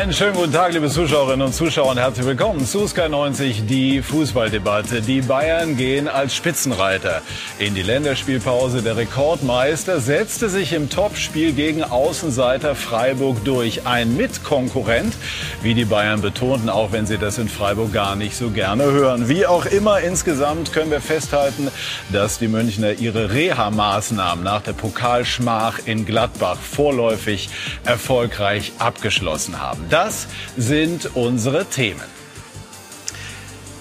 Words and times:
Einen 0.00 0.14
schönen 0.14 0.32
guten 0.32 0.50
Tag, 0.50 0.72
liebe 0.72 0.88
Zuschauerinnen 0.88 1.46
und 1.46 1.52
Zuschauer 1.52 1.90
und 1.90 1.98
herzlich 1.98 2.24
willkommen 2.24 2.64
zu 2.64 2.86
Sky 2.86 3.10
90, 3.10 3.66
die 3.66 4.00
Fußballdebatte. 4.00 5.02
Die 5.02 5.20
Bayern 5.20 5.76
gehen 5.76 6.08
als 6.08 6.34
Spitzenreiter 6.34 7.20
in 7.58 7.74
die 7.74 7.82
Länderspielpause. 7.82 8.80
Der 8.80 8.96
Rekordmeister 8.96 10.00
setzte 10.00 10.48
sich 10.48 10.72
im 10.72 10.88
Topspiel 10.88 11.52
gegen 11.52 11.84
Außenseiter 11.84 12.74
Freiburg 12.74 13.44
durch. 13.44 13.86
Ein 13.86 14.16
Mitkonkurrent, 14.16 15.12
wie 15.60 15.74
die 15.74 15.84
Bayern 15.84 16.22
betonten, 16.22 16.70
auch 16.70 16.92
wenn 16.92 17.04
sie 17.04 17.18
das 17.18 17.36
in 17.36 17.50
Freiburg 17.50 17.92
gar 17.92 18.16
nicht 18.16 18.36
so 18.36 18.48
gerne 18.48 18.84
hören. 18.84 19.28
Wie 19.28 19.44
auch 19.44 19.66
immer, 19.66 20.00
insgesamt 20.00 20.72
können 20.72 20.90
wir 20.90 21.02
festhalten, 21.02 21.68
dass 22.10 22.38
die 22.38 22.48
Münchner 22.48 22.92
ihre 22.92 23.34
Reha-Maßnahmen 23.34 24.42
nach 24.42 24.62
der 24.62 24.72
Pokalschmach 24.72 25.78
in 25.84 26.06
Gladbach 26.06 26.56
vorläufig 26.56 27.50
erfolgreich 27.84 28.72
abgeschlossen 28.78 29.60
haben. 29.60 29.89
Das 29.90 30.28
sind 30.56 31.16
unsere 31.16 31.64
Themen. 31.66 32.20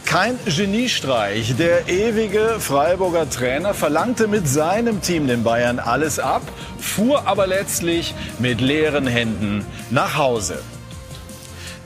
Kein 0.06 0.40
Geniestreich. 0.46 1.56
Der 1.56 1.88
ewige 1.88 2.56
Freiburger 2.60 3.30
Trainer 3.30 3.76
verlangte 3.76 4.28
mit 4.28 4.48
seinem 4.48 5.04
Team 5.04 5.28
den 5.28 5.44
Bayern 5.44 5.78
alles 5.78 6.18
ab, 6.18 6.42
fuhr 6.80 7.28
aber 7.28 7.46
letztlich 7.46 8.16
mit 8.40 8.60
leeren 8.60 9.06
Händen 9.06 9.64
nach 9.92 10.18
Hause. 10.18 10.64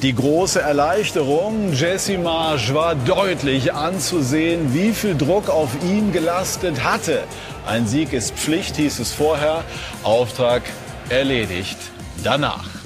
Die 0.01 0.15
große 0.15 0.61
Erleichterung, 0.61 1.73
Jesse 1.73 2.17
Marsch 2.17 2.73
war 2.73 2.95
deutlich 2.95 3.73
anzusehen, 3.73 4.73
wie 4.73 4.93
viel 4.93 5.17
Druck 5.17 5.49
auf 5.49 5.71
ihn 5.83 6.13
gelastet 6.13 6.81
hatte. 6.81 7.23
Ein 7.65 7.87
Sieg 7.87 8.13
ist 8.13 8.35
Pflicht, 8.35 8.77
hieß 8.77 8.99
es 8.99 9.11
vorher, 9.11 9.65
Auftrag 10.03 10.63
erledigt 11.09 11.77
danach. 12.23 12.82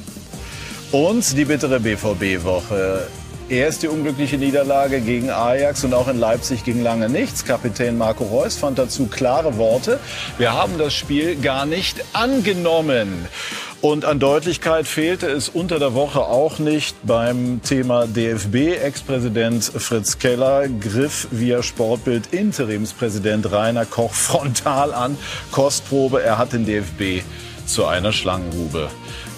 Und 0.94 1.38
die 1.38 1.44
bittere 1.44 1.82
BVB-Woche. 1.82 3.08
Erst 3.50 3.84
die 3.84 3.90
unglückliche 3.90 4.38
Niederlage 4.38 5.02
gegen 5.02 5.30
Ajax 5.30 5.84
und 5.84 5.94
auch 5.94 6.08
in 6.08 6.18
Leipzig 6.18 6.64
ging 6.64 6.82
lange 6.82 7.10
nichts. 7.10 7.44
Kapitän 7.44 7.98
Marco 7.98 8.24
Reus 8.24 8.56
fand 8.56 8.80
dazu 8.80 9.08
klare 9.08 9.58
Worte. 9.58 10.00
Wir 10.38 10.54
haben 10.54 10.78
das 10.78 10.94
Spiel 10.94 11.36
gar 11.36 11.66
nicht 11.66 12.04
angenommen. 12.14 13.26
Und 13.82 14.06
an 14.06 14.20
Deutlichkeit 14.20 14.88
fehlte 14.88 15.28
es 15.28 15.50
unter 15.50 15.78
der 15.78 15.94
Woche 15.94 16.22
auch 16.22 16.58
nicht 16.58 16.96
beim 17.04 17.62
Thema 17.62 18.08
DFB. 18.08 18.82
Ex-Präsident 18.82 19.66
Fritz 19.66 20.20
Keller 20.20 20.70
griff 20.70 21.28
via 21.32 21.64
Sportbild 21.64 22.34
Interimspräsident 22.34 23.52
Rainer 23.52 23.86
Koch 23.86 24.14
frontal 24.14 24.94
an. 24.94 25.18
Kostprobe, 25.52 26.24
er 26.24 26.38
hat 26.38 26.54
den 26.54 26.66
DFB 26.66 27.24
zu 27.66 27.86
einer 27.86 28.14
Schlangengrube 28.14 28.90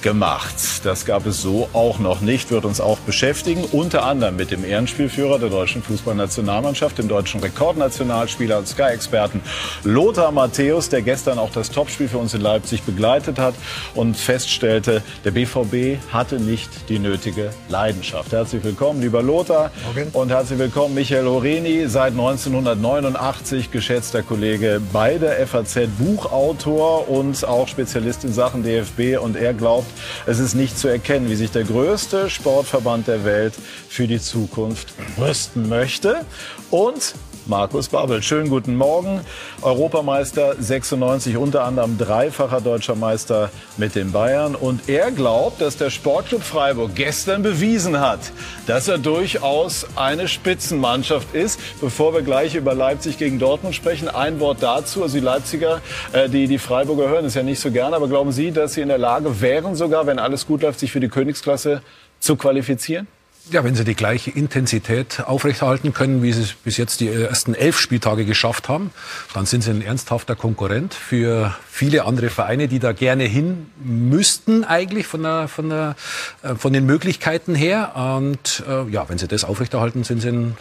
gemacht. 0.01 0.55
Das 0.83 1.05
gab 1.05 1.25
es 1.25 1.41
so 1.41 1.69
auch 1.73 1.99
noch 1.99 2.21
nicht, 2.21 2.51
wird 2.51 2.65
uns 2.65 2.79
auch 2.79 2.99
beschäftigen, 2.99 3.63
unter 3.71 4.03
anderem 4.03 4.35
mit 4.35 4.51
dem 4.51 4.63
Ehrenspielführer 4.63 5.39
der 5.39 5.49
deutschen 5.49 5.83
Fußballnationalmannschaft, 5.83 6.97
dem 6.97 7.07
deutschen 7.07 7.41
Rekordnationalspieler 7.41 8.57
und 8.57 8.67
Sky-Experten 8.67 9.41
Lothar 9.83 10.31
Matthäus, 10.31 10.89
der 10.89 11.01
gestern 11.01 11.39
auch 11.39 11.51
das 11.51 11.71
Topspiel 11.71 12.07
für 12.07 12.17
uns 12.17 12.33
in 12.33 12.41
Leipzig 12.41 12.83
begleitet 12.83 13.39
hat 13.39 13.55
und 13.95 14.15
feststellte, 14.15 15.01
der 15.25 15.31
BVB 15.31 16.01
hatte 16.11 16.39
nicht 16.39 16.69
die 16.89 16.99
nötige 16.99 17.51
Leidenschaft. 17.67 18.31
Herzlich 18.31 18.63
willkommen, 18.63 19.01
lieber 19.01 19.21
Lothar 19.21 19.71
Morgen. 19.85 20.09
und 20.13 20.29
herzlich 20.29 20.59
willkommen 20.59 20.95
Michael 20.95 21.25
Horeni, 21.25 21.87
seit 21.87 22.11
1989 22.11 23.71
geschätzter 23.71 24.23
Kollege 24.23 24.81
bei 24.93 25.17
der 25.17 25.45
FAZ, 25.45 25.89
Buchautor 25.97 27.09
und 27.09 27.45
auch 27.45 27.67
Spezialist 27.67 28.23
in 28.23 28.33
Sachen 28.33 28.63
DFB 28.63 29.21
und 29.21 29.35
er 29.35 29.53
glaubt, 29.53 29.88
es 30.25 30.39
ist 30.39 30.55
nicht 30.55 30.77
zu 30.77 30.87
erkennen, 30.87 31.29
wie 31.29 31.35
sich 31.35 31.51
der 31.51 31.63
größte 31.63 32.29
Sportverband 32.29 33.07
der 33.07 33.25
Welt 33.25 33.53
für 33.89 34.07
die 34.07 34.19
Zukunft 34.19 34.93
rüsten 35.19 35.69
möchte. 35.69 36.25
Und 36.69 37.13
Markus 37.49 37.89
Babbel. 37.89 38.21
Schönen 38.21 38.47
guten 38.47 38.75
Morgen. 38.75 39.21
Europameister 39.63 40.55
96, 40.59 41.35
unter 41.35 41.63
anderem 41.63 41.97
dreifacher 41.97 42.61
deutscher 42.61 42.95
Meister 42.95 43.49
mit 43.75 43.95
den 43.95 44.11
Bayern. 44.11 44.53
Und 44.53 44.87
er 44.87 45.09
glaubt, 45.09 45.59
dass 45.59 45.75
der 45.75 45.89
Sportclub 45.89 46.43
Freiburg 46.43 46.91
gestern 46.93 47.41
bewiesen 47.41 47.99
hat, 47.99 48.19
dass 48.67 48.87
er 48.87 48.99
durchaus 48.99 49.87
eine 49.95 50.27
Spitzenmannschaft 50.27 51.33
ist. 51.33 51.59
Bevor 51.81 52.13
wir 52.13 52.21
gleich 52.21 52.53
über 52.53 52.75
Leipzig 52.75 53.17
gegen 53.17 53.39
Dortmund 53.39 53.73
sprechen, 53.73 54.09
ein 54.09 54.39
Wort 54.39 54.61
dazu. 54.61 55.01
Also 55.01 55.17
die 55.17 55.25
Leipziger, 55.25 55.81
äh, 56.13 56.29
die 56.29 56.47
die 56.47 56.59
Freiburger 56.59 57.09
hören, 57.09 57.25
ist 57.25 57.35
ja 57.35 57.41
nicht 57.41 57.59
so 57.59 57.71
gerne. 57.71 57.95
Aber 57.95 58.07
glauben 58.07 58.31
Sie, 58.31 58.51
dass 58.51 58.75
sie 58.75 58.81
in 58.81 58.89
der 58.89 58.99
Lage 58.99 59.41
wären, 59.41 59.73
sogar, 59.73 60.05
wenn 60.05 60.19
alles 60.19 60.45
gut 60.45 60.61
läuft, 60.61 60.79
sich 60.79 60.91
für 60.91 60.99
die 60.99 61.09
Königsklasse 61.09 61.81
zu 62.19 62.35
qualifizieren? 62.35 63.07
Ja, 63.51 63.63
wenn 63.63 63.73
sie 63.73 63.83
die 63.83 63.95
gleiche 63.95 64.29
Intensität 64.29 65.23
aufrechterhalten 65.25 65.91
können, 65.91 66.21
wie 66.21 66.31
sie 66.33 66.43
es 66.43 66.53
bis 66.53 66.77
jetzt 66.77 66.99
die 66.99 67.07
ersten 67.07 67.55
elf 67.55 67.79
Spieltage 67.79 68.23
geschafft 68.25 68.69
haben, 68.69 68.91
dann 69.33 69.47
sind 69.47 69.63
sie 69.63 69.71
ein 69.71 69.81
ernsthafter 69.81 70.35
Konkurrent 70.35 70.93
für 70.93 71.55
viele 71.67 72.05
andere 72.05 72.29
Vereine, 72.29 72.67
die 72.67 72.77
da 72.77 72.91
gerne 72.91 73.23
hin 73.23 73.71
müssten 73.83 74.65
eigentlich 74.65 75.07
von, 75.07 75.23
der, 75.23 75.47
von, 75.47 75.69
der, 75.69 75.95
äh, 76.43 76.53
von 76.53 76.73
den 76.73 76.85
Möglichkeiten 76.85 77.55
her. 77.55 77.95
Und 77.95 78.63
äh, 78.67 78.87
ja, 78.91 79.09
wenn 79.09 79.17
sie 79.17 79.27
das 79.27 79.43
aufrechterhalten, 79.45 80.03
sind 80.03 80.21
sie 80.21 80.29
ein 80.29 80.57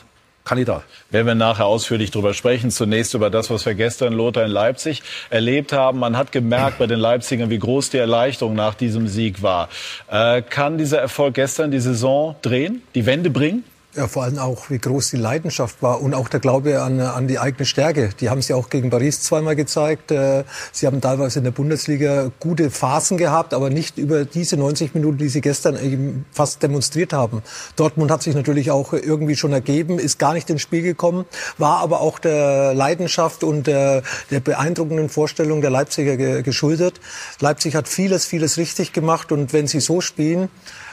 Kandidat. 0.48 0.82
Werden 1.10 1.26
wir 1.26 1.34
nachher 1.34 1.66
ausführlich 1.66 2.10
darüber 2.10 2.32
sprechen. 2.32 2.70
Zunächst 2.70 3.12
über 3.12 3.28
das, 3.28 3.50
was 3.50 3.66
wir 3.66 3.74
gestern 3.74 4.14
Lothar 4.14 4.44
in 4.44 4.50
Leipzig 4.50 5.02
erlebt 5.28 5.74
haben. 5.74 5.98
Man 5.98 6.16
hat 6.16 6.32
gemerkt 6.32 6.78
bei 6.78 6.86
den 6.86 6.98
Leipzigern, 6.98 7.50
wie 7.50 7.58
groß 7.58 7.90
die 7.90 7.98
Erleichterung 7.98 8.54
nach 8.54 8.74
diesem 8.74 9.08
Sieg 9.08 9.42
war. 9.42 9.68
Äh, 10.10 10.40
kann 10.40 10.78
dieser 10.78 11.00
Erfolg 11.00 11.34
gestern 11.34 11.70
die 11.70 11.80
Saison 11.80 12.34
drehen, 12.40 12.80
die 12.94 13.04
Wende 13.04 13.28
bringen? 13.28 13.62
Ja, 13.98 14.06
vor 14.06 14.22
allem 14.22 14.38
auch, 14.38 14.70
wie 14.70 14.78
groß 14.78 15.10
die 15.10 15.16
Leidenschaft 15.16 15.82
war 15.82 16.00
und 16.00 16.14
auch 16.14 16.28
der 16.28 16.38
Glaube 16.38 16.82
an, 16.82 17.00
an 17.00 17.26
die 17.26 17.40
eigene 17.40 17.66
Stärke. 17.66 18.10
Die 18.20 18.30
haben 18.30 18.40
sie 18.42 18.54
auch 18.54 18.70
gegen 18.70 18.90
Paris 18.90 19.22
zweimal 19.22 19.56
gezeigt. 19.56 20.12
Äh, 20.12 20.44
sie 20.70 20.86
haben 20.86 21.00
teilweise 21.00 21.40
in 21.40 21.44
der 21.44 21.50
Bundesliga 21.50 22.30
gute 22.38 22.70
Phasen 22.70 23.18
gehabt, 23.18 23.54
aber 23.54 23.70
nicht 23.70 23.98
über 23.98 24.24
diese 24.24 24.56
90 24.56 24.94
Minuten, 24.94 25.18
die 25.18 25.28
sie 25.28 25.40
gestern 25.40 25.76
eben 25.82 26.26
fast 26.30 26.62
demonstriert 26.62 27.12
haben. 27.12 27.42
Dortmund 27.74 28.12
hat 28.12 28.22
sich 28.22 28.36
natürlich 28.36 28.70
auch 28.70 28.92
irgendwie 28.92 29.34
schon 29.34 29.52
ergeben, 29.52 29.98
ist 29.98 30.20
gar 30.20 30.32
nicht 30.32 30.48
ins 30.48 30.62
Spiel 30.62 30.82
gekommen, 30.82 31.24
war 31.56 31.80
aber 31.80 32.00
auch 32.00 32.20
der 32.20 32.74
Leidenschaft 32.74 33.42
und 33.42 33.66
der, 33.66 34.04
der 34.30 34.38
beeindruckenden 34.38 35.08
Vorstellung 35.08 35.60
der 35.60 35.70
Leipziger 35.70 36.16
geschuldet. 36.44 37.00
Leipzig 37.40 37.74
hat 37.74 37.88
vieles, 37.88 38.26
vieles 38.26 38.58
richtig 38.58 38.92
gemacht 38.92 39.32
und 39.32 39.52
wenn 39.52 39.66
sie 39.66 39.80
so 39.80 40.00
spielen, 40.00 40.50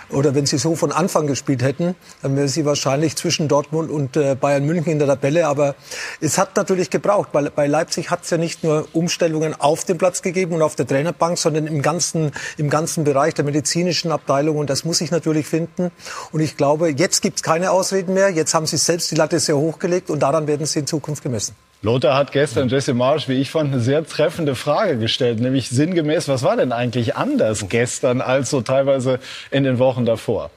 oder 0.10 0.36
wenn 0.36 0.46
sie 0.46 0.58
so 0.58 0.76
von 0.76 0.92
Anfang 0.92 1.28
gespielt 1.28 1.64
hätten, 1.64 1.96
dann 2.22 2.36
wäre 2.36 2.48
sie 2.48 2.66
wahrscheinlich 2.66 3.16
zwischen 3.16 3.48
Dortmund 3.48 3.90
und 3.90 4.18
äh, 4.18 4.36
Bayern 4.36 4.66
München 4.66 4.92
in 4.92 5.00
der 5.00 5.08
Tabelle. 5.08 5.48
Aber 5.48 5.76
es 6.22 6.38
hat 6.38 6.56
natürlich 6.56 6.90
gebraucht. 6.90 7.32
Bei, 7.32 7.50
bei 7.50 7.68
Leipzig 7.68 8.10
hat 8.12 8.24
es 8.24 8.30
ja 8.30 8.38
nicht 8.38 8.64
nur 8.64 8.88
Umstellungen 8.94 9.54
auf 9.60 9.86
dem 9.86 9.98
Platz 9.98 10.22
gegeben 10.22 10.56
und 10.56 10.62
auf 10.62 10.76
der 10.76 10.88
Trainerbank, 10.88 11.38
sondern 11.38 11.68
im 11.68 11.82
ganzen, 11.82 12.32
im 12.58 12.70
ganzen 12.70 13.04
Bereich 13.04 13.34
der 13.34 13.46
medizinischen 13.46 14.12
Abteilung. 14.12 14.58
Und 14.58 14.70
das 14.70 14.86
muss 14.86 15.02
ich 15.02 15.12
natürlich 15.12 15.48
finden. 15.48 15.92
Und 16.32 16.40
ich 16.40 16.58
glaube, 16.58 16.90
jetzt 16.90 17.22
gibt 17.22 17.38
es 17.38 17.44
keine 17.44 17.72
Ausreden 17.72 18.14
mehr. 18.14 18.30
Jetzt 18.30 18.54
haben 18.54 18.66
sie 18.66 18.78
selbst 18.78 19.12
die 19.12 19.16
Latte 19.16 19.40
sehr 19.40 19.58
hochgelegt 19.58 20.10
und 20.10 20.20
daran 20.20 20.48
werden 20.48 20.66
sie 20.66 20.80
in 20.80 20.88
Zukunft 20.88 21.24
gemessen. 21.24 21.56
Lothar 21.82 22.18
hat 22.18 22.32
gestern 22.32 22.70
Jesse 22.70 22.94
Marsch, 22.94 23.28
wie 23.28 23.40
ich 23.40 23.52
fand, 23.52 23.72
eine 23.72 23.82
sehr 23.82 24.06
treffende 24.06 24.56
Frage 24.56 24.98
gestellt, 24.98 25.40
nämlich 25.40 25.70
sinngemäß, 25.70 26.28
was 26.28 26.42
war 26.42 26.58
denn 26.58 26.72
eigentlich 26.72 27.16
anders 27.16 27.70
gestern 27.70 28.22
als 28.22 28.50
so 28.50 28.62
teilweise 28.62 29.20
in 29.52 29.64
den 29.64 29.78
Wochen 29.78 30.06
davor? 30.06 30.50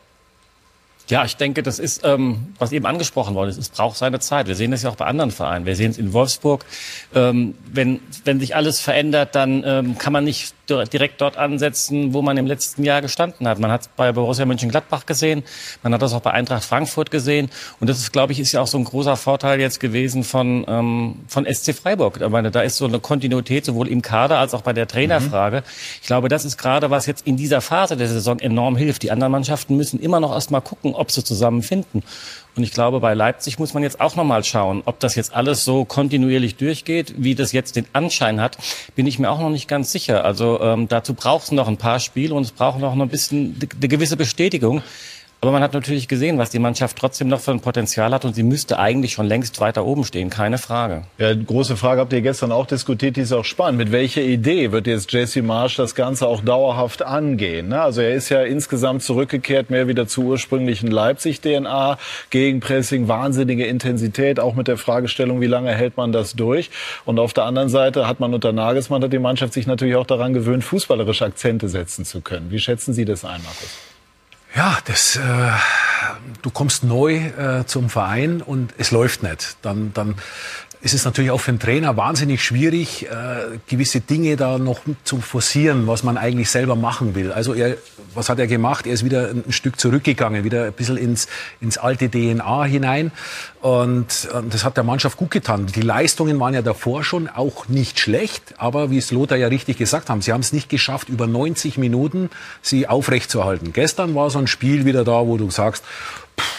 Ja, 1.09 1.25
ich 1.25 1.37
denke, 1.37 1.63
das 1.63 1.79
ist, 1.79 2.03
ähm, 2.05 2.55
was 2.59 2.73
eben 2.73 2.85
angesprochen 2.85 3.35
worden 3.35 3.49
ist, 3.49 3.59
es 3.59 3.71
braucht 3.71 3.97
seine 3.97 4.21
Zeit. 4.21 4.47
Wir 4.47 4.55
sehen 4.55 4.71
das 4.71 4.83
ja 4.83 4.91
auch 4.91 4.97
bei 4.97 5.07
anderen 5.07 5.31
Vereinen. 5.31 5.65
Wir 5.65 5.75
sehen 5.75 5.91
es 5.91 5.99
in 5.99 6.13
Wolfsburg. 6.13 6.67
Ähm, 7.15 7.55
wenn, 7.73 8.01
wenn 8.25 8.41
sich 8.41 8.55
alles 8.55 8.81
verändert, 8.81 9.35
dann 9.35 9.63
ähm, 9.65 9.97
kann 9.97 10.13
man 10.13 10.25
nicht 10.25 10.55
direkt 10.69 11.21
dort 11.21 11.37
ansetzen, 11.37 12.13
wo 12.13 12.21
man 12.21 12.37
im 12.37 12.47
letzten 12.47 12.85
Jahr 12.85 13.01
gestanden 13.01 13.49
hat. 13.49 13.59
Man 13.59 13.71
hat 13.71 13.83
es 13.83 13.89
bei 13.97 14.13
Borussia 14.13 14.45
Mönchengladbach 14.45 15.07
gesehen, 15.07 15.43
man 15.83 15.95
hat 15.95 16.03
das 16.03 16.13
auch 16.13 16.21
bei 16.21 16.33
Eintracht 16.33 16.65
Frankfurt 16.65 17.11
gesehen. 17.11 17.51
Und 17.81 17.89
das 17.89 17.99
ist, 17.99 18.13
glaube 18.13 18.33
ich, 18.33 18.41
ist 18.41 18.53
ja 18.53 18.61
auch 18.61 18.67
so 18.67 18.77
ein 18.77 18.85
großer 18.85 19.17
Vorteil 19.17 19.61
jetzt 19.61 19.81
gewesen 19.81 20.25
von, 20.25 20.65
ähm, 20.69 21.17
von 21.27 21.47
SC 21.47 21.75
Freiburg. 21.75 22.21
Ich 22.21 22.29
meine, 22.29 22.51
da 22.51 22.61
ist 22.61 22.77
so 22.77 22.87
eine 22.87 23.01
Kontinuität 23.01 23.65
sowohl 23.65 23.89
im 23.89 24.03
Kader 24.03 24.39
als 24.39 24.55
auch 24.55 24.63
bei 24.63 24.73
der 24.73 24.87
Trainerfrage. 24.87 25.59
Mhm. 25.59 25.99
Ich 26.03 26.07
glaube, 26.07 26.29
das 26.29 26.45
ist 26.45 26.59
gerade, 26.59 26.91
was 26.91 27.07
jetzt 27.07 27.27
in 27.27 27.37
dieser 27.37 27.61
Phase 27.61 27.97
der 27.97 28.09
Saison 28.09 28.39
enorm 28.39 28.77
hilft. 28.77 29.03
Die 29.03 29.11
anderen 29.11 29.33
Mannschaften 29.33 29.77
müssen 29.77 30.01
immer 30.01 30.21
noch 30.21 30.35
erst 30.35 30.51
mal 30.51 30.61
gucken, 30.61 30.95
ob 30.99 31.11
sie 31.11 31.25
zusammenfinden. 31.25 32.03
Und 32.57 32.65
ich 32.65 32.73
glaube, 32.73 32.99
bei 32.99 33.15
Leipzig 33.15 33.59
muss 33.61 33.73
man 33.73 33.85
jetzt 33.85 34.01
auch 34.01 34.17
nochmal 34.17 34.43
schauen, 34.43 34.83
ob 34.85 34.99
das 34.99 35.15
jetzt 35.15 35.33
alles 35.33 35.65
so 35.65 35.85
kontinuierlich 35.85 36.57
durchgeht, 36.57 37.15
wie 37.17 37.37
das 37.37 37.53
jetzt 37.53 37.77
den 37.77 37.87
Anschein 37.93 38.41
hat, 38.41 38.59
bin 38.97 39.07
ich 39.07 39.21
mir 39.21 39.31
auch 39.31 39.39
noch 39.39 39.51
nicht 39.51 39.69
ganz 39.69 39.93
sicher. 39.93 40.25
Also 40.25 40.61
ähm, 40.61 40.89
dazu 40.89 41.15
braucht 41.15 41.45
es 41.45 41.53
noch 41.53 41.69
ein 41.69 41.77
paar 41.77 42.01
Spiele 42.01 42.35
und 42.35 42.43
es 42.43 42.51
braucht 42.51 42.81
noch 42.81 42.99
ein 42.99 43.09
bisschen 43.09 43.57
eine 43.61 43.89
gewisse 43.89 44.17
Bestätigung. 44.17 44.83
Aber 45.41 45.53
man 45.53 45.63
hat 45.63 45.73
natürlich 45.73 46.09
gesehen, 46.09 46.37
was 46.37 46.51
die 46.51 46.59
Mannschaft 46.59 46.99
trotzdem 46.99 47.29
noch 47.29 47.39
für 47.39 47.53
ein 47.53 47.61
Potenzial 47.61 48.13
hat 48.13 48.25
und 48.25 48.35
sie 48.35 48.43
müsste 48.43 48.81
eigentlich 48.81 49.13
schon 49.13 49.27
längst 49.27 49.61
weiter 49.61 49.85
oben 49.85 50.05
stehen, 50.05 50.31
keine 50.31 50.59
Frage. 50.59 51.05
Ja, 51.19 51.33
große 51.33 51.77
Frage 51.77 52.01
habt 52.01 52.13
ihr 52.13 52.23
gestern 52.23 52.51
auch 52.51 52.67
diskutiert, 52.67 53.17
die 53.17 53.21
ist 53.21 53.33
auch 53.33 53.45
spannend. 53.45 53.79
Mit 53.79 53.93
welcher 53.93 54.23
Idee 54.23 54.73
wird 54.73 54.89
jetzt 54.89 55.13
Jesse 55.13 55.43
Marsch 55.43 55.77
das 55.77 55.95
Ganze 55.95 56.27
auch 56.27 56.41
dauerhaft 56.41 57.03
angehen? 57.03 57.69
Ne? 57.69 57.81
Also 57.81 58.01
er 58.01 58.15
ist 58.15 58.31
ja 58.31 58.43
insgesamt 58.43 59.05
zurückgekehrt, 59.05 59.71
mehr 59.71 59.87
wieder 59.87 60.09
zur 60.09 60.25
ursprünglichen 60.25 60.91
Leipzig-DNA, 60.91 61.99
Gegenpressing, 62.31 63.07
wahnsinnige 63.07 63.65
Intensität, 63.65 64.41
auch 64.41 64.57
mit 64.57 64.67
der 64.67 64.77
Fragestellung, 64.77 65.41
wie 65.41 65.47
lange 65.47 65.73
hält 65.73 65.97
man 65.97 66.11
das 66.11 66.33
durch? 66.33 66.69
Und 67.05 67.21
auf 67.21 67.33
der 67.33 67.45
anderen 67.45 67.69
Seite 67.69 68.09
hat 68.09 68.19
man 68.19 68.35
unter 68.35 68.53
Nagelsmann, 68.53 69.05
hat 69.05 69.13
die 69.13 69.21
Mannschaft 69.21 69.53
sich 69.53 69.69
natürlich 69.69 69.95
auch 69.95 70.07
daran 70.07 70.35
gewöhnt, 70.35 70.65
fußballerische 70.65 71.25
Akzente 71.25 71.69
setzen 71.69 72.05
zu 72.05 72.23
können. 72.23 72.51
Wie 72.51 72.59
schätzen 72.59 72.93
Sie 72.93 73.05
das 73.05 73.25
ein, 73.25 73.41
Markus? 73.45 73.88
Ja, 74.55 74.79
das, 74.87 75.17
äh, 75.17 75.21
du 76.43 76.51
kommst 76.51 76.83
neu 76.85 77.17
äh, 77.17 77.67
zum 77.67 77.91
Verein 77.91 78.43
und 78.43 78.75
es 78.79 78.91
läuft 78.91 79.23
nicht. 79.23 79.57
Dann, 79.63 79.93
dann 79.93 80.17
ist 80.81 80.95
es 80.95 81.05
natürlich 81.05 81.31
auch 81.31 81.41
für 81.41 81.51
einen 81.51 81.59
Trainer 81.59 81.97
wahnsinnig 81.97 82.43
schwierig, 82.43 83.07
äh, 83.07 83.59
gewisse 83.67 84.01
Dinge 84.01 84.37
da 84.37 84.59
noch 84.59 84.81
zu 85.05 85.21
forcieren, 85.21 85.87
was 85.87 86.05
man 86.05 86.17
eigentlich 86.17 86.51
selber 86.51 86.77
machen 86.77 87.15
will. 87.15 87.33
Also 87.33 87.55
er, 87.55 87.77
was 88.15 88.29
hat 88.29 88.39
er 88.39 88.47
gemacht? 88.47 88.87
Er 88.87 88.93
ist 88.93 89.05
wieder 89.05 89.31
ein 89.31 89.53
Stück 89.53 89.81
zurückgegangen, 89.81 90.45
wieder 90.45 90.67
ein 90.67 90.73
bisschen 90.73 90.97
ins, 90.97 91.27
ins 91.61 91.79
alte 91.79 92.09
DNA 92.09 92.65
hinein. 92.65 93.13
Und, 93.61 94.29
und 94.33 94.55
das 94.55 94.65
hat 94.65 94.77
der 94.77 94.85
Mannschaft 94.85 95.17
gut 95.17 95.33
getan. 95.33 95.67
Die 95.67 95.81
Leistungen 95.81 96.39
waren 96.39 96.55
ja 96.55 96.63
davor 96.63 97.03
schon 97.03 97.29
auch 97.29 97.69
nicht 97.69 97.99
schlecht, 97.99 98.55
aber 98.59 98.91
wie 98.91 98.99
es 98.99 99.11
Lothar 99.11 99.37
ja 99.37 99.49
richtig 99.49 99.79
gesagt 99.79 100.11
haben, 100.11 100.23
sie 100.23 100.33
haben 100.33 100.41
es 100.41 100.53
nicht 100.53 100.69
geschafft, 100.69 101.09
über 101.09 101.27
90 101.27 101.77
Minuten 101.77 102.31
sie 102.63 102.87
aufrechtzuerhalten. 102.87 103.73
Gestern 103.73 104.15
war 104.15 104.31
so 104.31 104.39
ein 104.39 104.47
Spiel 104.47 104.85
wieder 104.85 105.05
da, 105.05 105.27
wo 105.27 105.37
du 105.37 105.51
sagst, 105.51 105.83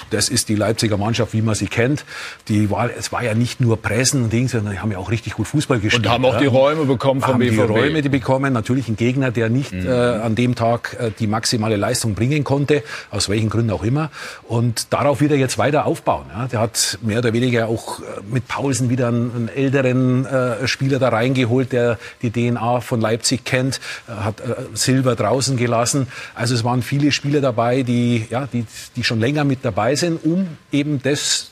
das 0.09 0.29
ist 0.29 0.49
die 0.49 0.55
Leipziger 0.55 0.97
Mannschaft, 0.97 1.33
wie 1.33 1.41
man 1.41 1.55
sie 1.55 1.67
kennt. 1.67 2.05
Die 2.47 2.69
war, 2.69 2.89
es 2.97 3.11
war 3.11 3.23
ja 3.23 3.33
nicht 3.33 3.61
nur 3.61 3.81
Pressen 3.81 4.23
und 4.23 4.33
Dings, 4.33 4.51
sondern 4.51 4.73
die 4.73 4.79
haben 4.79 4.91
ja 4.91 4.97
auch 4.97 5.11
richtig 5.11 5.33
gut 5.33 5.47
Fußball 5.47 5.79
gespielt. 5.79 6.05
Und 6.05 6.11
haben 6.11 6.25
auch 6.25 6.37
die 6.37 6.45
Räume 6.45 6.85
bekommen 6.85 7.21
vom 7.21 7.33
haben 7.33 7.39
BVB. 7.39 7.53
die 7.53 7.61
Räume 7.61 8.01
die 8.01 8.09
bekommen. 8.09 8.53
Natürlich 8.53 8.87
ein 8.87 8.95
Gegner, 8.95 9.31
der 9.31 9.49
nicht 9.49 9.71
mhm. 9.71 9.87
äh, 9.87 9.91
an 9.91 10.35
dem 10.35 10.55
Tag 10.55 10.97
äh, 10.99 11.11
die 11.17 11.27
maximale 11.27 11.75
Leistung 11.75 12.15
bringen 12.15 12.43
konnte, 12.43 12.83
aus 13.11 13.29
welchen 13.29 13.49
Gründen 13.49 13.71
auch 13.71 13.83
immer. 13.83 14.09
Und 14.47 14.91
darauf 14.93 15.21
wird 15.21 15.31
er 15.31 15.37
jetzt 15.37 15.57
weiter 15.57 15.85
aufbauen. 15.85 16.25
Ja. 16.29 16.47
Der 16.47 16.59
hat 16.59 16.97
mehr 17.01 17.19
oder 17.19 17.33
weniger 17.33 17.67
auch 17.67 17.99
äh, 17.99 18.03
mit 18.29 18.47
Pausen 18.47 18.89
wieder 18.89 19.07
einen, 19.07 19.31
einen 19.35 19.49
älteren 19.49 20.25
äh, 20.25 20.67
Spieler 20.67 20.99
da 20.99 21.09
reingeholt, 21.09 21.71
der 21.71 21.97
die 22.21 22.31
DNA 22.31 22.81
von 22.81 23.01
Leipzig 23.01 23.43
kennt, 23.43 23.79
äh, 24.07 24.11
hat 24.11 24.41
äh, 24.41 24.55
Silber 24.73 25.15
draußen 25.15 25.57
gelassen. 25.57 26.07
Also 26.35 26.55
es 26.55 26.63
waren 26.63 26.81
viele 26.81 27.11
Spieler 27.11 27.41
dabei, 27.41 27.83
die, 27.83 28.25
ja, 28.29 28.47
die, 28.51 28.65
die 28.95 29.03
schon 29.03 29.19
länger 29.19 29.43
mit 29.43 29.63
dabei 29.69 29.95
sind, 29.95 30.23
um 30.25 30.57
eben 30.71 31.01
das 31.01 31.51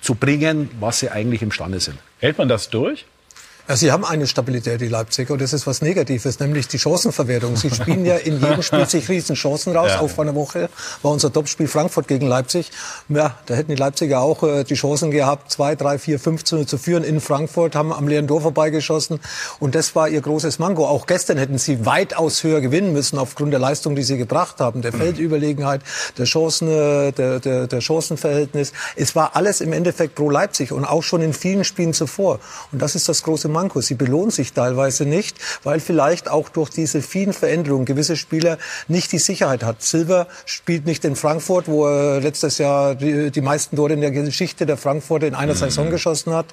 zu 0.00 0.14
bringen, 0.14 0.70
was 0.78 1.00
sie 1.00 1.10
eigentlich 1.10 1.42
imstande 1.42 1.80
sind. 1.80 1.98
Hält 2.20 2.38
man 2.38 2.48
das 2.48 2.70
durch? 2.70 3.06
Ja, 3.68 3.74
sie 3.74 3.90
haben 3.90 4.04
eine 4.04 4.28
Stabilität, 4.28 4.80
die 4.80 4.86
Leipziger, 4.86 5.32
und 5.32 5.42
das 5.42 5.52
ist 5.52 5.66
was 5.66 5.82
Negatives, 5.82 6.38
nämlich 6.38 6.68
die 6.68 6.78
Chancenverwertung. 6.78 7.56
Sie 7.56 7.68
spielen 7.70 8.06
ja 8.06 8.14
in 8.14 8.40
jedem 8.40 8.62
Spiel 8.62 8.86
sich 8.88 9.08
riesen 9.08 9.34
Chancen 9.34 9.76
raus. 9.76 9.90
Ja. 9.90 10.00
Auch 10.02 10.08
vor 10.08 10.22
einer 10.22 10.36
Woche 10.36 10.68
war 11.02 11.10
unser 11.10 11.32
Topspiel 11.32 11.66
Frankfurt 11.66 12.06
gegen 12.06 12.28
Leipzig. 12.28 12.70
Ja, 13.08 13.34
da 13.46 13.54
hätten 13.54 13.72
die 13.72 13.76
Leipziger 13.76 14.20
auch 14.20 14.44
äh, 14.44 14.62
die 14.62 14.74
Chancen 14.74 15.10
gehabt, 15.10 15.50
zwei, 15.50 15.74
drei, 15.74 15.98
vier, 15.98 16.20
fünf 16.20 16.44
zu, 16.44 16.64
zu 16.64 16.78
führen 16.78 17.02
in 17.02 17.20
Frankfurt, 17.20 17.74
haben 17.74 17.92
am 17.92 18.06
leeren 18.06 18.28
Tor 18.28 18.40
vorbeigeschossen. 18.40 19.18
Und 19.58 19.74
das 19.74 19.96
war 19.96 20.08
ihr 20.08 20.20
großes 20.20 20.60
Mango. 20.60 20.86
Auch 20.86 21.06
gestern 21.06 21.36
hätten 21.36 21.58
sie 21.58 21.84
weitaus 21.84 22.44
höher 22.44 22.60
gewinnen 22.60 22.92
müssen 22.92 23.18
aufgrund 23.18 23.52
der 23.52 23.58
Leistung, 23.58 23.96
die 23.96 24.04
sie 24.04 24.16
gebracht 24.16 24.60
haben, 24.60 24.80
der 24.80 24.92
Feldüberlegenheit, 24.92 25.80
der 26.18 26.26
Chancen, 26.26 26.68
äh, 26.68 27.10
der, 27.10 27.40
der, 27.40 27.66
der 27.66 27.80
Chancenverhältnis. 27.80 28.72
Es 28.94 29.16
war 29.16 29.34
alles 29.34 29.60
im 29.60 29.72
Endeffekt 29.72 30.14
pro 30.14 30.30
Leipzig 30.30 30.70
und 30.70 30.84
auch 30.84 31.02
schon 31.02 31.20
in 31.20 31.32
vielen 31.32 31.64
Spielen 31.64 31.94
zuvor. 31.94 32.38
Und 32.70 32.80
das 32.80 32.94
ist 32.94 33.08
das 33.08 33.24
große 33.24 33.48
Manko. 33.56 33.80
Sie 33.80 33.94
belohnt 33.94 34.32
sich 34.32 34.52
teilweise 34.52 35.06
nicht, 35.06 35.38
weil 35.64 35.80
vielleicht 35.80 36.28
auch 36.30 36.48
durch 36.50 36.70
diese 36.70 37.00
vielen 37.00 37.32
Veränderungen 37.32 37.86
gewisse 37.86 38.16
Spieler 38.16 38.58
nicht 38.86 39.12
die 39.12 39.18
Sicherheit 39.18 39.62
hat. 39.64 39.82
Silver 39.82 40.26
spielt 40.44 40.84
nicht 40.84 41.04
in 41.04 41.16
Frankfurt, 41.16 41.68
wo 41.68 41.86
er 41.86 42.20
letztes 42.20 42.58
Jahr 42.58 42.94
die, 42.94 43.30
die 43.30 43.40
meisten 43.40 43.76
Tore 43.76 43.94
in 43.94 44.02
der 44.02 44.10
Geschichte 44.10 44.66
der 44.66 44.76
Frankfurter 44.76 45.26
in 45.26 45.34
einer 45.34 45.54
mhm. 45.54 45.58
Saison 45.58 45.90
geschossen 45.90 46.34
hat. 46.34 46.46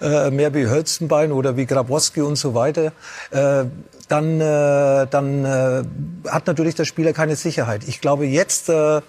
Äh, 0.00 0.30
mehr 0.30 0.54
wie 0.54 0.66
Hölzenbein 0.66 1.30
oder 1.32 1.56
wie 1.56 1.66
Grabowski 1.66 2.22
und 2.22 2.36
so 2.36 2.54
weiter. 2.54 2.92
Äh, 3.30 3.64
dann, 4.08 4.40
äh, 4.40 5.06
dann 5.10 5.44
äh, 5.44 5.82
hat 6.30 6.46
natürlich 6.46 6.74
der 6.74 6.84
Spieler 6.84 7.12
keine 7.12 7.36
Sicherheit. 7.36 7.82
Ich 7.86 8.00
glaube 8.00 8.26
jetzt 8.26 8.68
äh, 8.68 9.00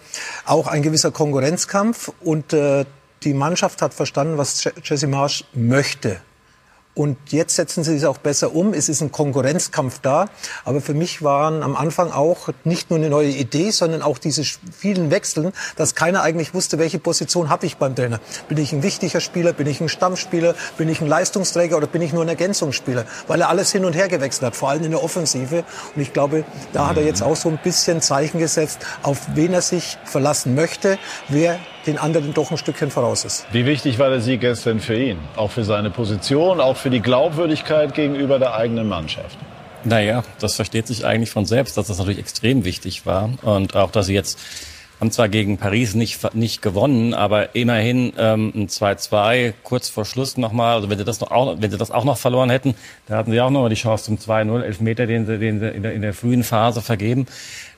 auch 0.46 0.68
ein 0.68 0.82
gewisser 0.82 1.12
Konkurrenzkampf 1.12 2.12
und 2.20 2.54
äh, 2.54 2.86
die 3.24 3.34
Mannschaft 3.34 3.82
hat 3.82 3.94
verstanden, 3.94 4.38
was 4.38 4.70
Jesse 4.84 5.08
Marsch 5.08 5.44
möchte. 5.54 6.22
Und 6.98 7.16
jetzt 7.28 7.56
setzen 7.56 7.84
sie 7.84 7.96
es 7.96 8.06
auch 8.06 8.18
besser 8.18 8.56
um. 8.56 8.74
Es 8.74 8.90
ist 8.90 9.02
ein 9.02 9.12
Konkurrenzkampf 9.12 10.00
da. 10.00 10.30
Aber 10.66 10.82
für 10.82 10.96
mich 10.96 11.22
waren 11.22 11.62
am 11.62 11.76
Anfang 11.76 12.12
auch 12.12 12.50
nicht 12.64 12.90
nur 12.90 12.98
eine 12.98 13.12
neue 13.12 13.30
Idee, 13.30 13.70
sondern 13.70 14.02
auch 14.02 14.18
diese 14.18 14.44
vielen 14.44 15.12
Wechseln, 15.12 15.54
dass 15.76 15.94
keiner 15.94 16.24
eigentlich 16.24 16.56
wusste, 16.56 16.80
welche 16.80 16.98
Position 16.98 17.50
habe 17.50 17.68
ich 17.68 17.78
beim 17.78 17.96
Trainer. 17.96 18.20
Bin 18.50 18.58
ich 18.58 18.74
ein 18.74 18.82
wichtiger 18.82 19.22
Spieler? 19.22 19.54
Bin 19.54 19.68
ich 19.68 19.80
ein 19.80 19.90
Stammspieler? 19.90 20.56
Bin 20.80 20.90
ich 20.90 21.00
ein 21.00 21.08
Leistungsträger 21.08 21.78
oder 21.78 21.86
bin 21.86 22.02
ich 22.02 22.14
nur 22.14 22.24
ein 22.24 22.30
Ergänzungsspieler? 22.30 23.06
Weil 23.28 23.42
er 23.42 23.50
alles 23.50 23.72
hin 23.72 23.86
und 23.86 23.94
her 23.94 24.08
gewechselt 24.08 24.48
hat, 24.48 24.56
vor 24.56 24.72
allem 24.72 24.84
in 24.84 24.90
der 24.90 25.04
Offensive. 25.04 25.66
Und 25.96 26.02
ich 26.02 26.14
glaube, 26.14 26.46
da 26.74 26.88
hat 26.88 26.98
er 26.98 27.04
jetzt 27.04 27.22
auch 27.22 27.36
so 27.36 27.48
ein 27.48 27.60
bisschen 27.64 28.02
Zeichen 28.02 28.40
gesetzt, 28.40 28.80
auf 29.04 29.20
wen 29.36 29.54
er 29.54 29.62
sich 29.62 30.00
verlassen 30.06 30.56
möchte, 30.56 30.98
wer 31.30 31.60
den 31.88 31.98
anderen 31.98 32.34
doch 32.34 32.52
ein 32.52 32.58
Stückchen 32.58 32.92
voraus 32.92 33.26
ist. 33.26 33.46
Wie 33.52 33.66
wichtig 33.66 33.98
war 33.98 34.10
der 34.10 34.22
Sieg 34.22 34.42
gestern 34.42 34.80
für 34.80 34.98
ihn? 34.98 35.18
Auch 35.36 35.52
für 35.52 35.64
seine 35.64 35.90
Position, 35.90 36.60
auch 36.60 36.78
für 36.78 36.90
die 36.90 37.02
Glaubwürdigkeit 37.02 37.94
gegenüber 37.94 38.40
der 38.40 38.54
eigenen 38.54 38.88
Mannschaft? 38.88 39.38
Naja, 39.84 40.24
das 40.40 40.56
versteht 40.56 40.88
sich 40.88 41.06
eigentlich 41.06 41.30
von 41.32 41.46
selbst, 41.46 41.78
dass 41.78 41.88
das 41.88 41.98
natürlich 41.98 42.20
extrem 42.20 42.66
wichtig 42.66 43.06
war. 43.06 43.30
Und 43.42 43.76
auch, 43.76 43.90
dass 43.92 44.08
sie 44.08 44.14
jetzt 44.14 44.38
haben 45.00 45.12
zwar 45.12 45.30
gegen 45.30 45.58
Paris 45.58 45.94
nicht, 45.94 46.34
nicht 46.34 46.62
gewonnen, 46.62 47.14
aber 47.14 47.56
immerhin 47.56 48.14
ähm, 48.18 48.52
ein 48.56 48.68
2-2 48.68 49.54
kurz 49.64 49.90
vor 49.90 50.06
Schluss 50.06 50.38
nochmal. 50.38 50.76
Also 50.76 50.90
wenn 50.90 50.98
sie 50.98 51.06
das 51.06 51.20
noch 51.20 51.32
auch, 51.32 51.62
wenn 51.62 51.70
sie 51.70 51.78
das 51.78 51.92
auch 51.92 52.04
noch 52.04 52.18
verloren 52.18 52.50
hätten, 52.50 52.74
da 53.08 53.18
hatten 53.18 53.32
sie 53.32 53.40
auch 53.40 53.52
nochmal 53.52 53.70
die 53.70 53.76
Chance 53.76 54.06
zum 54.06 54.18
2-0, 54.18 54.62
Elfmeter, 54.62 55.06
den 55.06 55.28
sie, 55.28 55.38
den 55.38 55.60
sie 55.60 55.68
in, 55.68 55.84
der, 55.84 55.94
in 55.94 56.02
der 56.02 56.14
frühen 56.14 56.44
Phase 56.44 56.82
vergeben. 56.82 57.28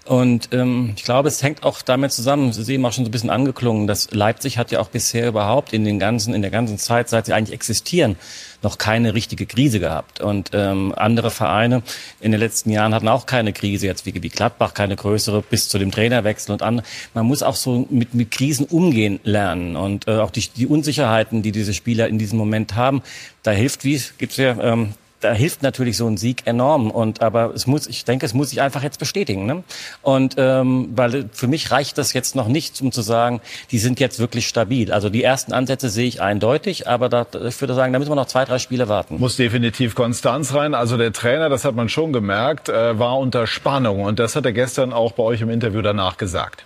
Und 0.09 0.49
ähm, 0.53 0.93
ich 0.95 1.03
glaube, 1.03 1.27
es 1.27 1.43
hängt 1.43 1.61
auch 1.61 1.83
damit 1.83 2.11
zusammen, 2.11 2.51
Sie 2.51 2.63
sehen 2.63 2.83
auch 2.83 2.91
schon 2.91 3.05
so 3.05 3.09
ein 3.09 3.11
bisschen 3.11 3.29
angeklungen, 3.29 3.85
dass 3.85 4.09
Leipzig 4.09 4.57
hat 4.57 4.71
ja 4.71 4.79
auch 4.79 4.87
bisher 4.87 5.27
überhaupt 5.27 5.71
in 5.71 5.85
den 5.85 5.99
ganzen, 5.99 6.33
in 6.33 6.41
der 6.41 6.49
ganzen 6.49 6.79
Zeit, 6.79 7.09
seit 7.09 7.27
sie 7.27 7.33
eigentlich 7.33 7.53
existieren, 7.53 8.15
noch 8.63 8.79
keine 8.79 9.13
richtige 9.13 9.45
Krise 9.45 9.79
gehabt. 9.79 10.19
Und 10.19 10.49
ähm, 10.53 10.95
andere 10.97 11.29
Vereine 11.29 11.83
in 12.21 12.31
den 12.31 12.39
letzten 12.39 12.71
Jahren 12.71 12.95
hatten 12.95 13.07
auch 13.07 13.27
keine 13.27 13.53
Krise, 13.53 13.85
jetzt 13.85 14.07
wie, 14.07 14.23
wie 14.23 14.29
Gladbach 14.29 14.73
keine 14.73 14.95
größere, 14.95 15.43
bis 15.43 15.69
zu 15.69 15.77
dem 15.77 15.91
Trainerwechsel 15.91 16.53
und 16.53 16.63
andere. 16.63 16.87
Man 17.13 17.27
muss 17.27 17.43
auch 17.43 17.55
so 17.55 17.85
mit, 17.91 18.15
mit 18.15 18.31
Krisen 18.31 18.65
umgehen 18.65 19.19
lernen. 19.23 19.75
Und 19.75 20.07
äh, 20.07 20.17
auch 20.17 20.31
die, 20.31 20.49
die 20.57 20.65
Unsicherheiten, 20.65 21.43
die 21.43 21.51
diese 21.51 21.75
Spieler 21.75 22.07
in 22.07 22.17
diesem 22.17 22.39
Moment 22.39 22.73
haben, 22.73 23.03
da 23.43 23.51
hilft, 23.51 23.83
wie 23.83 23.93
es 23.93 24.17
gibt 24.17 24.37
ja 24.37 24.59
ähm, 24.59 24.95
da 25.19 25.33
hilft 25.33 25.63
natürlich 25.63 25.97
so 25.97 26.07
ein 26.07 26.17
Sieg 26.17 26.43
enorm. 26.45 26.91
Und 26.91 27.21
aber 27.21 27.53
es 27.53 27.67
muss, 27.67 27.87
ich 27.87 28.05
denke, 28.05 28.25
es 28.25 28.33
muss 28.33 28.49
sich 28.49 28.61
einfach 28.61 28.83
jetzt 28.83 28.99
bestätigen. 28.99 29.45
Ne? 29.45 29.63
Und 30.01 30.35
ähm, 30.37 30.89
weil 30.95 31.29
für 31.31 31.47
mich 31.47 31.71
reicht 31.71 31.97
das 31.97 32.13
jetzt 32.13 32.35
noch 32.35 32.47
nicht, 32.47 32.81
um 32.81 32.91
zu 32.91 33.01
sagen, 33.01 33.41
die 33.71 33.79
sind 33.79 33.99
jetzt 33.99 34.19
wirklich 34.19 34.47
stabil. 34.47 34.91
Also 34.91 35.09
die 35.09 35.23
ersten 35.23 35.53
Ansätze 35.53 35.89
sehe 35.89 36.07
ich 36.07 36.21
eindeutig, 36.21 36.87
aber 36.87 37.09
da, 37.09 37.25
ich 37.47 37.59
würde 37.59 37.73
sagen, 37.73 37.93
da 37.93 37.99
müssen 37.99 38.11
wir 38.11 38.15
noch 38.15 38.27
zwei, 38.27 38.45
drei 38.45 38.59
Spiele 38.59 38.87
warten. 38.87 39.17
Muss 39.19 39.35
definitiv 39.35 39.95
Konstanz 39.95 40.53
rein. 40.53 40.73
Also 40.73 40.97
der 40.97 41.11
Trainer, 41.11 41.49
das 41.49 41.65
hat 41.65 41.75
man 41.75 41.89
schon 41.89 42.13
gemerkt, 42.13 42.69
äh, 42.69 42.97
war 42.97 43.17
unter 43.17 43.47
Spannung 43.47 44.03
und 44.03 44.19
das 44.19 44.35
hat 44.35 44.45
er 44.45 44.53
gestern 44.53 44.93
auch 44.93 45.13
bei 45.13 45.23
euch 45.23 45.41
im 45.41 45.49
Interview 45.49 45.81
danach 45.81 46.17
gesagt. 46.17 46.65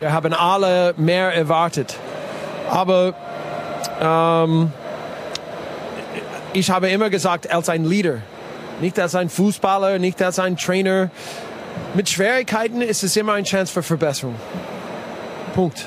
Wir 0.00 0.12
haben 0.12 0.32
alle 0.32 0.94
mehr 0.96 1.32
erwartet, 1.34 1.96
aber 2.68 3.14
ähm, 4.00 4.72
ich 6.54 6.70
habe 6.70 6.88
immer 6.88 7.10
gesagt, 7.10 7.50
als 7.52 7.68
ein 7.68 7.84
Leader, 7.84 8.18
nicht 8.80 8.98
als 8.98 9.14
ein 9.14 9.28
Fußballer, 9.28 9.98
nicht 9.98 10.22
als 10.22 10.38
ein 10.38 10.56
Trainer. 10.56 11.10
Mit 11.94 12.08
Schwierigkeiten 12.08 12.80
ist 12.80 13.02
es 13.02 13.16
immer 13.16 13.34
eine 13.34 13.44
Chance 13.44 13.72
für 13.72 13.82
Verbesserung. 13.82 14.36
Punkt. 15.54 15.86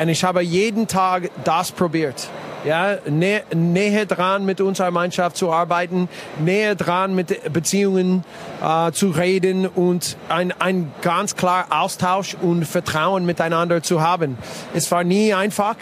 Und 0.00 0.08
ich 0.08 0.22
habe 0.24 0.42
jeden 0.42 0.86
Tag 0.86 1.30
das 1.44 1.72
probiert. 1.72 2.28
Ja, 2.64 2.98
nä 3.06 3.42
näher 3.54 4.04
dran 4.06 4.44
mit 4.44 4.60
unserer 4.60 4.90
Mannschaft 4.90 5.36
zu 5.36 5.52
arbeiten, 5.52 6.08
näher 6.40 6.74
dran 6.74 7.14
mit 7.14 7.52
Beziehungen 7.52 8.24
äh, 8.60 8.90
zu 8.90 9.10
reden 9.10 9.66
und 9.68 10.16
ein, 10.28 10.52
ein 10.58 10.92
ganz 11.00 11.36
klar 11.36 11.66
Austausch 11.70 12.36
und 12.40 12.64
Vertrauen 12.64 13.24
miteinander 13.24 13.80
zu 13.84 14.00
haben. 14.00 14.36
Es 14.74 14.90
war 14.90 15.04
nie 15.04 15.32
einfach. 15.34 15.76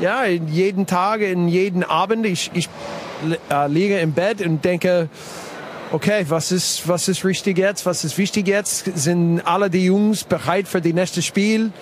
Ja, 0.00 0.24
jeden 0.24 0.86
Tag, 0.86 1.20
jeden 1.20 1.84
Abend. 1.84 2.24
Ich, 2.26 2.50
ich 2.54 2.68
liege 3.68 3.98
im 3.98 4.12
Bett 4.12 4.44
und 4.44 4.64
denke, 4.64 5.08
okay, 5.92 6.24
was 6.28 6.52
ist, 6.52 6.88
was 6.88 7.08
ist 7.08 7.24
richtig 7.24 7.58
jetzt, 7.58 7.86
was 7.86 8.04
ist 8.04 8.18
wichtig 8.18 8.48
jetzt? 8.48 8.96
Sind 8.96 9.40
alle 9.42 9.70
die 9.70 9.84
Jungs 9.84 10.24
bereit 10.24 10.68
für 10.68 10.80
das 10.80 10.92
nächste 10.92 11.22
Spiel? 11.22 11.72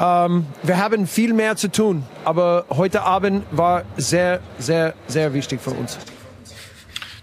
Ähm, 0.00 0.46
wir 0.62 0.78
haben 0.78 1.06
viel 1.06 1.32
mehr 1.32 1.56
zu 1.56 1.70
tun, 1.70 2.04
aber 2.24 2.64
heute 2.70 3.02
Abend 3.02 3.44
war 3.50 3.82
sehr, 3.96 4.40
sehr, 4.58 4.94
sehr 5.08 5.34
wichtig 5.34 5.60
für 5.60 5.70
uns. 5.70 5.98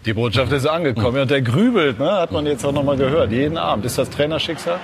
Die 0.06 0.14
Botschaft 0.14 0.52
ist 0.54 0.66
angekommen. 0.66 1.22
Und 1.24 1.32
der 1.32 1.42
grübelt, 1.42 2.00
ne? 2.00 2.12
hat 2.12 2.32
man 2.32 2.46
jetzt 2.46 2.64
auch 2.64 2.72
noch 2.72 2.84
mal 2.84 2.96
gehört. 2.96 3.32
Jeden 3.32 3.58
Abend. 3.58 3.86
Ist 3.86 3.98
das 3.98 4.10
Trainerschicksal? 4.10 4.80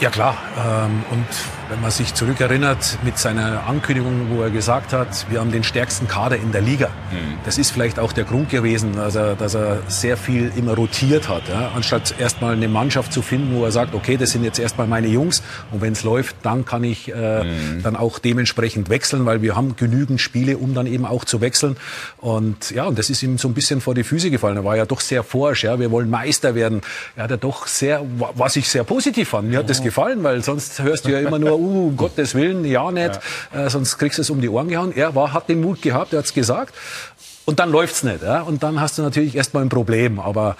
Ja 0.00 0.10
klar. 0.10 0.36
Ähm, 0.58 1.04
und 1.10 1.26
wenn 1.70 1.80
man 1.80 1.90
sich 1.90 2.12
zurückerinnert 2.14 2.98
mit 3.04 3.16
seiner 3.18 3.66
Ankündigung, 3.66 4.28
wo 4.30 4.42
er 4.42 4.50
gesagt 4.50 4.92
hat, 4.92 5.26
wir 5.30 5.40
haben 5.40 5.50
den 5.50 5.64
stärksten 5.64 6.08
Kader 6.08 6.36
in 6.36 6.52
der 6.52 6.60
Liga. 6.60 6.88
Mhm. 6.88 7.38
Das 7.44 7.58
ist 7.58 7.70
vielleicht 7.70 7.98
auch 7.98 8.12
der 8.12 8.24
Grund 8.24 8.50
gewesen, 8.50 8.96
dass 8.96 9.14
er, 9.14 9.34
dass 9.34 9.54
er 9.54 9.82
sehr 9.88 10.16
viel 10.16 10.52
immer 10.56 10.74
rotiert 10.74 11.28
hat. 11.28 11.48
Ja? 11.48 11.70
Anstatt 11.74 12.14
erstmal 12.18 12.54
eine 12.54 12.68
Mannschaft 12.68 13.12
zu 13.12 13.22
finden, 13.22 13.56
wo 13.56 13.64
er 13.64 13.72
sagt, 13.72 13.94
okay, 13.94 14.16
das 14.16 14.30
sind 14.30 14.44
jetzt 14.44 14.58
erstmal 14.58 14.86
meine 14.86 15.06
Jungs 15.06 15.42
und 15.70 15.80
wenn 15.80 15.92
es 15.92 16.02
läuft, 16.02 16.36
dann 16.42 16.64
kann 16.64 16.84
ich 16.84 17.12
äh, 17.12 17.44
mhm. 17.44 17.82
dann 17.82 17.96
auch 17.96 18.18
dementsprechend 18.18 18.90
wechseln, 18.90 19.24
weil 19.24 19.42
wir 19.42 19.56
haben 19.56 19.76
genügend 19.76 20.20
Spiele, 20.20 20.58
um 20.58 20.74
dann 20.74 20.86
eben 20.86 21.06
auch 21.06 21.24
zu 21.24 21.40
wechseln. 21.40 21.76
Und 22.18 22.72
ja, 22.72 22.84
und 22.84 22.98
das 22.98 23.10
ist 23.10 23.22
ihm 23.22 23.38
so 23.38 23.48
ein 23.48 23.54
bisschen 23.54 23.80
vor 23.80 23.94
die 23.94 24.04
Füße 24.04 24.30
gefallen. 24.30 24.56
Er 24.56 24.64
war 24.64 24.76
ja 24.76 24.86
doch 24.86 25.00
sehr 25.00 25.22
forsch, 25.22 25.64
ja, 25.64 25.78
wir 25.78 25.90
wollen 25.90 26.10
Meister 26.10 26.54
werden. 26.54 26.82
Er 27.16 27.24
hat 27.24 27.30
ja 27.30 27.36
doch 27.36 27.66
sehr, 27.66 28.04
was 28.34 28.56
ich 28.56 28.68
sehr 28.68 28.84
positiv 28.84 29.30
fand. 29.30 29.48
Mir 29.48 29.60
hat 29.60 29.70
das 29.70 29.83
gefallen, 29.84 30.24
weil 30.24 30.42
sonst 30.42 30.82
hörst 30.82 31.04
du 31.04 31.10
ja 31.10 31.20
immer 31.20 31.38
nur 31.38 31.58
uh, 31.58 31.86
um 31.88 31.96
Gottes 31.96 32.34
Willen, 32.34 32.64
ja 32.64 32.90
nicht, 32.90 33.20
ja. 33.54 33.66
Äh, 33.66 33.70
sonst 33.70 33.98
kriegst 33.98 34.18
du 34.18 34.22
es 34.22 34.30
um 34.30 34.40
die 34.40 34.48
Ohren 34.48 34.68
gehauen. 34.68 34.92
Er 34.94 35.14
war, 35.14 35.32
hat 35.32 35.48
den 35.48 35.60
Mut 35.60 35.80
gehabt, 35.80 36.12
er 36.12 36.18
hat 36.18 36.26
es 36.26 36.34
gesagt. 36.34 36.74
Und 37.44 37.60
dann 37.60 37.70
läuft's 37.70 38.02
nicht. 38.02 38.22
Ja? 38.22 38.42
Und 38.42 38.62
dann 38.62 38.80
hast 38.80 38.98
du 38.98 39.02
natürlich 39.02 39.36
erstmal 39.36 39.62
ein 39.62 39.68
Problem. 39.68 40.18
Aber 40.18 40.56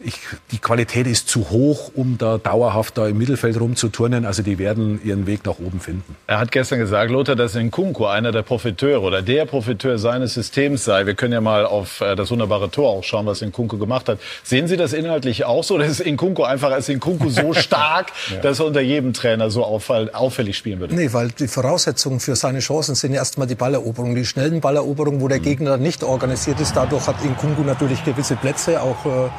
ich, 0.00 0.18
die 0.50 0.58
Qualität 0.58 1.06
ist 1.06 1.28
zu 1.28 1.50
hoch, 1.50 1.92
um 1.94 2.18
da 2.18 2.38
dauerhaft 2.38 2.98
da 2.98 3.06
im 3.06 3.18
Mittelfeld 3.18 3.58
rumzuturnen. 3.58 4.24
Also 4.26 4.42
die 4.42 4.58
werden 4.58 5.00
ihren 5.04 5.26
Weg 5.26 5.44
nach 5.46 5.58
oben 5.58 5.80
finden. 5.80 6.16
Er 6.26 6.38
hat 6.38 6.52
gestern 6.52 6.78
gesagt, 6.78 7.10
Lothar, 7.10 7.36
dass 7.36 7.54
Nkunku 7.54 8.06
einer 8.06 8.32
der 8.32 8.42
Profiteure 8.42 9.02
oder 9.02 9.22
der 9.22 9.46
Profiteur 9.46 9.98
seines 9.98 10.34
Systems 10.34 10.84
sei. 10.84 11.06
Wir 11.06 11.14
können 11.14 11.32
ja 11.32 11.40
mal 11.40 11.64
auf 11.64 12.00
äh, 12.00 12.16
das 12.16 12.30
wunderbare 12.30 12.70
Tor 12.70 12.90
auch 12.90 13.04
schauen, 13.04 13.26
was 13.26 13.40
Nkunku 13.40 13.78
gemacht 13.78 14.08
hat. 14.08 14.18
Sehen 14.42 14.66
Sie 14.66 14.76
das 14.76 14.92
inhaltlich 14.92 15.44
auch 15.44 15.62
so? 15.62 15.74
Oder 15.74 15.86
ist 15.86 16.04
Nkunku 16.04 16.42
einfach 16.42 16.72
als 16.72 16.88
Nkunku 16.88 17.30
so 17.30 17.54
stark, 17.54 18.08
ja. 18.30 18.40
dass 18.40 18.60
er 18.60 18.66
unter 18.66 18.80
jedem 18.80 19.12
Trainer 19.12 19.50
so 19.50 19.64
auffällig 19.64 20.56
spielen 20.56 20.80
würde? 20.80 20.94
Nee, 20.94 21.12
weil 21.12 21.28
die 21.28 21.48
Voraussetzungen 21.48 22.20
für 22.20 22.36
seine 22.36 22.58
Chancen 22.58 22.94
sind 22.94 23.14
erstmal 23.14 23.46
die 23.46 23.54
Balleroberung. 23.54 24.14
Die 24.14 24.24
schnellen 24.24 24.60
Balleroberungen, 24.60 25.20
wo 25.20 25.28
der 25.28 25.38
mhm. 25.38 25.44
Gegner 25.44 25.76
nicht 25.76 26.02
organisiert 26.02 26.60
ist. 26.60 26.74
Dadurch 26.76 27.06
hat 27.06 27.24
Nkunku 27.24 27.62
natürlich 27.62 28.04
gewisse 28.04 28.36
Plätze, 28.36 28.82
auch 28.82 29.06
äh, 29.06 29.30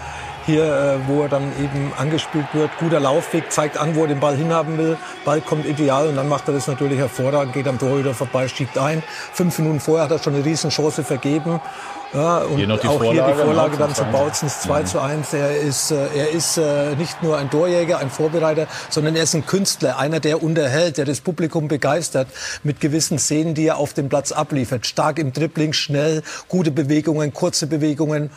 hier, 0.46 0.64
äh, 0.64 1.08
wo 1.08 1.24
er 1.24 1.30
dann 1.30 1.52
eben 1.60 1.92
angespielt 1.98 2.48
wird. 2.54 2.70
Guter 2.80 3.00
Laufweg, 3.00 3.52
zeigt 3.52 3.78
an, 3.78 3.96
wo 3.96 4.02
er 4.02 4.08
den 4.08 4.20
Ball 4.20 4.36
hinhaben 4.36 4.78
will. 4.78 4.98
Ball 5.24 5.42
kommt 5.42 5.66
ideal 5.66 6.08
und 6.08 6.16
dann 6.16 6.30
macht 6.30 6.48
er 6.48 6.54
das 6.54 6.68
natürlich 6.68 7.00
hervorragend, 7.00 7.54
geht 7.54 7.68
am 7.68 7.80
Torhüter 7.80 8.14
vorbei, 8.14 8.48
schiebt 8.48 8.78
ein. 8.78 9.04
Fünf 9.34 9.58
Minuten 9.60 9.80
vorher 9.80 10.06
hat 10.06 10.12
er 10.12 10.20
schon 10.20 10.36
eine 10.36 10.46
Riesenchance 10.46 11.04
vergeben. 11.04 11.60
Ja, 12.16 12.38
und 12.40 12.58
hier 12.58 12.74
auch 12.74 12.80
Vorlage, 12.80 13.14
hier 13.14 13.28
die 13.28 13.42
Vorlage 13.42 13.78
dann 13.78 13.94
zu 13.94 14.04
Bautzens 14.06 14.62
2 14.62 14.80
mhm. 14.80 14.86
zu 14.86 15.00
1. 15.02 15.34
Er 15.34 15.58
ist, 15.58 15.92
äh, 15.92 16.08
er 16.16 16.30
ist 16.32 16.58
äh, 16.58 16.96
nicht 16.96 17.22
nur 17.22 17.38
ein 17.38 17.50
Torjäger, 17.50 18.00
ein 18.00 18.10
Vorbereiter, 18.10 18.68
sondern 18.90 19.16
er 19.16 19.24
ist 19.24 19.34
ein 19.34 19.46
Künstler, 19.46 19.98
einer, 19.98 20.20
der 20.20 20.42
unterhält, 20.42 20.98
der 20.98 21.06
das 21.06 21.20
Publikum 21.20 21.68
begeistert 21.68 22.28
mit 22.64 22.80
gewissen 22.80 23.20
Szenen, 23.20 23.54
die 23.54 23.68
er 23.68 23.78
auf 23.78 23.94
dem 23.94 24.08
Platz 24.08 24.32
abliefert. 24.32 24.86
Stark 24.86 25.20
im 25.20 25.34
Dribbling, 25.34 25.74
schnell, 25.74 26.24
gute 26.48 26.72
Bewegungen, 26.72 27.34
kurze 27.34 27.68
Bewegungen, 27.68 28.30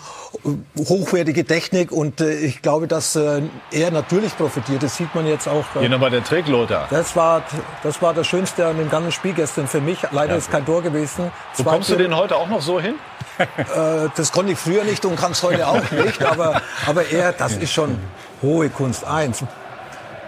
hochwertige 0.76 1.44
Technik 1.44 1.92
und 1.92 2.20
äh, 2.20 2.34
ich 2.34 2.62
glaube, 2.62 2.88
dass 2.88 3.16
er 3.16 3.90
natürlich 3.90 4.36
profitiert. 4.36 4.82
Das 4.82 4.96
sieht 4.96 5.14
man 5.14 5.26
jetzt 5.26 5.48
auch. 5.48 5.64
Hier 5.78 5.88
nochmal 5.88 6.10
der 6.10 6.24
Trick, 6.24 6.48
Lothar. 6.48 6.88
Das 6.90 7.14
war, 7.16 7.42
das 7.82 8.00
war 8.02 8.14
das 8.14 8.26
Schönste 8.26 8.66
an 8.66 8.78
dem 8.78 8.90
ganzen 8.90 9.12
Spiel 9.12 9.32
gestern 9.32 9.68
für 9.68 9.80
mich. 9.80 9.98
Leider 10.10 10.32
ja. 10.32 10.38
ist 10.38 10.50
kein 10.50 10.64
Tor 10.66 10.82
gewesen. 10.82 11.30
Wo 11.56 11.62
kommst 11.64 11.90
du 11.90 11.96
den 11.96 12.16
heute 12.16 12.36
auch 12.36 12.48
noch 12.48 12.62
so 12.62 12.80
hin? 12.80 12.94
Äh, 13.74 14.08
das 14.16 14.32
konnte 14.32 14.52
ich 14.52 14.58
früher 14.58 14.84
nicht 14.84 15.04
und 15.04 15.16
kann 15.16 15.32
es 15.32 15.42
heute 15.42 15.66
auch 15.66 15.90
nicht. 15.90 16.22
Aber, 16.22 16.60
aber 16.86 17.08
er, 17.08 17.32
das 17.32 17.54
ist 17.54 17.72
schon 17.72 17.98
hohe 18.42 18.68
Kunst. 18.70 19.04
Eins, 19.04 19.42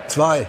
zwei. 0.08 0.46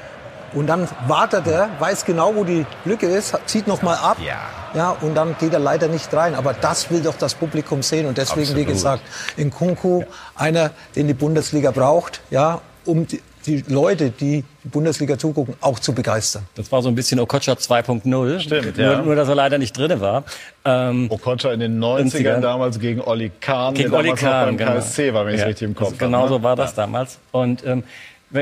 Und 0.53 0.67
dann 0.67 0.87
wartet 1.07 1.47
er, 1.47 1.69
weiß 1.79 2.03
genau, 2.05 2.35
wo 2.35 2.43
die 2.43 2.65
Lücke 2.83 3.07
ist, 3.07 3.37
zieht 3.45 3.67
noch 3.67 3.81
mal 3.81 3.95
ab. 3.95 4.17
Ja. 4.19 4.39
Ja, 4.73 4.95
und 5.01 5.15
dann 5.15 5.35
geht 5.37 5.53
er 5.53 5.59
leider 5.59 5.87
nicht 5.87 6.13
rein. 6.13 6.35
Aber 6.35 6.53
das 6.53 6.89
will 6.89 7.01
doch 7.01 7.15
das 7.17 7.33
Publikum 7.35 7.83
sehen. 7.83 8.05
Und 8.05 8.17
deswegen, 8.17 8.41
Absolut. 8.41 8.61
wie 8.61 8.65
gesagt, 8.65 9.03
in 9.35 9.51
Kunku, 9.51 10.03
einer, 10.35 10.71
den 10.95 11.07
die 11.07 11.13
Bundesliga 11.13 11.71
braucht, 11.71 12.21
ja, 12.29 12.61
um 12.85 13.05
die, 13.05 13.21
die 13.45 13.63
Leute, 13.67 14.11
die 14.11 14.43
die 14.63 14.67
Bundesliga 14.67 15.17
zugucken, 15.17 15.55
auch 15.61 15.79
zu 15.79 15.93
begeistern. 15.93 16.43
Das 16.55 16.71
war 16.71 16.81
so 16.81 16.89
ein 16.89 16.95
bisschen 16.95 17.19
Okocha 17.19 17.53
2.0. 17.53 18.39
Stimmt, 18.39 18.77
ja. 18.77 18.97
Nur, 18.97 19.05
nur, 19.05 19.15
dass 19.15 19.27
er 19.27 19.35
leider 19.35 19.57
nicht 19.57 19.77
drin 19.77 19.99
war. 19.99 20.23
Ähm, 20.63 21.07
Okocha 21.09 21.51
in 21.51 21.59
den 21.59 21.79
90ern 21.79 22.39
damals 22.39 22.79
gegen 22.79 23.01
Olli 23.01 23.31
Kahn, 23.39 23.73
gegen 23.73 23.93
Olli 23.93 24.13
Kahn, 24.13 24.57
beim 24.57 24.67
KSC 24.67 25.05
genau. 25.05 25.15
war, 25.15 25.25
wenn 25.25 25.35
ich 25.35 25.41
ja, 25.41 25.47
richtig 25.47 25.67
im 25.67 25.75
Kopf 25.75 25.87
habe. 25.87 25.97
Genau 25.97 26.27
so 26.27 26.37
ne? 26.37 26.43
war 26.43 26.55
das 26.55 26.71
ja. 26.71 26.83
damals. 26.83 27.19
Und 27.31 27.65
ähm, 27.65 27.83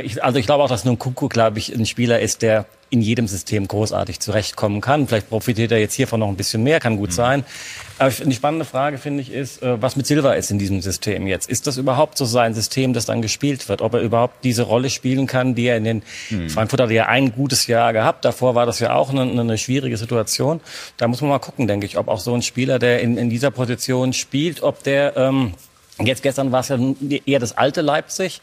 ich, 0.04 0.24
also 0.24 0.38
ich 0.38 0.46
glaube 0.46 0.64
auch, 0.64 0.70
dass 0.70 0.86
Nkunku, 0.86 1.30
glaube 1.30 1.60
ich, 1.60 1.74
ein 1.74 1.86
Spieler 1.86 2.20
ist, 2.20 2.42
der 2.42 2.66
in 2.90 3.02
jedem 3.02 3.28
System 3.28 3.68
großartig 3.68 4.20
zurechtkommen 4.20 4.82
kann. 4.82 5.08
Vielleicht 5.08 5.30
profitiert 5.30 5.72
er 5.72 5.80
jetzt 5.80 5.94
hiervon 5.94 6.20
noch 6.20 6.28
ein 6.28 6.36
bisschen 6.36 6.64
mehr, 6.64 6.80
kann 6.80 6.98
gut 6.98 7.10
mhm. 7.10 7.14
sein. 7.14 7.46
Aber 7.98 8.12
eine 8.22 8.34
spannende 8.34 8.66
Frage, 8.66 8.98
finde 8.98 9.22
ich, 9.22 9.32
ist, 9.32 9.62
äh, 9.62 9.82
was 9.82 9.96
mit 9.96 10.08
Silva 10.08 10.34
ist 10.34 10.50
in 10.52 10.58
diesem 10.58 10.82
System 10.82 11.28
jetzt. 11.28 11.50
Ist 11.50 11.68
das 11.68 11.78
überhaupt 11.78 12.18
so 12.18 12.26
sein 12.26 12.54
System, 12.54 12.94
das 12.94 13.06
dann 13.06 13.22
gespielt 13.22 13.68
wird? 13.70 13.82
Ob 13.82 13.94
er 13.94 14.02
überhaupt 14.02 14.44
diese 14.44 14.64
Rolle 14.64 14.90
spielen 14.90 15.28
kann, 15.28 15.54
die 15.56 15.66
er 15.68 15.78
in 15.78 15.84
den 15.84 16.04
mhm. 16.30 16.50
Frankfurt 16.50 16.82
hat 16.82 16.92
ja 16.92 17.08
ein 17.08 17.32
gutes 17.32 17.68
Jahr 17.68 17.94
gehabt. 17.94 18.26
Davor 18.26 18.56
war 18.56 18.66
das 18.66 18.80
ja 18.80 18.96
auch 18.96 19.10
eine, 19.10 19.22
eine 19.22 19.58
schwierige 19.58 19.98
Situation. 19.98 20.62
Da 20.98 21.08
muss 21.08 21.22
man 21.22 21.30
mal 21.30 21.40
gucken, 21.40 21.68
denke 21.68 21.86
ich, 21.86 21.98
ob 21.98 22.08
auch 22.08 22.20
so 22.20 22.34
ein 22.34 22.42
Spieler, 22.42 22.80
der 22.80 23.02
in, 23.02 23.18
in 23.18 23.30
dieser 23.30 23.52
Position 23.52 24.14
spielt, 24.14 24.64
ob 24.64 24.84
der 24.84 25.16
ähm, 25.18 25.54
Jetzt 26.02 26.24
gestern 26.24 26.52
war 26.52 26.62
es 26.62 26.70
ja 26.70 26.78
eher 27.26 27.40
das 27.40 27.58
alte 27.58 27.82
Leipzig. 27.82 28.40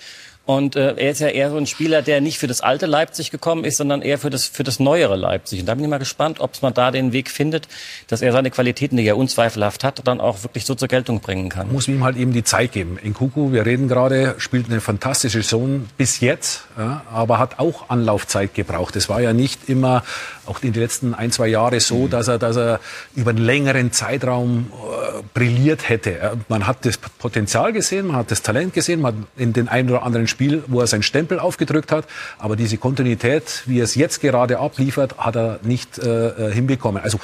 Und 0.47 0.77
äh, 0.77 0.95
er 0.95 1.11
ist 1.11 1.21
ja 1.21 1.27
eher 1.27 1.51
so 1.51 1.57
ein 1.57 1.67
Spieler, 1.67 2.03
der 2.03 2.21
nicht 2.21 2.39
für 2.39 2.47
das 2.47 2.61
alte 2.61 2.87
Leipzig 2.87 3.33
gekommen 3.33 3.65
ist, 3.65 3.79
sondern 3.79 4.01
eher 4.01 4.17
für 4.17 4.31
das, 4.31 4.47
für 4.47 4.63
das 4.63 4.79
neuere 4.79 5.17
Leipzig. 5.17 5.59
Und 5.59 5.67
da 5.67 5.75
bin 5.75 5.83
ich 5.83 5.91
mal 5.91 5.99
gespannt, 5.99 6.39
ob 6.39 6.63
man 6.63 6.73
da 6.73 6.93
den 6.93 7.13
Weg 7.13 7.31
findet, 7.31 7.67
dass 8.07 8.23
er 8.23 8.31
seine 8.31 8.53
Qualitäten, 8.53 8.97
die 8.97 9.05
er 9.05 9.17
unzweifelhaft 9.17 9.83
hat, 9.83 10.07
dann 10.07 10.21
auch 10.21 10.45
wirklich 10.45 10.65
so 10.65 10.77
zur 10.77 10.87
Geltung 10.87 11.19
bringen 11.19 11.49
kann. 11.49 11.73
Muss 11.73 11.89
ihm 11.89 12.05
halt 12.05 12.17
eben 12.17 12.33
die 12.33 12.45
Zeit 12.45 12.71
geben. 12.71 12.97
In 13.03 13.13
Kuku, 13.13 13.51
wir 13.51 13.67
reden 13.67 13.89
gerade, 13.89 14.37
spielt 14.39 14.71
eine 14.71 14.81
fantastische 14.81 15.43
Saison 15.43 15.87
bis 15.97 16.21
jetzt, 16.21 16.63
ja, 16.79 17.03
aber 17.13 17.41
hat 17.41 17.59
auch 17.59 17.91
Anlaufzeit 17.91 18.55
gebraucht. 18.55 18.95
Es 18.95 19.09
war 19.09 19.21
ja 19.21 19.33
nicht 19.33 19.69
immer, 19.69 20.05
auch 20.47 20.63
in 20.63 20.73
den 20.73 20.81
letzten 20.81 21.13
ein, 21.13 21.33
zwei 21.33 21.49
Jahre 21.49 21.81
so, 21.81 22.05
mhm. 22.05 22.11
dass 22.11 22.29
er, 22.29 22.39
dass 22.39 22.57
er 22.57 22.79
über 23.17 23.31
einen 23.31 23.45
längeren 23.45 23.91
Zeitraum 23.91 24.71
äh, 24.71 25.23
brilliert 25.35 25.89
hätte. 25.89 26.39
Man 26.49 26.69
hat 26.69 26.87
das 26.87 26.99
Potenzial 26.99 27.73
gesehen, 27.73 28.07
man 28.07 28.17
hat 28.17 28.31
das 28.31 28.43
Talent 28.43 28.75
gesehen, 28.75 29.01
man 29.01 29.17
hat 29.17 29.25
in 29.37 29.53
den 29.53 29.67
einen 29.67 29.91
oder 29.91 30.05
anderen 30.05 30.29
Spiel, 30.29 30.36
wo 30.67 30.81
er 30.81 30.87
seinen 30.87 31.03
Stempel 31.03 31.39
aufgedrückt 31.39 31.93
hat. 31.93 32.07
Aber 32.39 32.57
diese 32.57 32.77
Kontinuität, 32.77 33.63
wie 33.67 33.81
er 33.81 33.85
es 33.85 33.95
jetzt 33.95 34.21
gerade 34.21 34.59
abliefert, 34.59 35.19
hat 35.19 35.37
er 35.37 35.61
nicht 35.63 35.99
äh, 35.99 36.29
äh 36.29 36.53
hinbekommen. 36.53 37.03
Also 37.03 37.19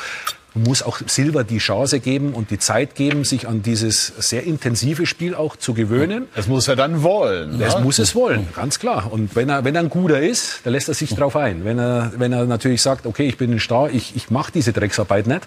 muss 0.54 0.83
auch 0.83 1.00
Silva 1.07 1.45
die 1.45 1.59
Chance 1.59 2.00
geben 2.00 2.35
und 2.35 2.50
die 2.50 2.59
Zeit 2.59 2.95
geben, 2.95 3.25
sich 3.25 3.49
an 3.49 3.62
dieses 3.62 4.07
sehr 4.19 4.45
intensive 4.45 5.07
Spiel 5.07 5.35
auch 5.35 5.57
zu 5.57 5.75
gewöhnen. 5.75 6.26
Das 6.35 6.47
muss 6.47 6.69
er 6.69 6.76
dann 6.76 7.02
wollen. 7.02 7.59
Das 7.59 7.76
ne? 7.76 7.83
muss 7.83 7.99
es 7.99 8.14
wollen, 8.14 8.47
ganz 8.54 8.78
klar. 8.78 9.11
Und 9.11 9.35
wenn 9.35 9.49
er, 9.49 9.64
wenn 9.64 9.75
er 9.75 9.81
ein 9.81 9.88
guter 9.88 10.21
ist, 10.21 10.61
dann 10.64 10.73
lässt 10.73 10.88
er 10.88 10.95
sich 10.95 11.14
drauf 11.14 11.37
ein. 11.37 11.64
Wenn 11.64 11.78
er, 11.78 12.12
wenn 12.16 12.33
er 12.33 12.45
natürlich 12.45 12.83
sagt, 12.83 13.07
okay, 13.07 13.26
ich 13.26 13.38
bin 13.38 13.52
ein 13.52 13.61
Star, 13.61 13.90
ich, 13.90 14.14
ich 14.14 14.31
mache 14.31 14.52
diese 14.52 14.73
Drecksarbeit 14.73 15.26
nicht, 15.26 15.42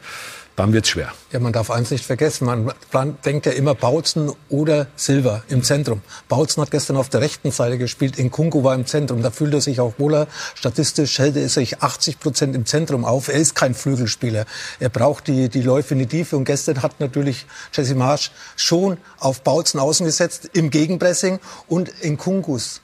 dann 0.55 0.71
wird's 0.71 0.89
schwer. 0.89 1.11
Ja, 1.31 1.39
man 1.39 1.51
darf 1.51 1.69
eins 1.69 1.91
nicht 1.91 2.05
vergessen. 2.05 2.45
Man 2.91 3.17
denkt 3.25 3.45
ja 3.45 3.51
immer 3.51 3.75
Bautzen 3.75 4.31
oder 4.47 4.87
Silva 4.95 5.43
im 5.49 5.63
Zentrum. 5.63 6.01
Bautzen 6.29 6.61
hat 6.61 6.71
gestern 6.71 6.95
auf 6.95 7.09
der 7.09 7.19
rechten 7.19 7.51
Seite 7.51 7.77
gespielt. 7.77 8.17
In 8.17 8.31
Kunku 8.31 8.63
war 8.63 8.73
im 8.73 8.85
Zentrum. 8.85 9.21
Da 9.21 9.31
fühlt 9.31 9.53
er 9.53 9.59
sich 9.59 9.81
auch 9.81 9.93
wohler. 9.97 10.27
Statistisch 10.53 11.19
hält 11.19 11.35
er 11.35 11.49
sich 11.49 11.81
80 11.81 12.19
Prozent 12.19 12.55
im 12.55 12.65
Zentrum 12.65 13.03
auf. 13.03 13.27
Er 13.27 13.35
ist 13.35 13.53
kein 13.53 13.73
Flügelspieler. 13.73 14.45
Er 14.79 14.89
braucht 14.89 15.27
die, 15.27 15.49
die 15.49 15.61
Läufe 15.61 15.93
in 15.93 15.99
die 15.99 16.07
Tiefe. 16.07 16.37
Und 16.37 16.45
gestern 16.45 16.81
hat 16.81 17.01
natürlich 17.01 17.45
Jesse 17.73 17.95
Marsch 17.95 18.31
schon 18.55 18.97
auf 19.19 19.41
Bautzen 19.41 19.79
außen 19.81 20.05
gesetzt 20.05 20.49
im 20.53 20.69
Gegenpressing 20.69 21.39
und 21.67 21.89
in 22.01 22.17
Kunkus 22.17 22.81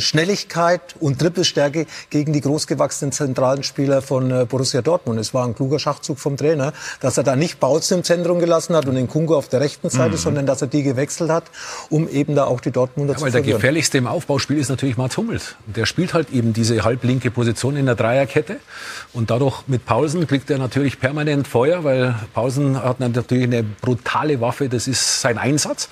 Schnelligkeit 0.00 0.80
und 1.00 1.18
Trippelstärke 1.18 1.86
gegen 2.10 2.32
die 2.32 2.40
großgewachsenen 2.40 3.12
zentralen 3.12 3.62
Spieler 3.62 4.02
von 4.02 4.30
äh, 4.30 4.46
Borussia 4.48 4.82
Dortmund. 4.82 5.18
Es 5.20 5.34
war 5.34 5.46
ein 5.46 5.54
kluger 5.54 5.78
Schachzug 5.78 6.18
vom 6.18 6.36
Trainer, 6.36 6.72
dass 7.00 7.18
er 7.18 7.24
da 7.24 7.36
nicht 7.36 7.60
Bautz 7.60 7.90
im 7.90 8.02
Zentrum 8.02 8.38
gelassen 8.38 8.74
hat 8.74 8.86
und 8.86 8.94
den 8.94 9.08
Kungo 9.08 9.36
auf 9.36 9.48
der 9.48 9.60
rechten 9.60 9.90
Seite, 9.90 10.12
mhm. 10.12 10.18
sondern 10.18 10.46
dass 10.46 10.62
er 10.62 10.68
die 10.68 10.82
gewechselt 10.82 11.30
hat, 11.30 11.44
um 11.90 12.08
eben 12.08 12.34
da 12.34 12.44
auch 12.44 12.60
die 12.60 12.70
Dortmunder 12.70 13.12
ja, 13.12 13.18
zu 13.18 13.24
weil 13.24 13.32
verlieren. 13.32 13.50
der 13.50 13.56
gefährlichste 13.56 13.98
im 13.98 14.06
Aufbauspiel 14.06 14.58
ist 14.58 14.68
natürlich 14.68 14.96
Mats 14.96 15.16
Hummels. 15.16 15.56
Der 15.66 15.86
spielt 15.86 16.14
halt 16.14 16.30
eben 16.30 16.52
diese 16.52 16.84
halblinke 16.84 17.30
Position 17.30 17.76
in 17.76 17.86
der 17.86 17.94
Dreierkette 17.94 18.56
und 19.12 19.30
dadurch 19.30 19.64
mit 19.66 19.84
Paulsen 19.84 20.26
kriegt 20.26 20.50
er 20.50 20.58
natürlich 20.58 20.98
permanent 20.98 21.46
Feuer, 21.46 21.84
weil 21.84 22.14
Paulsen 22.32 22.82
hat 22.82 23.00
natürlich 23.00 23.44
eine 23.44 23.62
brutale 23.62 24.40
Waffe, 24.40 24.68
das 24.68 24.88
ist 24.88 25.20
sein 25.20 25.38
Einsatz. 25.38 25.88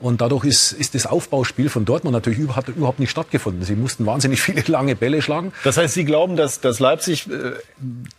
Und 0.00 0.20
dadurch 0.20 0.44
ist, 0.44 0.72
ist 0.72 0.94
das 0.94 1.06
Aufbauspiel 1.06 1.68
von 1.68 1.84
Dortmund 1.84 2.12
natürlich 2.12 2.38
überhaupt, 2.38 2.68
überhaupt 2.68 2.98
nicht 2.98 3.10
stattgefunden. 3.10 3.62
Sie 3.64 3.74
mussten 3.76 4.04
wahnsinnig 4.06 4.42
viele 4.42 4.62
lange 4.66 4.96
Bälle 4.96 5.22
schlagen. 5.22 5.52
Das 5.62 5.76
heißt, 5.76 5.94
Sie 5.94 6.04
glauben, 6.04 6.36
dass, 6.36 6.60
dass 6.60 6.80
Leipzig 6.80 7.28
äh, 7.30 7.52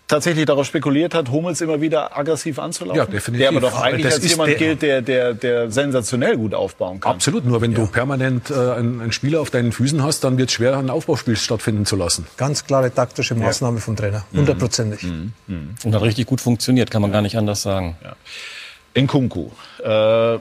tatsächlich 0.07 0.45
darauf 0.45 0.65
spekuliert 0.65 1.13
hat, 1.13 1.29
Hummels 1.29 1.61
immer 1.61 1.81
wieder 1.81 2.17
aggressiv 2.17 2.59
anzulaufen? 2.59 2.97
Ja, 2.97 3.05
definitiv. 3.05 3.39
Der 3.39 3.49
aber 3.49 3.59
doch 3.61 3.79
eigentlich 3.79 4.05
Das 4.05 4.15
als 4.15 4.29
jemand 4.29 4.51
der- 4.51 4.57
gilt, 4.57 4.81
der, 4.81 5.01
der, 5.01 5.33
der 5.33 5.69
sensationell 5.69 6.37
gut 6.37 6.53
aufbauen 6.53 6.99
kann. 6.99 7.11
Absolut. 7.13 7.45
Nur 7.45 7.61
wenn 7.61 7.73
du 7.73 7.85
permanent 7.87 8.49
äh, 8.49 8.53
einen, 8.53 9.01
einen 9.01 9.11
Spieler 9.11 9.41
auf 9.41 9.49
deinen 9.51 9.71
Füßen 9.71 10.01
hast, 10.01 10.23
dann 10.23 10.37
wird 10.37 10.49
es 10.49 10.55
schwer, 10.55 10.77
ein 10.77 10.89
Aufbauspiel 10.89 11.35
stattfinden 11.35 11.85
zu 11.85 11.95
lassen. 11.97 12.25
Ganz 12.37 12.65
klare 12.65 12.91
taktische 12.93 13.35
Maßnahme 13.35 13.79
vom 13.79 13.95
Trainer. 13.95 14.25
Hundertprozentig. 14.33 15.03
Und 15.05 15.93
hat 15.93 16.01
richtig 16.01 16.25
gut 16.25 16.41
funktioniert, 16.41 16.89
kann 16.89 17.01
man 17.01 17.11
gar 17.11 17.21
nicht 17.21 17.37
anders 17.37 17.61
sagen. 17.61 17.95
Nkunku 18.97 19.49
äh, 19.83 20.37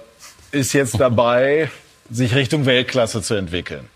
ist 0.54 0.72
jetzt 0.72 1.00
dabei, 1.00 1.70
sich 2.10 2.34
Richtung 2.34 2.66
Weltklasse 2.66 3.22
zu 3.22 3.34
entwickeln. 3.34 3.88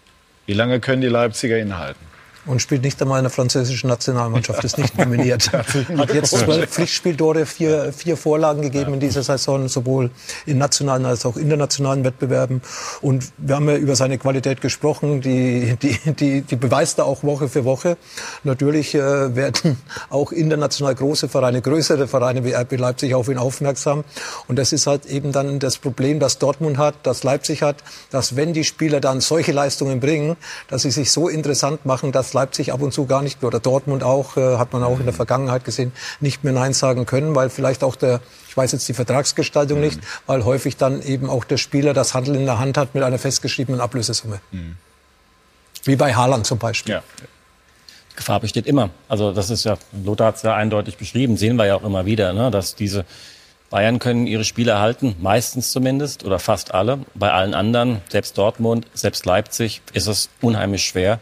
Wie 0.47 0.55
lange 0.55 0.81
können 0.81 1.03
die 1.03 1.09
Leipziger 1.09 1.59
ihn 1.59 1.79
halten? 1.79 2.08
Und 2.49 2.63
spielt 2.63 2.83
nicht 2.83 3.01
einmal 3.03 3.19
in 3.19 3.25
der 3.25 3.31
französischen 3.31 3.89
Nationalmannschaft, 3.89 4.65
ist 4.65 4.79
nicht 4.79 4.97
nominiert. 4.97 5.53
Hat 5.53 6.15
jetzt 6.15 6.31
zwölf 6.31 6.71
Pflichtspieltore, 6.71 7.45
vier, 7.45 7.93
vier 7.93 8.17
Vorlagen 8.17 8.63
gegeben 8.63 8.95
in 8.95 9.01
dieser 9.01 9.23
Saison, 9.23 9.69
sowohl 9.69 10.11
in 10.47 10.57
nationalen 10.57 11.05
als 11.05 11.27
auch 11.27 11.37
internationalen 11.37 12.05
Wettbewerben. 12.05 12.63
Und 13.03 13.33
wir 13.37 13.57
haben 13.57 13.69
ja 13.69 13.77
über 13.77 13.97
seine 13.97 14.17
Qualität 14.17 14.63
gesprochen, 14.63 15.21
die, 15.21 15.77
die, 15.83 15.99
die, 16.15 16.41
die 16.41 16.57
beweist 16.57 16.99
er 16.99 17.05
auch 17.05 17.23
Woche 17.23 17.49
für 17.49 17.67
Woche. 17.67 17.99
Natürlich 18.45 18.95
äh, 18.95 19.37
werden 19.37 19.77
auch 20.09 20.33
international 20.33 20.95
große 20.95 21.29
Vereine, 21.29 21.61
größere 21.61 22.09
Vereine 22.09 22.45
wie 22.45 22.55
RB 22.55 22.79
Leipzig 22.79 23.15
auf 23.15 23.29
ihn 23.29 23.37
aufmerksam. 23.39 24.05
Und 24.47 24.59
das 24.59 24.73
ist 24.73 24.87
halt 24.87 25.05
eben 25.05 25.33
dann 25.33 25.59
das 25.59 25.77
Problem, 25.77 26.19
das 26.19 26.39
Dortmund 26.39 26.79
hat, 26.79 26.95
das 27.03 27.25
Leipzig 27.25 27.63
hat, 27.63 27.85
dass 28.11 28.37
wenn 28.37 28.55
die 28.55 28.65
Spieler 28.65 29.01
dann 29.01 29.21
solche 29.21 29.53
Leistungen 29.53 30.01
bringen, 30.01 30.37
dass 30.69 30.83
sie 30.83 30.91
sich 30.91 31.13
so 31.13 31.29
interessant 31.29 31.85
machen, 31.85 32.11
dass 32.11 32.33
Leipzig 32.39 32.73
ab 32.73 32.81
und 32.83 32.93
zu 32.93 33.07
gar 33.07 33.23
nicht, 33.23 33.43
oder 33.45 33.61
Dortmund 33.61 34.03
auch, 34.03 34.37
äh, 34.37 34.57
hat 34.59 34.73
man 34.73 34.83
auch 34.83 34.99
in 34.99 35.07
der 35.07 35.15
Vergangenheit 35.15 35.65
gesehen, 35.65 35.93
nicht 36.21 36.45
mehr 36.45 36.53
Nein 36.53 36.73
sagen 36.73 37.07
können, 37.07 37.35
weil 37.35 37.51
vielleicht 37.51 37.83
auch 37.83 37.97
der, 37.97 38.21
ich 38.49 38.57
weiß 38.57 38.73
jetzt 38.73 38.89
die 38.89 38.95
Vertragsgestaltung 38.95 39.81
nicht, 39.81 40.01
weil 40.27 40.45
häufig 40.45 40.77
dann 40.77 41.03
eben 41.03 41.29
auch 41.29 41.45
der 41.45 41.57
Spieler 41.57 41.95
das 41.95 42.15
Handel 42.15 42.37
in 42.37 42.47
der 42.47 42.59
Hand 42.59 42.79
hat 42.79 42.95
mit 42.95 43.03
einer 43.03 43.19
festgeschriebenen 43.19 43.81
Ablösesumme. 43.81 44.41
Wie 45.85 45.97
bei 45.97 46.15
Haaland 46.15 46.47
zum 46.47 46.59
Beispiel. 46.59 46.95
Ja. 46.95 47.03
Gefahr 48.17 48.41
besteht 48.41 48.67
immer. 48.67 48.91
Also 49.09 49.33
das 49.33 49.49
ist 49.49 49.65
ja, 49.65 49.79
Lothar 50.05 50.29
hat 50.29 50.37
es 50.37 50.43
ja 50.43 50.55
eindeutig 50.55 50.97
beschrieben, 50.97 51.37
sehen 51.37 51.57
wir 51.57 51.67
ja 51.67 51.77
auch 51.77 51.85
immer 51.85 52.05
wieder, 52.05 52.33
ne, 52.33 52.51
dass 52.51 52.75
diese 52.75 53.05
Bayern 53.71 53.99
können 53.99 54.27
ihre 54.27 54.45
Spiele 54.45 54.79
halten, 54.79 55.15
meistens 55.21 55.73
zumindest 55.73 56.25
oder 56.25 56.39
fast 56.39 56.75
alle. 56.75 57.01
Bei 57.15 57.33
allen 57.33 57.55
anderen, 57.55 58.01
selbst 58.09 58.37
Dortmund, 58.39 58.87
selbst 58.95 59.27
Leipzig, 59.27 59.83
ist 59.93 60.07
es 60.07 60.31
unheimlich 60.41 60.85
schwer, 60.85 61.21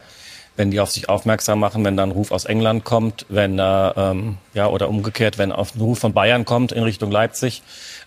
wenn 0.57 0.71
die 0.71 0.81
auf 0.81 0.91
sich 0.91 1.09
aufmerksam 1.09 1.61
machen, 1.61 1.85
wenn 1.85 1.97
da 1.97 2.03
ein 2.03 2.11
Ruf 2.11 2.31
aus 2.31 2.45
England 2.45 2.85
kommt, 2.85 3.27
wenn 3.29 3.59
äh, 3.59 3.63
ähm, 3.63 4.39
ja 4.55 4.69
oder 4.69 4.89
umgekehrt, 4.89 5.39
wenn 5.39 5.53
auf 5.53 5.75
ein 5.75 5.81
Ruf 5.81 5.99
von 5.99 6.13
Bayern 6.13 6.45
kommt 6.45 6.73
in 6.73 6.83
Richtung 6.83 7.11
Leipzig, 7.11 7.63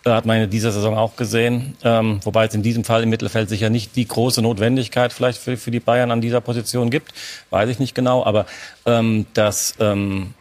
äh, 0.06 0.10
hat 0.10 0.26
man 0.26 0.42
in 0.42 0.50
dieser 0.50 0.72
Saison 0.72 0.98
auch 0.98 1.16
gesehen. 1.16 1.78
Ähm, 1.84 2.20
wobei 2.24 2.46
es 2.46 2.54
in 2.54 2.64
diesem 2.64 2.84
Fall 2.84 3.04
im 3.04 3.10
Mittelfeld 3.10 3.50
sicher 3.50 3.70
nicht 3.70 3.96
die 3.96 4.08
große 4.08 4.42
Notwendigkeit 4.42 5.14
vielleicht 5.14 5.40
für, 5.40 5.58
für 5.58 5.72
die 5.72 5.80
Bayern 5.80 6.12
an 6.12 6.22
dieser 6.22 6.42
Position 6.42 6.90
gibt, 6.90 7.14
weiß 7.50 7.70
ich 7.70 7.80
nicht 7.80 7.96
genau, 7.96 8.26
aber 8.26 8.46
ähm, 8.86 9.26
dass 9.34 9.76
ähm, 9.80 10.34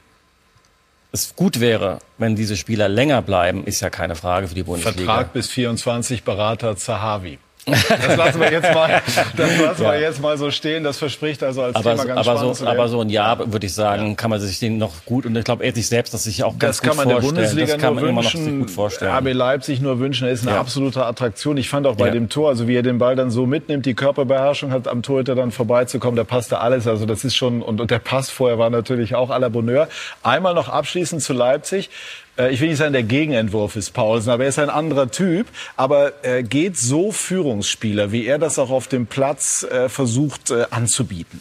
es 1.12 1.34
gut 1.36 1.60
wäre, 1.60 1.98
wenn 2.18 2.36
diese 2.36 2.56
Spieler 2.56 2.88
länger 2.88 3.22
bleiben, 3.22 3.64
ist 3.64 3.80
ja 3.80 3.90
keine 3.90 4.14
Frage 4.14 4.48
für 4.48 4.54
die 4.54 4.62
Bundesliga. 4.62 4.98
Vertrag 4.98 5.32
bis 5.32 5.48
24, 5.48 6.22
Berater 6.22 6.76
Zahavi. 6.76 7.38
Das 7.70 8.16
lassen 8.16 8.40
wir 8.40 8.50
jetzt 8.52 8.72
mal, 8.74 9.02
das 9.36 9.58
lassen 9.60 9.82
wir 9.84 10.00
jetzt 10.00 10.20
mal 10.20 10.36
so 10.38 10.50
stehen. 10.50 10.84
Das 10.84 10.98
verspricht 10.98 11.42
also 11.42 11.62
als 11.62 11.76
aber, 11.76 11.90
Thema 11.92 12.04
ganz 12.06 12.26
aber, 12.26 12.36
spannend 12.38 12.56
so, 12.56 12.66
aber 12.66 12.88
so 12.88 13.00
ein 13.00 13.10
Jahr, 13.10 13.52
würde 13.52 13.66
ich 13.66 13.74
sagen, 13.74 14.16
kann 14.16 14.30
man 14.30 14.40
sich 14.40 14.58
den 14.58 14.78
noch 14.78 14.92
gut, 15.04 15.26
und 15.26 15.36
ich 15.36 15.44
glaube, 15.44 15.64
er 15.64 15.74
sich 15.74 15.86
selbst 15.88 16.14
das 16.14 16.24
sich 16.24 16.42
auch 16.44 16.58
ganz 16.58 16.78
Das 16.78 16.82
kann 16.82 16.90
gut 16.90 16.96
man 16.98 17.08
der 17.08 17.16
vorstellen. 17.20 17.34
Bundesliga 17.36 17.72
das 17.74 17.82
kann 17.82 17.94
nur 17.94 18.02
man 18.02 18.10
immer 18.10 18.22
noch 18.22 18.34
wünschen. 18.34 18.60
gut 18.60 18.70
vorstellen. 18.70 19.12
RB 19.12 19.32
Leipzig 19.32 19.80
nur 19.80 19.98
wünschen. 20.00 20.26
Er 20.26 20.32
ist 20.32 20.42
eine 20.46 20.52
Ja. 20.56 20.60
absolute 20.60 21.04
Attraktion. 21.04 21.56
Ich 21.56 21.68
fand 21.68 21.86
auch 21.86 21.96
bei 21.96 22.06
Ja. 22.06 22.12
dem 22.12 22.28
Tor, 22.28 22.48
also 22.48 22.68
wie 22.68 22.76
er 22.76 22.82
den 22.82 22.98
Ball 22.98 23.16
dann 23.16 23.30
so 23.30 23.46
mitnimmt, 23.46 23.86
die 23.86 23.94
Körperbeherrschung 23.94 24.70
hat 24.72 24.88
am 24.88 25.02
Torhüter 25.02 25.34
dann 25.34 25.50
vorbeizukommen, 25.50 26.16
da 26.16 26.24
passte 26.24 26.60
alles. 26.60 26.86
Also 26.86 27.06
das 27.06 27.24
ist 27.24 27.36
schon, 27.36 27.62
und, 27.62 27.80
und 27.80 27.90
der 27.90 27.98
Pass 27.98 28.30
vorher 28.30 28.58
war 28.58 28.70
natürlich 28.70 29.14
auch 29.14 29.30
à 29.30 29.38
la 29.38 29.48
Bonheur. 29.48 29.88
Einmal 30.22 30.54
noch 30.54 30.68
abschließend 30.68 31.22
zu 31.22 31.32
Leipzig. 31.32 31.90
Äh, 32.38 32.52
Ich 32.52 32.60
will 32.60 32.68
nicht 32.68 32.78
sagen, 32.78 32.92
der 32.92 33.02
Gegenentwurf 33.02 33.76
ist 33.76 33.90
Paulsen, 33.92 34.30
aber 34.30 34.44
er 34.44 34.48
ist 34.48 34.58
ein 34.58 34.70
anderer 34.70 35.10
Typ. 35.10 35.46
Aber 35.76 36.12
äh, 36.24 36.42
geht 36.42 36.76
so 36.76 37.12
Führungsspieler, 37.12 38.12
wie 38.12 38.26
er 38.26 38.38
das 38.38 38.58
auch 38.58 38.70
auf 38.70 38.86
dem 38.88 39.06
Platz 39.06 39.64
äh, 39.64 39.88
versucht 39.88 40.50
äh, 40.50 40.64
anzubieten? 40.70 41.40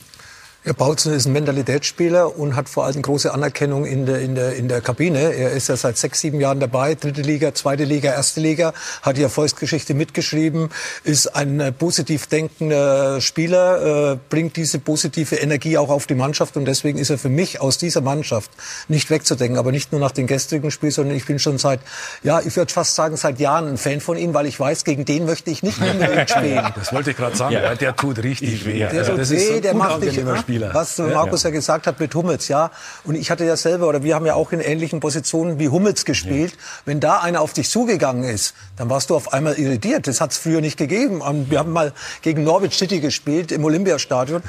Ja, 0.67 0.73
Paulsen 0.73 1.13
ist 1.13 1.25
ein 1.25 1.31
Mentalitätsspieler 1.31 2.37
und 2.37 2.57
hat 2.57 2.67
vor 2.67 2.83
allem 2.83 3.01
große 3.01 3.33
Anerkennung 3.33 3.85
in 3.85 4.05
der, 4.05 4.19
in, 4.19 4.35
der, 4.35 4.57
in 4.57 4.67
der 4.67 4.81
Kabine. 4.81 5.33
Er 5.33 5.51
ist 5.51 5.69
ja 5.69 5.77
seit 5.77 5.97
sechs, 5.97 6.19
sieben 6.19 6.41
Jahren 6.41 6.59
dabei, 6.59 6.93
dritte 6.93 7.21
Liga, 7.21 7.53
zweite 7.53 7.85
Liga, 7.85 8.11
erste 8.11 8.41
Liga, 8.41 8.73
hat 9.01 9.15
die 9.15 9.23
Erfolgsgeschichte 9.23 9.93
mitgeschrieben, 9.93 10.67
ist 11.05 11.27
ein 11.27 11.61
äh, 11.61 11.71
positiv 11.71 12.27
denkender 12.27 13.21
Spieler, 13.21 14.11
äh, 14.11 14.17
bringt 14.29 14.57
diese 14.57 14.79
positive 14.79 15.37
Energie 15.37 15.77
auch 15.77 15.87
auf 15.87 16.05
die 16.05 16.15
Mannschaft 16.15 16.57
und 16.57 16.65
deswegen 16.65 16.99
ist 16.99 17.11
er 17.11 17.17
für 17.17 17.29
mich 17.29 17.61
aus 17.61 17.77
dieser 17.77 18.01
Mannschaft 18.01 18.51
nicht 18.89 19.09
wegzudenken. 19.09 19.57
Aber 19.57 19.71
nicht 19.71 19.93
nur 19.93 20.01
nach 20.01 20.11
dem 20.11 20.27
gestrigen 20.27 20.69
Spiel, 20.69 20.91
sondern 20.91 21.15
ich 21.15 21.25
bin 21.25 21.39
schon 21.39 21.59
seit, 21.59 21.79
ja, 22.23 22.41
ich 22.41 22.57
würde 22.57 22.73
fast 22.73 22.93
sagen, 22.93 23.15
seit 23.15 23.39
Jahren 23.39 23.69
ein 23.69 23.77
Fan 23.77 24.01
von 24.01 24.17
ihm, 24.17 24.33
weil 24.33 24.47
ich 24.47 24.59
weiß, 24.59 24.83
gegen 24.83 25.05
den 25.05 25.27
möchte 25.27 25.49
ich 25.49 25.63
nicht 25.63 25.79
unbedingt 25.79 26.29
spielen. 26.29 26.73
Das 26.75 26.91
wollte 26.91 27.11
ich 27.11 27.15
gerade 27.15 27.37
sagen. 27.37 27.53
Ja. 27.53 27.73
Der 27.73 27.95
tut 27.95 28.21
richtig 28.21 28.65
weh. 28.65 28.79
Der 28.79 28.89
Also 28.89 29.11
tut 29.11 29.21
das 29.21 29.29
weh, 29.29 29.35
ist 29.37 29.47
so 29.47 29.53
ein 29.53 29.61
der 29.61 29.73
macht 29.73 30.03
dich, 30.03 30.17
Spieler. 30.57 30.73
was 30.73 30.97
Markus 30.97 31.43
ja. 31.43 31.49
gesagt 31.49 31.87
hat 31.87 31.99
mit 31.99 32.13
Hummels, 32.15 32.47
ja. 32.47 32.71
Und 33.03 33.15
ich 33.15 33.31
hatte 33.31 33.45
ja 33.45 33.55
selber, 33.55 33.87
oder 33.87 34.03
wir 34.03 34.15
haben 34.15 34.25
ja 34.25 34.35
auch 34.35 34.51
in 34.51 34.59
ähnlichen 34.59 34.99
Positionen 34.99 35.59
wie 35.59 35.69
Hummels 35.69 36.05
gespielt. 36.05 36.53
Wenn 36.85 36.99
da 36.99 37.19
einer 37.19 37.41
auf 37.41 37.53
dich 37.53 37.69
zugegangen 37.69 38.23
ist, 38.23 38.55
dann 38.75 38.89
warst 38.89 39.09
du 39.09 39.15
auf 39.15 39.33
einmal 39.33 39.55
irritiert. 39.55 40.07
Das 40.07 40.21
hat 40.21 40.31
es 40.31 40.37
früher 40.37 40.61
nicht 40.61 40.77
gegeben. 40.77 41.21
Wir 41.49 41.59
haben 41.59 41.71
mal 41.71 41.93
gegen 42.21 42.43
Norwich 42.43 42.77
City 42.77 42.99
gespielt 42.99 43.51
im 43.51 43.63
Olympiastadion. 43.63 44.43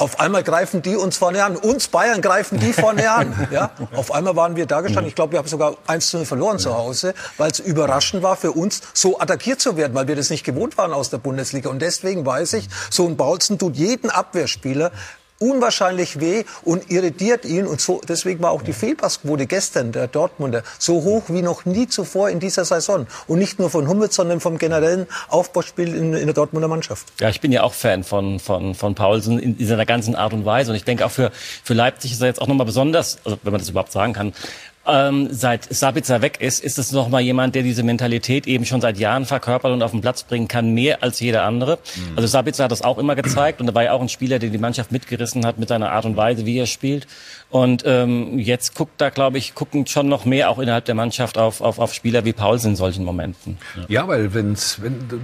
Auf 0.00 0.18
einmal 0.18 0.42
greifen 0.42 0.80
die 0.80 0.96
uns 0.96 1.18
vorne 1.18 1.44
an. 1.44 1.56
Uns 1.56 1.88
Bayern 1.88 2.22
greifen 2.22 2.58
die 2.58 2.72
vorne 2.72 3.10
an. 3.10 3.34
Ja? 3.50 3.70
Auf 3.96 4.12
einmal 4.12 4.36
waren 4.36 4.54
wir 4.54 4.66
da 4.66 4.80
gestanden. 4.80 5.08
Ich 5.08 5.14
glaube, 5.14 5.32
wir 5.32 5.38
haben 5.40 5.48
sogar 5.48 5.76
1 5.86 6.10
zu 6.10 6.18
0 6.18 6.26
verloren 6.26 6.58
zu 6.58 6.74
Hause, 6.74 7.14
weil 7.36 7.50
es 7.50 7.58
überraschend 7.58 8.22
war 8.22 8.36
für 8.36 8.52
uns, 8.52 8.80
so 8.94 9.18
attackiert 9.18 9.60
zu 9.60 9.76
werden, 9.76 9.94
weil 9.94 10.06
wir 10.06 10.14
das 10.14 10.30
nicht 10.30 10.44
gewohnt 10.44 10.78
waren 10.78 10.92
aus 10.92 11.10
der 11.10 11.18
Bundesliga. 11.18 11.68
Und 11.68 11.80
deswegen 11.82 12.24
weiß 12.24 12.52
ich, 12.54 12.68
so 12.90 13.06
ein 13.06 13.16
Paulsen 13.16 13.58
tut 13.58 13.76
jeden 13.76 14.08
Abwehrspieler 14.08 14.92
unwahrscheinlich 15.40 16.20
weh 16.20 16.44
und 16.62 16.90
irritiert 16.90 17.44
ihn. 17.44 17.66
Und 17.66 17.80
so, 17.80 18.00
deswegen 18.06 18.42
war 18.42 18.52
auch 18.52 18.62
die 18.62 18.72
Fehlpassquote 18.72 19.46
gestern 19.46 19.90
der 19.90 20.06
Dortmunder 20.06 20.62
so 20.78 21.02
hoch 21.02 21.24
wie 21.28 21.42
noch 21.42 21.64
nie 21.64 21.88
zuvor 21.88 22.30
in 22.30 22.38
dieser 22.38 22.64
Saison. 22.64 23.06
Und 23.26 23.38
nicht 23.38 23.58
nur 23.58 23.70
von 23.70 23.88
Hummels, 23.88 24.14
sondern 24.14 24.40
vom 24.40 24.58
generellen 24.58 25.06
Aufbauspiel 25.28 25.94
in, 25.94 26.14
in 26.14 26.26
der 26.26 26.34
Dortmunder 26.34 26.68
Mannschaft. 26.68 27.08
Ja, 27.20 27.30
ich 27.30 27.40
bin 27.40 27.50
ja 27.50 27.62
auch 27.62 27.74
Fan 27.74 28.04
von, 28.04 28.38
von, 28.38 28.74
von 28.74 28.94
Paulsen 28.94 29.38
in 29.38 29.56
dieser 29.56 29.84
ganzen 29.86 30.14
Art 30.14 30.32
und 30.32 30.44
Weise. 30.44 30.70
Und 30.70 30.76
ich 30.76 30.84
denke 30.84 31.06
auch 31.06 31.10
für, 31.10 31.32
für 31.64 31.74
Leipzig 31.74 32.12
ist 32.12 32.20
er 32.20 32.28
jetzt 32.28 32.40
auch 32.40 32.46
nochmal 32.46 32.66
besonders, 32.66 33.18
also 33.24 33.38
wenn 33.42 33.52
man 33.52 33.60
das 33.60 33.70
überhaupt 33.70 33.92
sagen 33.92 34.12
kann, 34.12 34.34
ähm, 34.86 35.28
seit 35.30 35.72
Sabitzer 35.72 36.22
weg 36.22 36.40
ist, 36.40 36.64
ist 36.64 36.78
es 36.78 36.92
noch 36.92 37.08
mal 37.08 37.20
jemand, 37.20 37.54
der 37.54 37.62
diese 37.62 37.82
Mentalität 37.82 38.46
eben 38.46 38.64
schon 38.64 38.80
seit 38.80 38.98
Jahren 38.98 39.26
verkörpert 39.26 39.72
und 39.72 39.82
auf 39.82 39.90
den 39.90 40.00
Platz 40.00 40.22
bringen 40.22 40.48
kann, 40.48 40.72
mehr 40.72 41.02
als 41.02 41.20
jeder 41.20 41.44
andere. 41.44 41.78
Mhm. 41.96 42.16
Also 42.16 42.26
Sabitzer 42.28 42.64
hat 42.64 42.72
das 42.72 42.82
auch 42.82 42.98
immer 42.98 43.14
gezeigt 43.14 43.60
und 43.60 43.68
er 43.68 43.74
war 43.74 43.84
ja 43.84 43.92
auch 43.92 44.00
ein 44.00 44.08
Spieler, 44.08 44.38
der 44.38 44.48
die 44.48 44.58
Mannschaft 44.58 44.90
mitgerissen 44.90 45.44
hat 45.44 45.58
mit 45.58 45.68
seiner 45.68 45.92
Art 45.92 46.06
und 46.06 46.16
Weise, 46.16 46.46
wie 46.46 46.58
er 46.58 46.66
spielt. 46.66 47.06
Und 47.50 47.82
ähm, 47.84 48.38
jetzt 48.38 48.76
guckt 48.76 48.92
da, 48.98 49.10
glaube 49.10 49.38
ich, 49.38 49.56
gucken 49.56 49.84
schon 49.86 50.08
noch 50.08 50.24
mehr 50.24 50.50
auch 50.50 50.60
innerhalb 50.60 50.84
der 50.84 50.94
Mannschaft 50.94 51.36
auf, 51.36 51.60
auf, 51.60 51.80
auf 51.80 51.92
Spieler 51.92 52.24
wie 52.24 52.32
Paulsen 52.32 52.70
in 52.70 52.76
solchen 52.76 53.04
Momenten. 53.04 53.58
Ja, 53.88 54.06
weil 54.06 54.32
wenn's, 54.34 54.80
wenn 54.80 55.08
du, 55.08 55.18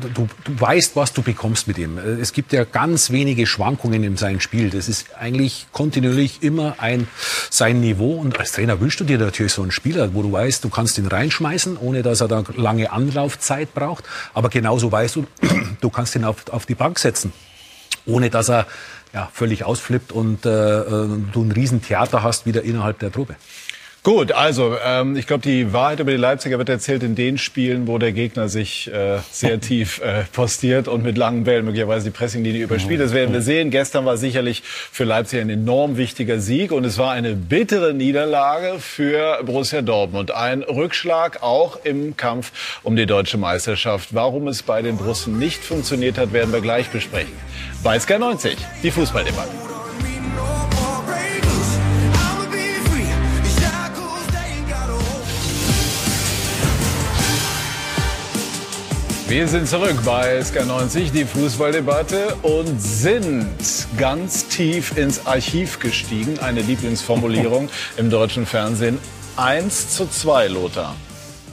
du 0.44 0.60
weißt, 0.60 0.96
was 0.96 1.12
du 1.12 1.22
bekommst 1.22 1.68
mit 1.68 1.78
ihm. 1.78 1.98
Es 1.98 2.32
gibt 2.32 2.52
ja 2.52 2.64
ganz 2.64 3.10
wenige 3.10 3.46
Schwankungen 3.46 4.02
in 4.02 4.16
seinem 4.16 4.40
Spiel. 4.40 4.70
Das 4.70 4.88
ist 4.88 5.06
eigentlich 5.16 5.66
kontinuierlich 5.70 6.42
immer 6.42 6.74
ein 6.78 7.06
sein 7.48 7.80
Niveau. 7.80 8.14
Und 8.14 8.38
als 8.40 8.50
Trainer 8.52 8.80
wünschst 8.80 8.98
du 8.98 9.04
dir 9.04 9.18
natürlich 9.18 9.52
so 9.52 9.62
einen 9.62 9.70
Spieler, 9.70 10.12
wo 10.12 10.22
du 10.22 10.32
weißt, 10.32 10.64
du 10.64 10.68
kannst 10.68 10.98
ihn 10.98 11.06
reinschmeißen, 11.06 11.76
ohne 11.76 12.02
dass 12.02 12.20
er 12.20 12.28
da 12.28 12.42
lange 12.56 12.90
Anlaufzeit 12.90 13.72
braucht. 13.72 14.04
Aber 14.34 14.48
genauso 14.48 14.90
weißt 14.90 15.14
du, 15.14 15.26
du 15.80 15.90
kannst 15.90 16.16
ihn 16.16 16.24
auf, 16.24 16.48
auf 16.50 16.66
die 16.66 16.74
Bank 16.74 16.98
setzen, 16.98 17.32
ohne 18.04 18.30
dass 18.30 18.48
er 18.50 18.66
ja, 19.16 19.30
völlig 19.32 19.64
ausflippt 19.64 20.12
und 20.12 20.44
äh, 20.44 20.50
du 20.50 21.42
ein 21.42 21.50
Riesentheater 21.50 22.22
hast 22.22 22.44
wieder 22.44 22.62
innerhalb 22.62 22.98
der 22.98 23.10
Truppe. 23.10 23.36
Gut, 24.06 24.30
also 24.30 24.76
ähm, 24.84 25.16
ich 25.16 25.26
glaube, 25.26 25.42
die 25.42 25.72
Wahrheit 25.72 25.98
über 25.98 26.12
die 26.12 26.16
Leipziger 26.16 26.58
wird 26.58 26.68
erzählt 26.68 27.02
in 27.02 27.16
den 27.16 27.38
Spielen, 27.38 27.88
wo 27.88 27.98
der 27.98 28.12
Gegner 28.12 28.48
sich 28.48 28.88
äh, 28.92 29.18
sehr 29.32 29.60
tief 29.60 30.00
äh, 30.00 30.22
postiert 30.32 30.86
und 30.86 31.02
mit 31.02 31.18
langen 31.18 31.42
Bällen 31.42 31.64
möglicherweise 31.64 32.04
die 32.04 32.10
Pressinglinie 32.12 32.62
überspielt. 32.62 33.00
Das 33.00 33.12
werden 33.12 33.32
wir 33.32 33.42
sehen. 33.42 33.72
Gestern 33.72 34.04
war 34.04 34.16
sicherlich 34.16 34.62
für 34.62 35.02
Leipzig 35.02 35.40
ein 35.40 35.50
enorm 35.50 35.96
wichtiger 35.96 36.38
Sieg 36.38 36.70
und 36.70 36.84
es 36.84 36.98
war 36.98 37.10
eine 37.14 37.34
bittere 37.34 37.94
Niederlage 37.94 38.78
für 38.78 39.42
Borussia 39.44 39.82
Dortmund. 39.82 40.30
Ein 40.30 40.62
Rückschlag 40.62 41.42
auch 41.42 41.80
im 41.82 42.16
Kampf 42.16 42.78
um 42.84 42.94
die 42.94 43.06
deutsche 43.06 43.38
Meisterschaft. 43.38 44.10
Warum 44.14 44.46
es 44.46 44.62
bei 44.62 44.82
den 44.82 44.98
Brussen 44.98 45.36
nicht 45.40 45.64
funktioniert 45.64 46.16
hat, 46.16 46.32
werden 46.32 46.52
wir 46.52 46.60
gleich 46.60 46.90
besprechen. 46.90 47.32
Bei 47.82 47.98
Sky 47.98 48.20
90, 48.20 48.56
die 48.84 48.92
Fußballdebatte. 48.92 49.85
Wir 59.28 59.48
sind 59.48 59.66
zurück 59.66 59.96
bei 60.04 60.38
SK90, 60.38 61.10
die 61.10 61.24
Fußballdebatte 61.24 62.36
und 62.42 62.80
sind 62.80 63.48
ganz 63.98 64.46
tief 64.46 64.96
ins 64.96 65.26
Archiv 65.26 65.80
gestiegen. 65.80 66.38
Eine 66.38 66.60
Lieblingsformulierung 66.60 67.68
im 67.96 68.08
deutschen 68.08 68.46
Fernsehen. 68.46 69.00
1 69.36 69.96
zu 69.96 70.06
2, 70.06 70.46
Lothar, 70.46 70.94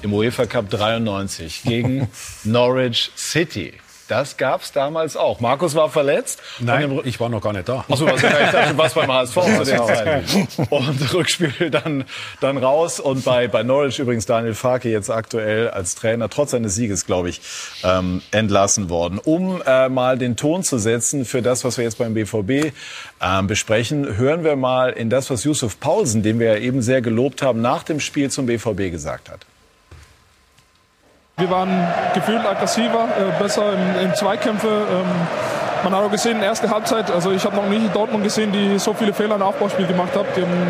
im 0.04 0.14
UEFA 0.14 0.46
Cup 0.46 0.70
93 0.70 1.64
gegen 1.64 2.10
Norwich 2.44 3.12
City. 3.18 3.74
Das 4.08 4.38
gab's 4.38 4.72
damals 4.72 5.16
auch. 5.16 5.40
Markus 5.40 5.76
war 5.76 5.90
verletzt. 5.90 6.42
Nein, 6.60 7.00
ich 7.06 7.20
war 7.20 7.30
noch 7.30 7.42
gar 7.42 7.54
nicht 7.54 7.70
da. 7.70 7.86
Achso, 7.90 8.06
also, 8.06 8.28
ich 8.28 8.52
dachte, 8.52 8.78
warst 8.78 8.96
beim 8.96 9.12
HSV 9.12 9.34
zu 9.34 9.64
der 9.64 9.86
Zeit. 9.86 10.24
Und 10.70 11.14
Rückspiel 11.14 11.70
dann, 11.70 12.04
dann 12.42 12.58
raus. 12.58 13.00
Und 13.00 13.24
bei, 13.24 13.48
bei 13.48 13.64
Norwich 13.64 14.00
übrigens 14.00 14.26
Daniel 14.26 14.56
Farke 14.56 14.90
jetzt 14.90 15.10
aktuell 15.10 15.70
als 15.70 15.96
Trainer, 15.96 16.30
trotz 16.30 16.52
seines 16.52 16.76
Sieges, 16.76 17.06
glaube 17.06 17.30
ich, 17.30 17.42
ähm, 17.84 18.22
entlassen 18.32 18.90
worden. 18.90 19.20
Um 19.24 19.62
äh, 19.66 19.88
mal 19.90 20.18
den 20.18 20.36
Ton 20.36 20.64
zu 20.64 20.78
setzen 20.78 21.24
für 21.26 21.42
das, 21.42 21.64
was 21.64 21.78
wir 21.78 21.86
jetzt 21.86 21.98
beim 21.98 22.14
BVB 22.14 22.74
ähm, 23.22 23.48
besprechen, 23.48 24.18
hören 24.18 24.44
wir 24.44 24.56
mal 24.56 24.92
in 24.92 25.10
das, 25.10 25.30
was 25.30 25.44
Yusuf 25.46 25.80
Paulsen, 25.80 26.24
den 26.24 26.40
wir 26.40 26.54
ja 26.54 26.60
eben 26.60 26.82
sehr 26.82 27.02
gelobt 27.02 27.42
haben, 27.42 27.62
nach 27.62 27.84
dem 27.84 28.00
Spiel 28.00 28.30
zum 28.30 28.48
BVB 28.48 28.92
gesagt 28.92 29.30
hat. 29.30 29.46
Wir 31.38 31.50
waren 31.50 31.88
gefühlt 32.14 32.46
aggressiver, 32.46 33.08
äh, 33.18 33.42
besser 33.42 33.74
in, 33.74 34.08
in 34.08 34.16
Zweikämpfe. 34.16 34.68
Ähm, 34.68 35.06
man 35.84 35.96
hat 35.96 36.04
auch 36.04 36.12
gesehen, 36.12 36.44
ersten 36.44 36.70
Halbzeit, 36.70 37.10
also 37.10 37.32
ich 37.32 37.44
habe 37.44 37.56
noch 37.56 37.68
nie 37.68 37.90
Dortmund 37.92 38.24
gesehen, 38.24 38.52
die 38.52 38.78
so 38.78 38.94
viele 38.94 39.14
Fehler 39.14 39.36
im 39.36 39.42
Aufbauspiel 39.42 39.88
gemacht 39.88 40.16
haben. 40.16 40.28
Die 40.38 40.42
haben 40.42 40.68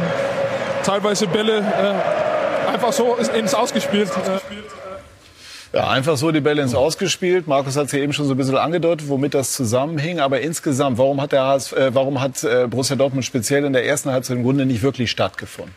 teilweise 0.84 1.28
Bälle 1.28 1.60
äh, 1.60 2.71
einfach 2.71 2.93
so 2.93 3.15
ins 3.15 3.54
Ausgespielt. 3.54 4.10
Äh. 4.10 5.78
Ja, 5.78 5.89
einfach 5.89 6.15
so 6.15 6.32
die 6.32 6.39
Bälle 6.39 6.62
ins 6.62 6.76
Ausgespielt. 6.76 7.45
Markus 7.47 7.76
hat 7.76 7.88
es 7.88 7.91
ja 7.91 7.99
eben 7.99 8.13
schon 8.13 8.26
so 8.26 8.34
ein 8.34 8.38
bisschen 8.38 8.58
angedeutet, 8.58 9.10
womit 9.10 9.34
das 9.34 9.52
zusammenhing. 9.52 10.21
Aber 10.21 10.39
insgesamt, 10.39 10.97
warum 10.97 11.21
hat, 11.21 11.34
der 11.34 11.43
HS, 11.45 11.73
äh, 11.73 11.93
warum 11.93 12.21
hat 12.21 12.43
äh, 12.43 12.67
Borussia 12.69 12.95
Dortmund 12.95 13.26
speziell 13.26 13.65
in 13.65 13.73
der 13.73 13.86
ersten 13.86 14.12
Halbzeit 14.12 14.38
im 14.38 14.43
Grunde 14.43 14.65
nicht 14.65 14.82
wirklich 14.82 15.12
stattgefunden? 15.12 15.76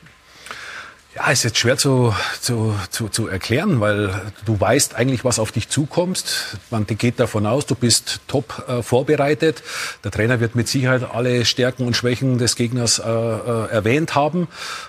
Ja, 1.17 1.31
ist 1.31 1.45
jetzt 1.45 1.57
schwer 1.57 1.79
zu, 1.79 2.15
zu, 2.43 2.75
zu, 2.91 3.09
zu 3.09 3.27
erklären, 3.27 3.81
weil 3.81 4.11
du 4.45 4.61
weißt 4.61 4.97
eigentlich, 4.97 5.25
was 5.25 5.39
auf 5.39 5.51
dich 5.51 5.71
zukommst. 5.71 6.59
Man 6.71 6.87
geht 6.87 7.19
davon 7.19 7.47
aus, 7.47 7.65
du 7.65 7.75
bist 7.75 8.21
top 8.29 8.63
äh, 8.69 8.83
vorbereitet. 8.83 9.63
Der 10.05 10.11
Trainer 10.11 10.41
wird 10.41 10.55
mit 10.55 10.69
Sicherheit 10.69 11.09
alle 11.11 11.47
Stärken 11.47 11.87
und 11.87 11.97
Schwächen 11.97 12.37
des 12.37 12.55
Gegners 12.55 12.99
äh, 12.99 13.03
äh, 13.09 13.71
erwähnt 13.71 14.15
haben. 14.15 14.47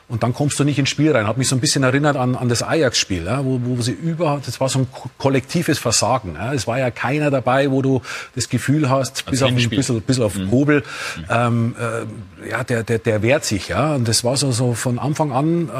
Und 0.09 0.23
dann 0.23 0.33
kommst 0.33 0.59
du 0.59 0.65
nicht 0.65 0.77
ins 0.77 0.89
Spiel 0.89 1.13
rein. 1.13 1.27
Hat 1.27 1.37
mich 1.37 1.47
so 1.47 1.55
ein 1.55 1.61
bisschen 1.61 1.83
erinnert 1.83 2.17
an, 2.17 2.35
an 2.35 2.49
das 2.49 2.61
Ajax-Spiel, 2.61 3.23
ja, 3.23 3.45
wo, 3.45 3.61
wo 3.63 3.81
sie 3.81 3.93
überhaupt, 3.93 4.49
das 4.49 4.59
war 4.59 4.67
so 4.67 4.79
ein 4.79 4.87
kollektives 5.17 5.79
Versagen. 5.79 6.35
Ja. 6.35 6.53
Es 6.53 6.67
war 6.67 6.77
ja 6.77 6.91
keiner 6.91 7.31
dabei, 7.31 7.71
wo 7.71 7.81
du 7.81 8.01
das 8.35 8.49
Gefühl 8.49 8.89
hast, 8.89 9.25
bis 9.27 9.41
auf, 9.41 9.49
ein 9.49 9.55
bisschen, 9.69 10.01
bisschen 10.01 10.23
auf 10.25 10.35
mhm. 10.35 10.51
Hobel, 10.51 10.83
ähm, 11.29 11.73
äh, 11.79 12.49
ja, 12.49 12.65
der, 12.65 12.83
der, 12.83 12.99
der 12.99 13.21
wehrt 13.21 13.45
sich. 13.45 13.69
Ja. 13.69 13.95
Und 13.95 14.09
das 14.09 14.25
war 14.25 14.35
so, 14.35 14.51
so 14.51 14.73
von 14.73 14.99
Anfang 14.99 15.31
an, 15.31 15.69
äh, 15.69 15.71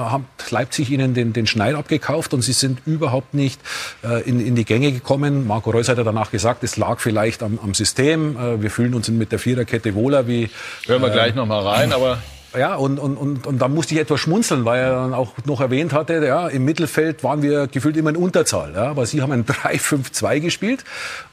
Leipzig 0.50 0.90
ihnen 0.90 1.14
den, 1.14 1.34
den 1.34 1.48
Schneid 1.48 1.76
abgekauft 1.76 2.34
und 2.34 2.42
sie 2.42 2.54
sind 2.54 2.80
überhaupt 2.86 3.34
nicht 3.34 3.60
äh, 4.04 4.22
in, 4.28 4.40
in 4.40 4.56
die 4.56 4.66
Gänge 4.66 4.92
gekommen. 4.92 5.48
Marco 5.48 5.72
Reus 5.72 5.90
hat 5.90 5.98
ja 5.98 6.04
danach 6.04 6.32
gesagt, 6.32 6.64
es 6.64 6.78
lag 6.78 7.00
vielleicht 7.00 7.44
am, 7.44 7.60
am 7.62 7.74
System. 7.74 8.38
Äh, 8.38 8.62
wir 8.62 8.72
fühlen 8.72 8.94
uns 8.94 9.08
mit 9.10 9.32
der 9.32 9.40
Viererkette 9.40 9.96
wohler 9.96 10.28
wie. 10.28 10.50
Hören 10.86 11.02
wir 11.02 11.10
äh, 11.10 11.14
gleich 11.14 11.36
noch 11.36 11.46
mal 11.46 11.66
rein, 11.66 11.94
aber 11.94 12.20
ja, 12.58 12.76
und, 12.76 12.98
und, 12.98 13.18
und, 13.18 13.46
und 13.46 13.60
da 13.60 13.68
musste 13.68 13.94
ich 13.94 14.00
etwas 14.00 14.20
schmunzeln, 14.20 14.66
weil 14.66 14.80
er 14.80 14.92
dann 14.92 15.14
auch 15.14 15.34
noch 15.46 15.62
erwähnt 15.62 15.94
hatte, 15.94 16.26
ja, 16.26 16.48
im 16.48 16.66
Mittelfeld 16.66 17.24
waren 17.24 17.42
wir 17.42 17.68
gefühlt 17.68 17.98
immer 17.98 18.10
in 18.10 18.16
Unterzahl. 18.16 18.74
Ja, 18.74 18.86
aber 18.86 19.06
sie 19.06 19.22
haben 19.22 19.32
ein 19.32 19.46
3-5-2 19.46 20.40
gespielt 20.40 20.84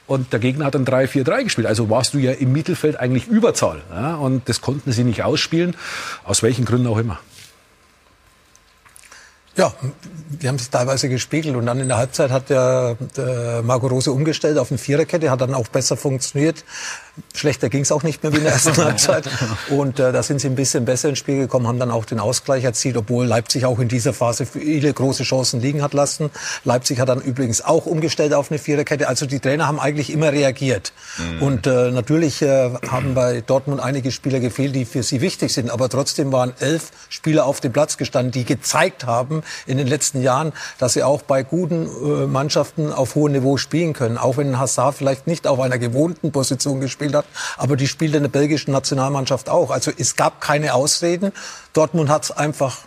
und 0.06 0.32
der 0.32 0.40
Gegner 0.40 0.66
hat 0.66 0.76
ein 0.76 0.84
3-4-3 0.84 1.44
gespielt. 1.44 1.66
Also 1.66 1.88
warst 1.88 2.14
du 2.14 2.18
ja 2.18 2.32
im 2.32 2.52
Mittelfeld 2.52 2.98
eigentlich 2.98 3.26
Überzahl. 3.26 3.82
Ja, 3.90 4.16
und 4.16 4.48
das 4.48 4.60
konnten 4.60 4.92
sie 4.92 5.04
nicht 5.04 5.22
ausspielen, 5.22 5.76
aus 6.24 6.42
welchen 6.42 6.64
Gründen 6.64 6.88
auch 6.88 6.98
immer. 6.98 7.18
Ja, 9.56 9.72
die 10.42 10.48
haben 10.48 10.58
sich 10.58 10.68
teilweise 10.68 11.08
gespiegelt 11.08 11.54
und 11.54 11.66
dann 11.66 11.78
in 11.78 11.88
der 11.88 11.96
Halbzeit 11.96 12.30
hat 12.30 12.50
der, 12.50 12.96
der 13.16 13.62
Marco 13.62 13.86
Rose 13.86 14.10
umgestellt 14.10 14.58
auf 14.58 14.70
eine 14.70 14.78
Viererkette, 14.78 15.30
hat 15.30 15.40
dann 15.40 15.54
auch 15.54 15.68
besser 15.68 15.96
funktioniert. 15.96 16.64
Schlechter 17.32 17.68
ging 17.68 17.82
es 17.82 17.92
auch 17.92 18.02
nicht 18.02 18.22
mehr 18.22 18.32
wie 18.32 18.38
in 18.38 18.44
der 18.44 18.54
ersten 18.54 18.76
Halbzeit. 18.76 19.28
Und 19.70 20.00
äh, 20.00 20.12
da 20.12 20.22
sind 20.22 20.40
sie 20.40 20.48
ein 20.48 20.56
bisschen 20.56 20.84
besser 20.84 21.08
ins 21.08 21.18
Spiel 21.18 21.38
gekommen, 21.38 21.68
haben 21.68 21.78
dann 21.78 21.90
auch 21.90 22.04
den 22.04 22.18
Ausgleich 22.18 22.64
erzielt, 22.64 22.96
obwohl 22.96 23.26
Leipzig 23.26 23.66
auch 23.66 23.78
in 23.78 23.88
dieser 23.88 24.12
Phase 24.12 24.46
viele 24.46 24.92
große 24.92 25.22
Chancen 25.22 25.60
liegen 25.60 25.82
hat 25.82 25.94
lassen. 25.94 26.30
Leipzig 26.64 26.98
hat 26.98 27.08
dann 27.08 27.20
übrigens 27.20 27.64
auch 27.64 27.86
umgestellt 27.86 28.34
auf 28.34 28.50
eine 28.50 28.58
Viererkette. 28.58 29.08
Also 29.08 29.26
die 29.26 29.38
Trainer 29.38 29.68
haben 29.68 29.78
eigentlich 29.78 30.12
immer 30.12 30.32
reagiert. 30.32 30.92
Mhm. 31.18 31.42
Und 31.42 31.66
äh, 31.66 31.92
natürlich 31.92 32.42
äh, 32.42 32.70
haben 32.88 33.14
bei 33.14 33.40
Dortmund 33.40 33.80
einige 33.80 34.10
Spieler 34.10 34.40
gefehlt, 34.40 34.74
die 34.74 34.84
für 34.84 35.04
sie 35.04 35.20
wichtig 35.20 35.52
sind. 35.52 35.70
Aber 35.70 35.88
trotzdem 35.88 36.32
waren 36.32 36.52
elf 36.58 36.90
Spieler 37.08 37.46
auf 37.46 37.60
dem 37.60 37.72
Platz 37.72 37.96
gestanden, 37.96 38.32
die 38.32 38.44
gezeigt 38.44 39.06
haben 39.06 39.42
in 39.66 39.78
den 39.78 39.86
letzten 39.86 40.20
Jahren, 40.20 40.52
dass 40.78 40.94
sie 40.94 41.04
auch 41.04 41.22
bei 41.22 41.44
guten 41.44 41.86
äh, 41.86 42.26
Mannschaften 42.26 42.92
auf 42.92 43.14
hohem 43.14 43.32
Niveau 43.32 43.56
spielen 43.56 43.92
können. 43.92 44.18
Auch 44.18 44.36
wenn 44.36 44.58
Hazard 44.58 44.96
vielleicht 44.96 45.28
nicht 45.28 45.46
auf 45.46 45.60
einer 45.60 45.78
gewohnten 45.78 46.32
Position 46.32 46.80
gespielt 46.80 47.03
gespielt 47.04 47.14
hat, 47.14 47.26
aber 47.56 47.76
die 47.76 47.86
spielt 47.86 48.14
in 48.14 48.22
der 48.22 48.30
belgischen 48.30 48.72
Nationalmannschaft 48.72 49.48
auch. 49.48 49.70
Also 49.70 49.90
es 49.96 50.16
gab 50.16 50.40
keine 50.40 50.74
Ausreden. 50.74 51.32
Dortmund 51.72 52.08
hat 52.08 52.24
es 52.24 52.30
einfach 52.30 52.78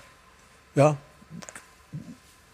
ja, 0.76 0.98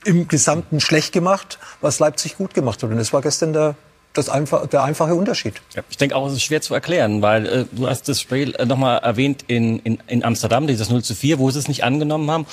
im 0.05 0.27
Gesamten 0.27 0.79
schlecht 0.79 1.13
gemacht, 1.13 1.59
was 1.81 1.99
Leipzig 1.99 2.37
gut 2.37 2.53
gemacht 2.53 2.83
hat. 2.83 2.89
Und 2.89 2.97
das 2.97 3.13
war 3.13 3.21
gestern 3.21 3.53
der 3.53 3.75
das 4.15 4.29
einfach, 4.29 4.67
der 4.67 4.83
einfache 4.83 5.15
Unterschied. 5.15 5.55
Ja, 5.73 5.81
ich 5.89 5.97
denke 5.97 6.15
auch, 6.15 6.27
es 6.27 6.33
ist 6.33 6.43
schwer 6.43 6.61
zu 6.61 6.75
erklären, 6.75 7.23
weil 7.23 7.47
äh, 7.47 7.65
du 7.71 7.87
hast 7.87 8.07
das 8.07 8.21
Spiel 8.21 8.53
äh, 8.55 8.65
nochmal 8.65 8.99
erwähnt 8.99 9.43
in, 9.47 9.79
in, 9.79 9.97
in 10.05 10.23
Amsterdam, 10.23 10.67
dieses 10.67 10.91
0 10.91 11.03
zu 11.03 11.15
4, 11.15 11.39
wo 11.39 11.49
sie 11.49 11.57
es 11.57 11.67
nicht 11.67 11.83
angenommen 11.83 12.29
haben. 12.29 12.45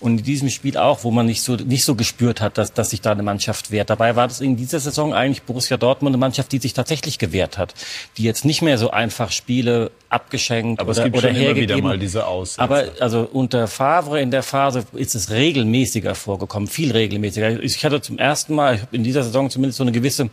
Und 0.00 0.18
in 0.18 0.24
diesem 0.24 0.48
Spiel 0.48 0.76
auch, 0.76 1.02
wo 1.04 1.10
man 1.10 1.26
nicht 1.26 1.42
so, 1.42 1.56
nicht 1.56 1.84
so 1.84 1.94
gespürt 1.94 2.40
hat, 2.40 2.56
dass, 2.56 2.72
dass 2.72 2.90
sich 2.90 3.00
da 3.00 3.12
eine 3.12 3.22
Mannschaft 3.22 3.70
wehrt. 3.70 3.90
Dabei 3.90 4.14
war 4.16 4.28
das 4.28 4.40
in 4.40 4.56
dieser 4.56 4.78
Saison 4.78 5.12
eigentlich 5.12 5.42
Borussia 5.42 5.76
Dortmund 5.76 6.14
eine 6.14 6.18
Mannschaft, 6.18 6.52
die 6.52 6.58
sich 6.58 6.72
tatsächlich 6.72 7.18
gewehrt 7.18 7.58
hat. 7.58 7.74
Die 8.16 8.22
jetzt 8.22 8.44
nicht 8.44 8.62
mehr 8.62 8.78
so 8.78 8.90
einfach 8.90 9.32
Spiele 9.32 9.90
abgeschenkt 10.08 10.80
Aber 10.80 10.90
oder, 10.90 10.98
es 10.98 11.04
gibt 11.04 11.16
oder 11.16 11.28
schon 11.28 11.36
hergegeben. 11.36 11.70
immer 11.70 11.78
wieder 11.78 11.88
mal 11.88 11.98
diese 11.98 12.26
Aussätze. 12.26 12.60
Aber 12.60 12.84
also 13.00 13.28
unter 13.32 13.66
Favre 13.66 14.20
in 14.20 14.30
der 14.30 14.42
Phase 14.42 14.84
ist 14.94 15.14
es 15.14 15.30
regelmäßiger 15.30 16.14
vorgekommen, 16.14 16.68
viel 16.68 16.92
regelmäßiger. 16.92 17.62
Ich 17.62 17.84
hatte 17.84 18.00
zum 18.00 18.18
ersten 18.18 18.54
Mal 18.54 18.80
in 18.92 19.04
dieser 19.04 19.22
Saison 19.24 19.50
zumindest 19.50 19.78
so 19.78 19.84
eine 19.84 19.92
gewisse 19.92 20.30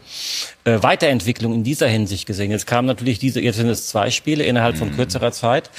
äh, 0.63 0.81
Weiterentwicklung 0.81 1.53
in 1.53 1.63
dieser 1.63 1.87
Hinsicht 1.87 2.25
gesehen. 2.25 2.51
Jetzt 2.51 2.67
kamen 2.67 2.87
natürlich 2.87 3.19
diese, 3.19 3.41
jetzt 3.41 3.57
sind 3.57 3.69
es 3.69 3.87
zwei 3.87 4.11
Spiele 4.11 4.43
innerhalb 4.43 4.77
von 4.77 4.89
mhm. 4.89 4.95
kürzerer 4.95 5.31
Zeit 5.31 5.69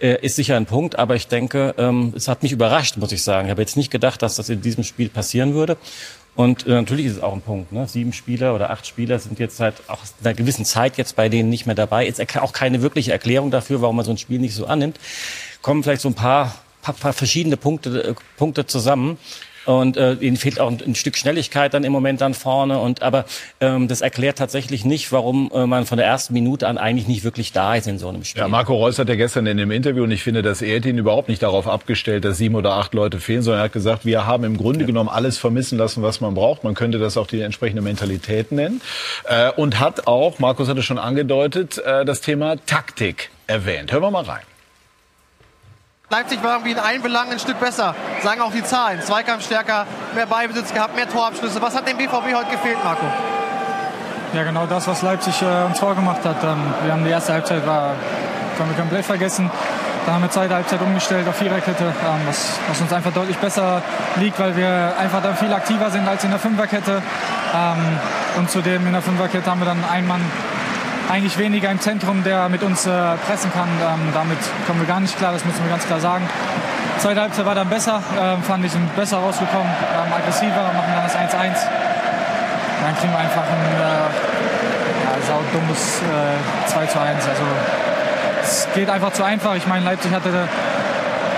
äh, 0.00 0.24
ist 0.24 0.36
sicher 0.36 0.56
ein 0.56 0.66
Punkt, 0.66 0.98
aber 0.98 1.14
ich 1.16 1.28
denke, 1.28 1.74
ähm, 1.78 2.12
es 2.16 2.28
hat 2.28 2.42
mich 2.42 2.52
überrascht, 2.52 2.96
muss 2.96 3.12
ich 3.12 3.22
sagen. 3.22 3.46
Ich 3.46 3.50
habe 3.50 3.62
jetzt 3.62 3.76
nicht 3.76 3.90
gedacht, 3.90 4.22
dass 4.22 4.36
das 4.36 4.48
in 4.48 4.60
diesem 4.60 4.84
Spiel 4.84 5.08
passieren 5.08 5.54
würde. 5.54 5.76
Und 6.36 6.66
äh, 6.66 6.70
natürlich 6.70 7.06
ist 7.06 7.12
es 7.16 7.22
auch 7.22 7.32
ein 7.32 7.42
Punkt. 7.42 7.70
Ne? 7.72 7.86
Sieben 7.86 8.12
Spieler 8.12 8.54
oder 8.54 8.70
acht 8.70 8.86
Spieler 8.86 9.18
sind 9.18 9.38
jetzt 9.38 9.56
seit 9.56 9.74
auch 9.88 10.00
einer 10.22 10.34
gewissen 10.34 10.64
Zeit 10.64 10.98
jetzt 10.98 11.14
bei 11.14 11.28
denen 11.28 11.48
nicht 11.48 11.66
mehr 11.66 11.76
dabei. 11.76 12.06
Ist 12.06 12.20
auch 12.38 12.52
keine 12.52 12.82
wirkliche 12.82 13.12
Erklärung 13.12 13.50
dafür, 13.50 13.80
warum 13.82 13.96
man 13.96 14.04
so 14.04 14.10
ein 14.10 14.18
Spiel 14.18 14.40
nicht 14.40 14.54
so 14.54 14.66
annimmt. 14.66 14.98
Kommen 15.62 15.84
vielleicht 15.84 16.02
so 16.02 16.08
ein 16.08 16.14
paar, 16.14 16.54
paar, 16.82 16.94
paar 16.94 17.12
verschiedene 17.12 17.56
Punkte, 17.56 18.02
äh, 18.02 18.14
Punkte 18.36 18.66
zusammen. 18.66 19.18
Und 19.64 19.96
äh, 19.96 20.14
ihnen 20.14 20.36
fehlt 20.36 20.60
auch 20.60 20.70
ein, 20.70 20.78
ein, 20.84 20.94
Stück 20.94 21.16
Schnelligkeit 21.16 21.74
dann 21.74 21.84
im 21.84 21.92
Moment 21.92 22.20
dann 22.20 22.34
vorne. 22.34 22.78
Und 22.78 23.02
aber 23.02 23.24
ähm, 23.60 23.88
das 23.88 24.00
erklärt 24.00 24.38
tatsächlich 24.38 24.84
nicht, 24.84 25.12
warum 25.12 25.50
äh, 25.54 25.66
man 25.66 25.86
von 25.86 25.98
der 25.98 26.06
ersten 26.06 26.34
Minute 26.34 26.68
an 26.68 26.78
eigentlich 26.78 27.08
nicht 27.08 27.24
wirklich 27.24 27.52
da 27.52 27.74
ist 27.74 27.86
in 27.86 27.98
so 27.98 28.08
einem 28.08 28.24
Spiel. 28.24 28.40
Ja, 28.40 28.48
Marco 28.48 28.74
Reus 28.74 28.98
hat 28.98 29.08
ja 29.08 29.14
gestern 29.14 29.46
in 29.46 29.56
dem 29.56 29.70
Interview, 29.70 30.04
und 30.04 30.10
ich 30.10 30.22
finde, 30.22 30.42
dass 30.42 30.62
er 30.62 30.84
ihn 30.84 30.98
überhaupt 30.98 31.28
nicht 31.28 31.42
darauf 31.42 31.66
abgestellt, 31.66 32.24
dass 32.24 32.38
sieben 32.38 32.54
oder 32.54 32.74
acht 32.74 32.94
Leute 32.94 33.20
fehlen, 33.20 33.42
sondern 33.42 33.60
er 33.60 33.64
hat 33.64 33.72
gesagt, 33.72 34.04
wir 34.04 34.26
haben 34.26 34.44
im 34.44 34.56
Grunde 34.56 34.80
ja. 34.80 34.86
genommen 34.86 35.08
alles 35.08 35.38
vermissen 35.38 35.78
lassen, 35.78 36.02
was 36.02 36.20
man 36.20 36.34
braucht. 36.34 36.64
Man 36.64 36.74
könnte 36.74 36.98
das 36.98 37.16
auch 37.16 37.26
die 37.26 37.40
entsprechende 37.40 37.82
Mentalität 37.82 38.52
nennen. 38.52 38.80
Äh, 39.24 39.50
und 39.52 39.80
hat 39.80 40.06
auch, 40.06 40.38
Markus 40.38 40.68
hatte 40.68 40.82
schon 40.82 40.98
angedeutet, 40.98 41.78
äh, 41.78 42.04
das 42.04 42.20
Thema 42.20 42.56
Taktik 42.66 43.30
erwähnt. 43.46 43.92
Hören 43.92 44.02
wir 44.02 44.10
mal 44.10 44.24
rein. 44.24 44.42
Leipzig 46.14 46.44
war 46.44 46.52
irgendwie 46.52 46.70
in 46.70 46.78
allen 46.78 47.02
Belangen 47.02 47.32
ein 47.32 47.40
Stück 47.40 47.58
besser. 47.58 47.92
Sagen 48.22 48.40
auch 48.40 48.52
die 48.52 48.62
Zahlen. 48.62 49.02
Zweikampf 49.02 49.44
stärker, 49.46 49.84
mehr 50.14 50.26
Beibesitz 50.26 50.72
gehabt, 50.72 50.94
mehr 50.94 51.08
Torabschlüsse. 51.08 51.60
Was 51.60 51.74
hat 51.74 51.88
dem 51.88 51.96
BVB 51.96 52.36
heute 52.36 52.52
gefehlt, 52.52 52.78
Marco? 52.84 53.04
Ja, 54.32 54.44
genau 54.44 54.64
das, 54.66 54.86
was 54.86 55.02
Leipzig 55.02 55.42
äh, 55.42 55.64
uns 55.66 55.80
vorgemacht 55.80 56.24
hat. 56.24 56.36
Ähm, 56.44 56.72
wir 56.84 56.92
haben 56.92 57.02
die 57.02 57.10
erste 57.10 57.32
Halbzeit 57.32 57.66
war, 57.66 57.96
können 58.56 58.70
wir 58.70 58.76
komplett 58.76 59.04
vergessen. 59.04 59.50
Dann 60.06 60.14
haben 60.14 60.22
wir 60.22 60.30
zweite 60.30 60.54
Halbzeit 60.54 60.80
umgestellt 60.82 61.26
auf 61.26 61.34
Viererkette, 61.34 61.82
ähm, 61.82 62.20
was, 62.26 62.60
was, 62.68 62.80
uns 62.80 62.92
einfach 62.92 63.12
deutlich 63.12 63.38
besser 63.38 63.82
liegt, 64.14 64.38
weil 64.38 64.56
wir 64.56 64.94
einfach 64.96 65.20
dann 65.20 65.36
viel 65.36 65.52
aktiver 65.52 65.90
sind 65.90 66.06
als 66.06 66.22
in 66.22 66.30
der 66.30 66.38
Fünferkette. 66.38 67.02
Ähm, 67.56 67.98
und 68.38 68.48
zudem 68.52 68.86
in 68.86 68.92
der 68.92 69.02
Fünferkette 69.02 69.50
haben 69.50 69.58
wir 69.58 69.66
dann 69.66 69.82
einen 69.90 70.06
Mann 70.06 70.20
eigentlich 71.10 71.38
weniger 71.38 71.70
im 71.70 71.80
Zentrum, 71.80 72.24
der 72.24 72.48
mit 72.48 72.62
uns 72.62 72.86
äh, 72.86 72.90
pressen 73.26 73.52
kann. 73.52 73.68
Ähm, 73.82 74.12
damit 74.12 74.38
kommen 74.66 74.80
wir 74.80 74.86
gar 74.86 75.00
nicht 75.00 75.16
klar, 75.16 75.32
das 75.32 75.44
müssen 75.44 75.62
wir 75.62 75.70
ganz 75.70 75.86
klar 75.86 76.00
sagen. 76.00 76.28
Zweite 76.98 77.20
Halbzeit 77.20 77.44
war 77.44 77.54
dann 77.54 77.68
besser, 77.68 78.02
äh, 78.16 78.42
fand 78.42 78.64
ich, 78.64 78.72
sind 78.72 78.94
besser 78.96 79.18
rausgekommen, 79.18 79.66
ähm, 79.68 80.12
aggressiver, 80.12 80.72
machen 80.72 80.92
dann 80.94 81.04
das 81.04 81.16
1-1 81.16 81.56
dann 82.84 82.96
kriegen 82.96 83.12
wir 83.12 83.18
einfach 83.18 83.42
ein 83.42 83.64
äh, 83.80 84.04
ja, 85.04 85.26
saudummes 85.26 86.02
äh, 86.02 86.68
2 86.68 86.86
zu 86.86 87.00
1. 87.00 87.28
Also 87.28 87.42
es 88.42 88.68
geht 88.74 88.90
einfach 88.90 89.12
zu 89.12 89.24
einfach. 89.24 89.54
Ich 89.54 89.66
meine, 89.66 89.84
Leipzig 89.84 90.12
hatte 90.12 90.48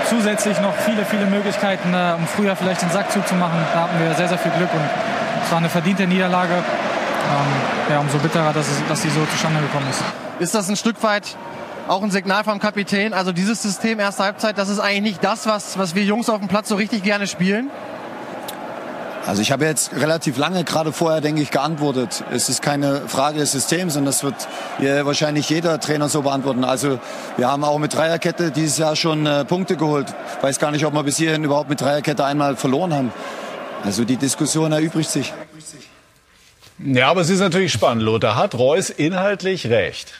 zusätzlich 0.09 0.61
noch 0.61 0.75
viele, 0.75 1.05
viele 1.05 1.27
Möglichkeiten, 1.27 1.95
äh, 1.95 2.15
um 2.17 2.27
früher 2.27 2.57
vielleicht 2.57 2.83
den 2.83 2.91
Sack 2.91 3.13
zuzumachen. 3.13 3.59
Da 3.75 3.83
hatten 3.83 3.99
wir 4.01 4.15
sehr, 4.15 4.29
sehr 4.29 4.39
viel 4.39 4.51
Glück 4.53 4.73
und 4.73 4.83
es 5.45 5.51
war 5.51 5.59
eine 5.59 5.69
verdiente 5.69 6.07
Niederlage. 6.07 6.55
Ähm, 7.27 7.91
ja, 7.91 8.01
umso 8.01 8.19
bitterer, 8.19 8.53
dass, 8.53 8.69
es, 8.69 8.83
dass 8.89 9.03
die 9.03 9.11
so 9.11 9.25
zustande 9.27 9.61
gekommen 9.61 9.87
ist. 9.91 10.03
Ist 10.39 10.55
das 10.55 10.69
ein 10.69 10.77
Stück 10.77 11.03
weit 11.03 11.37
auch 11.89 12.03
ein 12.03 12.11
Signal 12.11 12.45
vom 12.45 12.59
Kapitän? 12.59 13.13
Also 13.13 13.33
dieses 13.33 13.63
System 13.63 13.99
erste 13.99 14.25
Halbzeit, 14.25 14.59
das 14.59 14.69
ist 14.69 14.79
eigentlich 14.79 15.15
nicht 15.15 15.25
das, 15.25 15.47
was, 15.47 15.79
was 15.79 15.95
wir 15.95 16.05
Jungs 16.05 16.29
auf 16.29 16.39
dem 16.39 16.49
Platz 16.49 16.69
so 16.69 16.77
richtig 16.77 17.03
gerne 17.03 17.27
spielen? 17.27 17.71
Also 19.27 19.43
ich 19.43 19.51
habe 19.51 19.65
jetzt 19.65 19.93
relativ 19.93 20.39
lange 20.39 20.63
gerade 20.63 20.93
vorher, 20.93 21.21
denke 21.21 21.43
ich, 21.43 21.51
geantwortet. 21.51 22.23
Es 22.31 22.49
ist 22.49 22.63
keine 22.63 23.09
Frage 23.09 23.41
des 23.41 23.51
Systems 23.51 23.95
sondern 23.95 24.13
das 24.13 24.23
wird 24.23 24.47
wahrscheinlich 25.05 25.51
jeder 25.51 25.81
Trainer 25.81 26.09
so 26.09 26.23
beantworten. 26.23 26.63
Also 26.63 27.01
wir 27.37 27.49
haben 27.49 27.65
auch 27.65 27.79
mit 27.79 27.93
Dreierkette 27.93 28.53
dieses 28.53 28.79
Jahr 28.79 28.95
schon 28.95 29.27
äh, 29.27 29.45
Punkte 29.45 29.77
geholt. 29.77 30.15
Ich 30.37 30.43
weiß 30.45 30.61
gar 30.61 30.71
nicht, 30.71 30.87
ob 30.87 30.95
wir 30.95 31.03
bis 31.03 31.17
hierhin 31.17 31.43
überhaupt 31.43 31.69
mit 31.69 31.81
Dreierkette 31.81 32.25
einmal 32.25 32.55
verloren 32.55 32.95
haben. 32.95 33.13
Also 33.85 34.05
die 34.05 34.17
Diskussion 34.17 34.71
erübrigt 34.71 35.11
sich. 35.11 35.33
Ja, 36.79 37.09
aber 37.09 37.23
es 37.23 37.31
ist 37.31 37.41
natürlich 37.41 37.73
spannend. 37.73 38.03
Lothar 38.03 38.37
hat 38.37 38.55
Reus 38.55 38.91
inhaltlich 38.91 39.69
recht. 39.69 40.13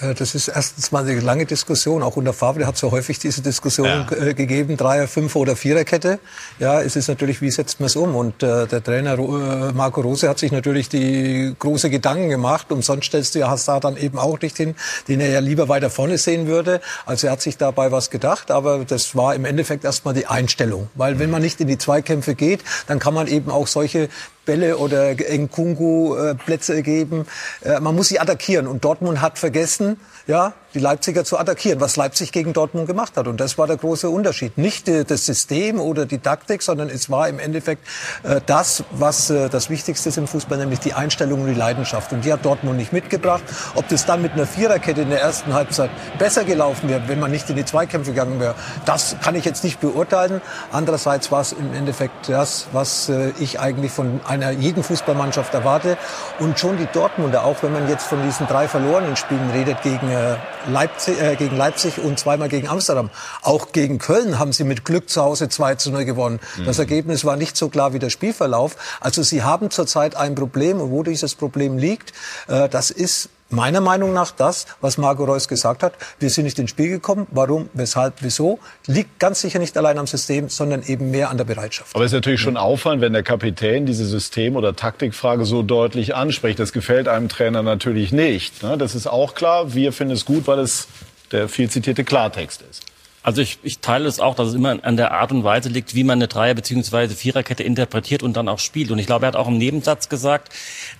Äh, 0.00 0.14
das 0.14 0.34
ist 0.34 0.48
erstens 0.48 0.92
mal 0.92 1.06
eine 1.06 1.20
lange 1.20 1.46
Diskussion. 1.46 2.02
Auch 2.02 2.16
unter 2.16 2.32
Favre 2.32 2.66
hat 2.66 2.76
es 2.76 2.80
ja 2.80 2.90
häufig 2.90 3.18
diese 3.18 3.42
Diskussion 3.42 3.86
ja. 3.86 4.06
Äh, 4.10 4.34
gegeben, 4.34 4.76
Dreier-, 4.76 5.08
Fünfer- 5.08 5.40
oder 5.40 5.56
Viererkette. 5.56 6.18
Ja, 6.58 6.80
es 6.80 6.96
ist 6.96 7.08
natürlich, 7.08 7.40
wie 7.40 7.50
setzt 7.50 7.80
man 7.80 7.86
es 7.86 7.96
um? 7.96 8.14
Und 8.14 8.42
äh, 8.42 8.66
der 8.66 8.82
Trainer 8.82 9.18
äh, 9.18 9.72
Marco 9.72 10.00
Rose 10.00 10.28
hat 10.28 10.38
sich 10.38 10.52
natürlich 10.52 10.88
die 10.88 11.54
große 11.58 11.90
Gedanken 11.90 12.28
gemacht. 12.28 12.72
Und 12.72 12.84
sonst 12.84 13.06
stellst 13.06 13.34
du 13.34 13.40
ja 13.40 13.48
Hazard 13.48 13.84
dann 13.84 13.96
eben 13.96 14.18
auch 14.18 14.40
nicht 14.40 14.56
hin, 14.56 14.74
den 15.08 15.20
er 15.20 15.30
ja 15.30 15.40
lieber 15.40 15.68
weiter 15.68 15.90
vorne 15.90 16.18
sehen 16.18 16.46
würde. 16.46 16.80
Also 17.06 17.26
er 17.26 17.32
hat 17.34 17.42
sich 17.42 17.56
dabei 17.56 17.92
was 17.92 18.10
gedacht. 18.10 18.50
Aber 18.50 18.84
das 18.84 19.14
war 19.16 19.34
im 19.34 19.44
Endeffekt 19.44 19.84
erstmal 19.84 20.14
die 20.14 20.26
Einstellung. 20.26 20.88
Weil 20.94 21.18
wenn 21.18 21.30
man 21.30 21.42
nicht 21.42 21.60
in 21.60 21.68
die 21.68 21.78
Zweikämpfe 21.78 22.34
geht, 22.34 22.60
dann 22.86 22.98
kann 22.98 23.14
man 23.14 23.26
eben 23.26 23.50
auch 23.50 23.66
solche 23.66 24.08
Bälle 24.44 24.76
oder 24.78 25.14
Nkungu 25.14 26.16
äh, 26.16 26.82
geben. 26.82 27.26
Äh, 27.62 27.80
man 27.80 27.94
muss 27.94 28.08
sie 28.08 28.18
attackieren. 28.18 28.66
Und 28.66 28.84
Dortmund 28.84 29.20
hat 29.20 29.38
vergessen, 29.38 30.00
ja, 30.26 30.54
die 30.74 30.78
Leipziger 30.78 31.24
zu 31.24 31.38
attackieren, 31.38 31.80
was 31.80 31.96
Leipzig 31.96 32.32
gegen 32.32 32.52
Dortmund 32.52 32.86
gemacht 32.86 33.16
hat. 33.16 33.26
Und 33.28 33.40
das 33.40 33.58
war 33.58 33.66
der 33.66 33.76
große 33.76 34.08
Unterschied. 34.08 34.58
Nicht 34.58 34.88
äh, 34.88 35.04
das 35.04 35.26
System 35.26 35.80
oder 35.80 36.06
die 36.06 36.18
Taktik, 36.18 36.62
sondern 36.62 36.88
es 36.88 37.10
war 37.10 37.28
im 37.28 37.38
Endeffekt 37.38 37.86
äh, 38.22 38.40
das, 38.46 38.84
was 38.90 39.30
äh, 39.30 39.48
das 39.48 39.70
Wichtigste 39.70 40.08
ist 40.08 40.18
im 40.18 40.26
Fußball, 40.26 40.58
nämlich 40.58 40.80
die 40.80 40.94
Einstellung 40.94 41.42
und 41.42 41.48
die 41.48 41.54
Leidenschaft. 41.54 42.12
Und 42.12 42.24
die 42.24 42.32
hat 42.32 42.44
Dortmund 42.44 42.76
nicht 42.76 42.92
mitgebracht. 42.92 43.42
Ob 43.74 43.88
das 43.88 44.06
dann 44.06 44.22
mit 44.22 44.32
einer 44.32 44.46
Viererkette 44.46 45.02
in 45.02 45.10
der 45.10 45.20
ersten 45.20 45.54
Halbzeit 45.54 45.90
besser 46.18 46.44
gelaufen 46.44 46.88
wäre, 46.88 47.02
wenn 47.06 47.20
man 47.20 47.30
nicht 47.30 47.48
in 47.50 47.56
die 47.56 47.64
Zweikämpfe 47.64 48.12
gegangen 48.12 48.40
wäre, 48.40 48.54
das 48.84 49.16
kann 49.22 49.34
ich 49.34 49.44
jetzt 49.44 49.64
nicht 49.64 49.80
beurteilen. 49.80 50.40
Andererseits 50.70 51.30
war 51.30 51.40
es 51.40 51.52
im 51.52 51.74
Endeffekt 51.74 52.28
das, 52.28 52.66
was 52.72 53.08
äh, 53.08 53.32
ich 53.38 53.60
eigentlich 53.60 53.92
von 53.92 54.20
einer 54.26 54.50
jeden 54.50 54.82
Fußballmannschaft 54.82 55.52
erwarte. 55.54 55.98
Und 56.38 56.58
schon 56.58 56.78
die 56.78 56.86
Dortmunder, 56.92 57.44
auch 57.44 57.62
wenn 57.62 57.72
man 57.72 57.88
jetzt 57.88 58.06
von 58.06 58.22
diesen 58.22 58.46
drei 58.46 58.68
verlorenen 58.68 59.16
Spielen 59.16 59.50
redet 59.50 59.82
gegen 59.82 60.08
äh, 60.10 60.36
Leipzig, 60.68 61.20
äh, 61.20 61.36
gegen 61.36 61.56
Leipzig 61.56 61.98
und 61.98 62.18
zweimal 62.18 62.48
gegen 62.48 62.68
Amsterdam. 62.68 63.10
Auch 63.42 63.72
gegen 63.72 63.98
Köln 63.98 64.38
haben 64.38 64.52
sie 64.52 64.64
mit 64.64 64.84
Glück 64.84 65.08
zu 65.08 65.22
Hause 65.22 65.48
2 65.48 65.76
zu 65.76 65.90
0 65.90 66.04
gewonnen. 66.04 66.40
Mhm. 66.56 66.64
Das 66.66 66.78
Ergebnis 66.78 67.24
war 67.24 67.36
nicht 67.36 67.56
so 67.56 67.68
klar 67.68 67.92
wie 67.92 67.98
der 67.98 68.10
Spielverlauf. 68.10 68.76
Also 69.00 69.22
sie 69.22 69.42
haben 69.42 69.70
zurzeit 69.70 70.16
ein 70.16 70.34
Problem 70.34 70.80
und 70.80 70.90
wo 70.90 71.02
dieses 71.02 71.34
Problem 71.34 71.78
liegt, 71.78 72.12
äh, 72.48 72.68
das 72.68 72.90
ist 72.90 73.28
meiner 73.52 73.80
Meinung 73.80 74.12
nach 74.12 74.30
das, 74.30 74.66
was 74.80 74.98
Marco 74.98 75.24
Reus 75.24 75.48
gesagt 75.48 75.82
hat. 75.82 75.94
Wir 76.18 76.30
sind 76.30 76.44
nicht 76.44 76.58
ins 76.58 76.70
Spiel 76.70 76.88
gekommen. 76.88 77.26
Warum, 77.30 77.68
weshalb, 77.74 78.14
wieso? 78.20 78.58
Liegt 78.86 79.18
ganz 79.18 79.40
sicher 79.40 79.58
nicht 79.58 79.76
allein 79.76 79.98
am 79.98 80.06
System, 80.06 80.48
sondern 80.48 80.82
eben 80.82 81.10
mehr 81.10 81.30
an 81.30 81.36
der 81.36 81.44
Bereitschaft. 81.44 81.94
Aber 81.94 82.04
es 82.04 82.12
ist 82.12 82.16
natürlich 82.16 82.40
schon 82.40 82.56
auffallend, 82.56 83.02
wenn 83.02 83.12
der 83.12 83.22
Kapitän 83.22 83.86
diese 83.86 84.06
System- 84.06 84.56
oder 84.56 84.74
Taktikfrage 84.74 85.44
so 85.44 85.62
deutlich 85.62 86.14
anspricht. 86.14 86.58
Das 86.58 86.72
gefällt 86.72 87.08
einem 87.08 87.28
Trainer 87.28 87.62
natürlich 87.62 88.12
nicht. 88.12 88.62
Ne? 88.62 88.76
Das 88.78 88.94
ist 88.94 89.06
auch 89.06 89.34
klar. 89.34 89.74
Wir 89.74 89.92
finden 89.92 90.14
es 90.14 90.24
gut, 90.24 90.46
weil 90.46 90.58
es 90.58 90.88
der 91.30 91.48
viel 91.48 91.68
zitierte 91.70 92.04
Klartext 92.04 92.62
ist. 92.70 92.91
Also 93.22 93.40
ich, 93.40 93.58
ich 93.62 93.78
teile 93.78 94.08
es 94.08 94.18
auch, 94.20 94.34
dass 94.34 94.48
es 94.48 94.54
immer 94.54 94.76
an 94.82 94.96
der 94.96 95.12
Art 95.12 95.30
und 95.30 95.44
Weise 95.44 95.68
liegt, 95.68 95.94
wie 95.94 96.04
man 96.04 96.18
eine 96.18 96.28
Dreier- 96.28 96.54
bzw. 96.54 97.08
Viererkette 97.08 97.62
interpretiert 97.62 98.22
und 98.22 98.36
dann 98.36 98.48
auch 98.48 98.58
spielt. 98.58 98.90
Und 98.90 98.98
ich 98.98 99.06
glaube, 99.06 99.26
er 99.26 99.28
hat 99.28 99.36
auch 99.36 99.48
im 99.48 99.58
Nebensatz 99.58 100.08
gesagt, 100.08 100.52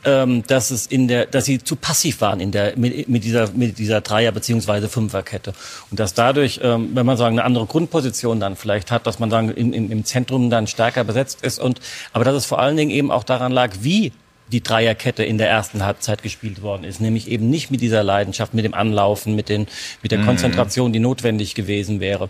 ähm, 0.05 0.45
dass 0.47 0.71
es 0.71 0.87
in 0.87 1.09
der, 1.09 1.27
dass 1.27 1.45
sie 1.47 1.63
zu 1.63 1.77
passiv 1.77 2.21
waren 2.21 2.41
in 2.41 2.53
der 2.53 2.77
mit, 2.77 3.09
mit 3.09 3.25
dieser 3.25 3.51
mit 3.53 3.79
dieser 3.79 4.01
Dreier- 4.01 4.33
bzw. 4.33 4.89
Fünferkette 4.89 5.53
und 5.91 5.99
dass 5.99 6.15
dadurch, 6.15 6.61
ähm, 6.63 6.91
wenn 6.95 7.07
man 7.07 7.17
sagen 7.17 7.39
eine 7.39 7.45
andere 7.45 7.67
Grundposition 7.67 8.39
dann 8.41 8.57
vielleicht 8.57 8.91
hat, 8.91 9.07
dass 9.07 9.19
man 9.19 9.31
sagen 9.31 9.51
im, 9.51 9.73
im, 9.73 9.91
im 9.91 10.05
Zentrum 10.05 10.51
dann 10.51 10.67
stärker 10.67 11.05
besetzt 11.05 11.43
ist 11.43 11.59
und 11.59 11.81
aber 12.13 12.25
dass 12.25 12.35
es 12.35 12.47
vor 12.47 12.61
allen 12.61 12.77
Dingen 12.77 12.91
eben 12.91 13.11
auch 13.11 13.25
daran 13.25 13.53
lag, 13.53 13.71
wie 13.81 14.13
die 14.53 14.63
Dreierkette 14.63 15.25
in 15.25 15.39
der 15.39 15.49
ersten 15.49 15.85
Halbzeit 15.85 16.23
gespielt 16.23 16.63
worden 16.63 16.85
ist, 16.85 17.01
nämlich 17.01 17.29
eben 17.29 17.51
nicht 17.51 17.71
mit 17.71 17.81
dieser 17.81 18.05
Leidenschaft, 18.05 18.55
mit 18.55 18.65
dem 18.65 18.75
Anlaufen, 18.75 19.35
mit, 19.35 19.49
den, 19.49 19.67
mit 20.03 20.13
der 20.13 20.19
mhm. 20.19 20.27
Konzentration, 20.27 20.93
die 20.93 21.01
notwendig 21.01 21.55
gewesen 21.55 22.01
wäre. 22.01 22.29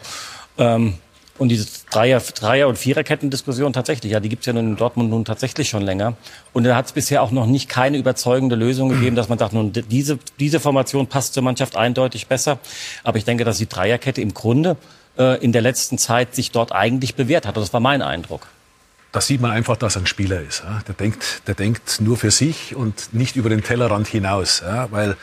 Ähm, 0.58 0.94
und 1.38 1.48
diese 1.48 1.66
Dreier-, 1.90 2.20
Dreier 2.20 2.68
und 2.68 2.78
Viererketten-Diskussion 2.78 3.72
tatsächlich, 3.72 4.12
ja, 4.12 4.20
die 4.20 4.28
gibt's 4.28 4.46
ja 4.46 4.52
nun 4.52 4.68
in 4.68 4.76
Dortmund 4.76 5.10
nun 5.10 5.24
tatsächlich 5.24 5.68
schon 5.68 5.82
länger. 5.82 6.14
Und 6.52 6.64
da 6.64 6.76
hat 6.76 6.86
es 6.86 6.92
bisher 6.92 7.22
auch 7.22 7.30
noch 7.30 7.46
nicht 7.46 7.68
keine 7.68 7.96
überzeugende 7.96 8.54
Lösung 8.54 8.90
gegeben, 8.90 9.16
dass 9.16 9.28
man 9.28 9.38
sagt, 9.38 9.52
nun, 9.52 9.72
diese, 9.72 10.18
diese 10.38 10.60
Formation 10.60 11.06
passt 11.08 11.34
zur 11.34 11.42
Mannschaft 11.42 11.76
eindeutig 11.76 12.26
besser. 12.26 12.58
Aber 13.02 13.18
ich 13.18 13.24
denke, 13.24 13.44
dass 13.44 13.58
die 13.58 13.68
Dreierkette 13.68 14.20
im 14.20 14.34
Grunde 14.34 14.76
äh, 15.18 15.42
in 15.42 15.52
der 15.52 15.62
letzten 15.62 15.98
Zeit 15.98 16.34
sich 16.34 16.52
dort 16.52 16.70
eigentlich 16.70 17.14
bewährt 17.14 17.46
hat. 17.46 17.56
Das 17.56 17.72
war 17.72 17.80
mein 17.80 18.02
Eindruck 18.02 18.46
da 19.12 19.20
sieht 19.20 19.40
man 19.40 19.50
einfach, 19.50 19.76
dass 19.76 19.96
er 19.96 20.02
ein 20.02 20.06
Spieler 20.06 20.40
ist. 20.40 20.62
Der 20.88 20.94
denkt, 20.94 21.42
der 21.46 21.54
denkt 21.54 22.00
nur 22.00 22.16
für 22.16 22.30
sich 22.30 22.74
und 22.74 23.12
nicht 23.12 23.36
über 23.36 23.50
den 23.50 23.62
Tellerrand 23.62 24.08
hinaus. 24.08 24.62
Weil 24.90 25.16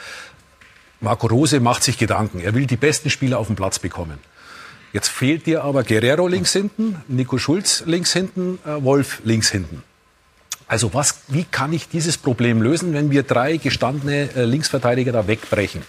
Marco 1.01 1.27
Rose 1.27 1.59
macht 1.59 1.83
sich 1.83 1.97
Gedanken. 1.97 2.39
Er 2.39 2.53
will 2.53 2.67
die 2.67 2.77
besten 2.77 3.09
Spieler 3.09 3.39
auf 3.39 3.47
den 3.47 3.55
Platz 3.55 3.79
bekommen. 3.79 4.19
Jetzt 4.91 5.09
fehlt 5.09 5.45
dir 5.45 5.63
aber 5.63 5.83
Guerrero 5.83 6.27
links 6.27 6.51
hinten, 6.51 6.97
Nico 7.07 7.37
Schulz 7.37 7.83
links 7.85 8.11
hinten, 8.11 8.57
äh, 8.65 8.83
Wolf 8.83 9.21
links 9.23 9.49
hinten. 9.49 9.83
Also 10.67 10.93
was, 10.93 11.21
wie 11.27 11.43
kann 11.43 11.73
ich 11.73 11.89
dieses 11.89 12.17
Problem 12.17 12.61
lösen, 12.61 12.93
wenn 12.93 13.11
wir 13.11 13.23
drei 13.23 13.57
gestandene 13.57 14.29
äh, 14.35 14.45
Linksverteidiger 14.45 15.11
da 15.11 15.27
wegbrechen? 15.27 15.83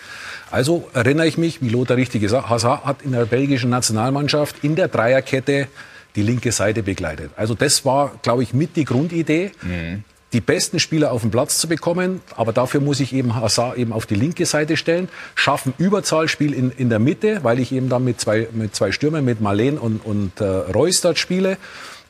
Also 0.51 0.89
erinnere 0.93 1.27
ich 1.27 1.39
mich, 1.39 1.63
wie 1.63 1.69
Lothar 1.69 1.97
richtig 1.97 2.21
gesagt 2.21 2.49
hat 2.49 3.03
in 3.03 3.13
der 3.13 3.25
belgischen 3.25 3.71
Nationalmannschaft 3.71 4.57
in 4.63 4.77
der 4.77 4.89
Dreierkette 4.89 5.69
die 6.17 6.23
linke 6.23 6.53
Seite 6.53 6.83
begleitet. 6.83 7.31
Also 7.37 7.55
das 7.55 7.85
war, 7.85 8.13
glaube 8.23 8.43
ich, 8.43 8.55
mit 8.55 8.77
die 8.77 8.85
Grundidee. 8.85 9.53
Mhm. 9.63 10.05
Die 10.33 10.41
besten 10.41 10.79
Spieler 10.79 11.11
auf 11.11 11.23
den 11.23 11.33
Platz 11.33 11.59
zu 11.59 11.67
bekommen, 11.67 12.21
aber 12.37 12.53
dafür 12.53 12.81
muss 12.81 13.01
ich 13.01 13.13
eben 13.13 13.35
Hazard 13.35 13.77
eben 13.77 13.93
auf 13.93 14.07
die 14.07 14.15
linke 14.15 14.47
Seite 14.47 14.77
stellen, 14.77 15.09
schaffen 15.35 15.75
Überzahlspiel 15.77 16.55
in, 16.55 16.71
in 16.71 16.89
der 16.89 17.01
Mitte, 17.01 17.43
weil 17.43 17.59
ich 17.59 17.73
eben 17.73 17.89
dann 17.89 18.05
mit 18.05 18.21
zwei, 18.21 18.47
mit 18.53 18.77
zwei 18.77 18.93
Stürmern, 18.93 19.25
mit 19.25 19.41
Marleen 19.41 19.77
und, 19.77 19.99
und 20.05 20.41
äh, 20.41 20.45
Reus 20.45 21.01
dort 21.01 21.19
spiele 21.19 21.59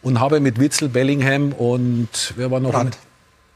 und 0.03 0.21
habe 0.21 0.41
mit 0.41 0.61
Witzel, 0.61 0.91
Bellingham 0.91 1.53
und 1.53 2.35
wer 2.37 2.51
war 2.51 2.61
noch? 2.61 2.73
Brandt. 2.73 2.99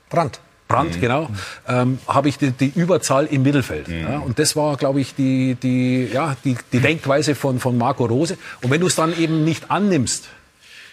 Brandt. 0.09 0.41
Brandt, 0.67 0.97
mhm. 0.97 1.01
genau, 1.01 1.29
ähm, 1.69 1.99
habe 2.09 2.29
ich 2.29 2.39
die, 2.39 2.51
die, 2.51 2.73
Überzahl 2.75 3.27
im 3.27 3.43
Mittelfeld. 3.43 3.89
Mhm. 3.89 4.01
Ja, 4.01 4.19
und 4.19 4.39
das 4.39 4.57
war, 4.57 4.77
glaube 4.77 5.01
ich, 5.01 5.15
die, 5.15 5.57
die, 5.57 6.09
ja, 6.13 6.37
die, 6.45 6.57
die 6.73 6.81
Denkweise 6.81 7.35
von, 7.35 7.61
von 7.61 7.77
Marco 7.77 8.07
Rose. 8.07 8.39
Und 8.63 8.71
wenn 8.71 8.81
du 8.81 8.87
es 8.87 8.95
dann 8.95 9.17
eben 9.19 9.45
nicht 9.45 9.71
annimmst, 9.71 10.29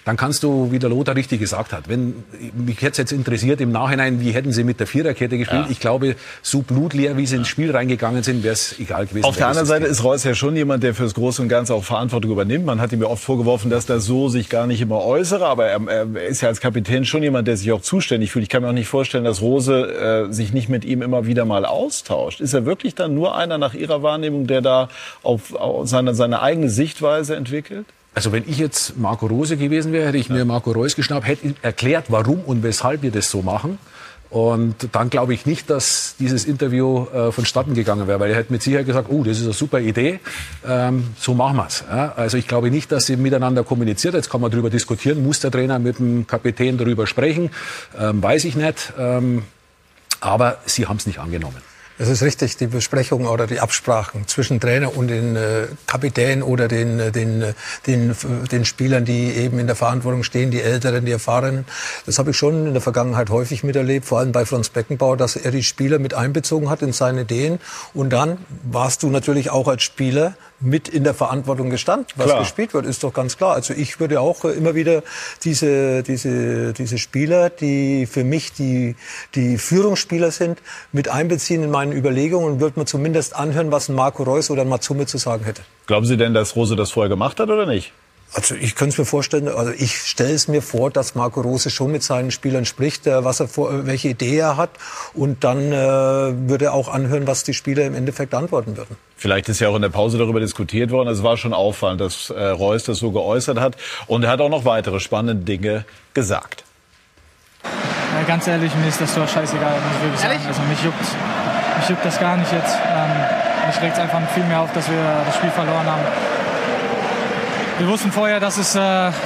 dann 0.06 0.18
kannst 0.18 0.44
du, 0.44 0.72
wie 0.72 0.80
der 0.80 0.90
Lothar 0.90 1.16
richtig 1.16 1.40
gesagt 1.40 1.74
hat, 1.74 1.88
wenn 1.88 2.24
mich 2.54 2.82
hätte 2.82 3.02
jetzt 3.02 3.12
interessiert 3.12 3.62
im 3.62 3.72
Nachhinein, 3.72 4.20
wie 4.20 4.32
hätten 4.32 4.52
sie 4.52 4.64
mit 4.64 4.80
der 4.80 4.88
Viererkette 4.88 5.38
gespielt? 5.38 5.66
Ja. 5.66 5.72
Ich 5.72 5.80
glaube, 5.80 6.16
so 6.42 6.62
blutleer, 6.62 7.18
wie 7.18 7.26
sie 7.28 7.36
ins 7.36 7.48
Spiel 7.48 7.72
reingegangen 7.72 8.24
sind, 8.24 8.44
wäre 8.44 8.54
es 8.54 8.80
egal 8.80 9.06
gewesen. 9.06 9.26
Auf 9.26 9.38
der 9.38 9.48
anderen 9.48 9.68
Seite 9.68 9.86
ist 9.86 10.04
Reus 10.04 10.24
ja 10.24 10.34
schon 10.34 10.56
jemand, 10.56 10.84
der 10.84 10.96
fürs 10.96 11.14
Große 11.14 11.42
und 11.42 11.50
Ganze 11.50 11.76
auch 11.76 11.84
Verantwortung 11.84 12.32
übernimmt. 12.32 12.66
Man 12.66 12.82
hat 12.82 12.92
ihm 12.92 13.02
ja 13.02 13.08
oft 13.08 13.24
vorgeworfen, 13.24 13.70
dass 13.70 13.88
er 13.90 14.00
so 14.00 14.28
sich 14.30 14.50
gar 14.50 14.66
nicht 14.66 14.82
immer 14.82 15.04
äußere, 15.04 15.46
aber 15.46 15.68
er, 15.68 15.88
er 15.88 16.28
ist 16.28 16.42
ja 16.42 16.48
als 16.48 16.62
Kapitän 16.62 17.06
schon 17.06 17.22
jemand, 17.22 17.48
der 17.48 17.58
sich 17.58 17.72
auch 17.72 17.82
zuständig 17.82 18.32
fühlt. 18.32 18.44
Ich 18.44 18.50
kann 18.50 18.64
mir 18.64 18.70
auch 18.70 18.74
nicht 18.74 18.88
vorstellen, 18.88 19.24
dass 19.24 19.42
Rose 19.42 20.28
äh, 20.30 20.34
sich 20.34 20.52
nicht 20.52 20.70
mit 20.70 20.84
ihm 20.84 21.02
immer 21.02 21.28
wieder 21.28 21.46
mal 21.46 21.66
austauscht. 21.66 22.42
Ist 22.42 22.54
er 22.54 22.66
wirklich 22.66 22.96
dann 22.96 23.14
nur 23.14 23.36
einer 23.36 23.58
nach 23.58 23.76
Ihrer 23.76 24.02
Wahrnehmung, 24.02 24.48
der 24.48 24.62
da 24.62 24.90
auf, 25.22 25.54
auf 25.54 25.88
seine, 25.88 26.16
seine 26.16 26.42
eigene 26.42 26.70
Sichtweise 26.70 27.36
entwickelt? 27.36 27.86
Also 28.13 28.32
wenn 28.34 28.43
ich 28.47 28.58
jetzt 28.58 28.97
Marco 28.97 29.26
Rose 29.26 29.56
gewesen 29.56 29.93
wäre, 29.93 30.08
hätte 30.08 30.17
ich 30.17 30.30
mir 30.30 30.43
Marco 30.43 30.71
Reus 30.71 30.95
geschnappt, 30.95 31.26
hätte 31.26 31.47
ihm 31.47 31.56
erklärt, 31.62 32.06
warum 32.10 32.41
und 32.41 32.62
weshalb 32.62 33.04
wir 33.04 33.12
das 33.12 33.32
so 33.32 33.41
machen. 33.41 33.78
Und 34.30 34.76
dann 34.93 35.10
glaube 35.10 35.34
ich 35.34 35.45
nicht, 35.45 35.69
dass 35.69 36.15
dieses 36.17 36.45
Interview 36.45 37.06
äh, 37.13 37.34
vonstatten 37.34 37.74
gegangen 37.74 38.08
wäre, 38.08 38.19
weil 38.21 38.32
er 38.32 38.38
hätte 38.38 38.54
mit 38.54 38.63
Sicherheit 38.63 38.86
gesagt, 38.86 39.08
oh, 39.10 39.24
das 39.24 39.39
ist 39.39 39.43
eine 39.43 39.54
super 39.54 39.82
Idee, 39.82 40.21
ähm, 40.65 41.10
so 41.19 41.34
machen 41.34 41.58
wir's. 41.58 41.84
Ja? 41.89 42.13
Also 42.15 42.38
ich 42.38 42.47
glaube 42.47 42.71
nicht, 42.71 42.93
dass 42.93 43.08
sie 43.08 43.17
miteinander 43.17 43.65
kommuniziert. 43.65 44.13
Jetzt 44.13 44.30
kann 44.30 44.39
man 44.39 44.50
darüber 44.50 44.69
diskutieren, 44.69 45.21
muss 45.21 45.41
der 45.41 45.52
Trainer 45.52 45.80
mit 45.80 46.00
dem 46.00 46.28
Kapitän 46.28 46.78
darüber 46.78 47.08
sprechen, 47.08 47.50
ähm, 48.00 48.24
weiß 48.24 48.45
ich 48.45 48.56
nicht. 48.56 48.93
Ähm, 48.97 49.43
aber 50.21 50.60
sie 50.65 50.88
haben 50.88 50.97
es 50.97 51.08
nicht 51.08 51.19
angenommen. 51.19 51.71
Es 52.02 52.10
ist 52.10 52.24
richtig, 52.24 52.58
die 52.58 52.66
Besprechungen 52.66 53.28
oder 53.28 53.46
die 53.46 53.60
Absprachen 53.60 54.28
zwischen 54.28 54.60
Trainer 54.60 54.98
und 54.98 55.08
den 55.08 55.36
äh, 55.36 55.68
Kapitän 55.86 56.42
oder 56.42 56.68
den, 56.68 57.00
äh, 57.00 57.12
den, 57.12 57.44
äh, 57.44 57.54
den, 57.86 58.16
den 58.52 58.66
Spielern, 58.66 59.06
die 59.06 59.30
eben 59.36 59.60
in 59.60 59.68
der 59.68 59.76
Verantwortung 59.76 60.24
stehen, 60.24 60.50
die 60.50 60.64
Älteren, 60.64 61.06
die 61.06 61.12
Erfahrenen. 61.12 61.64
Das 62.08 62.18
habe 62.18 62.32
ich 62.32 62.38
schon 62.38 62.66
in 62.66 62.74
der 62.74 62.82
Vergangenheit 62.82 63.30
häufig 63.30 63.64
miterlebt, 63.64 64.08
vor 64.08 64.18
allem 64.18 64.32
bei 64.32 64.46
Franz 64.46 64.70
Beckenbauer, 64.70 65.16
dass 65.16 65.36
er 65.36 65.52
die 65.52 65.62
Spieler 65.62 66.00
mit 66.00 66.16
einbezogen 66.16 66.72
hat 66.72 66.82
in 66.82 66.92
seine 66.92 67.22
Ideen. 67.22 67.60
Und 67.94 68.10
dann 68.10 68.40
warst 68.64 69.04
du 69.04 69.12
natürlich 69.12 69.52
auch 69.52 69.68
als 69.68 69.84
Spieler 69.84 70.34
mit 70.62 70.88
in 70.88 71.04
der 71.04 71.13
Verantwortung 71.13 71.69
gestanden. 71.69 72.08
Was 72.15 72.28
klar. 72.28 72.39
gespielt 72.39 72.74
wird, 72.74 72.86
ist 72.86 73.04
doch 73.04 73.13
ganz 73.13 73.38
klar. 73.38 73.54
Also 73.54 73.74
ich 73.74 74.00
würde 74.00 74.21
auch 74.21 74.45
immer 74.45 74.76
wieder 74.76 75.04
diese, 75.43 76.04
diese, 76.04 76.74
diese 76.74 76.97
Spieler, 76.97 77.50
die 77.50 78.06
für 78.06 78.24
mich 78.24 78.54
die, 78.54 78.95
die 79.36 79.58
Führungsspieler 79.58 80.32
sind, 80.32 80.60
mit 80.91 81.10
einbeziehen 81.10 81.63
in 81.63 81.71
meinen 81.71 81.91
Überlegungen 81.91 82.54
und 82.54 82.60
würde 82.60 82.80
mir 82.80 82.86
zumindest 82.86 83.36
anhören, 83.36 83.71
was 83.71 83.89
ein 83.89 83.95
Marco 83.95 84.24
Reus 84.24 84.50
oder 84.50 84.62
ein 84.62 84.69
Matsume 84.69 85.06
zu 85.06 85.17
sagen 85.17 85.43
hätte. 85.43 85.63
Glauben 85.88 86.06
Sie 86.06 86.17
denn, 86.17 86.34
dass 86.34 86.56
Rose 86.56 86.76
das 86.76 86.91
vorher 86.91 87.10
gemacht 87.10 87.39
hat 87.39 87.50
oder 87.50 87.65
nicht? 87.65 87.91
Also 88.34 88.56
ich 88.56 88.76
könnte 88.76 88.94
es 88.94 88.98
mir 88.98 89.06
vorstellen, 89.06 89.50
also 89.50 89.72
ich 89.72 89.98
stelle 89.98 90.34
es 90.34 90.48
mir 90.48 90.62
vor, 90.62 90.89
dass 90.89 91.15
Marco 91.15 91.41
Rose 91.41 91.70
schon 91.70 91.91
mit 91.91 92.02
seinen 92.02 92.32
Spielern 92.32 92.63
spricht, 92.63 93.06
äh, 93.06 93.26
was 93.26 93.41
er 93.41 93.50
vor, 93.50 93.72
äh, 93.72 93.86
welche 93.86 94.10
Idee 94.10 94.38
er 94.38 94.56
hat 94.56 94.70
und 95.13 95.44
dann 95.44 95.74
äh, 95.74 95.76
würde 95.76 96.65
er 96.65 96.74
auch 96.74 96.88
anhören, 96.88 97.28
was 97.28 97.44
die 97.44 97.54
Spieler 97.54 97.86
im 97.86 97.94
Endeffekt 97.94 98.34
antworten 98.34 98.78
würden. 98.78 98.96
Vielleicht 99.17 99.50
ist 99.50 99.60
ja 99.60 99.67
auch 99.67 99.76
in 99.76 99.82
der 99.82 99.89
Pause 99.89 100.17
darüber 100.17 100.39
diskutiert 100.39 100.91
worden. 100.91 101.10
Es 101.10 101.24
war 101.24 101.36
schon 101.36 101.54
auffallend, 101.54 102.00
dass 102.00 102.30
äh, 102.30 102.41
Reus 102.41 102.86
das 102.86 103.00
so 103.00 103.12
geäußert 103.12 103.60
hat 103.60 103.76
und 104.08 104.24
er 104.24 104.30
hat 104.30 104.39
auch 104.39 104.50
noch 104.50 104.63
weitere 104.63 105.02
spannende 105.02 105.44
Dinge 105.44 105.84
gesagt. 106.13 106.63
Ja, 107.63 108.24
ganz 108.28 108.48
ehrlich, 108.48 108.74
mir 108.76 108.88
ist 108.88 109.02
das 109.02 109.13
doch 109.13 109.28
scheißegal, 109.28 109.74
muss 109.74 109.98
ich 109.98 110.04
wirklich 110.04 110.22
sagen. 110.22 110.39
Also 110.48 110.62
mich 110.63 110.82
juckt, 110.84 111.00
mich 111.80 111.89
juckt 111.89 112.06
das 112.06 112.17
gar 112.17 112.38
nicht 112.38 112.52
jetzt. 112.52 112.76
Ähm, 112.76 113.67
mich 113.67 113.82
regt 113.82 113.94
es 113.94 114.00
einfach 114.00 114.22
viel 114.34 114.44
mehr 114.46 114.62
auf, 114.62 114.72
dass 114.74 114.89
wir 114.89 115.24
das 115.26 115.36
Spiel 115.36 115.52
verloren 115.52 115.86
haben. 115.86 116.41
Wir 117.82 117.88
wussten 117.88 118.12
vorher, 118.12 118.39
dass, 118.39 118.60
es, 118.60 118.76
äh, 118.76 118.80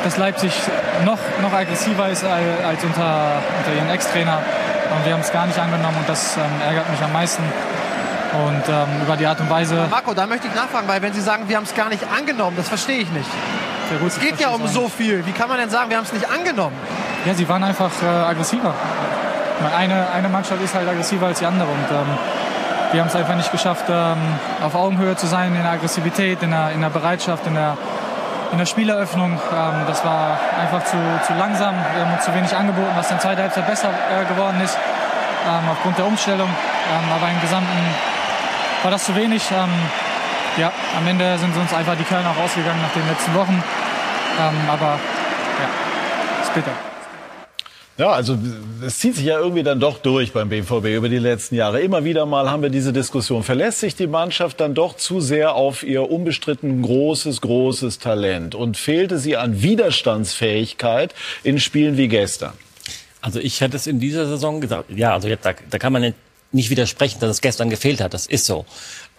dass 0.05 0.15
Leipzig 0.15 0.53
noch, 1.03 1.17
noch 1.41 1.51
aggressiver 1.51 2.07
ist 2.07 2.23
als 2.23 2.81
unter, 2.85 3.41
unter 3.57 3.73
ihren 3.75 3.89
Ex-Trainer. 3.89 4.37
Und 4.95 5.05
wir 5.05 5.11
haben 5.11 5.19
es 5.19 5.33
gar 5.33 5.45
nicht 5.45 5.59
angenommen 5.59 5.97
und 5.97 6.07
das 6.07 6.37
ähm, 6.37 6.43
ärgert 6.65 6.89
mich 6.89 7.01
am 7.01 7.11
meisten. 7.11 7.43
Und 7.43 8.63
ähm, 8.69 9.01
über 9.03 9.17
die 9.17 9.25
Art 9.25 9.41
und 9.41 9.49
Weise. 9.49 9.87
Marco, 9.91 10.13
da 10.13 10.25
möchte 10.25 10.47
ich 10.47 10.55
nachfragen, 10.55 10.87
weil 10.87 11.01
wenn 11.01 11.11
Sie 11.11 11.19
sagen, 11.19 11.49
wir 11.49 11.57
haben 11.57 11.65
es 11.65 11.75
gar 11.75 11.89
nicht 11.89 12.05
angenommen, 12.09 12.55
das 12.55 12.69
verstehe 12.69 12.99
ich 12.99 13.11
nicht. 13.11 13.29
Gut, 13.99 14.07
es 14.07 14.21
geht 14.21 14.39
ja 14.39 14.47
um 14.51 14.65
so 14.67 14.87
viel. 14.87 15.25
Wie 15.25 15.33
kann 15.33 15.49
man 15.49 15.57
denn 15.57 15.69
sagen, 15.69 15.89
wir 15.89 15.97
haben 15.97 16.05
es 16.05 16.13
nicht 16.13 16.29
angenommen? 16.29 16.77
Ja, 17.25 17.33
sie 17.33 17.49
waren 17.49 17.61
einfach 17.61 17.91
äh, 18.01 18.05
aggressiver. 18.05 18.73
Eine, 19.77 20.07
eine 20.11 20.29
Mannschaft 20.29 20.63
ist 20.63 20.73
halt 20.73 20.87
aggressiver 20.87 21.27
als 21.27 21.39
die 21.39 21.45
andere. 21.45 21.67
Und 21.67 21.91
ähm, 21.91 22.07
wir 22.93 23.01
haben 23.01 23.09
es 23.09 23.15
einfach 23.17 23.35
nicht 23.35 23.51
geschafft, 23.51 23.87
ähm, 23.89 24.17
auf 24.63 24.75
Augenhöhe 24.75 25.17
zu 25.17 25.27
sein 25.27 25.53
in 25.53 25.61
der 25.61 25.73
Aggressivität, 25.73 26.41
in 26.41 26.51
der, 26.51 26.71
in 26.71 26.79
der 26.79 26.89
Bereitschaft, 26.89 27.45
in 27.47 27.55
der, 27.55 27.77
in 28.55 28.59
der 28.59 28.65
Spieleröffnung. 28.67 29.33
Ähm, 29.33 29.83
das 29.85 30.05
war 30.05 30.39
einfach 30.61 30.85
zu, 30.85 30.95
zu 31.27 31.33
langsam. 31.33 31.75
Wir 31.93 32.05
haben 32.05 32.13
uns 32.13 32.23
zu 32.23 32.33
wenig 32.33 32.55
angeboten, 32.55 32.91
was 32.95 33.11
in 33.11 33.17
der 33.17 33.19
zweiten 33.19 33.41
Halbzeit 33.41 33.67
besser 33.67 33.89
äh, 33.89 34.23
geworden 34.33 34.61
ist, 34.61 34.77
ähm, 35.45 35.69
aufgrund 35.69 35.97
der 35.97 36.05
Umstellung. 36.05 36.47
Ähm, 36.47 37.11
aber 37.13 37.29
im 37.29 37.41
Gesamten 37.41 37.77
war 38.81 38.91
das 38.91 39.03
zu 39.03 39.13
wenig. 39.13 39.43
Ähm, 39.51 39.69
ja, 40.55 40.71
am 40.97 41.05
Ende 41.05 41.37
sind 41.37 41.53
uns 41.57 41.73
einfach 41.73 41.97
die 41.97 42.05
Kölner 42.05 42.29
auch 42.31 42.45
ausgegangen 42.45 42.81
nach 42.81 42.93
den 42.93 43.05
letzten 43.09 43.35
Wochen. 43.35 43.61
Ähm, 44.39 44.69
aber 44.69 44.99
ja, 45.59 46.41
ist 46.41 46.53
bitter. 46.53 46.94
Ja, 47.97 48.12
also 48.12 48.38
es 48.86 48.99
zieht 48.99 49.15
sich 49.15 49.23
ja 49.23 49.39
irgendwie 49.39 49.63
dann 49.63 49.79
doch 49.79 49.99
durch 49.99 50.34
beim 50.34 50.49
BVB 50.49 50.88
über 50.88 51.08
die 51.08 51.17
letzten 51.17 51.55
Jahre. 51.55 51.79
Immer 51.79 52.03
wieder 52.03 52.25
mal 52.25 52.51
haben 52.51 52.62
wir 52.62 52.69
diese 52.69 52.91
Diskussion. 52.91 53.41
Verlässt 53.41 53.79
sich 53.79 53.95
die 53.95 54.08
Mannschaft 54.08 54.60
dann 54.60 54.73
doch 54.73 54.97
zu 54.97 55.21
sehr 55.21 55.55
auf 55.55 55.81
ihr 55.81 56.12
unbestritten 56.12 56.81
großes, 56.81 57.39
großes 57.39 57.99
Talent 57.99 58.53
und 58.53 58.75
fehlte 58.75 59.17
sie 59.17 59.38
an 59.38 59.62
Widerstandsfähigkeit 59.62 61.15
in 61.43 61.58
Spielen 61.58 61.95
wie 61.95 62.10
gestern? 62.10 62.51
Also 63.21 63.39
ich 63.39 63.62
hätte 63.62 63.77
es 63.77 63.88
in 63.88 64.01
dieser 64.01 64.27
Saison 64.27 64.60
gesagt, 64.60 64.91
ja, 64.93 65.13
also 65.13 65.29
da, 65.29 65.53
da 65.69 65.77
kann 65.79 65.93
man 65.93 66.13
nicht 66.51 66.69
widersprechen, 66.69 67.21
dass 67.21 67.29
es 67.29 67.41
gestern 67.41 67.69
gefehlt 67.69 68.01
hat. 68.01 68.13
Das 68.13 68.25
ist 68.25 68.45
so. 68.45 68.65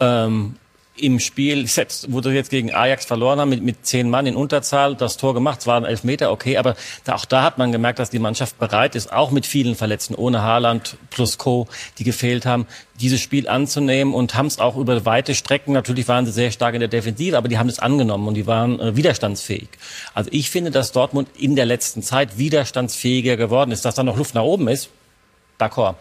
Ähm, 0.01 0.57
im 0.99 1.21
Spiel, 1.21 1.67
selbst 1.67 2.13
wo 2.13 2.23
wir 2.23 2.33
jetzt 2.33 2.51
gegen 2.51 2.73
Ajax 2.73 3.05
verloren 3.05 3.39
haben, 3.39 3.51
mit, 3.51 3.63
mit 3.63 3.87
zehn 3.87 4.09
Mann 4.09 4.27
in 4.27 4.37
Unterzahl, 4.37 4.95
das 4.95 5.17
Tor 5.17 5.35
gemacht, 5.35 5.61
es 5.61 5.67
waren 5.67 5.85
elf 5.85 6.05
Meter, 6.05 6.31
okay, 6.31 6.57
aber 6.57 6.77
da, 7.05 7.15
auch 7.15 7.25
da 7.25 7.43
hat 7.43 7.59
man 7.59 7.73
gemerkt, 7.73 7.99
dass 7.99 8.11
die 8.11 8.19
Mannschaft 8.19 8.59
bereit 8.59 8.95
ist, 8.95 9.13
auch 9.13 9.31
mit 9.31 9.47
vielen 9.47 9.75
Verletzten, 9.75 10.15
ohne 10.15 10.43
Haaland 10.43 10.97
plus 11.11 11.39
Co., 11.39 11.69
die 11.99 12.05
gefehlt 12.05 12.47
haben, 12.47 12.67
dieses 13.01 13.21
Spiel 13.21 13.49
anzunehmen 13.49 14.15
und 14.15 14.35
haben 14.35 14.47
es 14.47 14.59
auch 14.59 14.77
über 14.77 15.05
weite 15.05 15.35
Strecken, 15.35 15.73
natürlich 15.73 16.09
waren 16.09 16.27
sie 16.27 16.33
sehr 16.33 16.51
stark 16.51 16.75
in 16.75 16.81
der 16.81 16.89
Defensive, 16.89 17.37
aber 17.37 17.49
die 17.49 17.59
haben 17.59 17.69
es 17.69 17.79
angenommen 17.79 18.29
und 18.29 18.35
die 18.35 18.47
waren 18.47 18.81
äh, 18.81 18.97
widerstandsfähig. 18.97 19.69
Also 20.15 20.31
ich 20.33 20.51
finde, 20.51 20.71
dass 20.71 20.93
Dortmund 20.93 21.29
in 21.39 21.57
der 21.57 21.67
letzten 21.67 22.03
Zeit 22.03 22.39
widerstandsfähiger 22.39 23.37
geworden 23.37 23.71
ist, 23.71 23.85
dass 23.85 23.95
da 23.95 24.03
noch 24.03 24.17
Luft 24.17 24.35
nach 24.35 24.43
oben 24.43 24.69
ist. 24.69 24.91
D'accord. 25.59 25.95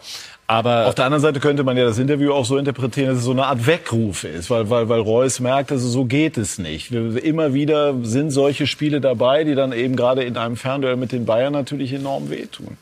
Aber 0.46 0.86
auf 0.86 0.94
der 0.94 1.06
anderen 1.06 1.22
Seite 1.22 1.40
könnte 1.40 1.64
man 1.64 1.76
ja 1.76 1.84
das 1.84 1.98
Interview 1.98 2.32
auch 2.32 2.44
so 2.44 2.56
interpretieren, 2.56 3.08
dass 3.08 3.18
es 3.18 3.24
so 3.24 3.32
eine 3.32 3.46
Art 3.46 3.66
Weckruf 3.66 4.22
ist, 4.22 4.48
weil, 4.48 4.70
weil, 4.70 4.88
weil 4.88 5.00
Reus 5.00 5.40
merkt, 5.40 5.72
also 5.72 5.88
so 5.88 6.04
geht 6.04 6.38
es 6.38 6.58
nicht. 6.58 6.92
Wir, 6.92 7.22
immer 7.24 7.52
wieder 7.52 7.94
sind 8.02 8.30
solche 8.30 8.66
Spiele 8.66 9.00
dabei, 9.00 9.42
die 9.42 9.56
dann 9.56 9.72
eben 9.72 9.96
gerade 9.96 10.22
in 10.22 10.36
einem 10.36 10.56
Fernduell 10.56 10.96
mit 10.96 11.10
den 11.10 11.26
Bayern 11.26 11.52
natürlich 11.52 11.92
enorm 11.92 12.30
wehtun. 12.30 12.76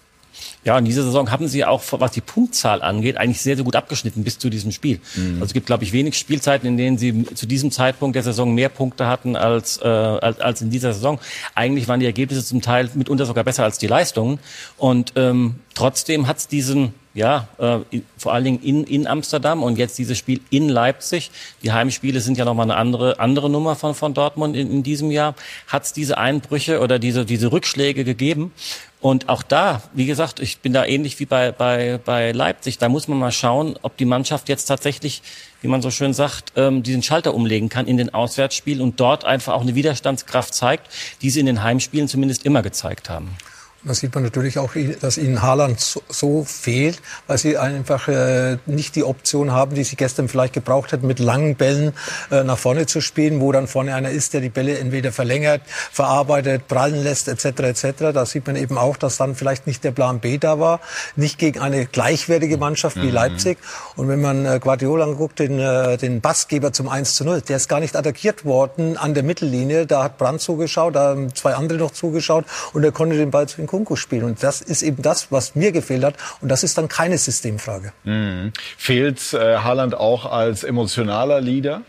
Ja, 0.65 0.79
in 0.79 0.85
dieser 0.85 1.05
Saison 1.05 1.31
haben 1.31 1.47
sie 1.47 1.65
auch, 1.65 1.83
was 1.93 2.13
die 2.13 2.21
Punktzahl 2.21 2.83
angeht, 2.83 3.17
eigentlich 3.17 3.41
sehr, 3.41 3.55
sehr 3.55 3.65
gut 3.65 3.77
abgeschnitten 3.77 4.25
bis 4.25 4.39
zu 4.39 4.51
diesem 4.51 4.73
Spiel. 4.73 4.99
Mhm. 5.15 5.35
Also 5.35 5.47
es 5.47 5.53
gibt, 5.53 5.67
glaube 5.67 5.85
ich, 5.85 5.93
wenig 5.93 6.19
Spielzeiten, 6.19 6.67
in 6.67 6.77
denen 6.77 6.99
sie 6.99 7.25
zu 7.35 7.47
diesem 7.47 7.71
Zeitpunkt 7.71 8.17
der 8.17 8.23
Saison 8.23 8.55
mehr 8.55 8.69
Punkte 8.69 9.07
hatten 9.07 9.37
als, 9.37 9.81
äh, 9.83 9.87
als, 9.87 10.41
als 10.41 10.63
in 10.63 10.71
dieser 10.71 10.93
Saison. 10.93 11.21
Eigentlich 11.55 11.87
waren 11.87 12.01
die 12.01 12.07
Ergebnisse 12.07 12.45
zum 12.45 12.63
Teil 12.63 12.91
mitunter 12.95 13.27
sogar 13.27 13.45
besser 13.45 13.65
als 13.65 13.79
die 13.79 13.87
Leistungen. 13.87 14.39
Und 14.77 15.13
ähm, 15.17 15.57
trotzdem 15.75 16.27
hat 16.27 16.39
es 16.39 16.49
diesen 16.49 16.95
ja, 17.15 17.47
äh, 17.59 18.01
vor 18.19 18.33
allen 18.33 18.45
Dingen 18.45 18.61
in, 18.63 18.85
in 18.85 19.07
Amsterdam 19.07 19.63
und 19.63 19.79
jetzt 19.79 19.97
dieses 19.99 20.19
Spiel 20.19 20.41
in 20.51 20.69
Leipzig. 20.69 21.31
Die 21.63 21.73
Heimspiele 21.73 22.21
sind 22.21 22.37
ja 22.37 22.45
nochmal 22.45 22.67
eine 22.69 22.77
andere, 22.77 23.21
andere 23.21 23.49
Nummer 23.49 23.77
von, 23.77 23.95
von 23.95 24.15
Dortmund 24.15 24.57
in, 24.57 24.71
in 24.71 24.83
diesem 24.83 25.13
Jahr. 25.13 25.37
Hat 25.69 25.85
es 25.85 25.93
diese 25.93 26.19
Einbrüche 26.19 26.81
oder 26.81 26.99
diese, 26.99 27.25
diese 27.25 27.53
Rückschläge 27.53 28.05
gegeben? 28.05 28.53
Und 29.01 29.29
auch 29.29 29.43
da, 29.43 29.83
wie 29.93 30.07
gesagt, 30.07 30.41
ich 30.41 30.59
bin 30.59 30.73
da 30.73 30.85
ähnlich 30.85 31.21
wie 31.21 31.27
bei, 31.27 31.53
bei, 31.53 32.01
bei 32.05 32.33
Leipzig. 32.33 32.79
Da 32.79 32.89
muss 32.89 33.07
man 33.07 33.19
mal 33.19 33.33
schauen, 33.33 33.79
ob 33.83 33.97
die 33.97 34.07
Mannschaft 34.07 34.49
jetzt 34.49 34.65
tatsächlich, 34.65 35.23
wie 35.61 35.69
man 35.69 35.83
so 35.83 35.91
schön 35.91 36.15
sagt, 36.15 36.53
ähm, 36.57 36.83
diesen 36.83 37.03
Schalter 37.03 37.35
umlegen 37.35 37.69
kann 37.69 37.87
in 37.87 37.97
den 37.97 38.13
Auswärtsspielen 38.13 38.81
und 38.81 38.99
dort 38.99 39.25
einfach 39.25 39.53
auch 39.53 39.61
eine 39.61 39.75
Widerstandskraft 39.75 40.55
zeigt, 40.55 40.89
die 41.23 41.31
sie 41.31 41.41
in 41.41 41.47
den 41.47 41.63
Heimspielen 41.63 42.09
zumindest 42.09 42.45
immer 42.45 42.63
gezeigt 42.63 43.09
haben. 43.09 43.37
Da 43.87 43.93
sieht 43.93 44.15
man 44.15 44.25
natürlich 44.25 44.59
auch, 44.59 44.73
dass 45.01 45.19
ihnen 45.19 45.43
Haaland 45.43 45.79
so, 45.79 46.03
so 46.09 46.45
fehlt, 46.45 47.03
weil 47.27 47.37
sie 47.37 47.59
einfach 47.59 48.09
äh, 48.09 48.57
nicht 48.65 48.97
die 48.97 49.05
Option 49.05 49.53
haben, 49.53 49.75
die 49.75 49.85
sie 49.85 49.97
gestern 49.97 50.29
vielleicht 50.29 50.55
gebraucht 50.55 50.93
hätten, 50.93 51.07
mit 51.07 51.19
langen 51.19 51.55
Bällen 51.55 51.93
äh, 52.31 52.45
nach 52.45 52.57
vorne 52.57 52.87
zu 52.87 53.03
spielen, 53.03 53.41
wo 53.41 53.53
dann 53.53 53.69
vorne 53.69 53.95
einer 53.95 54.09
ist, 54.11 54.33
der 54.33 54.41
die 54.41 54.49
Bälle 54.49 54.79
entweder 54.79 55.13
verlängert, 55.13 55.61
verarbeitet, 55.93 56.67
prallen 56.67 57.03
lässt, 57.03 57.29
etc. 57.29 57.45
etc. 57.45 57.85
Da 58.15 58.25
sieht 58.25 58.47
man 58.47 58.57
eben 58.57 58.79
auch, 58.79 58.97
dass 58.97 59.19
dann 59.19 59.35
vielleicht 59.35 59.67
nicht 59.67 59.85
der 59.85 59.91
Plan 59.91 60.21
B 60.21 60.39
da 60.39 60.59
war, 60.59 60.81
nicht 61.15 61.39
gegen 61.39 61.61
eine 61.61 61.85
gleichwertige 61.85 62.57
Mannschaft 62.57 62.97
wie 62.97 63.09
mhm. 63.09 63.13
Leipzig. 63.15 63.59
Und 63.97 64.09
wenn 64.09 64.23
man 64.23 64.47
äh, 64.47 64.61
Guardiola 64.63 65.05
anguckt, 65.05 65.39
den, 65.41 65.59
äh, 65.59 65.99
den 65.99 66.23
Bassgeber 66.23 66.73
zum 66.73 66.89
1 66.89 67.17
zu 67.17 67.25
0, 67.25 67.43
der 67.43 67.59
ist 67.59 67.69
gar 67.69 67.81
nicht 67.81 67.97
attackiert 67.97 68.47
worden 68.47 68.97
an 68.97 69.13
der 69.13 69.25
Mittellinie. 69.25 69.85
Da 69.85 70.05
hat 70.05 70.17
Brandt 70.17 70.41
zugeschaut, 70.41 70.97
da 70.97 71.11
haben 71.11 71.35
zwei 71.35 71.53
andere 71.53 71.79
noch 71.79 71.91
zugeschaut 71.91 72.47
und 72.73 72.83
er 72.83 72.93
konnte 72.93 73.17
den 73.17 73.31
Ball 73.31 73.47
zu 73.47 73.59
den 73.59 73.67
Kunku 73.75 73.97
spielen. 73.97 74.23
Und 74.23 74.41
das 74.41 74.61
ist 74.61 74.83
eben 74.83 75.03
das, 75.03 75.33
was 75.33 75.57
mir 75.57 75.73
gefehlt 75.73 76.05
hat. 76.05 76.15
Und 76.41 76.49
das 76.49 76.63
ist 76.63 76.79
dann 76.79 76.87
keine 76.87 77.19
Systemfrage. 77.19 77.93
Mhm. 78.05 78.53
Fehlt 78.77 79.33
äh, 79.33 79.57
Haaland 79.57 79.97
auch 79.97 80.27
als 80.27 80.63
emotionaler 80.63 81.41
Leader? 81.41 81.83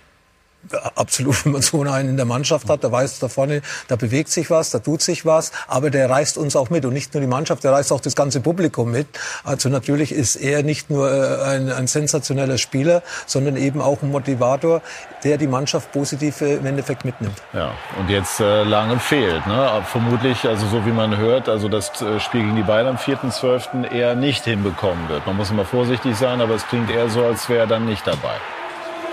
Absolut, 0.96 1.46
wenn 1.46 1.54
man 1.54 1.62
so 1.62 1.82
einen 1.82 2.10
in 2.10 2.18
der 2.18 2.26
Mannschaft 2.26 2.70
hat, 2.70 2.84
da 2.84 2.92
weiß 2.92 3.20
da 3.20 3.28
vorne, 3.28 3.62
da 3.88 3.96
bewegt 3.96 4.30
sich 4.30 4.50
was, 4.50 4.70
da 4.70 4.80
tut 4.80 5.02
sich 5.02 5.26
was, 5.26 5.52
aber 5.68 5.90
der 5.90 6.10
reißt 6.10 6.38
uns 6.38 6.56
auch 6.56 6.70
mit 6.70 6.86
und 6.86 6.94
nicht 6.94 7.14
nur 7.14 7.22
die 7.22 7.28
Mannschaft, 7.28 7.64
der 7.64 7.72
reißt 7.72 7.92
auch 7.92 8.00
das 8.00 8.16
ganze 8.16 8.42
Publikum 8.42 8.92
mit. 8.92 9.08
Also 9.44 9.70
natürlich 9.70 10.12
ist 10.12 10.36
er 10.36 10.64
nicht 10.64 10.90
nur 10.90 11.12
äh, 11.12 11.44
ein, 11.44 11.72
ein 11.72 11.88
sensationeller 11.88 12.58
Spieler, 12.58 13.04
sondern 13.26 13.58
eben 13.58 13.82
auch 13.82 14.02
ein 14.02 14.12
Motivator, 14.12 14.82
der 15.24 15.38
die 15.38 15.48
Mannschaft 15.48 15.92
positiv 15.92 16.42
äh, 16.42 16.56
im 16.56 16.66
Endeffekt 16.66 17.06
mitnimmt. 17.06 17.42
Ja, 17.54 17.72
und 18.00 18.10
jetzt 18.10 18.40
äh, 18.40 18.64
lange 18.64 19.00
fehlt, 19.00 19.46
ne? 19.48 19.84
Vermutlich, 19.92 20.46
also 20.48 20.68
so 20.68 20.86
wie 20.86 20.92
man 20.92 21.18
hört, 21.18 21.50
also 21.50 21.70
das 21.70 22.02
äh, 22.02 22.20
Spiel 22.20 22.42
gegen 22.42 22.56
die 22.56 22.64
Bayern 22.64 22.88
am 22.88 22.98
4.12. 22.98 23.92
eher 23.92 24.16
nicht 24.16 24.44
hinbekommen 24.46 25.10
wird. 25.10 25.26
Man 25.26 25.38
muss 25.38 25.52
immer 25.52 25.66
vorsichtig 25.66 26.16
sein, 26.16 26.42
aber 26.42 26.56
es 26.56 26.66
klingt 26.68 26.90
eher 26.90 27.10
so, 27.10 27.24
als 27.26 27.48
wäre 27.50 27.62
er 27.62 27.68
dann 27.68 27.86
nicht 27.86 28.06
dabei. 28.06 28.36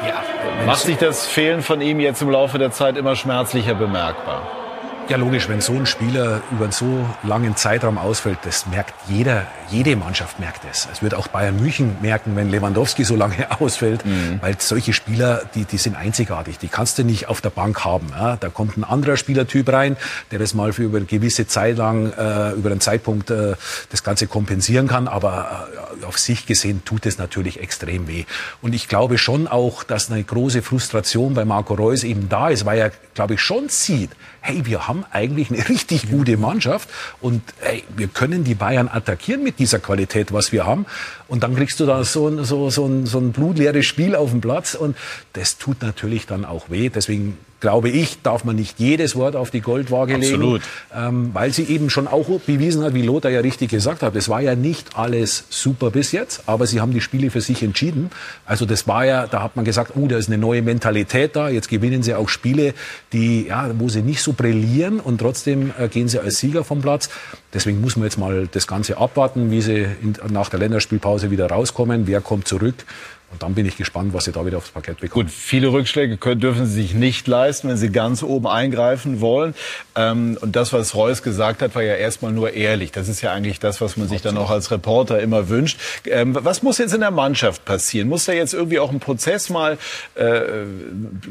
Ja, 0.07 0.23
macht 0.67 0.81
sich 0.81 0.97
das 0.97 1.27
Fehlen 1.27 1.63
von 1.63 1.81
ihm 1.81 2.01
jetzt 2.01 2.23
im 2.23 2.31
Laufe 2.31 2.59
der 2.59 2.71
Zeit 2.71 2.97
immer 2.97 3.17
schmerzlicher 3.17 3.75
bemerkbar? 3.75 4.62
Ja, 5.09 5.17
logisch, 5.17 5.49
wenn 5.49 5.61
so 5.61 5.73
ein 5.73 5.85
Spieler 5.85 6.43
über 6.53 6.65
einen 6.65 6.73
so 6.73 7.05
langen 7.25 7.57
Zeitraum 7.57 7.99
ausfällt, 7.99 8.39
das 8.45 8.67
merkt 8.67 8.95
jeder, 9.09 9.47
jede 9.69 9.97
Mannschaft 9.97 10.39
merkt 10.39 10.63
es. 10.71 10.89
Es 10.93 11.03
wird 11.03 11.15
auch 11.15 11.27
Bayern 11.27 11.61
München 11.61 11.97
merken, 12.01 12.37
wenn 12.37 12.51
Lewandowski 12.51 13.05
so 13.05 13.17
lange 13.17 13.49
ausfällt, 13.61 14.07
mhm. 14.07 14.39
weil 14.41 14.55
solche 14.61 14.93
Spieler, 14.93 15.43
die, 15.57 15.65
die 15.65 15.77
sind 15.77 15.97
einzigartig. 15.97 16.59
Die 16.59 16.69
kannst 16.69 16.99
du 16.99 17.05
nicht 17.05 17.29
auf 17.29 17.41
der 17.41 17.51
Bank 17.51 17.85
haben. 17.85 18.09
Ja? 18.11 18.37
Da 18.37 18.49
kommt 18.49 18.79
ein 18.79 18.85
anderer 18.85 19.17
Spielertyp 19.17 19.73
rein, 19.73 19.97
der 20.31 20.39
das 20.39 20.55
mal 20.55 20.73
für 20.73 20.85
über 20.85 20.99
eine 20.99 21.07
gewisse 21.07 21.49
Zeit 21.49 21.79
lang, 21.79 22.13
äh, 22.13 22.53
über 22.53 22.71
einen 22.71 22.81
Zeitpunkt 22.81 23.31
äh, 23.31 23.57
das 23.91 24.05
Ganze 24.05 24.29
kompensieren 24.29 24.87
kann. 24.87 25.09
Aber 25.09 25.69
äh, 26.01 26.05
auf 26.07 26.17
sich 26.17 26.47
gesehen 26.47 26.85
tut 26.85 27.07
es 27.07 27.19
natürlich 27.19 27.61
extrem 27.61 28.07
weh. 28.07 28.25
Und 28.63 28.73
ich 28.73 28.87
glaube 28.87 29.19
schon 29.19 29.49
auch, 29.49 29.83
dass 29.83 30.13
eine 30.13 30.23
große 30.23 30.63
Frustration 30.63 31.35
bei 31.35 31.45
Marco 31.45 31.75
Reus 31.75 32.05
eben 32.05 32.29
da 32.29 32.51
ist, 32.51 32.65
weil 32.65 32.79
er, 32.79 32.93
glaube 33.15 33.35
ich, 33.35 33.41
schon 33.41 33.69
sieht, 33.69 34.11
hey, 34.43 34.67
wir 34.67 34.87
haben 34.87 35.05
eigentlich 35.11 35.51
eine 35.51 35.69
richtig 35.69 36.11
gute 36.11 36.37
Mannschaft 36.37 36.89
und 37.21 37.43
hey, 37.61 37.85
wir 37.97 38.09
können 38.09 38.45
die 38.45 38.55
Bayern 38.55 38.89
attackieren 38.89 39.43
mit 39.43 39.59
dieser 39.59 39.79
Qualität, 39.79 40.33
was 40.33 40.53
wir 40.53 40.67
haben. 40.67 40.87
Und 41.29 41.43
dann 41.43 41.57
kriegst 41.57 41.81
du 41.81 41.87
da 41.87 42.05
so 42.05 42.29
ein, 42.29 42.45
so, 42.45 42.69
so 42.69 43.07
so 43.07 43.19
ein 43.19 43.33
blutleeres 43.33 43.87
Spiel 43.87 44.15
auf 44.15 44.31
dem 44.31 44.41
Platz 44.41 44.75
und 44.75 44.97
das 45.33 45.57
tut 45.57 45.83
natürlich 45.83 46.27
dann 46.27 46.45
auch 46.45 46.69
weh. 46.69 46.91
Deswegen 46.91 47.39
glaube 47.63 47.91
ich, 47.91 48.21
darf 48.23 48.45
man 48.45 48.57
nicht 48.57 48.81
jedes 48.81 49.15
Wort 49.15 49.37
auf 49.37 49.53
die 49.53 49.61
Goldwaage 49.61 50.17
Absolut. 50.17 50.55
legen, 50.55 50.65
ähm, 50.95 51.31
weil 51.33 51.53
sie 51.53 51.63
eben 51.63 51.91
schon 51.91 52.09
auch 52.09 52.27
bewiesen 52.41 52.83
hat, 52.83 52.93
wie 52.93 53.03
Lothar 53.03 53.31
ja 53.31 53.39
richtig 53.39 53.71
gesagt 53.71 54.03
hat, 54.03 54.17
es 54.17 54.29
war 54.29 54.41
ja 54.41 54.57
nicht 54.57 54.99
alles 54.99 55.45
super 55.49 55.93
bis 55.93 56.11
jetzt, 56.11 56.43
aber 56.47 56.67
sie 56.67 56.81
haben 56.81 56.93
die 56.93 57.01
Spiele 57.01 57.31
für 57.31 57.41
sich 57.41 57.63
entschieden. 57.63 58.11
Also 58.47 58.67
das 58.67 58.89
war 58.89 59.07
ja, 59.07 59.29
da 59.29 59.45
hat 59.45 59.55
man 59.55 59.65
gesagt, 59.65 59.93
oh, 59.95 60.09
da 60.09 60.17
ist 60.17 60.27
eine 60.29 60.39
neue 60.39 60.61
Mentalität 60.61 61.37
da, 61.37 61.49
jetzt 61.49 61.69
gewinnen 61.69 62.03
sie 62.03 62.15
auch 62.15 62.29
Spiele, 62.29 62.75
die, 63.13 63.47
ja, 63.47 63.71
wo 63.79 63.89
sie 63.89 64.03
nicht 64.03 64.23
so 64.23 64.33
brillieren 64.33 64.99
und 64.99 65.19
trotzdem 65.19 65.73
äh, 65.79 65.87
gehen 65.87 66.09
sie 66.09 66.19
als 66.19 66.39
Sieger 66.39 66.65
vom 66.65 66.83
Platz. 66.83 67.11
Deswegen 67.55 67.81
muss 67.81 67.95
man 67.95 68.07
jetzt 68.07 68.19
mal 68.19 68.49
das 68.51 68.67
Ganze 68.67 68.99
abwarten, 68.99 69.53
wie 69.53 69.63
sie 69.63 69.87
in, 70.03 70.17
nach 70.33 70.49
der 70.49 70.59
Länderspielpause 70.59 71.31
wieder 71.31 71.47
rauskommen, 71.47 72.09
wer 72.09 72.21
kommt 72.21 72.49
zurück. 72.49 72.85
Und 73.33 73.43
dann 73.43 73.55
bin 73.55 73.65
ich 73.65 73.79
gespannt, 73.79 74.13
was 74.13 74.27
sie 74.27 74.33
da 74.33 74.45
wieder 74.45 74.59
aufs 74.59 74.71
Parkett 74.71 75.01
bekommen. 75.01 75.25
Gut, 75.27 75.35
viele 75.35 75.73
Rückschläge 75.73 76.19
können, 76.19 76.41
dürfen 76.41 76.67
sie 76.67 76.83
sich 76.83 76.95
nicht 76.95 77.27
leisten, 77.27 77.69
wenn 77.69 77.79
sie 77.79 77.91
ganz 77.91 78.23
oben 78.23 78.47
eingreifen 78.47 79.21
wollen. 79.21 79.55
Ähm, 79.97 80.37
und 80.41 80.55
das, 80.55 80.73
was 80.73 80.95
Reus 80.95 81.23
gesagt 81.23 81.63
hat, 81.63 81.75
war 81.75 81.83
ja 81.83 81.95
erstmal 81.95 82.33
nur 82.33 82.53
ehrlich. 82.53 82.93
Das 82.93 83.09
ist 83.09 83.23
ja 83.23 83.33
eigentlich 83.33 83.59
das, 83.59 83.81
was 83.81 83.97
man 83.97 84.07
sich 84.07 84.21
dann 84.21 84.37
auch 84.37 84.51
als 84.51 84.71
Reporter 84.71 85.21
immer 85.21 85.49
wünscht. 85.49 85.79
Ähm, 86.05 86.37
was 86.39 86.63
muss 86.63 86.77
jetzt 86.77 86.93
in 86.93 87.01
der 87.01 87.11
Mannschaft 87.11 87.65
passieren? 87.65 88.09
Muss 88.09 88.27
da 88.27 88.33
jetzt 88.33 88.53
irgendwie 88.53 88.79
auch 88.79 88.93
ein 88.93 89.01
Prozess 89.01 89.49
mal 89.49 89.79
äh, 90.15 90.41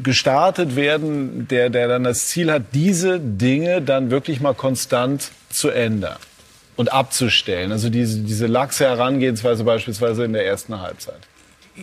gestartet 0.02 0.74
werden, 0.74 1.46
der, 1.48 1.70
der 1.70 1.86
dann 1.86 2.02
das 2.02 2.26
Ziel 2.26 2.50
hat, 2.50 2.62
diese 2.74 3.20
Dinge 3.20 3.80
dann 3.80 4.10
wirklich 4.10 4.40
mal 4.40 4.54
konstant 4.54 5.30
zu 5.50 5.70
ändern? 5.70 6.16
und 6.74 6.90
abzustellen. 6.90 7.70
Also 7.70 7.90
diese, 7.90 8.20
diese 8.20 8.46
laxe 8.46 8.84
Herangehensweise 8.84 9.62
beispielsweise 9.62 10.24
in 10.24 10.32
der 10.32 10.46
ersten 10.46 10.80
Halbzeit. 10.80 11.20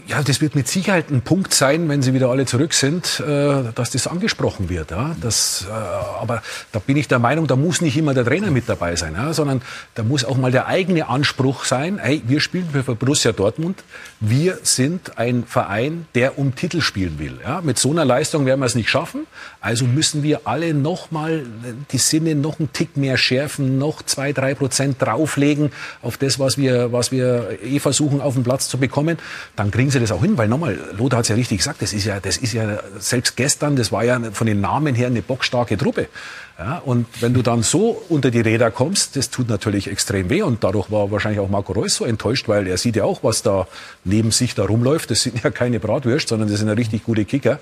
Ja, 0.07 0.21
das 0.21 0.39
wird 0.39 0.53
mit 0.53 0.67
Sicherheit 0.67 1.09
ein 1.09 1.21
Punkt 1.21 1.51
sein, 1.51 1.89
wenn 1.89 2.03
sie 2.03 2.13
wieder 2.13 2.29
alle 2.29 2.45
zurück 2.45 2.73
sind, 2.73 3.19
äh, 3.21 3.63
dass 3.73 3.89
das 3.89 4.05
angesprochen 4.05 4.69
wird. 4.69 4.93
Das, 5.19 5.65
äh, 5.67 5.73
aber 5.73 6.43
da 6.71 6.77
bin 6.77 6.95
ich 6.95 7.07
der 7.07 7.17
Meinung, 7.17 7.47
da 7.47 7.55
muss 7.55 7.81
nicht 7.81 7.97
immer 7.97 8.13
der 8.13 8.23
Trainer 8.23 8.51
mit 8.51 8.69
dabei 8.69 8.95
sein, 8.95 9.15
sondern 9.31 9.63
da 9.95 10.03
muss 10.03 10.23
auch 10.25 10.37
mal 10.37 10.51
der 10.51 10.67
eigene 10.67 11.07
Anspruch 11.07 11.65
sein, 11.65 11.97
hey, 11.97 12.21
wir 12.27 12.39
spielen 12.39 12.67
für 12.71 12.83
Borussia 12.93 13.31
Dortmund, 13.31 13.83
wir 14.19 14.59
sind 14.61 15.17
ein 15.17 15.43
Verein, 15.43 16.05
der 16.13 16.37
um 16.37 16.53
Titel 16.53 16.81
spielen 16.81 17.17
will. 17.17 17.39
Mit 17.63 17.79
so 17.79 17.89
einer 17.89 18.05
Leistung 18.05 18.45
werden 18.45 18.59
wir 18.59 18.67
es 18.67 18.75
nicht 18.75 18.91
schaffen, 18.91 19.25
also 19.59 19.85
müssen 19.85 20.21
wir 20.21 20.41
alle 20.43 20.75
noch 20.75 21.09
mal 21.09 21.43
die 21.91 21.97
Sinne 21.97 22.35
noch 22.35 22.59
einen 22.59 22.71
Tick 22.73 22.95
mehr 22.95 23.17
schärfen, 23.17 23.79
noch 23.79 24.03
zwei, 24.03 24.33
drei 24.33 24.53
Prozent 24.53 25.01
drauflegen 25.01 25.71
auf 26.03 26.17
das, 26.17 26.37
was 26.37 26.59
wir, 26.59 26.91
was 26.91 27.11
wir 27.11 27.57
eh 27.63 27.79
versuchen 27.79 28.21
auf 28.21 28.35
den 28.35 28.43
Platz 28.43 28.69
zu 28.69 28.77
bekommen. 28.77 29.17
Dann 29.55 29.71
kriegen 29.79 29.91
sie 29.91 30.01
das 30.01 30.11
auch 30.11 30.19
hin, 30.19 30.37
weil 30.37 30.49
nochmal, 30.49 30.77
Lothar 30.97 31.19
hat 31.19 31.23
es 31.23 31.29
ja 31.29 31.35
richtig 31.35 31.59
gesagt, 31.59 31.81
das 31.81 31.93
ist 31.93 32.03
ja, 32.03 32.19
das 32.19 32.35
ist 32.35 32.51
ja 32.51 32.79
selbst 32.99 33.37
gestern, 33.37 33.77
das 33.77 33.93
war 33.93 34.03
ja 34.03 34.19
von 34.33 34.45
den 34.45 34.59
Namen 34.59 34.93
her 34.93 35.07
eine 35.07 35.21
bockstarke 35.21 35.77
Truppe. 35.77 36.09
Ja, 36.57 36.79
und 36.79 37.07
wenn 37.21 37.33
du 37.33 37.41
dann 37.41 37.63
so 37.63 38.03
unter 38.09 38.29
die 38.29 38.41
Räder 38.41 38.71
kommst, 38.71 39.15
das 39.15 39.29
tut 39.29 39.47
natürlich 39.47 39.87
extrem 39.87 40.29
weh. 40.29 40.41
Und 40.41 40.65
dadurch 40.65 40.91
war 40.91 41.09
wahrscheinlich 41.11 41.39
auch 41.39 41.47
Marco 41.47 41.71
Reus 41.71 41.95
so 41.95 42.03
enttäuscht, 42.03 42.49
weil 42.49 42.67
er 42.67 42.77
sieht 42.77 42.97
ja 42.97 43.05
auch, 43.05 43.23
was 43.23 43.41
da 43.41 43.67
neben 44.03 44.31
sich 44.31 44.53
da 44.53 44.65
rumläuft. 44.65 45.11
Das 45.11 45.23
sind 45.23 45.41
ja 45.41 45.49
keine 45.49 45.79
Bratwürste, 45.79 46.27
sondern 46.27 46.49
das 46.49 46.59
sind 46.59 46.67
ja 46.67 46.73
richtig 46.73 47.05
gute 47.05 47.23
Kicker. 47.23 47.61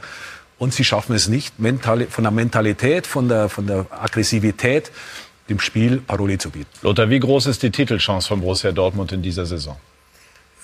Und 0.58 0.74
sie 0.74 0.86
schaffen 0.86 1.16
es 1.16 1.28
nicht, 1.28 1.54
von 2.10 2.24
der 2.24 2.32
Mentalität, 2.32 3.06
von 3.06 3.30
der, 3.30 3.48
von 3.48 3.68
der 3.68 3.86
Aggressivität, 3.92 4.92
dem 5.50 5.60
Spiel 5.60 5.98
Paroli 5.98 6.40
zu 6.40 6.50
bieten. 6.50 6.72
Lothar, 6.82 7.12
wie 7.12 7.20
groß 7.20 7.46
ist 7.46 7.62
die 7.62 7.70
Titelchance 7.70 8.28
von 8.28 8.42
Borussia 8.42 8.72
Dortmund 8.72 9.12
in 9.12 9.22
dieser 9.22 9.46
Saison? 9.46 9.78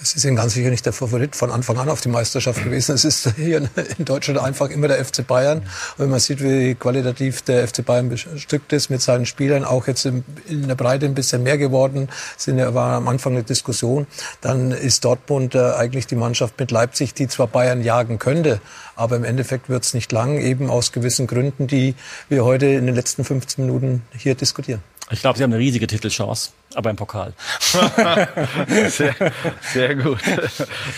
Sie 0.05 0.19
sind 0.19 0.35
ganz 0.35 0.53
sicher 0.53 0.69
nicht 0.69 0.85
der 0.85 0.91
Favorit 0.91 1.33
von 1.33 1.49
Anfang 1.49 1.77
an 1.77 1.87
auf 1.87 2.01
die 2.01 2.09
Meisterschaft 2.09 2.61
gewesen. 2.61 2.93
Es 2.93 3.05
ist 3.05 3.35
hier 3.37 3.69
in 3.97 4.05
Deutschland 4.05 4.37
einfach 4.37 4.69
immer 4.69 4.89
der 4.89 5.03
FC 5.03 5.25
Bayern. 5.25 5.59
Und 5.59 5.67
wenn 5.97 6.09
man 6.09 6.19
sieht, 6.19 6.43
wie 6.43 6.75
qualitativ 6.75 7.41
der 7.43 7.65
FC 7.65 7.85
Bayern 7.85 8.09
bestückt 8.09 8.73
ist 8.73 8.89
mit 8.89 9.01
seinen 9.01 9.25
Spielern, 9.25 9.63
auch 9.63 9.87
jetzt 9.87 10.05
in 10.05 10.23
der 10.67 10.75
Breite 10.75 11.05
ein 11.05 11.13
bisschen 11.13 11.43
mehr 11.43 11.57
geworden, 11.57 12.09
sind 12.35 12.57
ja, 12.57 12.73
war 12.73 12.97
am 12.97 13.07
Anfang 13.07 13.33
eine 13.33 13.43
Diskussion, 13.43 14.05
dann 14.41 14.71
ist 14.71 15.05
Dortmund 15.05 15.55
äh, 15.55 15.71
eigentlich 15.71 16.05
die 16.05 16.15
Mannschaft 16.15 16.59
mit 16.59 16.71
Leipzig, 16.71 17.13
die 17.13 17.29
zwar 17.29 17.47
Bayern 17.47 17.81
jagen 17.81 18.19
könnte, 18.19 18.59
aber 18.97 19.15
im 19.15 19.23
Endeffekt 19.23 19.69
wird 19.69 19.85
es 19.85 19.93
nicht 19.93 20.11
lang, 20.11 20.37
eben 20.37 20.69
aus 20.69 20.91
gewissen 20.91 21.27
Gründen, 21.27 21.67
die 21.67 21.95
wir 22.27 22.43
heute 22.43 22.65
in 22.65 22.87
den 22.87 22.95
letzten 22.95 23.23
15 23.23 23.65
Minuten 23.65 24.01
hier 24.17 24.35
diskutieren. 24.35 24.81
Ich 25.11 25.19
glaube, 25.21 25.37
sie 25.37 25.43
haben 25.43 25.51
eine 25.51 25.61
riesige 25.61 25.85
Titelchance, 25.85 26.51
aber 26.75 26.89
im 26.89 26.95
Pokal. 26.95 27.33
sehr, 28.87 29.13
sehr 29.61 29.95
gut. 29.95 30.19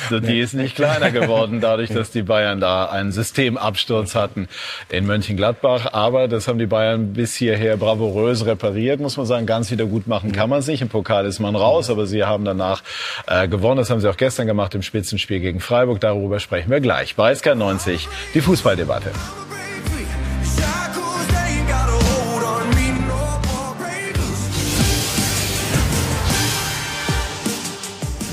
So, 0.10 0.20
die 0.20 0.40
ist 0.40 0.54
nicht 0.54 0.76
kleiner 0.76 1.12
geworden, 1.12 1.60
dadurch, 1.60 1.90
dass 1.90 2.12
die 2.12 2.22
Bayern 2.22 2.60
da 2.60 2.86
einen 2.86 3.12
Systemabsturz 3.12 4.16
hatten 4.16 4.48
in 4.90 5.06
Mönchengladbach. 5.06 5.94
Aber 5.94 6.28
das 6.28 6.48
haben 6.48 6.60
die 6.60 6.68
Bayern 6.68 7.14
bis 7.14 7.36
hierher 7.36 7.78
bravourös 7.78 8.46
repariert, 8.46 9.00
muss 9.00 9.18
man 9.18 9.26
sagen. 9.26 9.46
Ganz 9.46 9.72
wieder 9.72 9.86
gut 9.86 10.08
machen 10.08 10.32
kann 10.32 10.50
man 10.50 10.60
es 10.60 10.68
nicht. 10.68 10.82
Im 10.82 10.90
Pokal 10.90 11.26
ist 11.26 11.40
man 11.40 11.56
raus, 11.56 11.90
aber 11.90 12.06
sie 12.06 12.24
haben 12.24 12.46
danach 12.46 12.84
äh, 13.28 13.48
gewonnen. 13.48 13.78
Das 13.78 13.90
haben 13.90 14.02
sie 14.02 14.10
auch 14.10 14.18
gestern 14.18 14.48
gemacht 14.48 14.76
im 14.76 14.84
Spitzenspiel 14.84 15.40
gegen 15.40 15.60
Freiburg. 15.60 16.00
Darüber 16.00 16.40
sprechen 16.40 16.70
wir 16.70 16.80
gleich. 16.80 17.16
Bei 17.16 17.34
SK90 17.34 18.08
die 18.34 18.42
Fußballdebatte. 18.42 19.12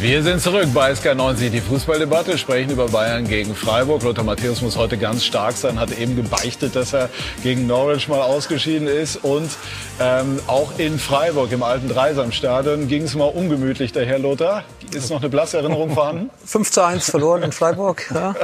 Wir 0.02 0.20
sind 0.24 0.42
zurück 0.42 0.66
bei 0.74 0.90
SK90, 0.90 1.50
die 1.50 1.60
Fußballdebatte, 1.60 2.36
sprechen 2.36 2.72
über 2.72 2.88
Bayern 2.88 3.24
gegen 3.24 3.54
Freiburg. 3.54 4.02
Lothar 4.02 4.24
Matthäus 4.24 4.60
muss 4.60 4.76
heute 4.76 4.98
ganz 4.98 5.24
stark 5.24 5.56
sein, 5.56 5.78
hat 5.78 5.96
eben 5.96 6.16
gebeichtet, 6.16 6.74
dass 6.74 6.92
er 6.92 7.08
gegen 7.44 7.68
Norwich 7.68 8.08
mal 8.08 8.20
ausgeschieden 8.20 8.88
ist. 8.88 9.22
Und 9.22 9.48
ähm, 10.00 10.40
auch 10.48 10.76
in 10.76 10.98
Freiburg 10.98 11.52
im 11.52 11.62
alten 11.62 11.88
Dreisamstadion 11.88 12.88
ging 12.88 13.04
es 13.04 13.14
mal 13.14 13.26
ungemütlich 13.26 13.92
daher, 13.92 14.18
Lothar. 14.18 14.64
Ist 14.92 15.08
noch 15.10 15.20
eine 15.20 15.28
blasse 15.28 15.58
Erinnerung 15.58 15.94
vorhanden? 15.94 16.30
5 16.46 16.72
zu 16.72 16.84
1 16.84 17.08
verloren 17.08 17.44
in 17.44 17.52
Freiburg. 17.52 18.12
Ja. 18.12 18.34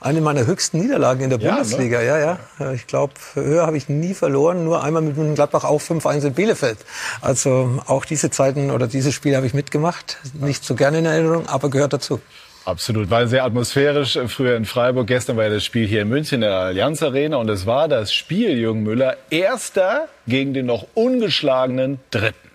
Eine 0.00 0.22
meiner 0.22 0.46
höchsten 0.46 0.78
Niederlagen 0.78 1.22
in 1.22 1.30
der 1.30 1.38
Ja, 1.40 1.50
ne? 1.50 1.56
Bundesliga. 1.58 2.00
Ja, 2.00 2.18
ja. 2.58 2.72
Ich 2.72 2.86
glaube, 2.86 3.12
höher 3.34 3.66
habe 3.66 3.76
ich 3.76 3.90
nie 3.90 4.14
verloren. 4.14 4.64
Nur 4.64 4.82
einmal 4.82 5.02
mit 5.02 5.34
Gladbach 5.34 5.64
auch 5.64 5.80
5-1 5.80 6.26
in 6.28 6.34
Bielefeld. 6.34 6.78
Also 7.20 7.80
auch 7.86 8.06
diese 8.06 8.30
Zeiten 8.30 8.70
oder 8.70 8.86
dieses 8.86 9.12
Spiel 9.14 9.36
habe 9.36 9.46
ich 9.46 9.52
mitgemacht. 9.52 10.16
Nicht 10.34 10.64
so 10.64 10.74
gerne 10.74 11.00
in 11.00 11.04
Erinnerung, 11.04 11.46
aber 11.48 11.68
gehört 11.68 11.92
dazu. 11.92 12.20
Absolut, 12.64 13.08
war 13.10 13.26
sehr 13.26 13.44
atmosphärisch 13.44 14.16
äh, 14.16 14.28
früher 14.28 14.56
in 14.56 14.64
Freiburg. 14.64 15.06
Gestern 15.06 15.36
war 15.36 15.44
ja 15.44 15.50
das 15.50 15.64
Spiel 15.64 15.86
hier 15.86 16.02
in 16.02 16.08
München 16.08 16.36
in 16.36 16.40
der 16.42 16.52
Allianz 16.54 17.02
Arena 17.02 17.38
und 17.38 17.48
es 17.48 17.66
war 17.66 17.88
das 17.88 18.12
Spiel, 18.12 18.56
Jürgen 18.58 18.82
Müller, 18.82 19.16
erster 19.30 20.08
gegen 20.26 20.52
den 20.54 20.66
noch 20.66 20.86
ungeschlagenen 20.94 22.00
Dritten. 22.10 22.50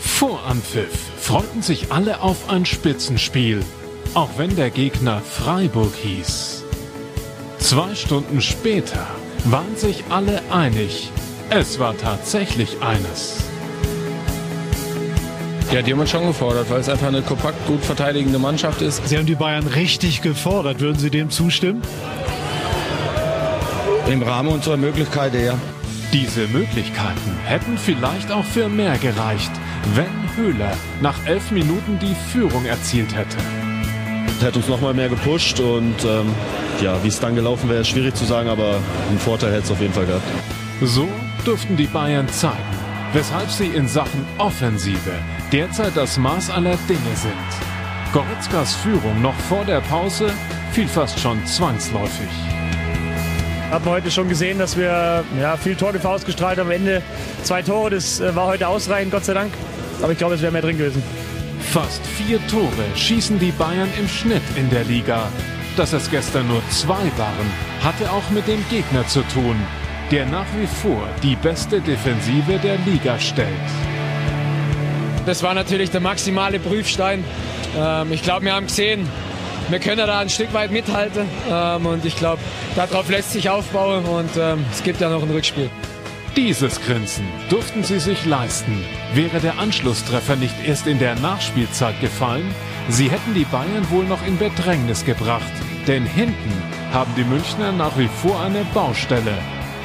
Vor 0.00 0.44
Anpfiff 0.46 0.90
freuten 1.18 1.62
sich 1.62 1.92
alle 1.92 2.20
auf 2.20 2.50
ein 2.50 2.66
Spitzenspiel, 2.66 3.62
auch 4.14 4.30
wenn 4.36 4.54
der 4.56 4.70
Gegner 4.70 5.20
Freiburg 5.20 5.94
hieß. 5.94 6.64
Zwei 7.58 7.94
Stunden 7.94 8.40
später 8.40 9.06
waren 9.44 9.76
sich 9.76 10.04
alle 10.10 10.40
einig, 10.50 11.10
es 11.50 11.78
war 11.78 11.96
tatsächlich 11.96 12.82
eines. 12.82 13.44
Ja, 15.72 15.82
die 15.82 15.92
haben 15.92 16.00
uns 16.00 16.10
schon 16.10 16.26
gefordert, 16.26 16.68
weil 16.68 16.80
es 16.80 16.88
einfach 16.88 17.06
eine 17.06 17.22
kompakt 17.22 17.64
gut 17.68 17.84
verteidigende 17.84 18.40
Mannschaft 18.40 18.82
ist. 18.82 19.06
Sie 19.08 19.16
haben 19.16 19.26
die 19.26 19.36
Bayern 19.36 19.68
richtig 19.68 20.20
gefordert. 20.20 20.80
Würden 20.80 20.98
Sie 20.98 21.10
dem 21.10 21.30
zustimmen? 21.30 21.80
Im 24.10 24.20
Rahmen 24.22 24.48
unserer 24.48 24.76
Möglichkeiten, 24.76 25.44
ja. 25.44 25.54
Diese 26.12 26.48
Möglichkeiten 26.48 27.38
hätten 27.44 27.78
vielleicht 27.78 28.32
auch 28.32 28.44
für 28.44 28.68
mehr 28.68 28.98
gereicht, 28.98 29.52
wenn 29.94 30.06
Höhler 30.36 30.76
nach 31.00 31.24
elf 31.24 31.52
Minuten 31.52 32.00
die 32.00 32.16
Führung 32.32 32.64
erzielt 32.64 33.14
hätte. 33.14 33.36
Das 34.38 34.48
hätte 34.48 34.58
uns 34.58 34.68
noch 34.68 34.80
mal 34.80 34.94
mehr 34.94 35.08
gepusht 35.08 35.60
und 35.60 35.96
ähm, 36.04 36.34
ja, 36.80 37.02
wie 37.02 37.08
es 37.08 37.20
dann 37.20 37.34
gelaufen 37.34 37.68
wäre, 37.68 37.80
ist 37.82 37.88
schwierig 37.88 38.14
zu 38.14 38.24
sagen, 38.24 38.48
aber 38.48 38.76
einen 39.08 39.18
Vorteil 39.18 39.52
hätte 39.52 39.64
es 39.64 39.70
auf 39.70 39.80
jeden 39.80 39.92
Fall 39.92 40.06
gehabt. 40.06 40.24
So 40.82 41.08
dürften 41.44 41.76
die 41.76 41.86
Bayern 41.86 42.28
zeigen, 42.28 42.56
weshalb 43.12 43.50
sie 43.50 43.66
in 43.66 43.86
Sachen 43.86 44.24
Offensive 44.38 45.12
derzeit 45.52 45.92
das 45.94 46.16
Maß 46.16 46.50
aller 46.50 46.76
Dinge 46.88 47.14
sind. 47.14 47.32
Goretzkas 48.12 48.74
Führung 48.76 49.20
noch 49.20 49.38
vor 49.48 49.64
der 49.64 49.80
Pause 49.82 50.30
fiel 50.72 50.88
fast 50.88 51.20
schon 51.20 51.44
zwangsläufig. 51.46 52.28
Haben 53.70 53.84
wir 53.84 53.92
heute 53.92 54.10
schon 54.10 54.28
gesehen, 54.28 54.58
dass 54.58 54.76
wir 54.76 55.22
ja, 55.40 55.56
viel 55.56 55.76
Torgefahr 55.76 56.14
ausgestrahlt 56.14 56.58
haben. 56.58 56.66
Am 56.66 56.72
Ende 56.72 57.02
zwei 57.44 57.62
Tore, 57.62 57.90
das 57.90 58.18
äh, 58.18 58.34
war 58.34 58.46
heute 58.46 58.66
ausreichend, 58.66 59.12
Gott 59.12 59.24
sei 59.24 59.34
Dank. 59.34 59.52
Aber 60.02 60.10
ich 60.10 60.18
glaube, 60.18 60.34
es 60.34 60.42
wäre 60.42 60.50
mehr 60.50 60.62
drin 60.62 60.76
gewesen. 60.76 61.02
Fast 61.60 62.04
vier 62.04 62.44
Tore 62.48 62.84
schießen 62.96 63.38
die 63.38 63.52
Bayern 63.52 63.88
im 63.98 64.08
Schnitt 64.08 64.42
in 64.56 64.68
der 64.70 64.84
Liga. 64.84 65.28
Dass 65.76 65.92
es 65.92 66.10
gestern 66.10 66.48
nur 66.48 66.62
zwei 66.70 67.10
waren, 67.16 67.50
hatte 67.82 68.10
auch 68.10 68.28
mit 68.30 68.48
dem 68.48 68.64
Gegner 68.68 69.06
zu 69.06 69.22
tun, 69.32 69.56
der 70.10 70.26
nach 70.26 70.46
wie 70.58 70.66
vor 70.66 71.08
die 71.22 71.36
beste 71.36 71.80
Defensive 71.80 72.58
der 72.58 72.76
Liga 72.78 73.18
stellt. 73.18 73.48
Das 75.26 75.42
war 75.42 75.54
natürlich 75.54 75.90
der 75.90 76.00
maximale 76.00 76.58
Prüfstein. 76.58 77.22
Ähm, 77.76 78.12
ich 78.12 78.22
glaube, 78.22 78.46
wir 78.46 78.54
haben 78.54 78.66
gesehen, 78.66 79.08
wir 79.68 79.78
können 79.78 80.04
da 80.04 80.18
ein 80.18 80.28
Stück 80.28 80.52
weit 80.52 80.72
mithalten. 80.72 81.28
Ähm, 81.48 81.86
und 81.86 82.04
ich 82.04 82.16
glaube, 82.16 82.42
darauf 82.74 83.08
lässt 83.08 83.32
sich 83.32 83.48
aufbauen 83.48 84.04
und 84.04 84.30
ähm, 84.36 84.64
es 84.72 84.82
gibt 84.82 85.00
ja 85.00 85.08
noch 85.08 85.22
ein 85.22 85.30
Rückspiel. 85.30 85.70
Dieses 86.36 86.80
Grinsen 86.80 87.26
durften 87.48 87.82
sie 87.82 87.98
sich 87.98 88.24
leisten. 88.24 88.84
Wäre 89.14 89.40
der 89.40 89.58
Anschlusstreffer 89.58 90.36
nicht 90.36 90.54
erst 90.64 90.86
in 90.86 91.00
der 91.00 91.16
Nachspielzeit 91.16 92.00
gefallen, 92.00 92.54
sie 92.88 93.10
hätten 93.10 93.34
die 93.34 93.44
Bayern 93.44 93.90
wohl 93.90 94.04
noch 94.04 94.24
in 94.24 94.38
Bedrängnis 94.38 95.04
gebracht. 95.04 95.52
Denn 95.88 96.04
hinten 96.04 96.52
haben 96.92 97.12
die 97.16 97.24
Münchner 97.24 97.72
nach 97.72 97.98
wie 97.98 98.06
vor 98.06 98.40
eine 98.40 98.64
Baustelle. 98.72 99.36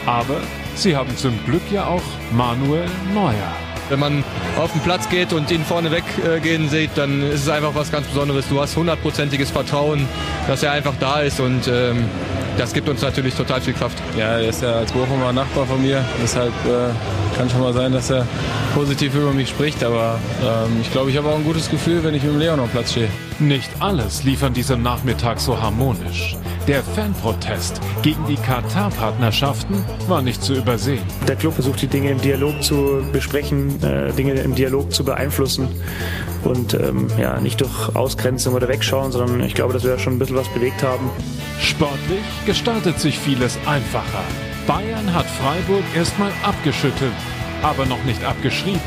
Aber 0.06 0.40
sie 0.76 0.96
haben 0.96 1.18
zum 1.18 1.34
Glück 1.46 1.64
ja 1.72 1.88
auch 1.88 2.04
Manuel 2.32 2.86
Neuer. 3.14 3.56
Wenn 3.90 4.00
man 4.00 4.24
auf 4.58 4.72
den 4.72 4.82
Platz 4.82 5.10
geht 5.10 5.34
und 5.34 5.50
ihn 5.50 5.64
vorne 5.64 5.90
weggehen 5.92 6.70
sieht, 6.70 6.92
dann 6.96 7.24
ist 7.24 7.42
es 7.42 7.50
einfach 7.50 7.74
was 7.74 7.92
ganz 7.92 8.06
Besonderes. 8.08 8.48
Du 8.50 8.62
hast 8.62 8.76
hundertprozentiges 8.76 9.50
Vertrauen, 9.50 10.08
dass 10.48 10.62
er 10.62 10.74
einfach 10.74 10.94
da 11.00 11.22
ist 11.22 11.40
und 11.40 11.68
ähm, 11.68 12.06
das 12.58 12.74
gibt 12.74 12.90
uns 12.90 13.02
natürlich 13.02 13.36
total 13.36 13.62
viel 13.62 13.74
Kraft. 13.74 13.98
Ja, 14.18 14.40
er 14.40 14.50
ist 14.50 14.62
ja 14.62 14.74
als 14.74 14.92
Bochumer 14.92 15.34
Nachbar 15.34 15.66
von 15.66 15.82
mir, 15.82 16.04
deshalb 16.22 16.54
äh, 16.66 17.38
kann 17.38 17.50
schon 17.50 17.62
mal 17.62 17.74
sein, 17.74 17.92
dass 17.92 18.10
er 18.10 18.26
positiv 18.74 19.16
über 19.16 19.32
mich 19.32 19.50
spricht, 19.50 19.84
aber 19.84 20.20
ähm, 20.42 20.82
ich 20.82 20.92
glaube, 20.92 21.10
ich 21.10 21.18
habe 21.18 21.30
auch 21.30 21.36
ein 21.36 21.44
gutes 21.44 21.70
Gefühl, 21.70 22.04
wenn 22.04 22.14
ich 22.14 22.24
mit 22.24 22.34
dem 22.34 22.40
Leon 22.40 22.60
am 22.60 22.70
Platz 22.70 22.92
stehe. 22.92 23.10
Nicht 23.40 23.70
alles 23.80 24.24
lief 24.24 24.44
an 24.44 24.54
diesem 24.54 24.82
Nachmittag 24.82 25.40
so 25.40 25.62
harmonisch. 25.62 26.38
Der 26.68 26.82
Fanprotest 26.82 27.80
gegen 28.02 28.26
die 28.26 28.38
Katar-Partnerschaften 28.38 29.84
war 30.08 30.24
nicht 30.24 30.42
zu 30.42 30.56
übersehen. 30.56 31.04
Der 31.28 31.36
Club 31.36 31.54
versucht, 31.54 31.82
die 31.82 31.88
Dinge 31.88 32.10
im 32.10 32.20
Dialog 32.20 32.64
zu 32.64 33.04
besprechen, 33.12 33.84
äh, 33.84 34.12
Dinge 34.14 34.34
im 34.34 34.56
Dialog 34.56 34.92
zu 34.92 35.04
beeinflussen. 35.04 35.68
Und 36.44 36.74
ähm, 36.74 37.08
ja, 37.20 37.40
nicht 37.40 37.62
durch 37.62 37.96
Ausgrenzung 37.96 38.56
oder 38.56 38.68
Wegschauen, 38.68 39.12
sondern 39.12 39.42
ich 39.42 39.54
glaube, 39.54 39.74
dass 39.74 39.84
wir 39.84 39.92
da 39.92 40.00
schon 40.00 40.14
ein 40.14 40.20
bisschen 40.20 40.38
was 40.38 40.48
bewegt 40.50 40.82
haben. 40.82 41.10
Sportlich 41.60 42.26
gestaltet 42.46 43.00
sich 43.00 43.18
vieles 43.18 43.58
einfacher. 43.66 44.24
Bayern 44.68 45.14
hat 45.14 45.26
Freiburg 45.26 45.84
erstmal 45.96 46.32
abgeschüttelt, 46.44 47.14
aber 47.62 47.86
noch 47.86 48.04
nicht 48.04 48.24
abgeschrieben. 48.24 48.80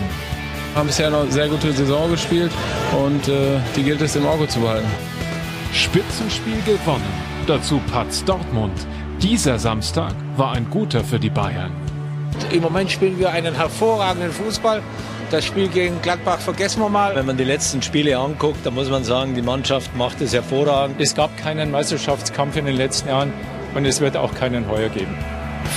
Wir 0.73 0.81
haben 0.81 0.87
bisher 0.87 1.11
noch 1.11 1.23
eine 1.23 1.33
sehr 1.33 1.49
gute 1.49 1.73
Saison 1.73 2.11
gespielt 2.11 2.53
und 2.93 3.29
äh, 3.29 3.59
die 3.77 3.83
gilt 3.83 4.01
es 4.01 4.17
im 4.17 4.27
Auge 4.27 4.49
zu 4.49 4.61
behalten. 4.61 4.89
Spitzenspiel 5.73 6.61
gewonnen, 6.65 7.03
dazu 7.47 7.81
Patz 7.93 8.25
Dortmund. 8.25 8.87
Dieser 9.21 9.59
Samstag 9.59 10.15
war 10.37 10.53
ein 10.53 10.69
guter 10.71 11.03
für 11.03 11.19
die 11.19 11.31
Bayern. 11.31 11.73
Im 12.53 12.63
Moment 12.63 12.91
spielen 12.91 13.19
wir 13.19 13.31
einen 13.31 13.55
hervorragenden 13.55 14.31
Fußball. 14.31 14.83
Das 15.31 15.45
Spiel 15.45 15.69
gegen 15.69 16.01
Gladbach 16.01 16.41
vergessen 16.41 16.81
wir 16.81 16.89
mal. 16.89 17.15
Wenn 17.15 17.27
man 17.27 17.37
die 17.37 17.45
letzten 17.45 17.83
Spiele 17.83 18.17
anguckt, 18.17 18.65
dann 18.65 18.75
muss 18.75 18.89
man 18.89 19.05
sagen, 19.05 19.35
die 19.35 19.43
Mannschaft 19.43 19.95
macht 19.95 20.23
es 20.23 20.33
hervorragend. 20.33 20.99
Es 21.01 21.15
gab 21.15 21.37
keinen 21.37 21.71
Meisterschaftskampf 21.71 22.57
in 22.57 22.65
den 22.65 22.77
letzten 22.77 23.09
Jahren 23.09 23.33
und 23.75 23.85
es 23.85 24.01
wird 24.01 24.17
auch 24.17 24.35
keinen 24.35 24.69
heuer 24.71 24.89
geben. 24.89 25.15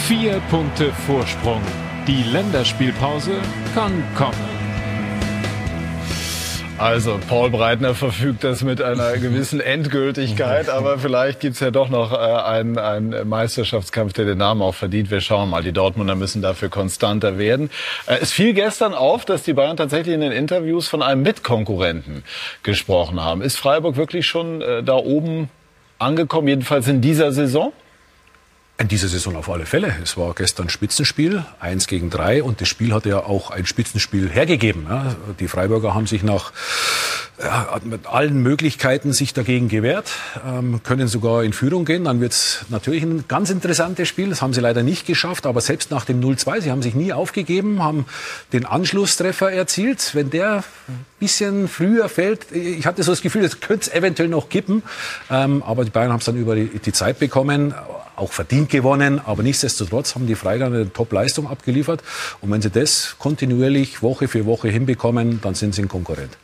Vier 0.07 0.39
Punkte 0.49 0.93
Vorsprung. 1.05 1.61
Die 2.07 2.23
Länderspielpause 2.23 3.33
kann 3.75 4.03
kommen. 4.15 4.60
Also, 6.81 7.19
Paul 7.29 7.51
Breitner 7.51 7.93
verfügt 7.93 8.43
das 8.43 8.63
mit 8.63 8.81
einer 8.81 9.13
gewissen 9.19 9.59
Endgültigkeit, 9.59 10.67
aber 10.71 10.97
vielleicht 10.97 11.39
gibt's 11.39 11.59
ja 11.59 11.69
doch 11.69 11.89
noch 11.89 12.11
äh, 12.11 12.15
einen, 12.15 12.79
einen 12.79 13.29
Meisterschaftskampf, 13.29 14.13
der 14.13 14.25
den 14.25 14.39
Namen 14.39 14.63
auch 14.63 14.73
verdient. 14.73 15.11
Wir 15.11 15.21
schauen 15.21 15.51
mal, 15.51 15.61
die 15.61 15.73
Dortmunder 15.73 16.15
müssen 16.15 16.41
dafür 16.41 16.69
konstanter 16.69 17.37
werden. 17.37 17.69
Äh, 18.07 18.17
es 18.21 18.31
fiel 18.31 18.55
gestern 18.55 18.95
auf, 18.95 19.25
dass 19.25 19.43
die 19.43 19.53
Bayern 19.53 19.77
tatsächlich 19.77 20.15
in 20.15 20.21
den 20.21 20.31
Interviews 20.31 20.87
von 20.87 21.03
einem 21.03 21.21
Mitkonkurrenten 21.21 22.23
gesprochen 22.63 23.23
haben. 23.23 23.43
Ist 23.43 23.57
Freiburg 23.57 23.95
wirklich 23.95 24.25
schon 24.25 24.63
äh, 24.63 24.81
da 24.81 24.95
oben 24.95 25.51
angekommen, 25.99 26.47
jedenfalls 26.47 26.87
in 26.87 26.99
dieser 26.99 27.31
Saison? 27.31 27.73
In 28.77 28.87
dieser 28.87 29.07
Saison 29.07 29.35
auf 29.35 29.47
alle 29.47 29.67
Fälle. 29.67 29.95
Es 30.01 30.17
war 30.17 30.33
gestern 30.33 30.67
Spitzenspiel, 30.69 31.45
eins 31.59 31.85
gegen 31.85 32.09
drei, 32.09 32.41
und 32.41 32.61
das 32.61 32.67
Spiel 32.67 32.93
hat 32.93 33.05
ja 33.05 33.19
auch 33.19 33.51
ein 33.51 33.67
Spitzenspiel 33.67 34.27
hergegeben. 34.27 34.87
Die 35.39 35.47
Freiburger 35.47 35.93
haben 35.93 36.07
sich 36.07 36.23
nach 36.23 36.51
ja, 37.43 37.79
mit 37.83 38.07
allen 38.07 38.41
Möglichkeiten 38.41 39.13
sich 39.13 39.33
dagegen 39.33 39.67
gewehrt, 39.67 40.11
ähm, 40.47 40.81
können 40.83 41.07
sogar 41.07 41.43
in 41.43 41.53
Führung 41.53 41.85
gehen. 41.85 42.05
Dann 42.05 42.21
wird 42.21 42.33
es 42.33 42.65
natürlich 42.69 43.03
ein 43.03 43.25
ganz 43.27 43.49
interessantes 43.49 44.07
Spiel. 44.07 44.29
Das 44.29 44.41
haben 44.41 44.53
sie 44.53 44.61
leider 44.61 44.83
nicht 44.83 45.05
geschafft, 45.05 45.45
aber 45.45 45.61
selbst 45.61 45.91
nach 45.91 46.05
dem 46.05 46.21
0-2, 46.21 46.61
sie 46.61 46.71
haben 46.71 46.81
sich 46.81 46.95
nie 46.95 47.13
aufgegeben, 47.13 47.83
haben 47.83 48.05
den 48.53 48.65
Anschlusstreffer 48.65 49.51
erzielt. 49.51 50.13
Wenn 50.13 50.29
der 50.29 50.63
ein 50.87 51.05
bisschen 51.19 51.67
früher 51.67 52.09
fällt, 52.09 52.51
ich 52.51 52.85
hatte 52.85 53.03
so 53.03 53.11
das 53.11 53.21
Gefühl, 53.21 53.43
das 53.43 53.59
könnte 53.59 53.89
es 53.89 53.93
eventuell 53.93 54.29
noch 54.29 54.49
kippen. 54.49 54.83
Ähm, 55.29 55.63
aber 55.63 55.85
die 55.85 55.91
Bayern 55.91 56.11
haben 56.11 56.19
es 56.19 56.25
dann 56.25 56.37
über 56.37 56.55
die 56.55 56.93
Zeit 56.93 57.19
bekommen 57.19 57.73
auch 58.21 58.31
verdient 58.31 58.69
gewonnen, 58.69 59.19
aber 59.25 59.43
nichtsdestotrotz 59.43 60.15
haben 60.15 60.27
die 60.27 60.35
Freiger 60.35 60.67
eine 60.67 60.93
Top-Leistung 60.93 61.49
abgeliefert. 61.49 62.03
Und 62.39 62.51
wenn 62.51 62.61
sie 62.61 62.69
das 62.69 63.15
kontinuierlich 63.19 64.01
Woche 64.01 64.27
für 64.27 64.45
Woche 64.45 64.69
hinbekommen, 64.69 65.41
dann 65.41 65.55
sind 65.55 65.75
sie 65.75 65.81
ein 65.81 65.87
Konkurrent. 65.87 66.37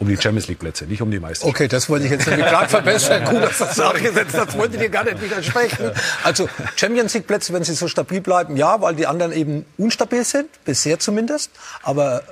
Um 0.00 0.08
die 0.08 0.16
Champions 0.16 0.48
League 0.48 0.58
Plätze, 0.58 0.86
nicht 0.86 1.00
um 1.00 1.10
die 1.10 1.20
Meisterschaft. 1.20 1.54
Okay, 1.54 1.68
das 1.68 1.88
wollte 1.88 2.06
ich 2.06 2.10
jetzt 2.10 2.26
nämlich 2.26 2.46
gerade 2.46 2.68
verbessern. 2.68 3.24
Gut, 3.24 3.42
dass 3.44 3.58
das 3.58 3.76
nachgesetzt 3.76 4.34
Das 4.34 4.58
wollte 4.58 4.74
ich 4.74 4.82
dir 4.82 4.88
gar 4.88 5.04
nicht 5.04 5.22
widersprechen. 5.22 5.92
Also 6.24 6.48
Champions 6.74 7.14
League 7.14 7.28
Plätze, 7.28 7.52
wenn 7.52 7.62
sie 7.62 7.74
so 7.74 7.86
stabil 7.86 8.20
bleiben, 8.20 8.56
ja, 8.56 8.80
weil 8.80 8.96
die 8.96 9.06
anderen 9.06 9.32
eben 9.32 9.64
unstabil 9.78 10.24
sind, 10.24 10.48
bisher 10.64 10.98
zumindest. 10.98 11.52
Aber 11.82 12.22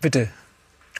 bitte. 0.00 0.30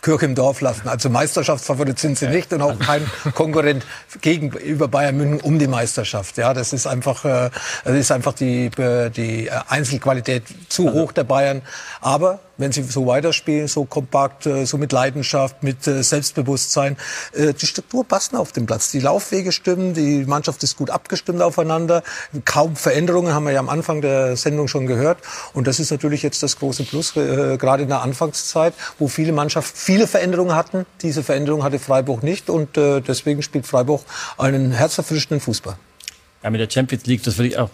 Kirche 0.03 0.27
im 0.27 0.35
Dorf 0.35 0.61
lassen. 0.61 0.89
Also 0.89 1.11
Meisterschaftsfavorit 1.11 1.99
sind 1.99 2.19
sie 2.19 2.29
nicht 2.29 2.53
und 2.53 2.63
auch 2.63 2.79
kein 2.79 3.05
Konkurrent 3.35 3.85
gegenüber 4.21 4.89
Bayern 4.89 5.17
München 5.17 5.41
um 5.41 5.59
die 5.59 5.67
Meisterschaft. 5.67 6.39
Ja, 6.39 6.55
das 6.55 6.73
ist 6.73 6.87
einfach, 6.87 7.25
äh, 7.25 7.51
das 7.85 7.95
ist 7.95 8.13
einfach 8.13 8.33
die, 8.33 8.71
die 9.17 9.51
Einzelqualität 9.69 10.45
zu 10.69 10.93
hoch 10.93 11.13
der 11.13 11.25
Bayern. 11.25 11.63
Aber 12.01 12.41
wenn 12.59 12.73
sie 12.73 12.83
so 12.83 13.07
weiterspielen, 13.07 13.69
so 13.69 13.85
kompakt, 13.85 14.45
äh, 14.47 14.67
so 14.67 14.77
mit 14.77 14.93
Leidenschaft, 14.93 15.63
mit 15.63 15.87
äh, 15.87 16.03
Selbstbewusstsein. 16.03 16.97
Äh, 17.33 17.55
die 17.55 17.67
Struktur 17.67 18.05
passt 18.05 18.35
auf 18.35 18.53
dem 18.53 18.67
Platz. 18.67 18.91
Die 18.91 19.01
Laufwege 19.01 19.53
stimmen, 19.53 19.95
die 19.95 20.25
Mannschaft 20.27 20.63
ist 20.65 20.77
gut 20.77 20.91
abgestimmt 20.91 21.41
aufeinander. 21.41 22.03
Kaum 22.45 22.77
Veränderungen 22.77 23.33
haben 23.33 23.45
wir 23.45 23.53
ja 23.53 23.61
am 23.61 23.69
Anfang 23.69 24.03
der 24.03 24.37
Sendung 24.37 24.69
schon 24.69 24.87
gehört. 24.87 25.19
Und 25.55 25.67
das 25.67 25.81
ist 25.81 25.91
natürlich 25.91 26.23
jetzt 26.23 26.43
das 26.43 26.59
große 26.59 26.85
Plus, 26.85 27.15
gerade 27.15 27.83
in 27.85 27.89
der 27.89 28.03
Anfangszeit, 28.03 28.75
wo 28.99 29.09
viele 29.09 29.33
Mannschaften 29.33 29.77
viele 29.77 30.07
Veränderungen 30.07 30.55
hatten. 30.55 30.85
Diese 31.01 31.23
Veränderung 31.23 31.63
hatte 31.63 31.79
Freiburg 31.79 32.23
nicht 32.23 32.51
und 32.51 32.77
deswegen 32.77 33.43
spielt 33.43 33.67
Freiburg 33.67 34.03
einen 34.37 34.73
herzerfrischenden 34.73 35.41
Fußball. 35.41 35.77
Ja, 36.43 36.51
mit 36.51 36.61
der 36.61 36.71
Champions 36.71 37.07
League, 37.07 37.23
das 37.23 37.39
will 37.39 37.47
ich 37.47 37.59
auch 37.59 37.71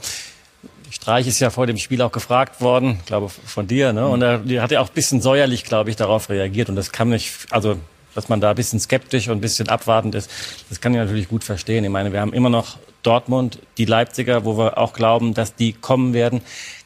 Streich 0.95 1.27
ist 1.27 1.41
ja 1.41 1.51
vor 1.51 1.67
dem 1.67 1.77
Spiel 1.77 2.01
auch 2.03 2.13
gefragt 2.13 2.61
worden, 2.61 3.01
glaube 3.05 3.29
von 3.29 3.67
dir, 3.67 3.93
ne? 3.93 4.07
Und 4.07 4.23
er 4.23 4.63
hat 4.63 4.71
ja 4.71 4.81
auch 4.81 4.89
ein 4.89 4.95
bisschen 4.95 5.21
säuerlich, 5.21 5.65
glaube 5.65 5.91
ich, 5.91 5.97
darauf 5.97 6.31
reagiert. 6.31 6.69
Und 6.69 6.77
das 6.77 6.93
kann 6.93 7.09
mich, 7.09 7.33
also 7.51 7.77
dass 8.15 8.29
man 8.29 8.41
da 8.41 8.51
ein 8.51 8.55
bisschen 8.55 8.79
skeptisch 8.79 9.27
und 9.27 9.39
ein 9.39 9.41
bisschen 9.41 9.69
abwartend 9.69 10.15
ist, 10.15 10.31
das 10.69 10.81
kann 10.81 10.93
ich 10.93 11.01
natürlich 11.01 11.29
gut 11.29 11.43
verstehen. 11.43 11.83
Ich 11.83 11.91
meine, 11.91 12.13
wir 12.13 12.21
haben 12.21 12.33
immer 12.33 12.49
noch 12.49 12.79
Dortmund, 13.03 13.59
die 13.77 13.87
Leipziger, 13.87 14.45
wo 14.45 14.57
wir 14.57 14.79
auch 14.79 14.93
glauben, 14.93 15.35
dass 15.35 15.57
die 15.57 15.73
kommen 15.73 16.15
werden. 16.15 16.43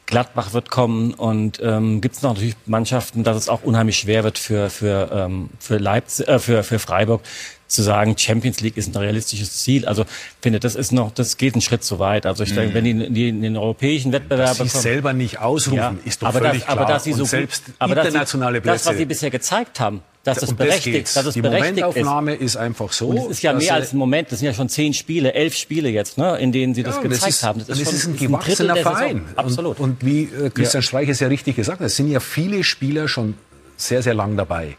Gladbach 0.07 0.53
wird 0.53 0.71
kommen 0.71 1.13
und 1.13 1.59
ähm, 1.61 2.01
gibt 2.01 2.15
es 2.15 2.23
noch 2.23 2.33
natürlich 2.33 2.55
Mannschaften, 2.65 3.23
dass 3.23 3.37
es 3.37 3.47
auch 3.47 3.61
unheimlich 3.61 3.99
schwer 3.99 4.23
wird 4.23 4.39
für 4.39 4.71
für 4.71 5.11
ähm, 5.13 5.51
für 5.59 5.77
Leipzig, 5.77 6.27
äh, 6.27 6.39
für 6.39 6.63
für 6.63 6.79
Freiburg 6.79 7.21
zu 7.69 7.83
sagen, 7.83 8.17
Champions 8.17 8.59
League 8.61 8.77
ist 8.77 8.93
ein 8.93 8.97
realistisches 8.97 9.57
Ziel. 9.57 9.85
Also 9.85 10.05
finde, 10.41 10.59
das 10.59 10.75
ist 10.75 10.91
noch, 10.91 11.11
das 11.11 11.37
geht 11.37 11.53
einen 11.53 11.61
Schritt 11.61 11.83
zu 11.83 11.99
weit. 11.99 12.25
Also 12.25 12.43
ich 12.43 12.53
denke, 12.53 12.71
mhm. 12.71 12.73
wenn 12.73 12.83
die, 12.83 12.91
in, 12.91 13.13
die 13.13 13.29
in 13.29 13.41
den 13.41 13.57
europäischen 13.57 14.11
Wettbewerb 14.11 14.57
dass 14.57 14.73
sie 14.73 14.79
selber 14.79 15.13
nicht 15.13 15.39
ausrufen, 15.39 15.77
ja, 15.77 15.95
ist 16.03 16.21
doch 16.21 16.29
aber 16.29 16.39
völlig 16.39 16.63
das, 16.63 16.65
klar. 16.65 16.77
Aber 16.77 16.91
dass 16.91 17.03
sie 17.03 17.13
so 17.13 17.25
selbst 17.25 17.65
aber 17.77 17.95
internationale 17.95 18.59
Plätze. 18.59 18.75
Das, 18.75 18.85
was 18.87 18.97
sie 18.97 19.05
bisher 19.05 19.29
gezeigt 19.29 19.79
haben, 19.79 20.01
dass 20.23 20.41
es 20.41 20.53
berechtigt, 20.53 21.07
das 21.07 21.13
dass 21.13 21.25
es 21.27 21.33
die 21.35 21.41
berechtigt 21.41 21.77
Momentaufnahme 21.77 22.33
ist. 22.33 22.41
ist 22.41 22.57
einfach 22.57 22.91
so. 22.91 23.09
Und 23.09 23.17
es 23.17 23.27
ist 23.27 23.43
ja 23.43 23.53
mehr 23.53 23.73
als 23.75 23.93
ein 23.93 23.97
Moment. 23.97 24.31
Das 24.31 24.39
sind 24.39 24.47
ja 24.47 24.53
schon 24.53 24.67
zehn 24.67 24.93
Spiele, 24.93 25.33
elf 25.33 25.55
Spiele 25.55 25.89
jetzt, 25.89 26.17
ne, 26.17 26.37
in 26.39 26.51
denen 26.51 26.73
sie 26.73 26.83
das 26.83 26.95
ja, 26.95 27.01
gezeigt 27.03 27.23
das 27.23 27.29
ist, 27.29 27.43
haben. 27.43 27.59
Das 27.65 27.79
ist, 27.79 27.87
das 27.87 27.93
ist 27.93 28.07
ein 28.07 28.17
gewachsener 28.17 28.75
Verein. 28.77 29.25
Absolut. 29.35 29.79
Und, 29.79 29.91
und 30.01 30.05
wie 30.05 30.23
äh, 30.23 30.49
Christian 30.49 30.81
ja. 30.81 30.87
Streich 30.87 31.09
es 31.09 31.19
ja 31.19 31.27
richtig 31.27 31.55
gesagt 31.55 31.79
hat, 31.79 31.87
es 31.87 31.95
sind 31.95 32.09
ja 32.09 32.19
viele 32.19 32.63
Spieler 32.63 33.07
schon 33.07 33.35
sehr, 33.77 34.01
sehr 34.01 34.13
lang 34.13 34.35
dabei. 34.35 34.75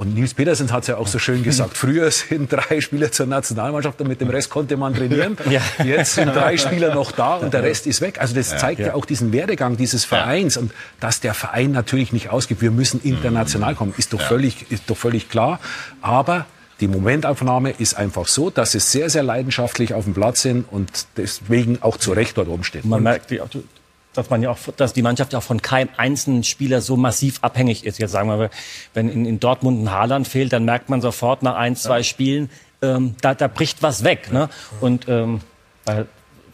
Und 0.00 0.14
Nils 0.14 0.32
Petersen 0.32 0.72
hat 0.72 0.84
es 0.84 0.86
ja 0.86 0.96
auch 0.96 1.06
so 1.06 1.18
schön 1.18 1.42
gesagt. 1.42 1.76
Früher 1.76 2.10
sind 2.10 2.50
drei 2.50 2.80
Spieler 2.80 3.12
zur 3.12 3.26
Nationalmannschaft 3.26 4.00
und 4.00 4.08
mit 4.08 4.18
dem 4.22 4.30
Rest 4.30 4.48
konnte 4.48 4.78
man 4.78 4.94
trainieren. 4.94 5.36
Ja. 5.50 5.60
Jetzt 5.84 6.14
sind 6.14 6.28
drei 6.28 6.56
Spieler 6.56 6.94
noch 6.94 7.12
da 7.12 7.34
und 7.36 7.52
der 7.52 7.62
Rest 7.62 7.86
ist 7.86 8.00
weg. 8.00 8.18
Also 8.18 8.34
das 8.34 8.56
zeigt 8.56 8.80
ja, 8.80 8.88
ja 8.88 8.94
auch 8.94 9.04
diesen 9.04 9.32
Werdegang 9.32 9.76
dieses 9.76 10.06
Vereins 10.06 10.56
und 10.56 10.72
dass 11.00 11.20
der 11.20 11.34
Verein 11.34 11.72
natürlich 11.72 12.14
nicht 12.14 12.30
ausgibt. 12.30 12.62
Wir 12.62 12.70
müssen 12.70 13.00
international 13.02 13.74
kommen, 13.74 13.92
ist 13.98 14.14
doch 14.14 14.22
völlig, 14.22 14.70
ist 14.70 14.84
doch 14.86 14.96
völlig 14.96 15.28
klar. 15.28 15.60
Aber 16.00 16.46
die 16.80 16.88
Momentaufnahme 16.88 17.72
ist 17.72 17.94
einfach 17.94 18.26
so, 18.26 18.48
dass 18.48 18.72
sie 18.72 18.80
sehr, 18.80 19.10
sehr 19.10 19.22
leidenschaftlich 19.22 19.92
auf 19.92 20.04
dem 20.04 20.14
Platz 20.14 20.40
sind 20.40 20.64
und 20.70 20.90
deswegen 21.18 21.82
auch 21.82 21.98
zu 21.98 22.12
Recht 22.12 22.38
dort 22.38 22.48
oben 22.48 22.64
stehen. 22.64 22.88
Man 22.88 23.02
merkt, 23.02 23.30
dass 24.12 24.30
man 24.30 24.42
ja 24.42 24.50
auch, 24.50 24.58
dass 24.76 24.92
die 24.92 25.02
Mannschaft 25.02 25.32
ja 25.32 25.38
auch 25.38 25.42
von 25.42 25.62
keinem 25.62 25.90
einzelnen 25.96 26.42
Spieler 26.44 26.80
so 26.80 26.96
massiv 26.96 27.38
abhängig 27.42 27.84
ist. 27.84 27.98
Jetzt 27.98 28.12
sagen 28.12 28.28
wir, 28.28 28.50
wenn 28.94 29.08
in, 29.08 29.24
in 29.24 29.40
Dortmund 29.40 29.82
ein 29.84 29.90
Haaland 29.90 30.26
fehlt, 30.26 30.52
dann 30.52 30.64
merkt 30.64 30.88
man 30.88 31.00
sofort 31.00 31.42
nach 31.42 31.56
ein, 31.56 31.76
zwei 31.76 32.02
Spielen, 32.02 32.50
ähm, 32.82 33.14
da, 33.20 33.34
da 33.34 33.46
bricht 33.46 33.82
was 33.82 34.04
weg. 34.04 34.32
Ne? 34.32 34.48
Und 34.80 35.08
ähm, 35.08 35.40
weil 35.84 36.06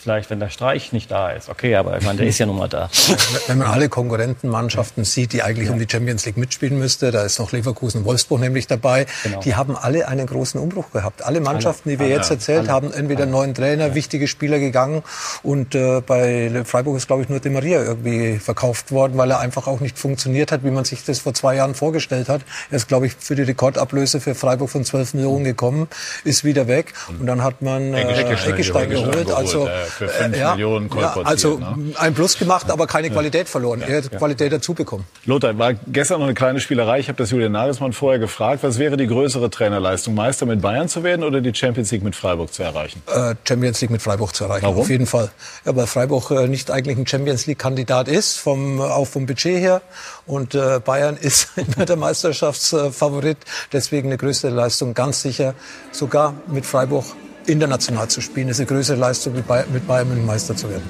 vielleicht, 0.07 0.30
wenn 0.30 0.38
der 0.38 0.50
Streich 0.50 0.92
nicht 0.92 1.11
da 1.11 1.30
ist. 1.30 1.48
Okay, 1.48 1.74
aber 1.74 1.98
ich 1.98 2.04
meine, 2.04 2.18
der 2.18 2.28
ist 2.28 2.38
ja 2.38 2.46
nun 2.46 2.59
mal 2.59 2.68
da. 2.68 2.88
Wenn 3.48 3.59
man 3.59 3.66
alle 3.66 3.88
Konkurrentenmannschaften 3.88 5.02
sieht, 5.02 5.32
die 5.32 5.42
eigentlich 5.42 5.66
ja. 5.66 5.72
um 5.72 5.80
die 5.80 5.86
Champions 5.90 6.24
League 6.26 6.36
mitspielen 6.36 6.78
müsste, 6.78 7.11
da 7.11 7.24
ist 7.24 7.40
noch 7.40 7.50
Leverkusen, 7.50 8.04
Wolfsburg 8.04 8.40
nämlich 8.40 8.68
dabei, 8.68 9.07
genau. 9.24 9.40
die 9.40 9.57
haben 9.57 9.76
alle 9.76 10.07
einen 10.07 10.28
großen 10.28 10.61
Umbruch 10.61 10.92
gehabt. 10.92 11.24
Alle 11.24 11.40
Mannschaften, 11.40 11.88
die 11.88 11.98
wir 11.98 12.07
alle. 12.07 12.14
jetzt 12.14 12.30
erzählt 12.30 12.68
alle. 12.68 12.70
haben, 12.70 12.92
entweder 12.92 13.22
alle. 13.22 13.32
neuen 13.32 13.54
Trainer, 13.54 13.88
ja. 13.88 13.94
wichtige 13.96 14.28
Spieler 14.28 14.61
gegangen 14.61 15.02
und 15.42 15.74
äh, 15.74 16.00
bei 16.07 16.52
Freiburg 16.64 16.98
ist, 16.98 17.09
glaube 17.09 17.22
ich, 17.22 17.28
nur 17.28 17.40
Di 17.40 17.50
Maria 17.50 17.82
irgendwie 17.82 18.38
verkauft 18.38 18.92
worden, 18.92 19.18
weil 19.18 19.32
er 19.32 19.40
einfach 19.40 19.66
auch 19.66 19.80
nicht 19.80 19.98
funktioniert 19.98 20.52
hat, 20.52 20.62
wie 20.62 20.70
man 20.70 20.84
sich 20.84 21.02
das 21.02 21.18
vor 21.18 21.34
zwei 21.34 21.57
Jahren 21.57 21.74
vorgestellt 21.74 22.28
hat. 22.28 22.42
Er 22.70 22.76
ist, 22.76 22.86
glaube 22.86 23.09
ich, 23.09 23.16
für 23.18 23.34
die 23.34 23.42
Rekordablöse 23.42 24.20
für 24.20 24.36
Freiburg 24.36 24.70
von 24.70 24.84
12 24.84 25.14
Millionen 25.14 25.42
gekommen, 25.42 25.88
ist 26.22 26.44
wieder 26.44 26.68
weg 26.68 26.94
und 27.09 27.26
dann 27.26 27.42
hat 27.42 27.61
man 27.61 27.92
äh, 27.92 28.02
Eckestein 28.46 28.88
geholt. 28.88 29.32
Also 29.32 29.68
für 29.97 30.09
5 30.09 30.34
äh, 30.34 30.38
ja, 30.38 30.51
Millionen 30.53 30.88
kolportiert. 30.90 31.24
Ja, 31.24 31.30
also 31.30 31.59
ne? 31.59 31.94
ein 31.97 32.14
Plus 32.14 32.38
gemacht, 32.38 32.70
aber 32.70 32.86
keine 32.86 33.11
Qualität 33.11 33.49
verloren. 33.49 33.82
Er 33.82 33.99
hat 33.99 34.11
Qualität 34.11 34.53
dazu 34.53 34.74
bekommen. 34.74 35.05
Lothar, 35.24 35.59
war 35.59 35.74
gestern 35.74 36.20
noch 36.20 36.26
eine 36.26 36.34
kleine 36.34 36.61
Spielerei. 36.61 37.01
Ich 37.01 37.09
habe 37.09 37.18
das 37.18 37.30
Julian 37.30 37.53
Nagelsmann 37.53 37.92
vorher 37.92 38.18
gefragt. 38.18 38.62
Was 38.62 38.78
wäre 38.78 38.97
die 38.97 39.07
größere 39.07 39.51
Trainerleistung? 39.51 40.14
Meister 40.14 40.47
mit 40.47 40.61
Bayern 40.61 40.88
zu 40.88 41.03
werden 41.03 41.24
oder 41.24 41.40
die 41.40 41.55
Champions 41.55 41.90
League 41.90 42.05
mit 42.05 42.14
Freiburg 42.14 42.53
zu 42.53 42.62
erreichen? 42.62 43.03
Äh, 43.07 43.34
Champions 43.47 43.80
League 43.80 43.90
mit 43.90 44.03
Freiburg 44.03 44.34
zu 44.34 44.44
erreichen, 44.44 44.64
Warum? 44.64 44.80
auf 44.80 44.90
jeden 44.90 45.07
Fall. 45.07 45.30
Ja, 45.64 45.74
weil 45.74 45.86
Freiburg 45.86 46.30
äh, 46.30 46.47
nicht 46.47 46.70
eigentlich 46.70 46.99
ein 46.99 47.07
Champions 47.07 47.47
League-Kandidat 47.47 48.09
ist, 48.09 48.38
vom, 48.38 48.80
auch 48.80 49.07
vom 49.07 49.26
Budget 49.26 49.59
her. 49.59 49.82
Und 50.26 50.55
äh, 50.55 50.80
Bayern 50.84 51.16
ist 51.20 51.49
immer 51.57 51.86
der 51.86 51.97
Meisterschaftsfavorit. 51.97 53.38
Deswegen 53.72 54.09
eine 54.09 54.18
größere 54.18 54.51
Leistung, 54.51 54.94
ganz 54.94 55.22
sicher. 55.22 55.55
Sogar 55.92 56.34
mit 56.47 56.66
Freiburg 56.66 57.05
international 57.47 58.09
zu 58.09 58.20
spielen. 58.20 58.49
Das 58.49 58.59
ist 58.59 58.68
eine 58.68 58.76
größere 58.76 58.97
Leistung, 58.97 59.34
mit 59.34 59.47
Bayern 59.47 60.09
München 60.09 60.26
Meister 60.26 60.57
zu 60.57 60.68
werden. 60.70 60.84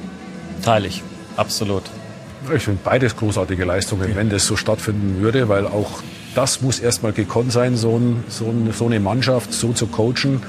Teile 0.62 0.88
ich, 0.88 1.02
absolut. 1.36 1.82
Ich 2.54 2.64
finde 2.64 2.80
beides 2.84 3.16
großartige 3.16 3.64
Leistungen, 3.64 4.14
wenn 4.14 4.30
das 4.30 4.46
so 4.46 4.56
stattfinden 4.56 5.20
würde, 5.20 5.48
weil 5.48 5.66
auch 5.66 6.02
das 6.34 6.60
muss 6.60 6.78
erstmal 6.78 7.12
gekonnt 7.12 7.50
sein, 7.50 7.76
so, 7.76 7.96
ein, 7.96 8.24
so, 8.28 8.46
ein, 8.46 8.72
so 8.72 8.86
eine 8.86 9.00
Mannschaft 9.00 9.52
so 9.52 9.72
zu 9.72 9.86
coachen, 9.86 10.42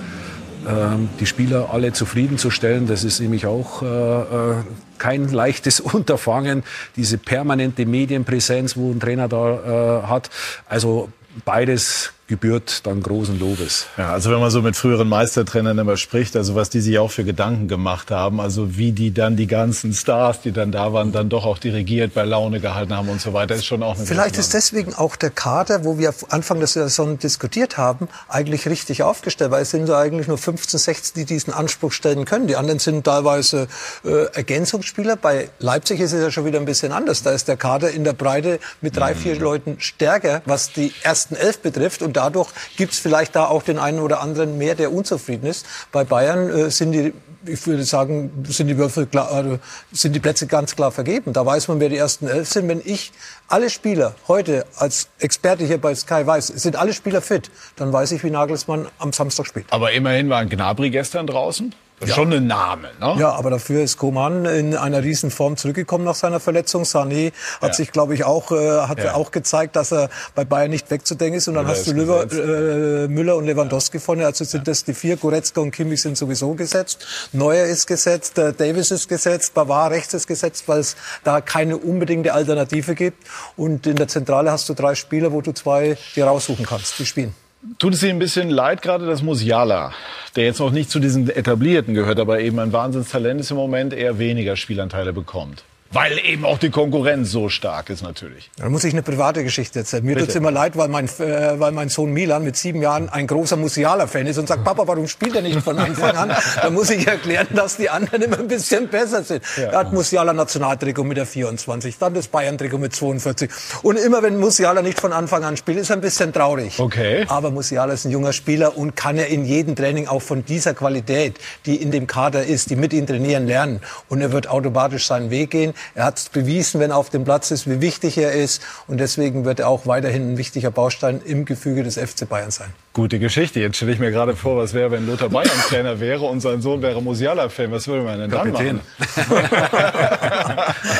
ähm, 0.67 1.09
die 1.19 1.25
Spieler 1.25 1.69
alle 1.71 1.93
zufriedenzustellen. 1.93 2.87
Das 2.87 3.03
ist 3.03 3.19
nämlich 3.19 3.45
auch 3.45 3.81
äh, 3.81 3.85
äh, 3.85 4.55
kein 4.97 5.29
leichtes 5.29 5.79
Unterfangen, 5.79 6.63
diese 6.95 7.17
permanente 7.17 7.85
Medienpräsenz, 7.85 8.75
wo 8.75 8.91
ein 8.91 8.99
Trainer 8.99 9.27
da 9.27 10.03
äh, 10.03 10.07
hat. 10.07 10.29
Also 10.67 11.09
beides 11.45 12.11
gebührt 12.27 12.85
dann 12.85 13.01
großen 13.01 13.39
Lobes. 13.39 13.87
Ja, 13.97 14.11
also 14.11 14.29
wenn 14.31 14.39
man 14.39 14.51
so 14.51 14.61
mit 14.61 14.75
früheren 14.75 15.07
Meistertrainern 15.07 15.77
immer 15.77 15.95
spricht, 15.95 16.35
also 16.35 16.55
was 16.55 16.69
die 16.69 16.81
sich 16.81 16.99
auch 16.99 17.09
für 17.09 17.23
Gedanken 17.23 17.69
gemacht 17.69 18.11
haben, 18.11 18.41
also 18.41 18.77
wie 18.77 18.91
die 18.91 19.13
dann 19.13 19.37
die 19.37 19.47
ganzen 19.47 19.93
Stars, 19.93 20.41
die 20.41 20.51
dann 20.51 20.73
da 20.73 20.91
waren, 20.91 21.13
dann 21.13 21.29
doch 21.29 21.45
auch 21.45 21.57
dirigiert, 21.57 22.13
bei 22.13 22.25
Laune 22.25 22.59
gehalten 22.59 22.93
haben 22.93 23.07
und 23.07 23.21
so 23.21 23.31
weiter, 23.31 23.55
ist 23.55 23.65
schon 23.65 23.81
auch 23.81 23.95
eine 23.95 24.05
Vielleicht 24.05 24.37
ist 24.37 24.53
deswegen 24.53 24.93
auch 24.93 25.15
der 25.15 25.29
Kader, 25.29 25.85
wo 25.85 25.97
wir 25.97 26.13
Anfang 26.27 26.59
der 26.59 26.67
Saison 26.67 27.17
diskutiert 27.17 27.77
haben, 27.77 28.09
eigentlich 28.27 28.67
richtig 28.67 29.03
aufgestellt, 29.03 29.51
weil 29.51 29.61
es 29.61 29.71
sind 29.71 29.87
so 29.87 29.95
eigentlich 29.95 30.27
nur 30.27 30.37
15, 30.37 30.79
16, 30.79 31.13
die 31.15 31.25
diesen 31.25 31.53
Anspruch 31.53 31.93
stellen 31.93 32.25
können. 32.25 32.47
Die 32.47 32.57
anderen 32.57 32.79
sind 32.79 33.05
teilweise 33.05 33.67
äh, 34.03 34.25
Ergänzungsspieler. 34.33 35.15
Bei 35.15 35.49
Leipzig 35.59 36.01
ist 36.01 36.11
es 36.11 36.21
ja 36.21 36.29
schon 36.29 36.43
wieder 36.43 36.59
ein 36.59 36.65
bisschen 36.65 36.91
anders. 36.91 37.23
Da 37.23 37.31
ist 37.31 37.47
der 37.47 37.55
Kader 37.55 37.91
in 37.91 38.03
der 38.03 38.13
Breite 38.13 38.59
mit 38.81 38.97
drei, 38.97 39.15
vier 39.15 39.35
mhm. 39.35 39.41
Leuten 39.41 39.75
stärker, 39.79 40.41
was 40.45 40.73
die 40.73 40.91
ersten 41.03 41.35
elf 41.35 41.59
betrifft 41.59 42.01
und 42.01 42.16
dadurch 42.17 42.49
gibt 42.75 42.93
es 42.93 42.99
vielleicht 42.99 43.35
da 43.35 43.45
auch 43.45 43.63
den 43.63 43.79
einen 43.79 43.99
oder 43.99 44.21
anderen 44.21 44.57
mehr, 44.57 44.75
der 44.75 44.91
unzufrieden 44.91 45.47
ist. 45.47 45.65
Bei 45.91 46.03
Bayern 46.03 46.49
äh, 46.49 46.69
sind 46.71 46.91
die 46.91 47.13
ich 47.45 47.65
würde 47.65 47.83
sagen, 47.83 48.43
sind 48.47 48.67
die 48.67 48.77
Würfel 48.77 49.05
klar, 49.05 49.31
also 49.31 49.59
sind 49.91 50.13
die 50.13 50.19
Plätze 50.19 50.47
ganz 50.47 50.75
klar 50.75 50.91
vergeben. 50.91 51.33
Da 51.33 51.45
weiß 51.45 51.67
man, 51.67 51.79
wer 51.79 51.89
die 51.89 51.97
ersten 51.97 52.27
elf 52.27 52.49
sind. 52.49 52.67
Wenn 52.67 52.81
ich 52.83 53.11
alle 53.47 53.69
Spieler 53.69 54.15
heute 54.27 54.65
als 54.77 55.07
Experte 55.19 55.65
hier 55.65 55.77
bei 55.77 55.95
Sky 55.95 56.25
weiß, 56.25 56.47
sind 56.47 56.75
alle 56.75 56.93
Spieler 56.93 57.21
fit, 57.21 57.49
dann 57.75 57.93
weiß 57.93 58.11
ich, 58.11 58.23
wie 58.23 58.31
Nagelsmann 58.31 58.87
am 58.99 59.13
Samstag 59.13 59.47
spielt. 59.47 59.65
Aber 59.69 59.91
immerhin 59.91 60.29
war 60.29 60.39
ein 60.39 60.49
Gnabry 60.49 60.89
gestern 60.89 61.27
draußen. 61.27 61.73
Das 61.99 62.09
ist 62.09 62.15
ja. 62.15 62.21
schon 62.21 62.31
ein 62.31 62.45
Name, 62.45 62.89
ne? 62.99 63.15
Ja, 63.17 63.31
aber 63.31 63.49
dafür 63.49 63.81
ist 63.81 63.97
Koman 63.97 64.45
in 64.45 64.75
einer 64.75 65.01
riesen 65.01 65.31
Form 65.31 65.57
zurückgekommen 65.57 66.05
nach 66.05 66.13
seiner 66.13 66.39
Verletzung. 66.39 66.83
Sané 66.83 67.31
hat 67.59 67.69
ja. 67.69 67.73
sich, 67.73 67.91
glaube 67.91 68.13
ich, 68.13 68.23
auch, 68.23 68.51
äh, 68.51 68.81
hat 68.81 69.03
ja. 69.03 69.15
auch 69.15 69.31
gezeigt, 69.31 69.75
dass 69.75 69.91
er 69.91 70.09
bei 70.35 70.45
Bayern 70.45 70.69
nicht 70.69 70.91
wegzudenken 70.91 71.39
ist. 71.39 71.47
Und 71.47 71.55
dann 71.55 71.65
Müller 71.65 71.75
hast 71.75 71.87
du 71.87 71.93
Liver, 71.93 72.31
äh, 72.31 73.07
Müller 73.07 73.35
und 73.35 73.47
Lewandowski 73.47 73.97
vorne. 73.97 74.27
Also 74.27 74.43
sind 74.45 74.67
das 74.67 74.83
die 74.83 74.93
vier. 74.93 75.17
Goretzka 75.17 75.59
und 75.59 75.71
Kimmich 75.71 76.03
sind 76.03 76.19
sowieso 76.19 76.53
gesetzt. 76.53 77.07
Neuer 77.31 77.65
ist 77.65 77.87
gesetzt, 77.87 78.37
äh, 78.37 78.53
Davis 78.53 78.91
ist 78.91 79.09
gesetzt, 79.09 79.55
Bavard 79.55 79.93
rechts 79.93 80.13
ist 80.13 80.27
gesetzt, 80.27 80.65
weil 80.67 80.81
es 80.81 80.95
da 81.23 81.41
keine 81.41 81.77
unbedingte 81.77 82.31
Alternative 82.31 82.93
gibt. 82.93 83.25
Und 83.55 83.87
in 83.87 83.95
der 83.95 84.07
Zentrale 84.07 84.51
hast 84.51 84.69
du 84.69 84.75
drei 84.75 84.93
Spieler, 84.93 85.31
wo 85.31 85.41
du 85.41 85.51
zwei 85.51 85.97
dir 86.15 86.25
raussuchen 86.27 86.63
kannst, 86.63 86.99
die 86.99 87.07
spielen. 87.07 87.33
Tut 87.79 87.93
es 87.93 88.03
Ihnen 88.03 88.17
ein 88.17 88.19
bisschen 88.19 88.49
leid, 88.49 88.81
gerade 88.83 89.07
dass 89.07 89.23
Musiala, 89.23 89.91
der 90.35 90.45
jetzt 90.45 90.59
noch 90.59 90.71
nicht 90.71 90.91
zu 90.91 90.99
diesen 90.99 91.27
Etablierten 91.29 91.95
gehört, 91.95 92.19
aber 92.19 92.39
eben 92.39 92.59
ein 92.59 92.71
Wahnsinnstalent 92.71 93.39
ist 93.39 93.49
im 93.49 93.57
Moment, 93.57 93.93
eher 93.93 94.19
weniger 94.19 94.55
Spielanteile 94.55 95.11
bekommt? 95.11 95.63
Weil 95.91 96.19
eben 96.25 96.45
auch 96.45 96.57
die 96.57 96.69
Konkurrenz 96.69 97.31
so 97.31 97.49
stark 97.49 97.89
ist 97.89 98.03
natürlich. 98.03 98.49
Da 98.57 98.69
muss 98.69 98.83
ich 98.83 98.93
eine 98.93 99.03
private 99.03 99.43
Geschichte 99.43 99.79
erzählen. 99.79 100.03
Mir 100.03 100.15
Bitte. 100.15 100.27
tut's 100.27 100.35
immer 100.35 100.51
leid, 100.51 100.77
weil 100.77 100.89
mein, 100.89 101.05
äh, 101.05 101.59
weil 101.59 101.71
mein 101.71 101.89
Sohn 101.89 102.11
Milan 102.11 102.43
mit 102.43 102.57
sieben 102.57 102.81
Jahren 102.81 103.09
ein 103.09 103.27
großer 103.27 103.55
Musiala-Fan 103.55 104.27
ist 104.27 104.37
und 104.37 104.47
sagt, 104.47 104.63
Papa, 104.63 104.87
warum 104.87 105.07
spielt 105.07 105.35
er 105.35 105.41
nicht 105.41 105.61
von 105.61 105.77
Anfang 105.79 106.15
an? 106.15 106.31
Da 106.61 106.69
muss 106.69 106.89
ich 106.89 107.07
erklären, 107.07 107.47
dass 107.53 107.77
die 107.77 107.89
anderen 107.89 108.21
immer 108.21 108.39
ein 108.39 108.47
bisschen 108.47 108.87
besser 108.87 109.23
sind. 109.23 109.43
Er 109.57 109.77
hat 109.77 109.93
Musiala 109.93 110.33
Nationaltrikot 110.33 111.03
mit 111.03 111.17
der 111.17 111.25
24, 111.25 111.97
dann 111.97 112.13
das 112.13 112.27
Bayern-Trikot 112.27 112.77
mit 112.77 112.95
42. 112.95 113.49
Und 113.83 113.97
immer 113.97 114.23
wenn 114.23 114.37
Musiala 114.37 114.81
nicht 114.81 114.99
von 114.99 115.13
Anfang 115.13 115.43
an 115.43 115.55
spielt, 115.55 115.77
ist 115.77 115.89
er 115.89 115.97
ein 115.97 116.01
bisschen 116.01 116.33
traurig. 116.33 116.79
Okay. 116.79 117.25
Aber 117.27 117.51
Musiala 117.51 117.93
ist 117.93 118.05
ein 118.05 118.11
junger 118.11 118.33
Spieler 118.33 118.77
und 118.77 118.95
kann 118.95 119.17
er 119.17 119.27
in 119.27 119.45
jedem 119.45 119.75
Training 119.75 120.07
auch 120.07 120.21
von 120.21 120.45
dieser 120.45 120.73
Qualität, 120.73 121.35
die 121.65 121.75
in 121.75 121.91
dem 121.91 122.07
Kader 122.07 122.43
ist, 122.43 122.69
die 122.69 122.75
mit 122.75 122.93
ihm 122.93 123.05
trainieren, 123.05 123.47
lernen. 123.47 123.81
Und 124.09 124.21
er 124.21 124.31
wird 124.31 124.49
automatisch 124.49 125.07
seinen 125.07 125.29
Weg 125.29 125.51
gehen. 125.51 125.73
Er 125.95 126.05
hat 126.05 126.17
es 126.17 126.29
bewiesen, 126.29 126.79
wenn 126.79 126.91
er 126.91 126.97
auf 126.97 127.09
dem 127.09 127.23
Platz 127.23 127.51
ist, 127.51 127.69
wie 127.69 127.81
wichtig 127.81 128.17
er 128.17 128.31
ist. 128.31 128.61
Und 128.87 128.99
deswegen 128.99 129.45
wird 129.45 129.59
er 129.59 129.69
auch 129.69 129.85
weiterhin 129.85 130.33
ein 130.33 130.37
wichtiger 130.37 130.71
Baustein 130.71 131.21
im 131.23 131.45
Gefüge 131.45 131.83
des 131.83 131.97
FC 131.97 132.27
Bayern 132.27 132.51
sein. 132.51 132.67
Gute 132.93 133.19
Geschichte. 133.19 133.59
Jetzt 133.59 133.77
stelle 133.77 133.91
ich 133.91 133.99
mir 133.99 134.11
gerade 134.11 134.35
vor, 134.35 134.57
was 134.57 134.73
wäre, 134.73 134.91
wenn 134.91 135.07
Lothar 135.07 135.29
Bayern 135.29 135.51
Trainer 135.69 135.99
wäre 135.99 136.25
und 136.25 136.39
sein 136.39 136.61
Sohn 136.61 136.81
wäre 136.81 137.01
Musiala-Fan. 137.01 137.71
Was 137.71 137.87
würde 137.87 138.03
man 138.03 138.19
denn 138.19 138.31
dann 138.31 138.51
Kapitän. 138.51 138.79
machen? 138.97 139.49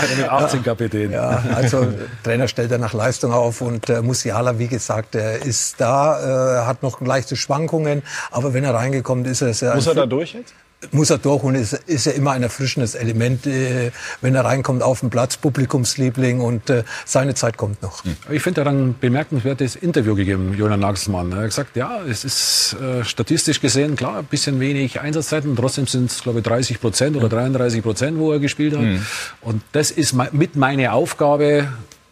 Mit 0.17 0.29
18 0.29 0.63
Kapitän. 0.63 1.11
Ja, 1.11 1.43
also 1.55 1.87
Trainer 2.23 2.47
stellt 2.47 2.71
er 2.71 2.77
nach 2.77 2.93
Leistung 2.93 3.33
auf 3.33 3.61
und 3.61 3.89
äh, 3.89 4.01
Musiala, 4.01 4.59
wie 4.59 4.67
gesagt, 4.67 5.15
er 5.15 5.41
ist 5.43 5.81
da, 5.81 6.61
äh, 6.61 6.65
hat 6.65 6.83
noch 6.83 7.01
leichte 7.01 7.35
Schwankungen, 7.35 8.03
aber 8.31 8.53
wenn 8.53 8.63
er 8.63 8.73
reingekommen 8.73 9.25
ist, 9.25 9.41
ist 9.41 9.61
er 9.61 9.75
Muss 9.75 9.87
er 9.87 9.95
da 9.95 10.05
durch 10.05 10.33
jetzt? 10.33 10.53
Muss 10.91 11.09
er 11.09 11.17
durch 11.17 11.43
und 11.43 11.55
ist, 11.55 11.73
ist 11.73 12.05
ja 12.05 12.11
immer 12.11 12.31
ein 12.31 12.43
erfrischendes 12.43 12.93
Element, 12.93 13.47
äh, 13.47 13.91
wenn 14.21 14.35
er 14.35 14.45
reinkommt 14.45 14.83
auf 14.83 14.99
den 14.99 15.09
Platz, 15.09 15.37
Publikumsliebling 15.37 16.39
und 16.39 16.69
äh, 16.69 16.83
seine 17.05 17.33
Zeit 17.33 17.57
kommt 17.57 17.81
noch. 17.81 18.03
Ich 18.29 18.43
finde, 18.43 18.61
er 18.61 18.65
hat 18.65 18.73
ein 18.73 18.95
bemerkenswertes 18.99 19.75
Interview 19.75 20.15
gegeben, 20.15 20.53
Jonas 20.55 20.79
Nagelsmann. 20.79 21.31
Er 21.31 21.37
hat 21.39 21.45
gesagt, 21.45 21.75
ja, 21.75 22.01
es 22.07 22.23
ist 22.23 22.75
äh, 22.79 23.03
statistisch 23.03 23.59
gesehen, 23.59 23.95
klar, 23.95 24.19
ein 24.19 24.25
bisschen 24.25 24.59
wenig 24.59 24.99
Einsatzzeiten, 24.99 25.55
trotzdem 25.55 25.87
sind 25.87 26.11
es, 26.11 26.21
glaube 26.21 26.39
ich, 26.39 26.45
30 26.45 26.79
Prozent 26.79 27.15
oder 27.15 27.29
33 27.29 27.81
Prozent, 27.81 28.19
wo 28.19 28.31
er 28.31 28.39
gespielt 28.39 28.75
hat. 28.75 28.83
Mhm. 28.83 29.05
Und 29.41 29.63
das 29.71 29.89
ist 29.89 30.13
mit 30.31 30.55
meine 30.55 30.93
Aufgabe, 30.93 31.67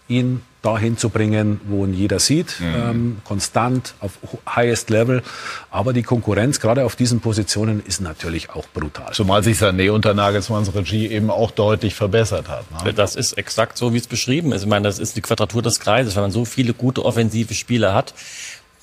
ihn 0.07 0.41
dahin 0.65 0.97
zu 0.97 1.09
bringen, 1.09 1.61
wo 1.67 1.85
ihn 1.85 1.93
jeder 1.93 2.19
sieht, 2.19 2.59
Mhm. 2.59 2.65
ähm, 2.89 3.17
konstant 3.23 3.93
auf 3.99 4.13
highest 4.47 4.89
level. 4.89 5.21
Aber 5.71 5.93
die 5.93 6.03
Konkurrenz, 6.03 6.59
gerade 6.59 6.83
auf 6.85 6.95
diesen 6.95 7.19
Positionen, 7.21 7.81
ist 7.85 8.01
natürlich 8.01 8.49
auch 8.49 8.65
brutal. 8.73 9.13
Zumal 9.13 9.43
sich 9.43 9.57
Sané 9.59 9.91
unter 9.91 10.13
Nagelsmanns 10.13 10.73
Regie 10.73 11.07
eben 11.07 11.29
auch 11.29 11.51
deutlich 11.51 11.95
verbessert 11.95 12.49
hat. 12.49 12.65
Ne? 12.83 12.93
Das 12.93 13.15
ist 13.15 13.33
exakt 13.37 13.77
so, 13.77 13.93
wie 13.93 13.97
es 13.97 14.07
beschrieben 14.07 14.51
ist. 14.51 14.63
Ich 14.63 14.67
meine, 14.67 14.83
das 14.87 14.99
ist 14.99 15.15
die 15.15 15.21
Quadratur 15.21 15.61
des 15.61 15.79
Kreises. 15.79 16.15
Wenn 16.15 16.23
man 16.23 16.31
so 16.31 16.45
viele 16.45 16.73
gute 16.73 17.05
offensive 17.05 17.53
Spieler 17.53 17.93
hat, 17.93 18.13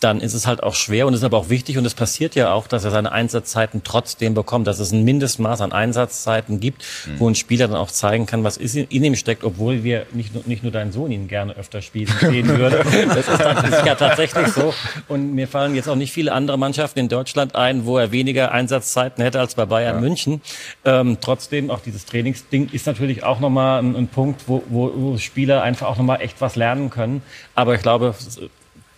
dann 0.03 0.21
ist 0.21 0.35
es 0.35 0.47
halt 0.47 0.63
auch 0.63 0.75
schwer 0.75 1.07
und 1.07 1.15
ist 1.15 1.25
aber 1.25 1.39
auch 1.39 1.49
wichtig 1.49 1.79
und 1.79 1.85
es 1.85 1.95
passiert 1.95 2.35
ja 2.35 2.53
auch, 2.53 2.67
dass 2.67 2.85
er 2.85 2.91
seine 2.91 3.13
Einsatzzeiten 3.13 3.83
trotzdem 3.85 4.35
bekommt, 4.35 4.67
dass 4.67 4.79
es 4.79 4.93
ein 4.93 5.05
Mindestmaß 5.05 5.61
an 5.61 5.73
Einsatzzeiten 5.73 6.61
gibt, 6.61 6.85
wo 7.19 7.29
ein 7.29 7.35
Spieler 7.35 7.69
dann 7.69 7.77
auch 7.77 7.91
zeigen 7.91 8.27
kann, 8.27 8.45
was 8.45 8.57
in, 8.57 8.87
in 8.89 9.05
ihm 9.05 9.17
steckt, 9.17 9.45
obwohl 9.45 9.85
wir 9.85 10.07
nicht 10.13 10.35
nur, 10.35 10.43
nicht 10.47 10.63
nur 10.63 10.73
deinen 10.73 10.93
Sohn 10.93 11.11
ihn 11.11 11.29
gerne 11.29 11.55
öfter 11.57 11.83
spielen 11.83 12.13
sehen 12.21 12.49
würde. 12.59 12.85
Das 13.09 13.17
ist, 13.17 13.29
das 13.29 13.65
ist 13.65 13.87
ja 13.87 13.95
tatsächlich 13.95 14.49
so. 14.49 14.75
Und 15.09 15.35
mir 15.35 15.49
fallen 15.49 15.75
jetzt 15.75 15.89
auch 15.89 15.97
nicht 15.97 16.13
viele 16.13 16.33
andere 16.33 16.59
Mannschaften 16.59 16.99
in 16.99 17.09
Deutschland 17.09 17.55
ein, 17.55 17.87
wo 17.87 17.99
er 17.99 18.13
weniger 18.13 18.53
Einsatzzeiten 18.53 19.23
hätte 19.23 19.41
als 19.41 19.55
bei 19.55 19.67
Bayern 19.67 20.01
München. 20.01 20.41
Ähm, 20.85 21.19
trotzdem 21.21 21.71
auch 21.71 21.81
dieses 21.81 22.07
Trainingsding 22.07 22.71
ist 22.73 22.87
natürlich 22.87 23.23
auch 23.25 23.41
nochmal 23.41 23.83
ein, 23.83 23.97
ein 23.97 24.09
Punkt, 24.09 24.43
wo, 24.47 24.63
wo, 24.69 24.93
wo 24.95 25.19
Spieler 25.19 25.63
einfach 25.63 25.89
auch 25.89 25.97
nochmal 25.97 26.21
echt 26.21 26.41
was 26.41 26.57
lernen 26.57 26.91
können. 26.91 27.23
Aber 27.55 27.75
ich 27.75 27.83
glaube, 27.83 28.15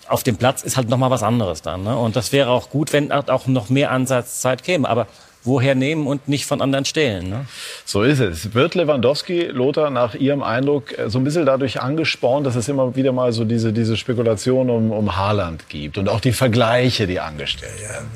auf 0.08 0.22
dem 0.22 0.36
Platz 0.36 0.62
ist 0.62 0.76
halt 0.76 0.88
noch 0.88 0.98
mal 0.98 1.10
was 1.10 1.22
anderes 1.22 1.62
dann. 1.62 1.84
Ne? 1.84 1.96
Und 1.96 2.16
das 2.16 2.32
wäre 2.32 2.50
auch 2.50 2.70
gut, 2.70 2.92
wenn 2.92 3.12
auch 3.12 3.46
noch 3.46 3.68
mehr 3.70 3.90
Ansatzzeit 3.90 4.62
käme. 4.62 4.88
Aber 4.88 5.06
woher 5.44 5.74
nehmen 5.74 6.06
und 6.06 6.28
nicht 6.28 6.46
von 6.46 6.60
anderen 6.60 6.84
stehlen? 6.84 7.28
Ne? 7.28 7.46
So 7.84 8.02
ist 8.02 8.20
es. 8.20 8.54
Wird 8.54 8.74
Lewandowski, 8.74 9.44
Lothar, 9.44 9.90
nach 9.90 10.14
Ihrem 10.14 10.42
Eindruck 10.42 10.98
äh, 10.98 11.10
so 11.10 11.18
ein 11.18 11.24
bisschen 11.24 11.46
dadurch 11.46 11.80
angespornt, 11.80 12.46
dass 12.46 12.56
es 12.56 12.68
immer 12.68 12.96
wieder 12.96 13.12
mal 13.12 13.32
so 13.32 13.44
diese, 13.44 13.72
diese 13.72 13.96
Spekulation 13.96 14.70
um, 14.70 14.90
um 14.90 15.16
Haaland 15.16 15.68
gibt 15.68 15.98
und 15.98 16.08
auch 16.08 16.20
die 16.20 16.32
Vergleiche, 16.32 17.06
die 17.06 17.20
angestellt 17.20 17.80
werden? 17.80 18.08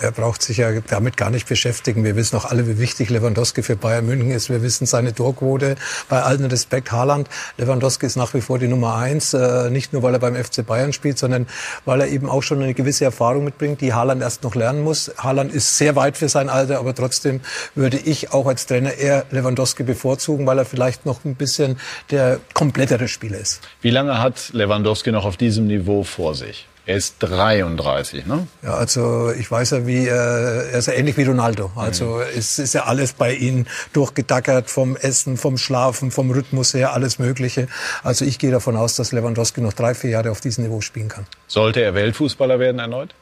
Er 0.00 0.12
braucht 0.12 0.42
sich 0.42 0.58
ja 0.58 0.70
damit 0.88 1.16
gar 1.16 1.30
nicht 1.30 1.48
beschäftigen. 1.48 2.04
Wir 2.04 2.16
wissen 2.16 2.36
auch 2.36 2.44
alle, 2.44 2.66
wie 2.66 2.78
wichtig 2.78 3.10
Lewandowski 3.10 3.62
für 3.62 3.76
Bayern 3.76 4.06
München 4.06 4.30
ist. 4.30 4.48
Wir 4.48 4.62
wissen 4.62 4.86
seine 4.86 5.14
Torquote. 5.14 5.76
Bei 6.08 6.22
allen 6.22 6.44
Respekt 6.44 6.92
Haaland. 6.92 7.28
Lewandowski 7.58 8.06
ist 8.06 8.16
nach 8.16 8.32
wie 8.34 8.40
vor 8.40 8.58
die 8.58 8.68
Nummer 8.68 8.96
eins. 8.96 9.34
Äh, 9.34 9.70
Nicht 9.70 9.92
nur, 9.92 10.02
weil 10.02 10.14
er 10.14 10.20
beim 10.20 10.36
FC 10.36 10.64
Bayern 10.64 10.92
spielt, 10.92 11.18
sondern 11.18 11.46
weil 11.84 12.00
er 12.00 12.08
eben 12.08 12.28
auch 12.28 12.42
schon 12.42 12.62
eine 12.62 12.74
gewisse 12.74 13.04
Erfahrung 13.04 13.44
mitbringt, 13.44 13.80
die 13.80 13.92
Haaland 13.92 14.22
erst 14.22 14.44
noch 14.44 14.54
lernen 14.54 14.82
muss. 14.82 15.10
Haaland 15.18 15.52
ist 15.52 15.76
sehr 15.76 15.96
weit 15.96 16.16
für 16.16 16.28
sein 16.28 16.48
Alter, 16.52 16.78
aber 16.78 16.94
trotzdem 16.94 17.40
würde 17.74 17.98
ich 17.98 18.32
auch 18.32 18.46
als 18.46 18.66
Trainer 18.66 18.94
eher 18.94 19.24
Lewandowski 19.30 19.82
bevorzugen, 19.82 20.46
weil 20.46 20.58
er 20.58 20.64
vielleicht 20.64 21.06
noch 21.06 21.24
ein 21.24 21.34
bisschen 21.34 21.78
der 22.10 22.40
komplettere 22.54 23.08
Spieler 23.08 23.38
ist. 23.38 23.60
Wie 23.80 23.90
lange 23.90 24.18
hat 24.18 24.50
Lewandowski 24.52 25.12
noch 25.12 25.24
auf 25.24 25.36
diesem 25.36 25.66
Niveau 25.66 26.04
vor 26.04 26.34
sich? 26.34 26.66
Er 26.84 26.96
ist 26.96 27.16
33, 27.20 28.26
ne? 28.26 28.48
Ja, 28.60 28.74
also 28.74 29.30
ich 29.30 29.48
weiß 29.48 29.70
ja, 29.70 29.86
wie 29.86 30.04
äh, 30.04 30.10
er 30.10 30.78
ist 30.78 30.86
ja 30.86 30.94
ähnlich 30.94 31.16
wie 31.16 31.22
Ronaldo. 31.22 31.70
Also 31.76 32.20
es 32.20 32.58
ist 32.58 32.74
ja 32.74 32.86
alles 32.86 33.12
bei 33.12 33.34
ihm 33.34 33.66
durchgetackert 33.92 34.68
vom 34.68 34.96
Essen, 34.96 35.36
vom 35.36 35.58
Schlafen, 35.58 36.10
vom 36.10 36.32
Rhythmus 36.32 36.74
her, 36.74 36.92
alles 36.92 37.20
Mögliche. 37.20 37.68
Also 38.02 38.24
ich 38.24 38.40
gehe 38.40 38.50
davon 38.50 38.76
aus, 38.76 38.96
dass 38.96 39.12
Lewandowski 39.12 39.60
noch 39.60 39.74
drei, 39.74 39.94
vier 39.94 40.10
Jahre 40.10 40.32
auf 40.32 40.40
diesem 40.40 40.64
Niveau 40.64 40.80
spielen 40.80 41.08
kann. 41.08 41.24
Sollte 41.46 41.80
er 41.82 41.94
Weltfußballer 41.94 42.58
werden 42.58 42.80
erneut? 42.80 43.14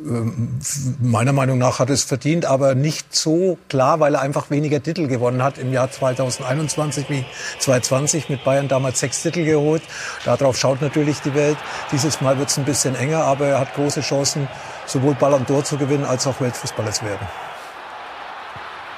Ähm, 0.00 0.60
Meiner 1.00 1.32
Meinung 1.32 1.58
nach 1.58 1.80
hat 1.80 1.90
es 1.90 2.04
verdient, 2.04 2.44
aber 2.44 2.74
nicht 2.74 3.14
so 3.14 3.58
klar, 3.68 3.98
weil 4.00 4.14
er 4.14 4.20
einfach 4.20 4.50
weniger 4.50 4.82
Titel 4.82 5.08
gewonnen 5.08 5.42
hat 5.42 5.58
im 5.58 5.72
Jahr 5.72 5.90
2021 5.90 7.10
wie 7.10 7.24
2020 7.58 8.28
mit 8.28 8.44
Bayern 8.44 8.68
damals 8.68 9.00
sechs 9.00 9.22
Titel 9.22 9.44
geholt. 9.44 9.82
Darauf 10.24 10.56
schaut 10.56 10.80
natürlich 10.82 11.20
die 11.20 11.34
Welt. 11.34 11.58
Dieses 11.90 12.20
Mal 12.20 12.38
wird 12.38 12.48
es 12.48 12.58
ein 12.58 12.64
bisschen 12.64 12.94
enger, 12.94 13.24
aber 13.24 13.46
er 13.46 13.60
hat 13.60 13.74
große 13.74 14.00
Chancen, 14.00 14.48
sowohl 14.86 15.14
Ballon 15.14 15.44
d'Or 15.46 15.64
zu 15.64 15.76
gewinnen 15.76 16.04
als 16.04 16.26
auch 16.26 16.40
Weltfußballer 16.40 16.92
zu 16.92 17.04
werden. 17.04 17.26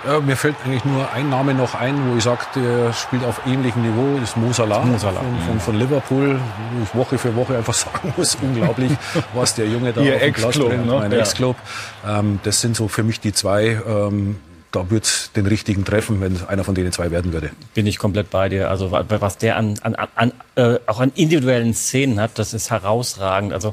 Ja, 0.07 0.19
mir 0.21 0.37
fällt 0.37 0.57
eigentlich 0.65 0.85
nur 0.85 1.13
ein 1.13 1.29
Name 1.29 1.53
noch 1.53 1.75
ein, 1.75 1.95
wo 2.11 2.17
ich 2.17 2.25
sage, 2.25 2.41
der 2.55 2.93
spielt 2.93 3.25
auf 3.25 3.43
ähnlichem 3.47 3.83
Niveau, 3.83 4.19
das 4.19 4.31
ist 4.31 4.37
Mo 4.37 4.53
Salah, 4.53 4.81
Mo 4.83 4.97
Salah. 4.97 5.21
Von, 5.21 5.39
von, 5.47 5.61
von 5.61 5.79
Liverpool, 5.79 6.41
wo 6.73 6.83
ich 6.83 6.95
Woche 6.95 7.19
für 7.19 7.35
Woche 7.37 7.57
einfach 7.59 7.75
sagen 7.87 8.15
muss, 8.17 8.37
unglaublich, 8.37 8.93
was 9.35 9.55
der 9.55 9.67
Junge 9.67 9.93
da 9.93 10.01
Ihr 10.01 10.15
auf 10.15 10.21
den 10.21 10.33
Platz 10.33 10.47
Ex-Club, 10.47 10.69
bringt, 10.71 10.87
ne? 10.87 10.93
mein 10.95 11.13
Ja. 11.13 11.19
Ex-Club. 11.19 11.57
Ähm, 12.07 12.41
das 12.43 12.61
sind 12.61 12.77
so 12.77 12.89
für 12.89 13.03
mich 13.03 13.21
die 13.21 13.33
zwei, 13.33 13.81
ähm, 13.87 14.37
da 14.73 14.89
wird's 14.91 15.33
den 15.33 15.47
richtigen 15.47 15.85
treffen, 15.85 16.21
wenn 16.21 16.45
einer 16.47 16.62
von 16.64 16.75
denen 16.75 16.93
zwei 16.93 17.11
werden 17.11 17.33
würde. 17.33 17.51
Bin 17.75 17.87
ich 17.87 17.99
komplett 17.99 18.31
bei 18.31 18.49
dir. 18.49 18.71
Also 18.71 18.91
wa- 18.93 19.05
was 19.09 19.37
der 19.37 19.57
an, 19.57 19.79
an, 19.83 19.97
an 20.14 20.33
äh, 20.55 20.79
auch 20.87 21.01
an 21.01 21.11
individuellen 21.14 21.75
Szenen 21.75 22.21
hat, 22.21 22.39
das 22.39 22.55
ist 22.55 22.71
herausragend. 22.71 23.53
Also 23.53 23.71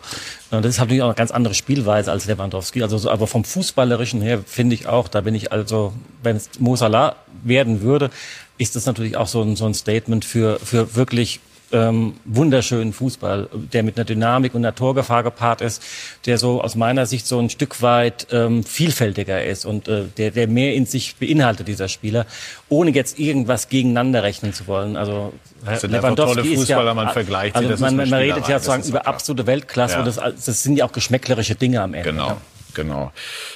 äh, 0.52 0.62
das 0.62 0.66
ist 0.72 0.80
natürlich 0.80 1.02
auch 1.04 1.08
eine 1.08 1.16
ganz 1.16 1.32
andere 1.32 1.54
Spielweise 1.54 2.12
als 2.12 2.26
Lewandowski. 2.26 2.82
Also 2.82 2.98
so, 2.98 3.12
aber 3.12 3.28
vom 3.28 3.44
fußballerischen 3.44 4.22
her 4.22 4.40
finde 4.46 4.74
ich 4.76 4.88
auch, 4.88 5.08
da 5.08 5.22
bin 5.22 5.36
ich 5.36 5.52
also, 5.52 5.94
wenn 6.24 6.36
es 6.38 6.50
Mo 6.60 6.76
Salah 6.76 7.16
werden 7.44 7.82
würde, 7.82 8.10
ist 8.58 8.76
das 8.76 8.88
natürlich 8.88 9.18
auch 9.18 9.28
so 9.28 9.44
ein, 9.44 9.56
so 9.56 9.66
ein 9.68 9.76
Statement 9.76 10.26
für 10.26 10.58
für 10.60 10.96
wirklich 10.96 11.40
ähm, 11.72 12.14
wunderschönen 12.26 12.94
Fußball, 12.94 13.50
der 13.74 13.84
mit 13.84 13.98
einer 13.98 14.06
Dynamik 14.06 14.56
und 14.56 14.64
einer 14.66 14.76
Torgefahr 14.76 15.24
gepaart 15.24 15.62
ist, 15.62 15.84
der 16.26 16.38
so 16.38 16.62
aus 16.62 16.76
meiner 16.76 17.06
Sicht 17.06 17.28
so 17.28 17.40
ein 17.40 17.50
Stück 17.50 17.82
weit 17.82 18.28
ähm, 18.32 18.64
vielfältiger 18.64 19.44
ist 19.44 19.66
und 19.66 19.88
äh, 19.88 20.04
der, 20.18 20.32
der 20.32 20.48
mehr 20.48 20.74
in 20.74 20.86
sich 20.86 21.16
beinhaltet, 21.16 21.68
dieser 21.68 21.88
Spieler, 21.88 22.26
ohne 22.70 22.92
jetzt 22.92 23.20
irgendwas 23.20 23.70
gegeneinander 23.70 24.24
rechnen 24.24 24.54
zu 24.54 24.68
wollen. 24.68 24.96
Also 24.96 25.34
Das 25.66 25.82
sind 25.82 25.94
einfach 25.94 26.16
tolle 26.16 26.44
Fußballer, 26.44 26.94
man 26.94 27.10
vergleicht 27.10 27.56
also 27.56 27.70
das 27.70 27.80
man, 27.80 27.96
man 27.96 28.14
redet 28.14 28.48
ja 28.48 28.60
sozusagen 28.60 28.84
über 28.84 29.00
klar. 29.00 29.14
absolute 29.14 29.48
Weltklasse 29.48 29.96
Ja. 29.96 30.00
und 30.00 30.06
das, 30.08 30.16
das 30.16 30.64
sind 30.64 30.78
ja 30.78 30.86
auch 30.86 30.92
geschmäcklerische 30.92 31.56
Dinge 31.56 31.82
am 31.82 31.94
Ende. 31.94 32.12
Genau. 32.12 32.28
Ja. 32.28 32.38
Genau. 32.74 33.12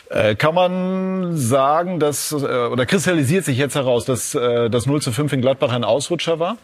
Äh, 0.09 0.34
kann 0.36 0.55
man 0.55 1.38
sagen, 1.38 1.99
dass, 1.99 2.32
äh, 2.32 2.36
oder 2.36 2.88
kristallisiert 2.88 3.45
sich 3.45 3.55
jetzt 3.57 3.76
heraus, 3.76 4.03
dass 4.03 4.34
äh, 4.34 4.68
das 4.70 4.88
0 4.88 4.99
zu 5.01 5.12
5 5.12 5.32
in 5.34 5.41
Gladbach 5.41 5.72
ein 5.72 5.84
Ausrutscher 5.84 6.39
war? 6.39 6.57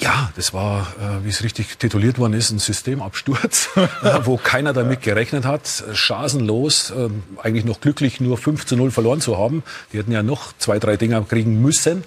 Ja, 0.00 0.30
das 0.36 0.54
war, 0.54 0.86
äh, 1.00 1.24
wie 1.24 1.28
es 1.28 1.42
richtig 1.42 1.76
tituliert 1.76 2.18
worden 2.18 2.34
ist, 2.34 2.52
ein 2.52 2.60
Systemabsturz, 2.60 3.70
wo 4.24 4.36
keiner 4.36 4.72
damit 4.72 5.02
gerechnet 5.02 5.44
hat, 5.44 5.82
chancenlos, 5.92 6.90
äh, 6.90 7.08
eigentlich 7.42 7.64
noch 7.64 7.80
glücklich 7.80 8.20
nur 8.20 8.38
5 8.38 8.64
zu 8.64 8.76
0 8.76 8.92
verloren 8.92 9.20
zu 9.20 9.36
haben. 9.38 9.64
Die 9.92 9.98
hätten 9.98 10.12
ja 10.12 10.22
noch 10.22 10.52
zwei, 10.58 10.78
drei 10.78 10.96
Dinger 10.96 11.22
kriegen 11.22 11.60
müssen, 11.60 12.04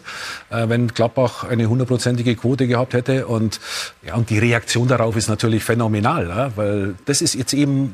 äh, 0.52 0.70
wenn 0.70 0.88
Gladbach 0.88 1.44
eine 1.44 1.68
hundertprozentige 1.68 2.38
Quote 2.38 2.66
gehabt 2.66 2.94
hätte. 2.94 3.28
Und, 3.28 3.60
ja, 4.04 4.16
und 4.16 4.30
die 4.30 4.40
Reaktion 4.40 4.88
darauf 4.88 5.18
ist 5.18 5.28
natürlich 5.28 5.66
phänomenal, 5.66 6.30
ja, 6.30 6.52
weil 6.56 6.96
das 7.06 7.22
ist 7.22 7.36
jetzt 7.36 7.54
eben 7.54 7.94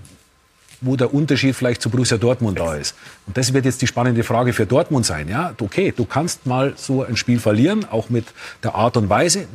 wo 0.82 0.96
der 0.96 1.14
Unterschied 1.14 1.56
vielleicht 1.56 1.82
zu 1.82 1.90
Borussia 1.90 2.18
Dortmund 2.18 2.60
da 2.60 2.76
ist. 2.76 2.96
Und 3.26 3.38
das 3.38 3.54
wird 3.54 3.66
jetzt 3.66 3.82
die 3.82 3.88
spannende 3.88 4.24
Frage 4.24 4.54
für 4.54 4.66
Dortmund 4.66 5.06
sein. 5.06 5.28
Ja, 5.30 5.54
okay, 5.60 5.94
du 5.96 6.06
kannst 6.06 6.46
mal 6.46 6.74
so 6.76 7.04
ein 7.04 7.18
Spiel 7.18 7.40
verlieren, 7.40 7.86
auch 7.90 8.10
mit 8.10 8.26
der 8.64 8.76
Art 8.76 8.98
und 8.98 9.10
Weise. 9.10 9.48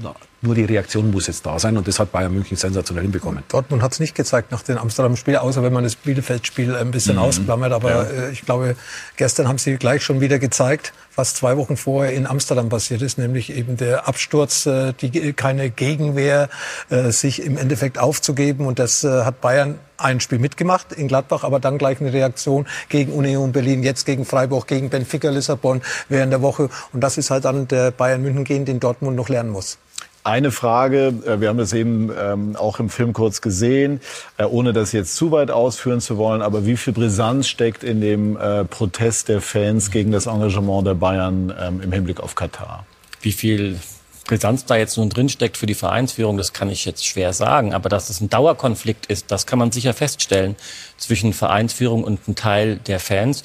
Nur 0.44 0.56
die 0.56 0.64
Reaktion 0.64 1.12
muss 1.12 1.28
jetzt 1.28 1.46
da 1.46 1.58
sein 1.60 1.76
und 1.76 1.86
das 1.86 2.00
hat 2.00 2.10
Bayern 2.10 2.34
München 2.34 2.56
sensationell 2.56 3.04
hinbekommen. 3.04 3.44
Dortmund 3.48 3.80
hat 3.80 3.92
es 3.92 4.00
nicht 4.00 4.16
gezeigt 4.16 4.50
nach 4.50 4.62
dem 4.62 4.76
Amsterdam-Spiel, 4.76 5.36
außer 5.36 5.62
wenn 5.62 5.72
man 5.72 5.84
das 5.84 5.94
Bielefeld-Spiel 5.94 6.74
ein 6.74 6.90
bisschen 6.90 7.14
mhm. 7.14 7.22
ausklammert. 7.22 7.72
Aber 7.72 7.90
ja. 7.90 8.02
äh, 8.02 8.30
ich 8.32 8.42
glaube, 8.42 8.74
gestern 9.16 9.46
haben 9.46 9.58
sie 9.58 9.76
gleich 9.76 10.02
schon 10.02 10.20
wieder 10.20 10.40
gezeigt, 10.40 10.92
was 11.16 11.34
zwei 11.34 11.56
Wochen 11.56 11.76
vorher 11.76 12.12
in 12.12 12.26
Amsterdam 12.26 12.68
passiert 12.68 13.02
ist, 13.02 13.18
nämlich 13.18 13.54
eben 13.54 13.76
der 13.76 14.08
Absturz, 14.08 14.66
äh, 14.66 14.92
die, 14.94 15.32
keine 15.32 15.70
Gegenwehr, 15.70 16.48
äh, 16.90 17.10
sich 17.10 17.42
im 17.42 17.58
Endeffekt 17.58 17.98
aufzugeben. 17.98 18.66
Und 18.66 18.78
das 18.78 19.04
äh, 19.04 19.24
hat 19.24 19.40
Bayern 19.40 19.78
ein 19.98 20.20
Spiel 20.20 20.38
mitgemacht 20.38 20.92
in 20.92 21.08
Gladbach, 21.08 21.44
aber 21.44 21.60
dann 21.60 21.78
gleich 21.78 22.00
eine 22.00 22.12
Reaktion 22.12 22.66
gegen 22.88 23.12
Union 23.12 23.52
Berlin, 23.52 23.82
jetzt 23.82 24.04
gegen 24.06 24.24
Freiburg, 24.24 24.66
gegen 24.66 24.90
Benfica 24.90 25.30
Lissabon 25.30 25.82
während 26.08 26.32
der 26.32 26.42
Woche. 26.42 26.70
Und 26.92 27.00
das 27.02 27.18
ist 27.18 27.30
halt 27.30 27.44
dann 27.44 27.68
der 27.68 27.90
Bayern 27.90 28.22
München 28.22 28.44
gehen, 28.44 28.64
den 28.64 28.80
Dortmund 28.80 29.16
noch 29.16 29.28
lernen 29.28 29.50
muss. 29.50 29.78
Eine 30.24 30.52
Frage, 30.52 31.14
äh, 31.26 31.40
wir 31.40 31.48
haben 31.48 31.58
das 31.58 31.72
eben 31.72 32.10
ähm, 32.16 32.54
auch 32.56 32.78
im 32.78 32.90
Film 32.90 33.12
kurz 33.12 33.40
gesehen, 33.40 34.00
äh, 34.36 34.44
ohne 34.44 34.72
das 34.72 34.92
jetzt 34.92 35.16
zu 35.16 35.32
weit 35.32 35.50
ausführen 35.50 36.00
zu 36.00 36.16
wollen, 36.16 36.42
aber 36.42 36.64
wie 36.64 36.76
viel 36.76 36.92
Brisanz 36.92 37.48
steckt 37.48 37.82
in 37.82 38.00
dem 38.00 38.36
äh, 38.36 38.64
Protest 38.64 39.28
der 39.28 39.40
Fans 39.40 39.90
gegen 39.90 40.12
das 40.12 40.26
Engagement 40.26 40.86
der 40.86 40.94
Bayern 40.94 41.52
ähm, 41.60 41.80
im 41.82 41.92
Hinblick 41.92 42.20
auf 42.20 42.36
Katar? 42.36 42.86
Wie 43.20 43.32
viel 43.32 43.80
Brisanz 44.26 44.64
da 44.64 44.76
jetzt 44.76 44.96
nun 44.96 45.10
drinsteckt 45.10 45.56
für 45.56 45.66
die 45.66 45.74
Vereinsführung, 45.74 46.36
das 46.36 46.52
kann 46.52 46.70
ich 46.70 46.84
jetzt 46.84 47.04
schwer 47.04 47.32
sagen. 47.32 47.74
Aber 47.74 47.88
dass 47.88 48.08
es 48.08 48.20
ein 48.20 48.30
Dauerkonflikt 48.30 49.06
ist, 49.06 49.30
das 49.30 49.46
kann 49.46 49.58
man 49.58 49.72
sicher 49.72 49.92
feststellen 49.94 50.56
zwischen 50.96 51.32
Vereinsführung 51.32 52.04
und 52.04 52.20
einem 52.26 52.36
Teil 52.36 52.76
der 52.76 53.00
Fans. 53.00 53.42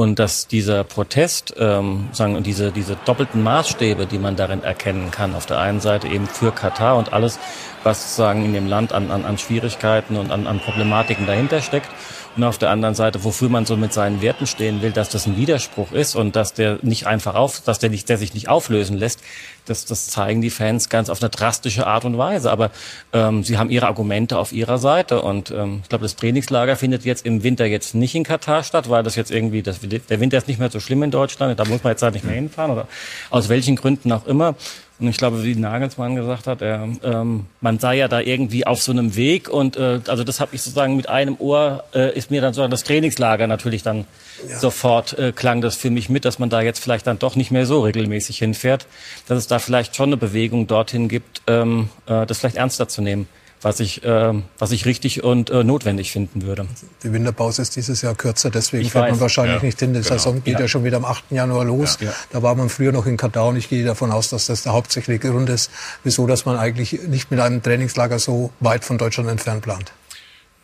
Und 0.00 0.18
dass 0.18 0.46
dieser 0.46 0.82
Protest, 0.82 1.52
ähm, 1.58 2.08
sagen, 2.12 2.34
und 2.34 2.46
diese, 2.46 2.72
diese 2.72 2.96
doppelten 3.04 3.42
Maßstäbe, 3.42 4.06
die 4.06 4.18
man 4.18 4.34
darin 4.34 4.62
erkennen 4.62 5.10
kann, 5.10 5.34
auf 5.34 5.44
der 5.44 5.58
einen 5.58 5.80
Seite 5.80 6.08
eben 6.08 6.26
für 6.26 6.52
Katar 6.52 6.96
und 6.96 7.12
alles, 7.12 7.38
was 7.82 8.02
sozusagen 8.04 8.42
in 8.46 8.54
dem 8.54 8.66
Land 8.66 8.94
an, 8.94 9.10
an, 9.10 9.26
an 9.26 9.36
Schwierigkeiten 9.36 10.16
und 10.16 10.30
an, 10.30 10.46
an 10.46 10.58
Problematiken 10.58 11.26
dahinter 11.26 11.60
steckt 11.60 11.90
und 12.36 12.44
auf 12.44 12.58
der 12.58 12.70
anderen 12.70 12.94
Seite, 12.94 13.24
wofür 13.24 13.48
man 13.48 13.66
so 13.66 13.76
mit 13.76 13.92
seinen 13.92 14.22
Werten 14.22 14.46
stehen 14.46 14.82
will, 14.82 14.92
dass 14.92 15.08
das 15.08 15.26
ein 15.26 15.36
Widerspruch 15.36 15.92
ist 15.92 16.14
und 16.14 16.36
dass 16.36 16.54
der 16.54 16.78
nicht 16.82 17.06
einfach 17.06 17.34
auf, 17.34 17.60
dass 17.60 17.78
der 17.78 17.90
nicht, 17.90 18.08
der 18.08 18.18
sich 18.18 18.34
nicht 18.34 18.48
auflösen 18.48 18.96
lässt, 18.96 19.20
das, 19.66 19.84
das 19.84 20.08
zeigen 20.08 20.40
die 20.40 20.50
Fans 20.50 20.88
ganz 20.88 21.10
auf 21.10 21.20
eine 21.20 21.30
drastische 21.30 21.86
Art 21.86 22.04
und 22.04 22.18
Weise. 22.18 22.50
Aber 22.50 22.70
ähm, 23.12 23.42
sie 23.42 23.58
haben 23.58 23.68
ihre 23.68 23.86
Argumente 23.86 24.38
auf 24.38 24.52
ihrer 24.52 24.78
Seite 24.78 25.22
und 25.22 25.50
ähm, 25.50 25.80
ich 25.82 25.88
glaube, 25.88 26.02
das 26.02 26.16
Trainingslager 26.16 26.76
findet 26.76 27.04
jetzt 27.04 27.26
im 27.26 27.42
Winter 27.42 27.66
jetzt 27.66 27.94
nicht 27.94 28.14
in 28.14 28.24
Katar 28.24 28.62
statt, 28.62 28.88
weil 28.88 29.02
das 29.02 29.16
jetzt 29.16 29.30
irgendwie, 29.30 29.62
das, 29.62 29.82
der 29.98 30.20
Winter 30.20 30.38
ist 30.38 30.48
nicht 30.48 30.58
mehr 30.58 30.70
so 30.70 30.80
schlimm 30.80 31.02
in 31.02 31.10
Deutschland, 31.10 31.58
da 31.58 31.64
muss 31.64 31.82
man 31.82 31.92
jetzt 31.92 32.02
halt 32.02 32.14
nicht 32.14 32.24
mehr 32.24 32.34
hinfahren 32.34 32.70
oder 32.70 32.88
aus 33.30 33.48
welchen 33.48 33.76
Gründen 33.76 34.12
auch 34.12 34.26
immer. 34.26 34.54
Und 35.00 35.08
ich 35.08 35.16
glaube, 35.16 35.42
wie 35.44 35.54
Nagelsmann 35.54 36.14
gesagt 36.14 36.46
hat, 36.46 36.60
er, 36.60 36.86
ähm, 37.02 37.46
man 37.62 37.78
sei 37.78 37.96
ja 37.96 38.06
da 38.06 38.20
irgendwie 38.20 38.66
auf 38.66 38.82
so 38.82 38.92
einem 38.92 39.16
Weg. 39.16 39.48
Und 39.48 39.78
äh, 39.78 40.00
also 40.06 40.24
das 40.24 40.40
habe 40.40 40.54
ich 40.54 40.60
sozusagen 40.60 40.94
mit 40.94 41.08
einem 41.08 41.36
Ohr, 41.38 41.84
äh, 41.94 42.14
ist 42.14 42.30
mir 42.30 42.42
dann 42.42 42.52
sozusagen 42.52 42.70
das 42.70 42.84
Trainingslager 42.84 43.46
natürlich 43.46 43.82
dann 43.82 44.04
ja. 44.46 44.58
sofort 44.58 45.18
äh, 45.18 45.32
klang 45.32 45.62
das 45.62 45.76
für 45.76 45.88
mich 45.88 46.10
mit, 46.10 46.26
dass 46.26 46.38
man 46.38 46.50
da 46.50 46.60
jetzt 46.60 46.80
vielleicht 46.80 47.06
dann 47.06 47.18
doch 47.18 47.34
nicht 47.34 47.50
mehr 47.50 47.64
so 47.64 47.80
regelmäßig 47.80 48.38
hinfährt, 48.38 48.86
dass 49.26 49.38
es 49.38 49.46
da 49.46 49.58
vielleicht 49.58 49.96
schon 49.96 50.10
eine 50.10 50.18
Bewegung 50.18 50.66
dorthin 50.66 51.08
gibt, 51.08 51.40
ähm, 51.46 51.88
äh, 52.06 52.26
das 52.26 52.38
vielleicht 52.38 52.56
ernster 52.56 52.86
zu 52.86 53.00
nehmen 53.00 53.26
was 53.62 53.80
ich, 53.80 54.02
äh, 54.04 54.32
was 54.58 54.72
ich 54.72 54.86
richtig 54.86 55.22
und 55.22 55.50
äh, 55.50 55.64
notwendig 55.64 56.12
finden 56.12 56.42
würde. 56.42 56.66
Die 57.02 57.12
Winterpause 57.12 57.62
ist 57.62 57.76
dieses 57.76 58.02
Jahr 58.02 58.14
kürzer, 58.14 58.50
deswegen 58.50 58.84
ich 58.84 58.92
fährt 58.92 59.10
man 59.10 59.20
wahrscheinlich 59.20 59.58
ja, 59.58 59.66
nicht 59.66 59.78
hin. 59.78 59.92
Die 59.92 60.00
genau. 60.00 60.14
Saison 60.14 60.42
geht 60.42 60.54
ja. 60.54 60.60
ja. 60.60 60.68
schon 60.68 60.84
wieder 60.84 60.96
am 60.96 61.04
8. 61.04 61.24
Januar 61.30 61.64
los. 61.64 61.98
Ja, 62.00 62.12
da 62.30 62.42
war 62.42 62.54
man 62.54 62.68
früher 62.68 62.92
noch 62.92 63.06
in 63.06 63.16
Katar 63.16 63.48
und 63.48 63.56
ich 63.56 63.68
gehe 63.68 63.84
davon 63.84 64.10
aus, 64.10 64.30
dass 64.30 64.46
das 64.46 64.62
der 64.62 64.72
hauptsächliche 64.72 65.30
Grund 65.30 65.48
ist, 65.50 65.70
wieso 66.04 66.26
dass 66.26 66.44
man 66.44 66.56
eigentlich 66.56 67.00
nicht 67.08 67.30
mit 67.30 67.40
einem 67.40 67.62
Trainingslager 67.62 68.18
so 68.18 68.50
weit 68.60 68.84
von 68.84 68.98
Deutschland 68.98 69.28
entfernt 69.28 69.62
plant. 69.62 69.92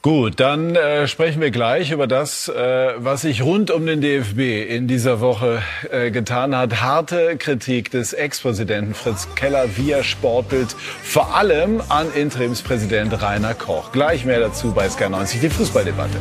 Gut, 0.06 0.38
dann 0.38 0.76
äh, 0.76 1.08
sprechen 1.08 1.40
wir 1.40 1.50
gleich 1.50 1.90
über 1.90 2.06
das, 2.06 2.48
äh, 2.48 2.92
was 2.96 3.22
sich 3.22 3.42
rund 3.42 3.72
um 3.72 3.86
den 3.86 4.00
DFB 4.00 4.38
in 4.68 4.86
dieser 4.86 5.20
Woche 5.20 5.64
äh, 5.90 6.12
getan 6.12 6.54
hat. 6.54 6.80
Harte 6.80 7.36
Kritik 7.36 7.90
des 7.90 8.12
Ex-Präsidenten 8.12 8.94
Fritz 8.94 9.26
Keller 9.34 9.76
via 9.76 10.04
Sportbild, 10.04 10.76
vor 11.02 11.34
allem 11.34 11.82
an 11.88 12.06
Interimspräsident 12.14 13.20
Rainer 13.20 13.54
Koch. 13.54 13.90
Gleich 13.90 14.24
mehr 14.24 14.38
dazu 14.38 14.70
bei 14.70 14.86
SK90, 14.86 15.40
die 15.40 15.50
Fußballdebatte. 15.50 16.18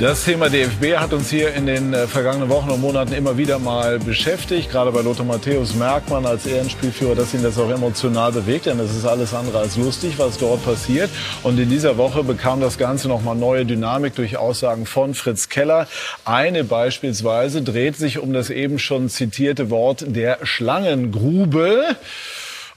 Das 0.00 0.24
Thema 0.24 0.48
DFB 0.48 0.96
hat 0.96 1.12
uns 1.12 1.28
hier 1.28 1.52
in 1.54 1.66
den 1.66 1.92
äh, 1.92 2.06
vergangenen 2.06 2.48
Wochen 2.48 2.70
und 2.70 2.80
Monaten 2.80 3.14
immer 3.14 3.36
wieder 3.36 3.58
mal 3.58 3.98
beschäftigt. 3.98 4.70
Gerade 4.70 4.92
bei 4.92 5.00
Lothar 5.00 5.26
Matthäus 5.26 5.74
merkt 5.74 6.08
man 6.08 6.24
als 6.24 6.46
Ehrenspielführer, 6.46 7.16
dass 7.16 7.34
ihn 7.34 7.42
das 7.42 7.58
auch 7.58 7.68
emotional 7.68 8.30
bewegt, 8.30 8.66
denn 8.66 8.78
es 8.78 8.94
ist 8.94 9.04
alles 9.04 9.34
andere 9.34 9.58
als 9.58 9.76
lustig, 9.76 10.14
was 10.16 10.38
dort 10.38 10.64
passiert. 10.64 11.10
Und 11.42 11.58
in 11.58 11.68
dieser 11.68 11.96
Woche 11.96 12.22
bekam 12.22 12.60
das 12.60 12.78
Ganze 12.78 13.08
nochmal 13.08 13.34
neue 13.34 13.66
Dynamik 13.66 14.14
durch 14.14 14.36
Aussagen 14.36 14.86
von 14.86 15.14
Fritz 15.14 15.48
Keller. 15.48 15.88
Eine 16.24 16.62
beispielsweise 16.62 17.62
dreht 17.62 17.96
sich 17.96 18.20
um 18.20 18.32
das 18.32 18.50
eben 18.50 18.78
schon 18.78 19.08
zitierte 19.08 19.68
Wort 19.68 20.04
der 20.06 20.38
Schlangengrube. 20.44 21.96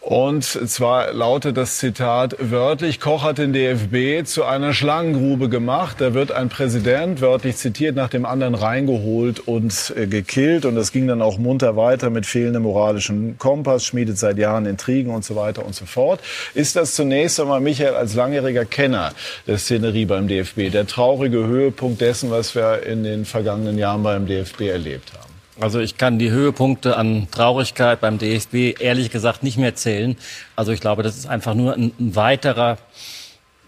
Und 0.01 0.43
zwar 0.43 1.13
lautet 1.13 1.57
das 1.57 1.77
Zitat 1.77 2.35
wörtlich, 2.39 2.99
Koch 2.99 3.21
hat 3.21 3.37
den 3.37 3.53
DFB 3.53 4.25
zu 4.25 4.43
einer 4.43 4.73
Schlangengrube 4.73 5.47
gemacht. 5.47 5.97
Da 6.01 6.15
wird 6.15 6.31
ein 6.31 6.49
Präsident, 6.49 7.21
wörtlich 7.21 7.57
zitiert, 7.57 7.95
nach 7.95 8.09
dem 8.09 8.25
anderen 8.25 8.55
reingeholt 8.55 9.39
und 9.39 9.93
äh, 9.95 10.07
gekillt. 10.07 10.65
Und 10.65 10.73
das 10.73 10.91
ging 10.91 11.05
dann 11.05 11.21
auch 11.21 11.37
munter 11.37 11.77
weiter 11.77 12.09
mit 12.09 12.25
fehlendem 12.25 12.63
moralischen 12.63 13.37
Kompass, 13.37 13.85
schmiedet 13.85 14.17
seit 14.17 14.39
Jahren 14.39 14.65
Intrigen 14.65 15.13
und 15.13 15.23
so 15.23 15.35
weiter 15.35 15.63
und 15.63 15.75
so 15.75 15.85
fort. 15.85 16.19
Ist 16.55 16.75
das 16.75 16.95
zunächst 16.95 17.39
einmal, 17.39 17.61
Michael, 17.61 17.93
als 17.93 18.15
langjähriger 18.15 18.65
Kenner 18.65 19.13
der 19.45 19.59
Szenerie 19.59 20.05
beim 20.05 20.27
DFB, 20.27 20.71
der 20.71 20.87
traurige 20.87 21.45
Höhepunkt 21.45 22.01
dessen, 22.01 22.31
was 22.31 22.55
wir 22.55 22.87
in 22.87 23.03
den 23.03 23.23
vergangenen 23.23 23.77
Jahren 23.77 24.01
beim 24.01 24.25
DFB 24.25 24.61
erlebt 24.61 25.13
haben? 25.13 25.30
Also 25.61 25.79
ich 25.79 25.97
kann 25.97 26.17
die 26.17 26.31
Höhepunkte 26.31 26.97
an 26.97 27.27
Traurigkeit 27.29 28.01
beim 28.01 28.17
DFB 28.17 28.81
ehrlich 28.81 29.11
gesagt 29.11 29.43
nicht 29.43 29.59
mehr 29.59 29.75
zählen. 29.75 30.17
Also 30.55 30.71
ich 30.71 30.81
glaube, 30.81 31.03
das 31.03 31.15
ist 31.15 31.27
einfach 31.27 31.53
nur 31.53 31.75
ein, 31.75 31.91
weiterer 31.99 32.79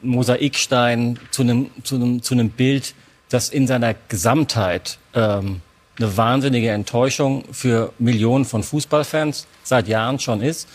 Mosaikstein 0.01 1.19
zu 1.29 1.43
einem, 1.43 1.69
zu, 1.83 1.95
einem, 1.95 2.23
zu 2.23 2.33
einem 2.33 2.49
Bild, 2.49 2.95
das 3.29 3.49
in 3.49 3.67
seiner 3.67 3.93
Gesamtheit 4.07 4.97
ähm, 5.13 5.61
eine 5.99 6.17
wahnsinnige 6.17 6.71
Enttäuschung 6.71 7.43
für 7.51 7.93
Millionen 7.99 8.45
von 8.45 8.63
Fußballfans 8.63 9.45
seit 9.61 9.87
Jahren 9.87 10.17
schon 10.17 10.41
ist. 10.41 10.67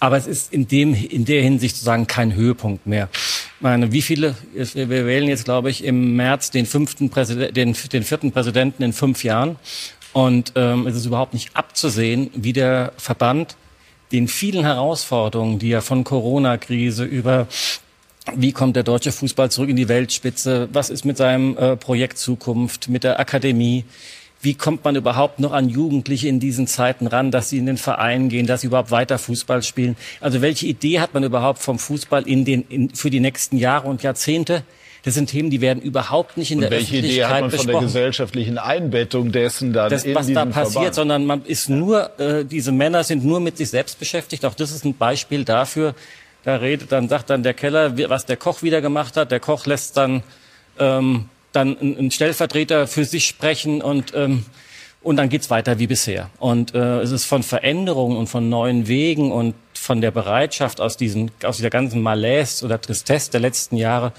Aber 0.00 0.16
es 0.16 0.26
ist 0.26 0.52
in, 0.52 0.66
dem, 0.66 0.94
in 0.94 1.26
der 1.26 1.42
Hinsicht 1.42 1.76
sozusagen 1.76 2.08
kein 2.08 2.34
Höhepunkt 2.34 2.86
mehr. 2.86 3.08
Ich 3.12 3.60
meine, 3.60 3.92
wie 3.92 4.02
viele, 4.02 4.34
wir 4.52 4.88
wählen 4.88 5.28
jetzt, 5.28 5.44
glaube 5.44 5.70
ich, 5.70 5.84
im 5.84 6.16
März 6.16 6.50
den, 6.50 6.66
fünften 6.66 7.08
Präsident, 7.08 7.56
den, 7.56 7.76
den 7.92 8.02
vierten 8.02 8.32
Präsidenten 8.32 8.82
in 8.82 8.92
fünf 8.92 9.22
Jahren. 9.22 9.56
Und 10.12 10.52
ähm, 10.56 10.86
es 10.86 10.96
ist 10.96 11.06
überhaupt 11.06 11.34
nicht 11.34 11.56
abzusehen, 11.56 12.30
wie 12.34 12.52
der 12.52 12.92
Verband 12.96 13.56
den 14.12 14.26
vielen 14.26 14.64
Herausforderungen, 14.64 15.58
die 15.58 15.70
er 15.70 15.82
von 15.82 16.02
Corona-Krise 16.04 17.04
über 17.04 17.46
wie 18.34 18.52
kommt 18.52 18.76
der 18.76 18.82
deutsche 18.82 19.12
Fußball 19.12 19.50
zurück 19.50 19.70
in 19.70 19.76
die 19.76 19.88
Weltspitze? 19.88 20.68
Was 20.72 20.90
ist 20.90 21.04
mit 21.04 21.16
seinem 21.16 21.56
äh, 21.56 21.76
Projekt 21.76 22.18
Zukunft, 22.18 22.88
mit 22.88 23.02
der 23.02 23.18
Akademie? 23.18 23.84
Wie 24.42 24.54
kommt 24.54 24.84
man 24.84 24.96
überhaupt 24.96 25.38
noch 25.38 25.52
an 25.52 25.68
Jugendliche 25.68 26.28
in 26.28 26.40
diesen 26.40 26.66
Zeiten 26.66 27.06
ran, 27.06 27.30
dass 27.30 27.50
sie 27.50 27.58
in 27.58 27.66
den 27.66 27.76
Verein 27.76 28.28
gehen, 28.28 28.46
dass 28.46 28.62
sie 28.62 28.68
überhaupt 28.68 28.90
weiter 28.90 29.18
Fußball 29.18 29.62
spielen? 29.62 29.96
Also 30.20 30.42
welche 30.42 30.66
Idee 30.66 31.00
hat 31.00 31.14
man 31.14 31.24
überhaupt 31.24 31.60
vom 31.60 31.78
Fußball 31.78 32.26
in 32.26 32.44
den, 32.44 32.64
in, 32.68 32.90
für 32.94 33.10
die 33.10 33.20
nächsten 33.20 33.56
Jahre 33.56 33.88
und 33.88 34.02
Jahrzehnte? 34.02 34.62
Das 35.02 35.14
sind 35.14 35.30
Themen, 35.30 35.50
die 35.50 35.60
werden 35.60 35.82
überhaupt 35.82 36.36
nicht 36.36 36.50
in 36.50 36.58
und 36.58 36.62
der 36.62 36.70
welche 36.70 36.98
Öffentlichkeit 36.98 37.12
Idee 37.12 37.24
hat 37.24 37.40
man 37.40 37.50
besprochen. 37.50 37.72
von 37.72 37.80
der 37.80 37.86
gesellschaftlichen 37.86 38.58
Einbettung 38.58 39.32
dessen 39.32 39.72
dann 39.72 39.90
das, 39.90 40.04
in 40.04 40.14
was 40.14 40.30
da 40.32 40.44
passiert, 40.44 40.72
Verband? 40.72 40.94
sondern 40.94 41.26
man 41.26 41.44
ist 41.44 41.68
nur, 41.68 42.18
äh, 42.20 42.44
diese 42.44 42.72
Männer 42.72 43.04
sind 43.04 43.24
nur 43.24 43.40
mit 43.40 43.56
sich 43.56 43.70
selbst 43.70 43.98
beschäftigt. 43.98 44.44
Auch 44.44 44.54
das 44.54 44.72
ist 44.72 44.84
ein 44.84 44.96
Beispiel 44.96 45.44
dafür. 45.44 45.94
Da 46.44 46.56
redet, 46.56 46.92
dann 46.92 47.08
sagt 47.08 47.30
dann 47.30 47.42
der 47.42 47.54
Keller, 47.54 47.96
was 48.08 48.26
der 48.26 48.36
Koch 48.36 48.62
wieder 48.62 48.80
gemacht 48.80 49.16
hat. 49.16 49.30
Der 49.30 49.40
Koch 49.40 49.66
lässt 49.66 49.96
dann 49.96 50.22
ähm, 50.78 51.28
dann 51.52 51.78
einen 51.78 52.10
Stellvertreter 52.10 52.86
für 52.86 53.04
sich 53.04 53.26
sprechen 53.26 53.82
und 53.82 54.12
ähm, 54.14 54.44
und 55.02 55.16
dann 55.16 55.30
geht's 55.30 55.48
weiter 55.48 55.78
wie 55.78 55.86
bisher. 55.86 56.28
Und 56.38 56.74
äh, 56.74 57.00
es 57.00 57.10
ist 57.10 57.24
von 57.24 57.42
Veränderungen 57.42 58.18
und 58.18 58.26
von 58.26 58.50
neuen 58.50 58.86
Wegen 58.86 59.32
und 59.32 59.54
von 59.72 60.02
der 60.02 60.10
Bereitschaft 60.10 60.80
aus, 60.80 60.98
diesen, 60.98 61.30
aus 61.42 61.56
dieser 61.56 61.70
ganzen 61.70 62.02
Malaise 62.02 62.64
oder 62.64 62.78
Tristesse 62.78 63.30
der 63.30 63.40
letzten 63.40 63.76
Jahre 63.76 64.12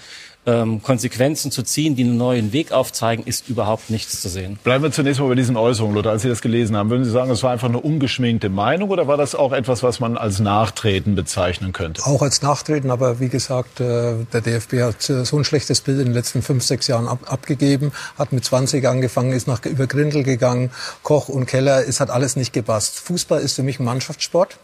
ähm, 0.46 0.82
Konsequenzen 0.82 1.52
zu 1.52 1.64
ziehen, 1.64 1.96
die 1.96 2.04
einen 2.04 2.18
neuen 2.18 2.52
Weg 2.54 2.72
aufzeigen, 2.72 3.26
ist 3.26 3.48
überhaupt 3.50 3.90
nichts 3.90 4.22
zu 4.22 4.30
sehen. 4.30 4.58
Bleiben 4.64 4.84
wir 4.84 4.92
zunächst 4.92 5.20
mal 5.22 5.28
bei 5.28 5.36
diesen 5.36 5.56
Äußerungen, 5.56 5.96
Lothar. 5.96 6.14
Als 6.14 6.24
Sie 6.24 6.30
das 6.30 6.42
gelesen 6.42 6.76
haben, 6.76 6.90
würden 6.90 7.06
Sie 7.06 7.12
sagen, 7.12 7.30
es 7.32 7.44
war 7.44 7.52
einfach 7.52 7.70
eine 7.70 7.80
ungeschminkte 7.80 8.50
Meinung 8.50 8.90
oder 8.90 9.08
war 9.08 9.18
das 9.18 9.36
auch 9.36 9.52
etwas, 9.52 9.84
was 9.84 10.00
man 10.00 10.18
als 10.18 10.40
Nachtreten 10.40 11.16
bezeichnen 11.16 11.74
könnte? 11.74 12.04
Auch 12.06 12.22
als 12.22 12.42
Nachtreten, 12.42 12.90
aber 12.90 13.20
wie 13.20 13.30
gesagt, 13.30 13.80
äh, 13.80 14.16
der 14.34 14.42
DFB 14.42 14.82
hat 14.82 15.10
äh, 15.10 15.26
so 15.26 15.38
ein 15.38 15.44
schlechtes 15.44 15.82
Bild 15.82 16.00
in 16.00 16.06
den 16.06 16.14
letzten 16.14 16.42
fünf, 16.42 16.64
sechs 16.64 16.88
Jahren 16.88 17.08
ab, 17.08 17.20
abgegeben, 17.26 17.92
hat 18.18 18.34
mit 18.34 18.44
20 18.44 18.88
angefangen, 18.88 19.34
ist 19.34 19.48
nach 19.48 19.64
über 19.66 19.88
Grindel 19.88 20.24
gegangen, 20.24 20.72
Koch 21.04 21.30
und 21.30 21.46
Keller, 21.46 21.88
es 21.88 22.00
hat 22.00 22.10
alles 22.10 22.36
nicht 22.36 22.54
gepasst. 22.54 23.00
Fußball 23.00 23.42
ist 23.42 23.56
für 23.56 23.64
mich 23.64 23.80
ein 23.80 23.86
Mannschaftssport. 23.86 24.58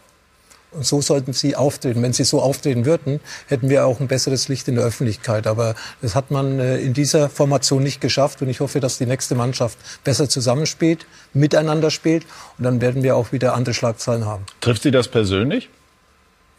Und 0.72 0.84
so 0.84 1.00
sollten 1.00 1.32
sie 1.32 1.56
auftreten. 1.56 2.02
Wenn 2.02 2.12
sie 2.12 2.24
so 2.24 2.40
auftreten 2.42 2.84
würden, 2.84 3.20
hätten 3.46 3.70
wir 3.70 3.86
auch 3.86 4.00
ein 4.00 4.08
besseres 4.08 4.48
Licht 4.48 4.68
in 4.68 4.74
der 4.74 4.84
Öffentlichkeit. 4.84 5.46
Aber 5.46 5.74
das 6.02 6.14
hat 6.14 6.30
man 6.30 6.58
äh, 6.58 6.78
in 6.78 6.92
dieser 6.92 7.28
Formation 7.28 7.82
nicht 7.82 8.00
geschafft. 8.00 8.42
Und 8.42 8.48
ich 8.48 8.60
hoffe, 8.60 8.80
dass 8.80 8.98
die 8.98 9.06
nächste 9.06 9.34
Mannschaft 9.34 9.78
besser 10.04 10.28
zusammenspielt, 10.28 11.06
miteinander 11.32 11.90
spielt. 11.90 12.24
Und 12.58 12.64
dann 12.64 12.80
werden 12.80 13.02
wir 13.02 13.16
auch 13.16 13.32
wieder 13.32 13.54
andere 13.54 13.74
Schlagzeilen 13.74 14.26
haben. 14.26 14.44
Trifft 14.60 14.82
Sie 14.82 14.90
das 14.90 15.08
persönlich? 15.08 15.70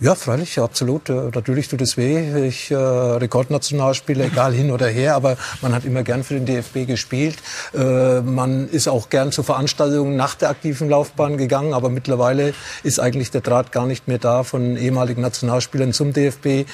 Ja, 0.02 0.16
freilich, 0.16 0.58
absolut. 0.60 1.10
Äh, 1.10 1.30
natürlich 1.36 1.68
tut 1.68 1.82
es 1.82 1.98
weh. 1.98 2.48
Ich 2.48 2.72
äh, 2.72 2.76
Rekordnationalspieler, 2.76 4.28
egal 4.28 4.54
hin 4.54 4.72
oder 4.72 4.88
her, 4.88 5.14
aber 5.14 5.36
man 5.62 5.76
hat 5.76 5.84
immer 5.84 6.04
gern 6.04 6.24
für 6.24 6.36
den 6.36 6.46
DFB 6.46 6.88
gespielt. 6.88 7.36
Äh, 7.78 8.22
man 8.22 8.70
ist 8.70 8.88
auch 8.88 9.10
gern 9.10 9.34
zu 9.34 9.44
Veranstaltungen 9.44 10.16
nach 10.16 10.36
der 10.36 10.52
aktiven 10.52 10.88
Laufbahn 10.88 11.36
gegangen, 11.36 11.74
aber 11.74 11.90
mittlerweile 11.90 12.54
ist 12.82 13.02
eigentlich 13.02 13.30
der 13.32 13.42
Draht 13.42 13.74
gar 13.74 13.86
nicht 13.86 14.08
mehr 14.08 14.20
da 14.20 14.44
von 14.44 14.78
ehemaligen 14.78 15.22
Nationalspielern 15.22 15.92
zum 15.92 16.14
DFB. 16.14 16.46
Äh, 16.46 16.66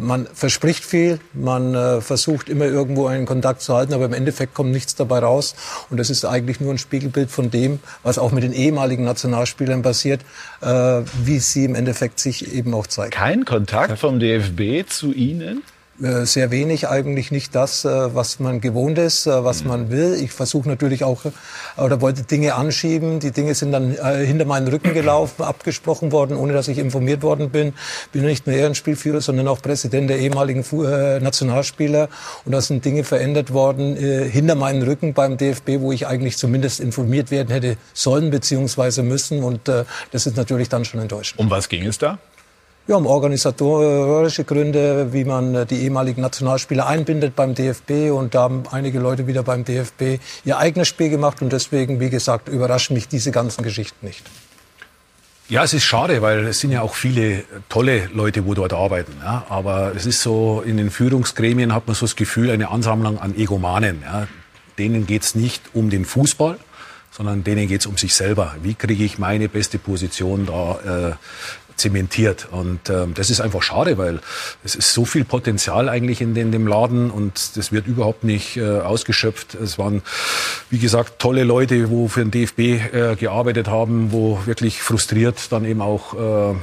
man 0.00 0.26
verspricht 0.32 0.86
viel, 0.86 1.20
man 1.34 1.74
äh, 1.74 2.00
versucht 2.00 2.48
immer 2.48 2.64
irgendwo 2.64 3.08
einen 3.08 3.26
Kontakt 3.26 3.60
zu 3.60 3.74
halten, 3.74 3.92
aber 3.92 4.06
im 4.06 4.14
Endeffekt 4.14 4.54
kommt 4.54 4.72
nichts 4.72 4.94
dabei 4.94 5.18
raus. 5.18 5.54
Und 5.90 5.98
das 5.98 6.08
ist 6.08 6.24
eigentlich 6.24 6.60
nur 6.60 6.72
ein 6.72 6.78
Spiegelbild 6.78 7.30
von 7.30 7.50
dem, 7.50 7.78
was 8.02 8.16
auch 8.16 8.32
mit 8.32 8.42
den 8.42 8.54
ehemaligen 8.54 9.04
Nationalspielern 9.04 9.82
passiert, 9.82 10.22
äh, 10.62 11.02
wie 11.22 11.40
sie 11.40 11.66
im 11.66 11.74
Endeffekt 11.74 12.18
sich 12.18 12.37
eben 12.42 12.74
auch 12.74 12.86
zeigt. 12.86 13.14
Kein 13.14 13.44
Kontakt 13.44 13.98
vom 13.98 14.18
DFB 14.18 14.88
zu 14.88 15.12
Ihnen? 15.12 15.62
Äh, 16.00 16.26
sehr 16.26 16.52
wenig, 16.52 16.88
eigentlich 16.88 17.32
nicht 17.32 17.56
das, 17.56 17.84
äh, 17.84 18.14
was 18.14 18.38
man 18.38 18.60
gewohnt 18.60 18.98
ist, 18.98 19.26
äh, 19.26 19.42
was 19.42 19.62
Mhm. 19.62 19.68
man 19.68 19.90
will. 19.90 20.14
Ich 20.22 20.30
versuche 20.30 20.68
natürlich 20.68 21.02
auch, 21.02 21.22
oder 21.76 22.00
wollte 22.00 22.22
Dinge 22.22 22.54
anschieben. 22.54 23.18
Die 23.18 23.32
Dinge 23.32 23.54
sind 23.56 23.72
dann 23.72 23.96
hinter 24.24 24.44
meinen 24.44 24.68
Rücken 24.68 24.94
gelaufen, 24.94 25.42
abgesprochen 25.42 26.12
worden, 26.12 26.36
ohne 26.36 26.52
dass 26.52 26.68
ich 26.68 26.78
informiert 26.78 27.22
worden 27.22 27.50
bin. 27.50 27.72
Bin 28.12 28.24
nicht 28.24 28.46
nur 28.46 28.54
Ehrenspielführer, 28.54 29.20
sondern 29.20 29.48
auch 29.48 29.60
Präsident 29.60 30.08
der 30.08 30.18
ehemaligen 30.20 30.64
Nationalspieler. 31.22 32.08
Und 32.44 32.52
da 32.52 32.60
sind 32.60 32.84
Dinge 32.84 33.02
verändert 33.04 33.52
worden 33.52 33.96
hinter 33.96 34.54
meinen 34.54 34.82
Rücken 34.82 35.14
beim 35.14 35.36
DFB, 35.36 35.80
wo 35.80 35.92
ich 35.92 36.06
eigentlich 36.06 36.36
zumindest 36.36 36.80
informiert 36.80 37.30
werden 37.30 37.50
hätte 37.50 37.76
sollen 37.94 38.30
bzw. 38.30 39.02
müssen. 39.02 39.42
Und 39.42 39.68
das 39.68 40.26
ist 40.26 40.36
natürlich 40.36 40.68
dann 40.68 40.84
schon 40.84 41.00
enttäuschend. 41.00 41.38
Um 41.40 41.50
was 41.50 41.68
ging 41.68 41.86
es 41.86 41.98
da? 41.98 42.18
Ja, 42.88 42.96
um 42.96 43.04
organisatorische 43.04 44.44
Gründe, 44.44 45.12
wie 45.12 45.24
man 45.24 45.54
äh, 45.54 45.66
die 45.66 45.82
ehemaligen 45.82 46.22
Nationalspieler 46.22 46.86
einbindet 46.86 47.36
beim 47.36 47.54
DFB. 47.54 48.10
Und 48.12 48.34
da 48.34 48.44
haben 48.44 48.62
einige 48.70 48.98
Leute 48.98 49.26
wieder 49.26 49.42
beim 49.42 49.62
DFB 49.62 50.22
ihr 50.46 50.56
eigenes 50.56 50.88
Spiel 50.88 51.10
gemacht. 51.10 51.42
Und 51.42 51.52
deswegen, 51.52 52.00
wie 52.00 52.08
gesagt, 52.08 52.48
überraschen 52.48 52.94
mich 52.94 53.06
diese 53.06 53.30
ganzen 53.30 53.62
Geschichten 53.62 54.06
nicht. 54.06 54.24
Ja, 55.50 55.64
es 55.64 55.74
ist 55.74 55.84
schade, 55.84 56.22
weil 56.22 56.46
es 56.46 56.60
sind 56.60 56.72
ja 56.72 56.80
auch 56.80 56.94
viele 56.94 57.44
tolle 57.68 58.08
Leute, 58.14 58.46
wo 58.46 58.54
dort 58.54 58.72
arbeiten. 58.72 59.12
Ja. 59.22 59.44
Aber 59.50 59.92
es 59.94 60.06
ist 60.06 60.22
so, 60.22 60.62
in 60.64 60.78
den 60.78 60.90
Führungsgremien 60.90 61.74
hat 61.74 61.88
man 61.88 61.94
so 61.94 62.06
das 62.06 62.16
Gefühl, 62.16 62.50
eine 62.50 62.70
Ansammlung 62.70 63.18
an 63.18 63.36
Egomanen. 63.36 64.00
Ja. 64.02 64.28
Denen 64.78 65.06
geht's 65.06 65.34
nicht 65.34 65.62
um 65.74 65.90
den 65.90 66.06
Fußball, 66.06 66.56
sondern 67.10 67.44
denen 67.44 67.68
geht's 67.68 67.84
um 67.84 67.98
sich 67.98 68.14
selber. 68.14 68.54
Wie 68.62 68.72
kriege 68.72 69.04
ich 69.04 69.18
meine 69.18 69.50
beste 69.50 69.78
Position 69.78 70.46
da 70.46 71.10
äh, 71.10 71.12
zementiert. 71.78 72.48
Und 72.50 72.90
ähm, 72.90 73.14
das 73.14 73.30
ist 73.30 73.40
einfach 73.40 73.62
schade, 73.62 73.98
weil 73.98 74.20
es 74.64 74.74
ist 74.74 74.92
so 74.92 75.04
viel 75.04 75.24
Potenzial 75.24 75.88
eigentlich 75.88 76.20
in, 76.20 76.34
den, 76.34 76.52
dem 76.52 76.66
Laden 76.66 77.10
und 77.10 77.56
das 77.56 77.72
wird 77.72 77.86
überhaupt 77.86 78.24
nicht 78.24 78.56
äh, 78.56 78.80
ausgeschöpft. 78.80 79.54
Es 79.54 79.78
waren, 79.78 80.02
wie 80.70 80.78
gesagt, 80.78 81.18
tolle 81.18 81.44
Leute, 81.44 81.90
wo 81.90 82.08
für 82.08 82.24
den 82.24 82.30
DFB 82.30 82.58
äh, 82.58 83.16
gearbeitet 83.16 83.68
haben, 83.68 84.12
wo 84.12 84.40
wirklich 84.44 84.82
frustriert 84.82 85.50
dann 85.50 85.64
eben 85.64 85.80
auch 85.80 86.14
äh, 86.14 86.54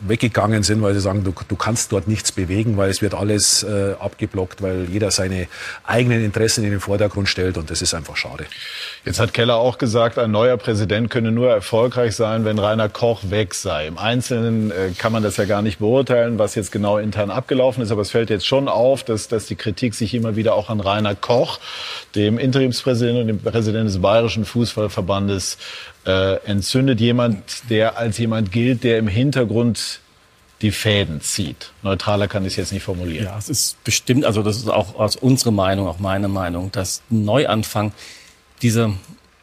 weggegangen 0.00 0.62
sind, 0.62 0.82
weil 0.82 0.94
sie 0.94 1.00
sagen, 1.00 1.24
du, 1.24 1.32
du 1.46 1.56
kannst 1.56 1.92
dort 1.92 2.08
nichts 2.08 2.32
bewegen, 2.32 2.76
weil 2.76 2.90
es 2.90 3.02
wird 3.02 3.14
alles 3.14 3.62
äh, 3.62 3.94
abgeblockt, 3.98 4.62
weil 4.62 4.86
jeder 4.90 5.10
seine 5.10 5.48
eigenen 5.84 6.24
Interessen 6.24 6.64
in 6.64 6.70
den 6.70 6.80
Vordergrund 6.80 7.28
stellt 7.28 7.58
und 7.58 7.70
das 7.70 7.82
ist 7.82 7.94
einfach 7.94 8.16
schade. 8.16 8.46
Jetzt 9.04 9.20
hat 9.20 9.34
Keller 9.34 9.56
auch 9.56 9.78
gesagt, 9.78 10.18
ein 10.18 10.30
neuer 10.30 10.56
Präsident 10.56 11.10
könne 11.10 11.32
nur 11.32 11.50
erfolgreich 11.50 12.16
sein, 12.16 12.44
wenn 12.44 12.58
Rainer 12.58 12.88
Koch 12.88 13.30
weg 13.30 13.54
sei. 13.54 13.86
Im 13.86 13.98
Einzelnen 13.98 14.61
äh, 14.70 14.90
kann 14.96 15.12
man 15.12 15.22
das 15.22 15.36
ja 15.36 15.44
gar 15.44 15.62
nicht 15.62 15.78
beurteilen, 15.78 16.38
was 16.38 16.54
jetzt 16.54 16.72
genau 16.72 16.98
intern 16.98 17.30
abgelaufen 17.30 17.82
ist. 17.82 17.90
Aber 17.90 18.02
es 18.02 18.10
fällt 18.10 18.30
jetzt 18.30 18.46
schon 18.46 18.68
auf, 18.68 19.02
dass, 19.04 19.28
dass 19.28 19.46
die 19.46 19.56
Kritik 19.56 19.94
sich 19.94 20.14
immer 20.14 20.36
wieder 20.36 20.54
auch 20.54 20.70
an 20.70 20.80
Rainer 20.80 21.14
Koch, 21.14 21.58
dem 22.14 22.38
Interimspräsidenten 22.38 23.22
und 23.22 23.28
dem 23.28 23.38
Präsidenten 23.40 23.86
des 23.86 24.00
Bayerischen 24.00 24.44
Fußballverbandes, 24.44 25.58
äh, 26.06 26.36
entzündet. 26.44 27.00
Jemand, 27.00 27.70
der 27.70 27.96
als 27.96 28.18
jemand 28.18 28.52
gilt, 28.52 28.84
der 28.84 28.98
im 28.98 29.08
Hintergrund 29.08 30.00
die 30.62 30.70
Fäden 30.70 31.20
zieht. 31.20 31.72
Neutraler 31.82 32.28
kann 32.28 32.44
ich 32.44 32.52
es 32.52 32.56
jetzt 32.56 32.72
nicht 32.72 32.84
formulieren. 32.84 33.26
Ja, 33.26 33.36
es 33.36 33.48
ist 33.48 33.82
bestimmt, 33.84 34.24
also 34.24 34.42
das 34.42 34.56
ist 34.56 34.68
auch 34.68 34.94
aus 34.94 35.16
unserer 35.16 35.50
Meinung, 35.50 35.88
auch 35.88 35.98
meine 35.98 36.28
Meinung, 36.28 36.70
dass 36.70 37.02
Neuanfang 37.10 37.92
diese 38.62 38.92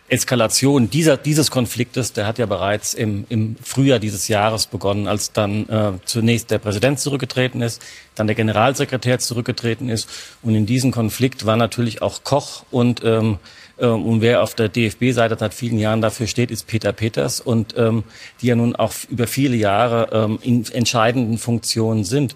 Eskalation 0.10 0.89
dieser, 0.89 1.18
dieses 1.18 1.51
Konfliktes, 1.51 2.14
der 2.14 2.26
hat 2.26 2.38
ja 2.39 2.45
bereits 2.45 2.93
im, 2.93 3.26
im 3.30 3.55
Frühjahr 3.62 3.99
dieses 3.99 4.28
Jahres 4.28 4.68
begonnen, 4.68 5.07
als 5.07 5.32
dann 5.32 5.70
äh, 5.70 5.91
zunächst 6.05 6.51
der 6.51 6.60
Präsident 6.60 6.99
zurückgetreten 6.99 7.62
ist, 7.62 7.82
dann 8.16 8.28
der 8.28 8.36
Generalsekretär 8.36 9.20
zurückgetreten 9.20 9.89
ist. 9.89 10.10
Und 10.41 10.55
in 10.55 10.66
diesem 10.66 10.91
Konflikt 10.91 11.45
war 11.45 11.57
natürlich 11.57 12.01
auch 12.01 12.24
Koch 12.24 12.64
und 12.72 13.03
ähm, 13.03 13.39
äh, 13.80 13.86
und 13.86 14.22
wer 14.22 14.43
auf 14.43 14.55
der 14.55 14.70
DFB-Seite 14.70 15.38
seit 15.39 15.53
vielen 15.53 15.80
Jahren 15.80 16.01
dafür 16.01 16.28
steht, 16.28 16.51
ist 16.51 16.68
Peter 16.68 16.93
Peters 16.93 17.39
und 17.39 17.76
ähm, 17.78 18.03
die 18.41 18.47
ja 18.47 18.55
nun 18.55 18.76
auch 18.76 18.93
über 19.10 19.28
viele 19.28 19.55
Jahre 19.55 20.10
ähm, 20.12 20.39
in 20.41 20.66
entscheidenden 20.72 21.38
Funktionen 21.38 22.03
sind. 22.03 22.36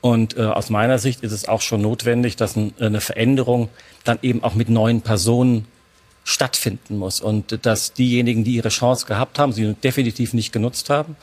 Und 0.00 0.36
äh, 0.36 0.42
aus 0.42 0.68
meiner 0.68 0.98
Sicht 0.98 1.22
ist 1.22 1.32
es 1.32 1.48
auch 1.48 1.60
schon 1.60 1.80
notwendig, 1.80 2.36
dass 2.36 2.56
ein, 2.56 2.74
eine 2.80 3.00
Veränderung 3.00 3.68
dann 4.04 4.18
eben 4.22 4.42
auch 4.42 4.54
mit 4.54 4.68
neuen 4.68 5.00
Personen 5.00 5.66
stattfinden 6.24 6.96
muss 6.98 7.20
und 7.20 7.64
dass 7.66 7.92
diejenigen, 7.92 8.44
die 8.44 8.54
ihre 8.54 8.68
Chance 8.68 9.06
gehabt 9.06 9.38
haben, 9.38 9.52
sie 9.52 9.74
definitiv 9.74 10.34
nicht 10.34 10.52
genutzt 10.52 10.90
haben 10.90 11.16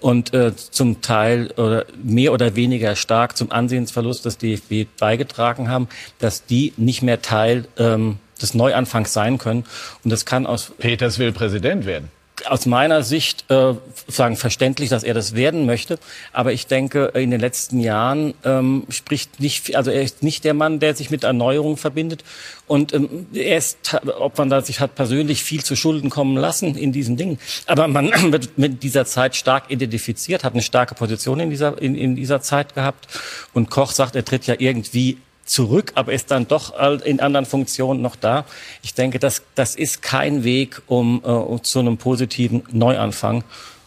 und 0.00 0.32
äh, 0.34 0.54
zum 0.56 1.02
Teil 1.02 1.50
oder 1.52 1.86
mehr 2.02 2.32
oder 2.32 2.56
weniger 2.56 2.96
stark 2.96 3.36
zum 3.36 3.52
Ansehensverlust 3.52 4.24
des 4.24 4.38
DFB 4.38 4.86
beigetragen 4.98 5.68
haben, 5.68 5.88
dass 6.18 6.44
die 6.44 6.72
nicht 6.76 7.02
mehr 7.02 7.22
Teil 7.22 7.66
ähm, 7.76 8.18
des 8.40 8.54
Neuanfangs 8.54 9.12
sein 9.12 9.38
können. 9.38 9.64
Und 10.02 10.10
das 10.10 10.24
kann 10.24 10.46
aus 10.46 10.72
Peters 10.78 11.18
will 11.18 11.32
Präsident 11.32 11.84
werden 11.84 12.10
aus 12.46 12.66
meiner 12.66 13.02
Sicht 13.02 13.50
äh, 13.50 13.74
sagen 14.08 14.36
verständlich, 14.36 14.90
dass 14.90 15.02
er 15.02 15.14
das 15.14 15.34
werden 15.34 15.66
möchte. 15.66 15.98
Aber 16.32 16.52
ich 16.52 16.66
denke, 16.66 17.12
in 17.14 17.30
den 17.30 17.40
letzten 17.40 17.80
Jahren 17.80 18.34
ähm, 18.44 18.84
spricht 18.88 19.40
nicht, 19.40 19.76
also 19.76 19.90
er 19.90 20.02
ist 20.02 20.22
nicht 20.22 20.44
der 20.44 20.54
Mann, 20.54 20.80
der 20.80 20.94
sich 20.94 21.10
mit 21.10 21.24
Erneuerung 21.24 21.76
verbindet. 21.76 22.24
Und 22.66 22.92
ähm, 22.92 23.26
er 23.32 23.58
ist, 23.58 23.96
ob 24.18 24.38
man 24.38 24.48
da 24.48 24.62
sich 24.62 24.80
hat 24.80 24.94
persönlich 24.94 25.42
viel 25.42 25.64
zu 25.64 25.76
Schulden 25.76 26.10
kommen 26.10 26.36
lassen 26.36 26.76
in 26.76 26.92
diesen 26.92 27.16
Dingen. 27.16 27.38
Aber 27.66 27.88
man 27.88 28.10
wird 28.32 28.58
mit 28.58 28.82
dieser 28.82 29.04
Zeit 29.04 29.36
stark 29.36 29.70
identifiziert, 29.70 30.44
hat 30.44 30.52
eine 30.52 30.62
starke 30.62 30.94
Position 30.94 31.40
in 31.40 31.50
dieser 31.50 31.80
in, 31.80 31.94
in 31.94 32.16
dieser 32.16 32.40
Zeit 32.40 32.74
gehabt. 32.74 33.08
Und 33.52 33.70
Koch 33.70 33.92
sagt, 33.92 34.16
er 34.16 34.24
tritt 34.24 34.46
ja 34.46 34.54
irgendwie 34.58 35.18
zurück, 35.50 35.92
aber 35.96 36.12
ist 36.12 36.30
dann 36.30 36.46
doch 36.48 36.72
in 37.04 37.20
anderen 37.20 37.46
Funktionen 37.46 38.00
noch 38.02 38.16
da. 38.16 38.44
Ich 38.82 38.94
denke, 38.94 39.18
das, 39.18 39.42
das 39.54 39.74
ist 39.74 40.00
kein 40.02 40.44
Weg 40.44 40.80
um, 40.86 41.22
äh, 41.24 41.62
zu 41.62 41.80
einem 41.80 41.96
positiven 41.98 42.62
Neuanfang. 42.70 43.44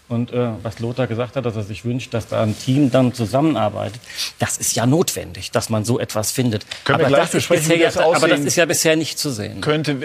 Und 0.10 0.32
äh, 0.34 0.50
was 0.62 0.80
Lothar 0.80 1.08
gesagt 1.08 1.38
hat, 1.38 1.46
dass 1.46 1.56
er 1.56 1.64
sich 1.64 1.86
wünscht, 1.86 2.14
dass 2.14 2.28
da 2.28 2.44
ein 2.44 2.56
Team 2.58 2.92
dann 2.92 3.14
zusammenarbeitet, 3.14 4.02
das 4.38 4.58
ist 4.58 4.76
ja 4.76 4.86
notwendig, 4.86 5.50
dass 5.52 5.70
man 5.70 5.86
so 5.86 6.00
etwas 6.00 6.32
findet. 6.32 6.66
Können 6.84 7.00
wir 7.00 7.06
aber, 7.08 7.16
gleich 7.16 7.32
das 7.32 7.36
ist 7.36 7.48
besprechen, 7.50 7.80
wie 7.80 7.84
das 7.84 7.96
ja- 7.96 8.02
aber 8.02 8.14
das 8.14 8.24
aussehen 8.24 8.48
ist 8.48 8.56
ja 8.58 8.66
bisher 8.66 8.96
nicht 8.96 9.18
zu 9.18 9.32
sehen. 9.32 9.62
Könnte, 9.62 9.96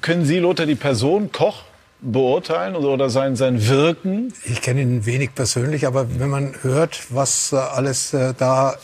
können 0.00 0.24
Sie, 0.24 0.38
Lothar, 0.38 0.66
die 0.66 0.74
Person 0.74 1.30
Koch 1.30 1.62
beurteilen 2.00 2.74
oder, 2.74 2.88
oder 2.88 3.10
sein, 3.10 3.36
sein 3.36 3.68
Wirken? 3.68 4.32
Ich 4.44 4.62
kenne 4.62 4.80
ihn 4.80 5.06
wenig 5.06 5.34
persönlich, 5.34 5.86
aber 5.86 6.06
wenn 6.18 6.30
man 6.30 6.54
hört, 6.62 7.00
was 7.10 7.52
äh, 7.52 7.56
alles 7.56 8.14
äh, 8.14 8.34
da 8.36 8.76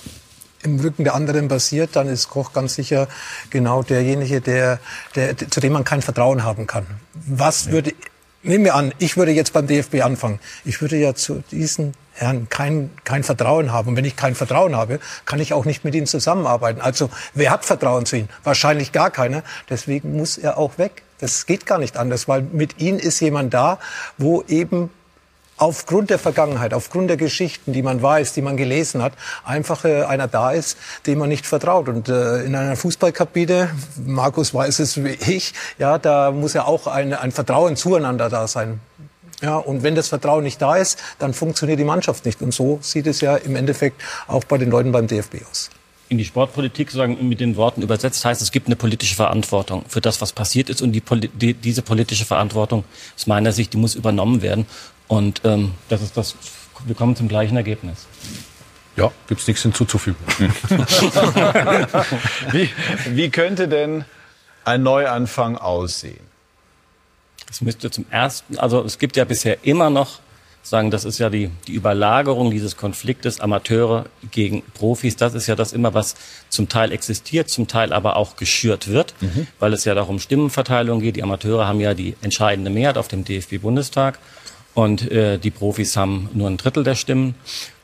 im 0.63 0.81
Rücken 0.81 1.05
der 1.05 1.15
anderen 1.15 1.49
passiert, 1.49 1.91
dann 1.95 2.09
ist 2.09 2.31
Koch 2.31 2.53
ganz 2.53 2.75
sicher 2.75 3.09
genau 3.51 3.83
derjenige, 3.83 4.41
der, 4.41 4.81
der, 5.15 5.37
zu 5.37 5.61
dem 5.61 5.73
man 5.73 5.85
kein 5.85 6.03
Vertrauen 6.03 6.43
haben 6.43 6.67
kann. 6.67 6.87
Was 7.15 7.71
würde 7.71 7.93
nehmen 8.43 8.65
wir 8.65 8.75
an, 8.75 8.93
ich 8.99 9.17
würde 9.17 9.33
jetzt 9.33 9.53
beim 9.53 9.67
DFB 9.67 10.03
anfangen. 10.03 10.41
Ich 10.65 10.81
würde 10.81 10.97
ja 10.97 11.15
zu 11.15 11.43
diesen 11.51 11.95
Herrn 12.13 12.49
kein, 12.49 12.91
kein 13.05 13.23
Vertrauen 13.23 13.73
haben. 13.73 13.89
Und 13.89 13.97
wenn 13.97 14.05
ich 14.05 14.17
kein 14.17 14.35
Vertrauen 14.35 14.77
habe, 14.77 15.01
kann 15.25 15.41
ich 15.41 15.53
auch 15.53 15.65
nicht 15.65 15.85
mit 15.85 15.95
ihnen 15.95 16.07
zusammenarbeiten. 16.07 16.81
Also 16.81 17.11
wer 17.35 17.51
hat 17.51 17.65
Vertrauen 17.65 18.07
zu 18.07 18.17
ihnen? 18.17 18.29
Wahrscheinlich 18.45 18.93
gar 18.93 19.11
keiner. 19.11 19.43
Deswegen 19.71 20.17
muss 20.17 20.39
er 20.39 20.59
auch 20.59 20.79
weg. 20.79 21.03
Das 21.21 21.47
geht 21.47 21.67
gar 21.67 21.79
nicht 21.79 21.97
anders, 21.97 22.29
weil 22.29 22.43
mit 22.43 22.81
ihnen 22.81 22.99
ist 22.99 23.21
jemand 23.21 23.55
da, 23.55 23.79
wo 24.19 24.43
eben 24.43 24.91
aufgrund 25.59 26.11
der 26.11 26.19
Vergangenheit, 26.19 26.73
aufgrund 26.73 27.11
der 27.11 27.17
Geschichten, 27.17 27.73
die 27.73 27.83
man 27.83 28.01
weiß, 28.01 28.33
die 28.33 28.43
man 28.43 28.57
gelesen 28.57 29.03
hat, 29.03 29.13
einfach 29.45 29.85
äh, 29.85 30.05
einer 30.05 30.29
da 30.29 30.53
ist, 30.53 30.79
dem 31.07 31.19
man 31.19 31.29
nicht 31.29 31.47
vertraut. 31.47 31.89
Und 31.89 32.09
äh, 32.09 32.43
in 32.45 32.55
einer 32.55 32.77
Fußballkabine, 32.77 33.71
Markus 34.07 34.55
weiß 34.55 34.79
es 34.79 35.05
wie 35.05 35.11
ich, 35.11 35.53
ja, 35.79 35.99
da 35.99 36.31
muss 36.31 36.55
ja 36.55 36.65
auch 36.65 36.87
ein, 36.87 37.13
ein 37.13 37.33
Vertrauen 37.33 37.77
zueinander 37.77 38.29
da 38.29 38.49
sein. 38.49 38.81
Ja, 39.41 39.57
und 39.57 39.83
wenn 39.83 39.95
das 39.95 40.09
Vertrauen 40.09 40.43
nicht 40.43 40.61
da 40.61 40.77
ist, 40.77 40.99
dann 41.19 41.33
funktioniert 41.33 41.79
die 41.79 41.85
Mannschaft 41.85 42.25
nicht. 42.25 42.43
Und 42.43 42.53
so 42.53 42.79
sieht 42.83 43.07
es 43.07 43.21
ja 43.21 43.37
im 43.37 43.55
Endeffekt 43.55 44.01
auch 44.27 44.45
bei 44.45 44.59
den 44.59 44.71
Leuten 44.71 44.91
beim 44.91 45.07
DFB 45.07 45.37
aus 45.49 45.71
in 46.09 46.19
die 46.19 46.25
Sportpolitik 46.25 46.91
sozusagen 46.91 47.29
mit 47.29 47.41
den 47.41 47.57
Worten 47.57 47.83
übersetzt 47.83 48.25
heißt, 48.25 48.41
es 48.41 48.51
gibt 48.51 48.67
eine 48.67 48.77
politische 48.77 49.15
Verantwortung 49.15 49.85
für 49.89 50.01
das, 50.01 50.21
was 50.21 50.33
passiert 50.33 50.71
ist. 50.71 50.81
Und 50.83 50.93
die, 50.93 51.03
die, 51.35 51.55
diese 51.55 51.83
politische 51.83 52.25
Verantwortung 52.25 52.85
aus 53.15 53.27
meiner 53.27 53.53
Sicht, 53.53 53.73
die 53.75 53.77
muss 53.77 53.95
übernommen 53.95 54.43
werden. 54.43 54.67
Und 55.07 55.43
ähm, 55.45 55.73
das 55.89 56.03
ist 56.03 56.17
das, 56.17 56.37
wir 56.87 56.95
kommen 56.95 57.17
zum 57.17 57.29
gleichen 57.29 57.57
Ergebnis. 57.57 58.07
Ja, 58.97 59.13
gibt 59.29 59.41
es 59.41 59.47
nichts 59.47 59.63
hinzuzufügen. 59.63 60.19
wie, 62.51 62.69
wie 63.11 63.31
könnte 63.31 63.69
denn 63.69 64.05
ein 64.65 64.83
Neuanfang 64.83 65.57
aussehen? 65.57 66.27
Es 67.51 67.61
müsste 67.61 67.91
zum 67.91 68.07
ersten, 68.11 68.59
also 68.59 68.83
es 68.83 68.99
gibt 68.99 69.17
ja 69.17 69.25
bisher 69.25 69.65
immer 69.65 69.89
noch 69.89 70.21
sagen, 70.69 70.91
das 70.91 71.05
ist 71.05 71.19
ja 71.19 71.31
die, 71.31 71.51
die 71.67 71.73
Überlagerung 71.73 72.51
dieses 72.51 72.77
Konfliktes 72.77 73.41
Amateure 73.41 74.07
gegen 74.31 74.63
Profis. 74.75 75.17
Das 75.17 75.35
ist 75.35 75.47
ja 75.47 75.55
das 75.55 75.73
immer, 75.73 75.95
was 75.95 76.15
zum 76.49 76.69
Teil 76.69 76.93
existiert, 76.93 77.49
zum 77.49 77.69
Teil 77.69 77.93
aber 77.93 78.17
auch 78.17 78.37
geschürt 78.37 78.89
wird, 78.89 79.15
mhm. 79.21 79.47
weil 79.59 79.73
es 79.73 79.85
ja 79.85 79.95
darum 79.95 80.19
Stimmenverteilung 80.19 81.01
geht. 81.01 81.17
Die 81.17 81.23
Amateure 81.23 81.67
haben 81.67 81.81
ja 81.81 81.95
die 81.95 82.17
entscheidende 82.23 82.71
Mehrheit 82.71 82.99
auf 82.99 83.09
dem 83.09 83.25
DFB-Bundestag 83.25 84.19
und 84.75 85.11
äh, 85.11 85.39
die 85.39 85.51
Profis 85.51 85.97
haben 85.97 86.29
nur 86.35 86.49
ein 86.49 86.57
Drittel 86.57 86.85
der 86.85 86.95
Stimmen. 86.95 87.35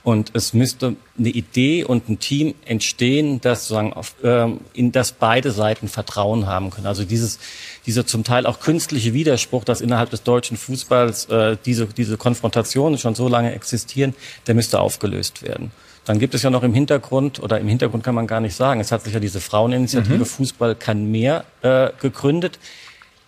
Und 0.04 0.32
es 0.34 0.52
müsste 0.52 0.96
eine 1.18 1.30
Idee 1.30 1.82
und 1.82 2.10
ein 2.10 2.18
Team 2.18 2.54
entstehen, 2.66 3.40
das 3.40 3.66
sozusagen 3.66 3.94
auf, 3.94 4.14
ähm, 4.22 4.60
in 4.74 4.92
das 4.92 5.12
beide 5.12 5.50
Seiten 5.50 5.88
Vertrauen 5.88 6.46
haben 6.46 6.68
können. 6.68 6.86
Also 6.86 7.04
dieses, 7.04 7.38
dieser 7.86 8.06
zum 8.06 8.22
Teil 8.22 8.44
auch 8.44 8.60
künstliche 8.60 9.14
Widerspruch, 9.14 9.64
dass 9.64 9.80
innerhalb 9.80 10.10
des 10.10 10.22
deutschen 10.22 10.58
Fußballs 10.58 11.24
äh, 11.30 11.56
diese, 11.64 11.86
diese 11.86 12.18
Konfrontationen 12.18 12.98
schon 12.98 13.14
so 13.14 13.28
lange 13.28 13.54
existieren, 13.54 14.14
der 14.46 14.54
müsste 14.54 14.78
aufgelöst 14.78 15.42
werden. 15.42 15.70
Dann 16.04 16.18
gibt 16.18 16.34
es 16.34 16.42
ja 16.42 16.50
noch 16.50 16.62
im 16.64 16.74
Hintergrund, 16.74 17.42
oder 17.42 17.58
im 17.58 17.68
Hintergrund 17.68 18.04
kann 18.04 18.14
man 18.14 18.26
gar 18.26 18.40
nicht 18.40 18.54
sagen, 18.54 18.80
es 18.80 18.92
hat 18.92 19.04
sich 19.04 19.14
ja 19.14 19.20
diese 19.20 19.40
Fraueninitiative 19.40 20.18
mhm. 20.18 20.26
Fußball 20.26 20.74
kann 20.74 21.10
mehr 21.10 21.46
äh, 21.62 21.88
gegründet, 21.98 22.58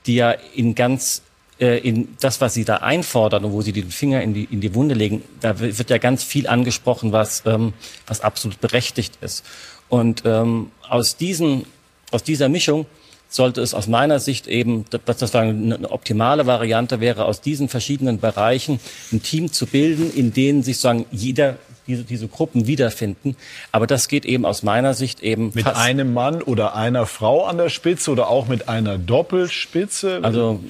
die 0.05 0.16
ja 0.16 0.33
in 0.55 0.74
ganz 0.74 1.22
äh, 1.59 1.79
in 1.79 2.17
das, 2.21 2.41
was 2.41 2.55
Sie 2.55 2.65
da 2.65 2.77
einfordern 2.79 3.45
und 3.45 3.53
wo 3.53 3.63
Sie 3.63 3.73
den 3.73 3.91
Finger 3.91 4.23
in 4.23 4.35
die, 4.35 4.45
in 4.45 4.61
die 4.61 4.75
Wunde 4.75 4.95
legen, 4.95 5.23
da 5.41 5.59
wird 5.59 5.91
ja 5.91 5.99
ganz 5.99 6.23
viel 6.23 6.47
angesprochen, 6.47 7.13
was, 7.13 7.43
ähm, 7.47 7.73
was 8.07 8.21
absolut 8.21 8.61
berechtigt 8.61 9.19
ist. 9.21 9.45
Und 9.89 10.23
ähm, 10.25 10.71
aus, 10.89 11.17
diesen, 11.17 11.65
aus 12.11 12.23
dieser 12.23 12.49
Mischung 12.49 12.87
sollte 13.29 13.61
es 13.61 13.75
aus 13.75 13.87
meiner 13.87 14.21
Sicht 14.21 14.47
eben, 14.47 14.85
dass 15.05 15.19
das 15.19 15.35
eine 15.35 15.91
optimale 15.91 16.47
Variante 16.47 17.01
wäre, 17.01 17.25
aus 17.25 17.41
diesen 17.41 17.69
verschiedenen 17.69 18.21
Bereichen 18.21 18.79
ein 19.13 19.23
Team 19.23 19.53
zu 19.53 19.67
bilden, 19.67 20.13
in 20.15 20.33
denen 20.33 20.63
sich 20.63 20.77
sozusagen 20.77 21.07
jeder 21.11 21.57
diese, 21.87 22.05
diese 22.05 22.28
Gruppen 22.28 22.66
wiederfinden. 22.66 23.37
Aber 23.72 23.87
das 23.87 24.09
geht 24.09 24.24
eben 24.24 24.45
aus 24.45 24.62
meiner 24.62 24.95
Sicht 24.95 25.20
eben 25.20 25.53
mit 25.55 25.66
einem 25.66 26.12
Mann 26.12 26.43
oder 26.43 26.74
einer 26.74 27.07
Frau 27.07 27.45
an 27.45 27.59
der 27.59 27.68
Spitze 27.68 28.11
oder 28.11 28.28
auch 28.28 28.49
mit 28.49 28.68
einer 28.68 28.99
Doppelspitze. 28.99 30.20
Also 30.22 30.61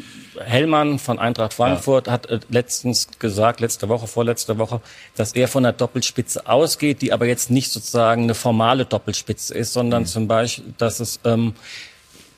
Hellmann 0.45 0.99
von 0.99 1.19
Eintracht 1.19 1.55
Frankfurt 1.55 2.07
ja. 2.07 2.13
hat 2.13 2.27
äh, 2.27 2.41
letztens 2.51 3.09
gesagt, 3.19 3.61
letzte 3.61 3.89
Woche, 3.89 4.07
vorletzte 4.07 4.59
Woche, 4.59 4.81
dass 5.17 5.35
er 5.35 5.49
von 5.49 5.65
einer 5.65 5.73
Doppelspitze 5.73 6.47
ausgeht, 6.47 7.03
die 7.03 7.13
aber 7.13 7.27
jetzt 7.27 7.51
nicht 7.51 7.73
sozusagen 7.73 8.25
eine 8.25 8.35
formale 8.35 8.85
Doppelspitze 8.85 9.55
ist, 9.55 9.73
sondern 9.73 10.03
mhm. 10.03 10.07
zum 10.07 10.29
Beispiel, 10.29 10.75
dass 10.79 11.01
es 11.01 11.21
ähm, 11.25 11.55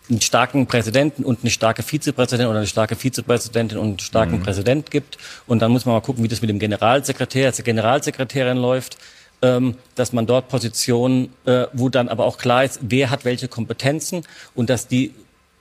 einen 0.09 0.20
starken 0.20 0.66
Präsidenten 0.66 1.24
und 1.24 1.40
eine 1.42 1.50
starke 1.50 1.82
Vizepräsidentin 1.82 2.48
oder 2.48 2.59
eine 2.59 2.66
starke 2.66 2.96
Vizepräsidentin 2.96 3.78
und 3.78 3.86
einen 3.86 3.98
starken 3.98 4.38
mhm. 4.38 4.42
Präsident 4.42 4.90
gibt. 4.90 5.18
Und 5.46 5.61
dann 5.61 5.70
muss 5.70 5.84
man 5.84 5.94
mal 5.94 6.00
gucken, 6.00 6.24
wie 6.24 6.28
das 6.28 6.40
mit 6.40 6.50
dem 6.50 6.59
Generalsekretär, 6.59 7.46
als 7.46 7.62
Generalsekretärin 7.62 8.56
läuft, 8.56 8.98
ähm, 9.42 9.76
dass 9.94 10.12
man 10.12 10.26
dort 10.26 10.48
Positionen, 10.48 11.32
äh, 11.44 11.66
wo 11.72 11.88
dann 11.88 12.09
aber 12.09 12.24
auch 12.24 12.38
klar 12.38 12.64
ist, 12.64 12.80
wer 12.82 13.11
hat 13.11 13.24
welche 13.24 13.48
Kompetenzen 13.48 14.24
und 14.54 14.70
dass 14.70 14.88
die 14.88 15.14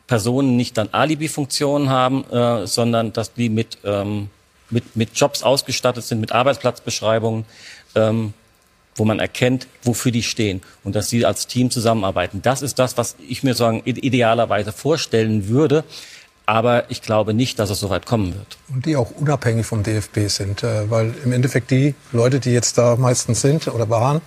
Personen 0.07 0.55
nicht 0.55 0.77
dann 0.77 0.89
Alibi-Funktionen 0.93 1.89
haben, 1.89 2.23
äh, 2.31 2.65
sondern 2.65 3.13
dass 3.13 3.33
die 3.33 3.49
mit, 3.49 3.77
ähm, 3.83 4.29
mit, 4.69 4.95
mit 4.95 5.09
Jobs 5.15 5.43
ausgestattet 5.43 6.05
sind, 6.05 6.21
mit 6.21 6.31
Arbeitsplatzbeschreibungen, 6.31 7.45
ähm, 7.95 8.33
wo 8.97 9.05
man 9.05 9.19
erkennt, 9.19 9.67
wofür 9.83 10.11
die 10.11 10.23
stehen 10.23 10.61
und 10.83 10.95
dass 10.95 11.09
sie 11.09 11.25
als 11.25 11.47
Team 11.47 11.71
zusammenarbeiten. 11.71 12.41
Das 12.41 12.61
ist 12.61 12.79
das, 12.79 12.97
was 12.97 13.15
ich 13.27 13.43
mir 13.43 13.53
sagen 13.53 13.81
idealerweise 13.85 14.71
vorstellen 14.71 15.47
würde. 15.47 15.83
Aber 16.49 16.89
ich 16.89 17.01
glaube 17.01 17.33
nicht, 17.33 17.59
dass 17.59 17.69
es 17.69 17.81
so 17.81 17.89
weit 17.89 18.05
kommen 18.05 18.33
wird. 18.33 18.57
Und 18.69 18.85
die 18.85 18.95
auch 18.95 19.11
unabhängig 19.11 19.65
vom 19.65 19.83
DFB 19.83 20.29
sind. 20.29 20.63
Äh, 20.63 20.89
weil 20.89 21.13
im 21.25 21.33
Endeffekt 21.33 21.71
die 21.71 21.93
Leute, 22.13 22.39
die 22.39 22.51
jetzt 22.51 22.77
da 22.77 22.95
meistens 22.95 23.41
sind 23.41 23.67
oder 23.67 23.89
waren, 23.89 24.21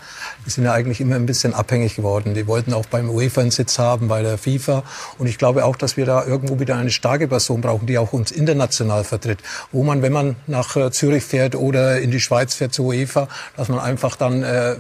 die 0.45 0.51
sind 0.51 0.65
ja 0.65 0.75
eigentlich 0.75 1.01
immer 1.01 1.17
ein 1.17 1.25
bisschen 1.25 1.55
abhängig 1.55 1.97
geworden. 1.97 2.35
Die 2.35 2.47
wollten 2.47 2.75
auch 2.75 2.85
beim 2.85 3.09
UEFA 3.09 3.41
einen 3.41 3.51
Sitz 3.51 3.79
haben, 3.79 4.09
bei 4.09 4.21
der 4.23 4.37
FIFA. 4.37 4.83
Und 5.17 5.29
ich 5.29 5.39
glaube 5.39 5.65
auch, 5.65 5.77
dass 5.77 5.97
wir 5.97 6.05
da 6.05 6.23
irgendwo 6.27 6.61
wieder 6.61 6.77
eine 6.77 6.91
starke 6.91 7.27
Person 7.27 7.63
brauchen, 7.63 7.87
die 7.87 7.97
auch 7.97 8.13
uns 8.13 8.31
international 8.33 9.05
vertritt. 9.05 9.39
Wo 9.73 9.83
man, 9.83 10.03
wenn 10.03 10.13
man 10.13 10.37
nach 10.47 10.77
äh, 10.77 10.91
Zürich 10.91 11.25
fährt 11.25 11.55
oder 11.55 12.03
in 12.03 12.11
die 12.11 12.21
Schweiz 12.21 12.55
fährt 12.55 12.75
zur 12.75 12.85
UEFA, 12.85 13.29
dass 13.57 13.69
man 13.69 13.79
einfach 13.79 14.17
dann 14.17 14.43
äh, 14.43 14.77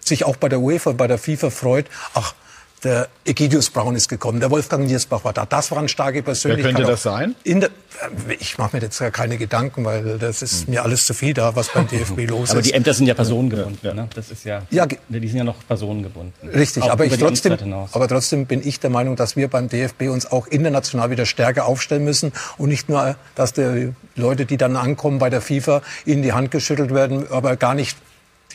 sich 0.00 0.24
auch 0.24 0.34
bei 0.34 0.48
der 0.48 0.58
UEFA, 0.58 0.90
bei 0.90 1.06
der 1.06 1.18
FIFA 1.18 1.50
freut. 1.50 1.86
Ach, 2.14 2.34
der 2.84 3.08
Egidius 3.24 3.70
Braun 3.70 3.94
ist 3.94 4.08
gekommen, 4.08 4.40
der 4.40 4.50
Wolfgang 4.50 4.86
Niersbach 4.86 5.24
war 5.24 5.32
da. 5.32 5.44
Das 5.46 5.70
waren 5.70 5.88
starke 5.88 6.22
Persönlichkeiten. 6.22 6.76
Wer 6.76 6.84
könnte 6.84 6.90
das 6.92 7.02
sein? 7.02 7.34
Der, 7.44 7.70
ich 8.38 8.56
mache 8.56 8.76
mir 8.76 8.82
jetzt 8.82 8.98
gar 8.98 9.10
keine 9.10 9.36
Gedanken, 9.36 9.84
weil 9.84 10.18
das 10.18 10.42
ist 10.42 10.66
hm. 10.66 10.74
mir 10.74 10.82
alles 10.82 11.06
zu 11.06 11.12
viel 11.12 11.34
da, 11.34 11.54
was 11.54 11.68
beim 11.68 11.86
DFB 11.90 12.28
los 12.28 12.44
ist. 12.44 12.50
Aber 12.52 12.62
die 12.62 12.72
Ämter 12.72 12.94
sind 12.94 13.06
ja 13.06 13.14
personengebunden. 13.14 13.78
Ja. 13.82 13.94
Ne? 13.94 14.08
Das 14.14 14.30
ist 14.30 14.44
ja, 14.44 14.62
ja, 14.70 14.86
die 14.86 15.28
sind 15.28 15.38
ja 15.38 15.44
noch 15.44 15.56
personengebunden. 15.66 16.32
Richtig, 16.48 16.84
aber, 16.84 17.04
ich 17.04 17.16
trotzdem, 17.18 17.56
aber 17.92 18.08
trotzdem 18.08 18.46
bin 18.46 18.66
ich 18.66 18.80
der 18.80 18.90
Meinung, 18.90 19.16
dass 19.16 19.36
wir 19.36 19.48
beim 19.48 19.68
DFB 19.68 20.02
uns 20.08 20.30
auch 20.30 20.46
international 20.46 21.10
wieder 21.10 21.26
stärker 21.26 21.66
aufstellen 21.66 22.04
müssen 22.04 22.32
und 22.56 22.70
nicht 22.70 22.88
nur, 22.88 23.16
dass 23.34 23.52
die 23.52 23.92
Leute, 24.16 24.46
die 24.46 24.56
dann 24.56 24.76
ankommen 24.76 25.18
bei 25.18 25.30
der 25.30 25.40
FIFA, 25.40 25.82
ihnen 26.06 26.22
die 26.22 26.32
Hand 26.32 26.50
geschüttelt 26.50 26.94
werden, 26.94 27.30
aber 27.30 27.56
gar 27.56 27.74
nicht 27.74 27.96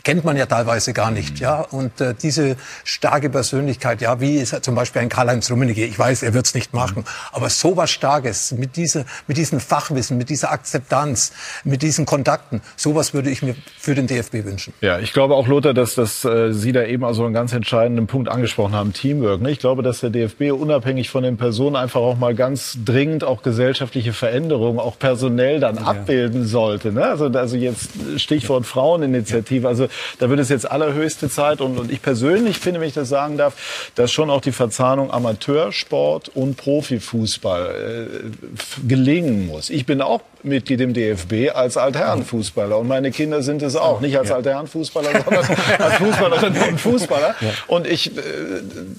kennt 0.06 0.24
man 0.24 0.38
ja 0.38 0.46
teilweise 0.46 0.94
gar 0.94 1.12
nicht, 1.12 1.40
ja. 1.40 1.62
Und 1.62 2.00
äh, 2.00 2.14
diese 2.14 2.56
starke 2.84 3.30
Persönlichkeit, 3.30 4.02
ja, 4.02 4.22
wie 4.22 4.36
ist 4.36 4.64
zum 4.64 4.76
Beispiel 4.76 5.02
ein 5.02 5.10
Karl-Heinz 5.10 5.52
Rummenigge, 5.52 5.84
ich 5.84 6.00
weiß, 6.00 6.24
er 6.24 6.34
wird 6.34 6.46
es 6.46 6.54
nicht 6.54 6.74
machen, 6.74 7.04
aber 7.34 7.50
so 7.50 7.76
was 7.76 7.92
Starkes, 7.92 8.52
mit, 8.52 8.78
dieser, 8.78 9.06
mit 9.28 9.38
diesem 9.38 9.60
Fachwissen, 9.60 10.18
mit 10.18 10.30
dieser 10.30 10.52
Akzeptanz, 10.52 11.34
mit 11.64 11.82
diesen 11.82 12.06
Kontakten, 12.06 12.62
sowas 12.78 13.14
würde 13.14 13.32
ich 13.32 13.42
mir 13.42 13.56
für 13.78 13.96
den 13.96 14.06
DFB 14.06 14.46
wünschen. 14.46 14.74
Ja, 14.82 15.00
ich 15.00 15.12
glaube 15.12 15.34
auch, 15.34 15.48
Lothar, 15.48 15.74
dass, 15.74 15.96
dass 15.96 16.24
äh, 16.24 16.54
Sie 16.54 16.72
da 16.72 16.84
eben 16.84 17.04
also 17.04 17.26
einen 17.26 17.34
ganz 17.34 17.52
entscheidenden 17.54 18.06
Punkt 18.06 18.30
angesprochen 18.30 18.76
haben, 18.76 18.94
Teamwork. 18.94 19.42
Ne? 19.42 19.50
Ich 19.50 19.60
glaube, 19.60 19.82
dass 19.82 20.02
der 20.02 20.12
DFB 20.12 20.52
unabhängig 20.52 21.10
von 21.10 21.24
den 21.24 21.38
Personen 21.38 21.76
einfach 21.76 22.02
auch 22.02 22.18
mal 22.18 22.36
ganz 22.36 22.78
dringend 22.86 23.24
auch 23.24 23.42
gesellschaftliche 23.42 24.14
Veränderungen, 24.14 24.80
auch 24.80 25.00
personell 25.00 25.60
dann 25.60 25.78
ja. 25.78 25.82
abbilden 25.82 26.46
sollte. 26.46 26.92
Ne? 26.92 27.06
Also, 27.06 27.26
also 27.26 27.58
jetzt 27.58 27.90
Stichwort 28.18 28.68
Fraueninitiative. 28.68 29.68
Also 29.68 29.88
da 30.20 30.30
wird 30.30 30.40
es 30.40 30.50
jetzt 30.50 30.70
allerhöchste 30.70 31.30
Zeit. 31.30 31.62
Und, 31.62 31.78
und 31.78 31.92
ich 31.92 32.02
persönlich 32.02 32.58
finde, 32.58 32.80
wenn 32.80 32.88
ich 32.88 32.94
das 32.94 33.10
sagen 33.10 33.38
darf, 33.38 33.92
dass 33.96 34.12
schon 34.12 34.30
auch 34.30 34.42
die 34.42 34.52
Verzahnung 34.52 35.12
Amateursport 35.12 36.30
und 36.30 36.58
Profifußball 36.58 38.22
äh, 38.24 38.88
gelingen 38.88 39.48
muss. 39.48 39.70
Ich 39.70 39.86
bin 39.86 40.02
auch 40.02 40.22
Mitglied 40.46 40.80
im 40.82 40.94
DFB 40.94 41.54
als 41.54 41.76
Altherrenfußballer 41.76 42.78
und 42.78 42.88
meine 42.88 43.12
Kinder 43.12 43.42
sind 43.42 43.62
es 43.62 43.76
auch. 43.76 44.00
Nicht 44.00 44.18
als 44.18 44.32
Altherrenfußballer, 44.32 45.24
sondern 45.24 45.46
als 45.80 45.96
Fußballerinnen 45.96 46.62
und 46.70 46.80
Fußballer. 46.80 47.36
Und 47.68 47.88
ich, 47.88 48.16
äh, 48.16 48.22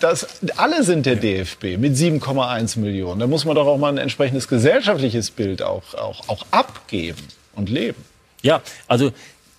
das, 0.01 0.26
alle 0.57 0.82
sind 0.82 1.07
der 1.07 1.16
DFB 1.16 1.78
mit 1.78 1.94
7,1 1.94 2.78
Millionen. 2.78 3.20
Da 3.20 3.26
muss 3.26 3.44
man 3.44 3.55
doch 3.55 3.66
auch 3.66 3.78
mal 3.78 3.88
ein 3.88 3.99
entsprechendes 3.99 4.49
gesellschaftliches 4.49 5.30
Bild 5.30 5.62
auch, 5.62 5.94
auch, 5.94 6.28
auch 6.28 6.44
abgeben 6.51 7.22
und 7.55 7.70
leben. 7.70 8.05
Ja, 8.42 8.61
also 8.86 9.12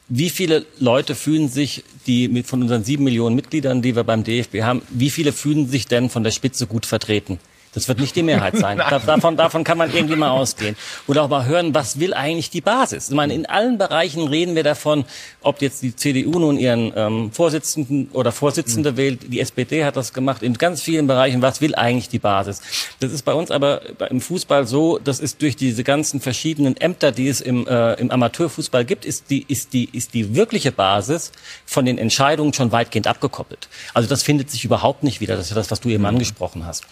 wie 0.10 0.30
viele 0.30 0.66
Leute 0.80 1.16
fühlen 1.16 1.50
sich, 1.50 1.84
die 2.06 2.28
mit, 2.28 2.48
von 2.48 2.62
unseren 2.62 2.84
sieben 2.84 3.04
Millionen 3.04 3.36
Mitgliedern, 3.36 3.82
die 3.82 3.96
wir 3.96 4.04
beim 4.04 4.24
DFB 4.24 4.62
haben, 4.62 4.82
wie 4.90 5.10
viele 5.10 5.34
fühlen 5.34 5.68
sich 5.68 5.88
denn 5.88 6.10
von 6.10 6.24
der 6.24 6.32
Spitze 6.32 6.68
gut 6.68 6.86
vertreten? 6.86 7.40
Das 7.78 7.88
wird 7.88 8.00
nicht 8.00 8.16
die 8.16 8.24
Mehrheit 8.24 8.58
sein. 8.58 8.80
Da, 8.80 8.98
davon, 8.98 9.38
davon 9.38 9.64
kann 9.64 9.78
man 9.78 9.94
irgendwie 9.94 10.16
mal 10.16 10.32
ausgehen. 10.32 10.76
Oder 11.06 11.22
auch 11.22 11.30
mal 11.30 11.46
hören, 11.46 11.76
was 11.76 12.00
will 12.00 12.16
eigentlich 12.16 12.50
die 12.50 12.62
Basis? 12.62 13.10
Ich 13.10 13.16
meine, 13.16 13.36
in 13.36 13.46
allen 13.46 13.78
Bereichen 13.78 14.28
reden 14.28 14.56
wir 14.56 14.64
davon, 14.64 15.06
ob 15.44 15.62
jetzt 15.62 15.84
die 15.84 15.96
CDU 15.96 16.40
nun 16.40 16.58
ihren 16.58 16.92
ähm, 16.96 17.32
Vorsitzenden 17.32 18.10
oder 18.14 18.32
Vorsitzende 18.32 18.94
mhm. 18.94 18.98
wählt. 18.98 19.32
Die 19.32 19.40
SPD 19.40 19.86
hat 19.86 19.96
das 19.96 20.12
gemacht 20.12 20.42
in 20.42 20.56
ganz 20.56 20.82
vielen 20.82 21.06
Bereichen. 21.06 21.44
Was 21.44 21.62
will 21.62 21.76
eigentlich 21.76 22.10
die 22.10 22.18
Basis? 22.18 22.62
Das 23.00 23.12
ist 23.12 23.22
bei 23.22 23.34
uns 23.34 23.52
aber 23.52 23.82
im 24.10 24.22
Fußball 24.22 24.66
so, 24.66 24.98
das 24.98 25.20
ist 25.20 25.44
durch 25.44 25.56
diese 25.56 25.84
ganzen 25.84 26.20
verschiedenen 26.20 26.78
Ämter, 26.78 27.12
die 27.12 27.28
es 27.28 27.42
im, 27.42 27.68
äh, 27.68 27.94
im 27.94 28.10
Amateurfußball 28.10 28.86
gibt, 28.86 29.06
ist 29.06 29.30
die, 29.30 29.46
ist, 29.48 29.74
die, 29.74 29.88
ist 29.92 30.16
die 30.16 30.36
wirkliche 30.36 30.72
Basis 30.72 31.32
von 31.68 31.86
den 31.86 32.00
Entscheidungen 32.00 32.54
schon 32.54 32.72
weitgehend 32.72 33.06
abgekoppelt. 33.06 33.70
Also 33.94 34.10
das 34.10 34.24
findet 34.24 34.50
sich 34.50 34.66
überhaupt 34.66 35.04
nicht 35.04 35.22
wieder. 35.22 35.36
Das 35.36 35.46
ist 35.46 35.52
ja 35.52 35.56
das, 35.56 35.70
was 35.70 35.80
du 35.80 35.90
eben 35.90 36.00
mhm. 36.00 36.08
angesprochen 36.08 36.66
hast. 36.66 36.84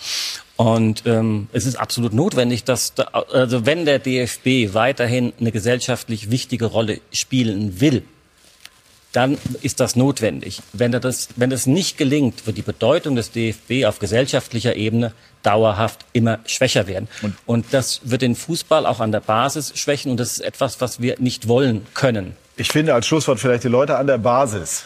Und 0.57 1.03
ähm, 1.05 1.49
es 1.51 1.65
ist 1.65 1.75
absolut 1.75 2.13
notwendig, 2.13 2.63
dass, 2.63 2.93
da, 2.93 3.03
also 3.03 3.65
wenn 3.65 3.85
der 3.85 3.99
DFB 3.99 4.73
weiterhin 4.73 5.33
eine 5.39 5.51
gesellschaftlich 5.51 6.31
wichtige 6.31 6.65
Rolle 6.65 7.01
spielen 7.11 7.81
will, 7.81 8.03
dann 9.11 9.37
ist 9.61 9.79
das 9.79 9.95
notwendig. 9.95 10.61
Wenn 10.73 10.91
das, 10.91 11.29
wenn 11.35 11.49
das 11.49 11.67
nicht 11.67 11.97
gelingt, 11.97 12.45
wird 12.47 12.57
die 12.57 12.61
Bedeutung 12.61 13.15
des 13.15 13.31
DFB 13.31 13.85
auf 13.85 13.99
gesellschaftlicher 13.99 14.75
Ebene 14.75 15.13
dauerhaft 15.41 16.05
immer 16.11 16.39
schwächer 16.45 16.87
werden. 16.87 17.07
Und, 17.21 17.35
und 17.45 17.65
das 17.71 18.01
wird 18.03 18.21
den 18.21 18.35
Fußball 18.35 18.85
auch 18.85 18.99
an 18.99 19.11
der 19.11 19.21
Basis 19.21 19.71
schwächen 19.77 20.11
und 20.11 20.19
das 20.19 20.33
ist 20.33 20.39
etwas, 20.39 20.81
was 20.81 21.01
wir 21.01 21.15
nicht 21.19 21.47
wollen 21.47 21.85
können. 21.93 22.35
Ich 22.57 22.69
finde 22.69 22.93
als 22.93 23.07
Schlusswort 23.07 23.39
vielleicht 23.39 23.63
die 23.63 23.69
Leute 23.69 23.97
an 23.97 24.07
der 24.07 24.17
Basis 24.17 24.85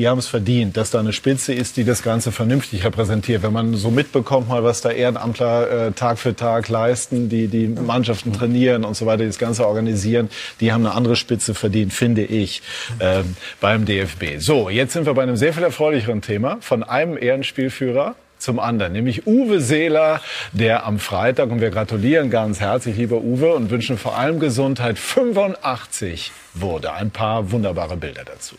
die 0.00 0.08
haben 0.08 0.16
es 0.16 0.28
verdient, 0.28 0.78
dass 0.78 0.90
da 0.90 0.98
eine 0.98 1.12
Spitze 1.12 1.52
ist, 1.52 1.76
die 1.76 1.84
das 1.84 2.02
Ganze 2.02 2.32
vernünftig 2.32 2.86
repräsentiert. 2.86 3.42
Wenn 3.42 3.52
man 3.52 3.74
so 3.74 3.90
mitbekommt, 3.90 4.48
mal 4.48 4.64
was 4.64 4.80
da 4.80 4.90
Ehrenamtler 4.90 5.88
äh, 5.88 5.92
Tag 5.92 6.18
für 6.18 6.34
Tag 6.34 6.70
leisten, 6.70 7.28
die 7.28 7.48
die 7.48 7.68
Mannschaften 7.68 8.32
trainieren 8.32 8.86
und 8.86 8.96
so 8.96 9.04
weiter, 9.04 9.18
die 9.18 9.26
das 9.26 9.38
Ganze 9.38 9.66
organisieren, 9.66 10.30
die 10.60 10.72
haben 10.72 10.86
eine 10.86 10.94
andere 10.94 11.16
Spitze 11.16 11.52
verdient, 11.52 11.92
finde 11.92 12.22
ich, 12.22 12.62
äh, 12.98 13.24
beim 13.60 13.84
DFB. 13.84 14.38
So, 14.38 14.70
jetzt 14.70 14.94
sind 14.94 15.04
wir 15.04 15.12
bei 15.12 15.22
einem 15.22 15.36
sehr 15.36 15.52
viel 15.52 15.64
erfreulicheren 15.64 16.22
Thema 16.22 16.56
von 16.62 16.82
einem 16.82 17.18
Ehrenspielführer 17.18 18.14
zum 18.38 18.58
anderen, 18.58 18.94
nämlich 18.94 19.26
Uwe 19.26 19.60
Seeler, 19.60 20.22
der 20.52 20.86
am 20.86 20.98
Freitag, 20.98 21.50
und 21.50 21.60
wir 21.60 21.68
gratulieren 21.68 22.30
ganz 22.30 22.58
herzlich, 22.58 22.96
lieber 22.96 23.18
Uwe, 23.18 23.52
und 23.52 23.68
wünschen 23.68 23.98
vor 23.98 24.16
allem 24.16 24.40
Gesundheit, 24.40 24.98
85 24.98 26.32
wurde. 26.54 26.90
Ein 26.94 27.10
paar 27.10 27.52
wunderbare 27.52 27.98
Bilder 27.98 28.24
dazu. 28.24 28.56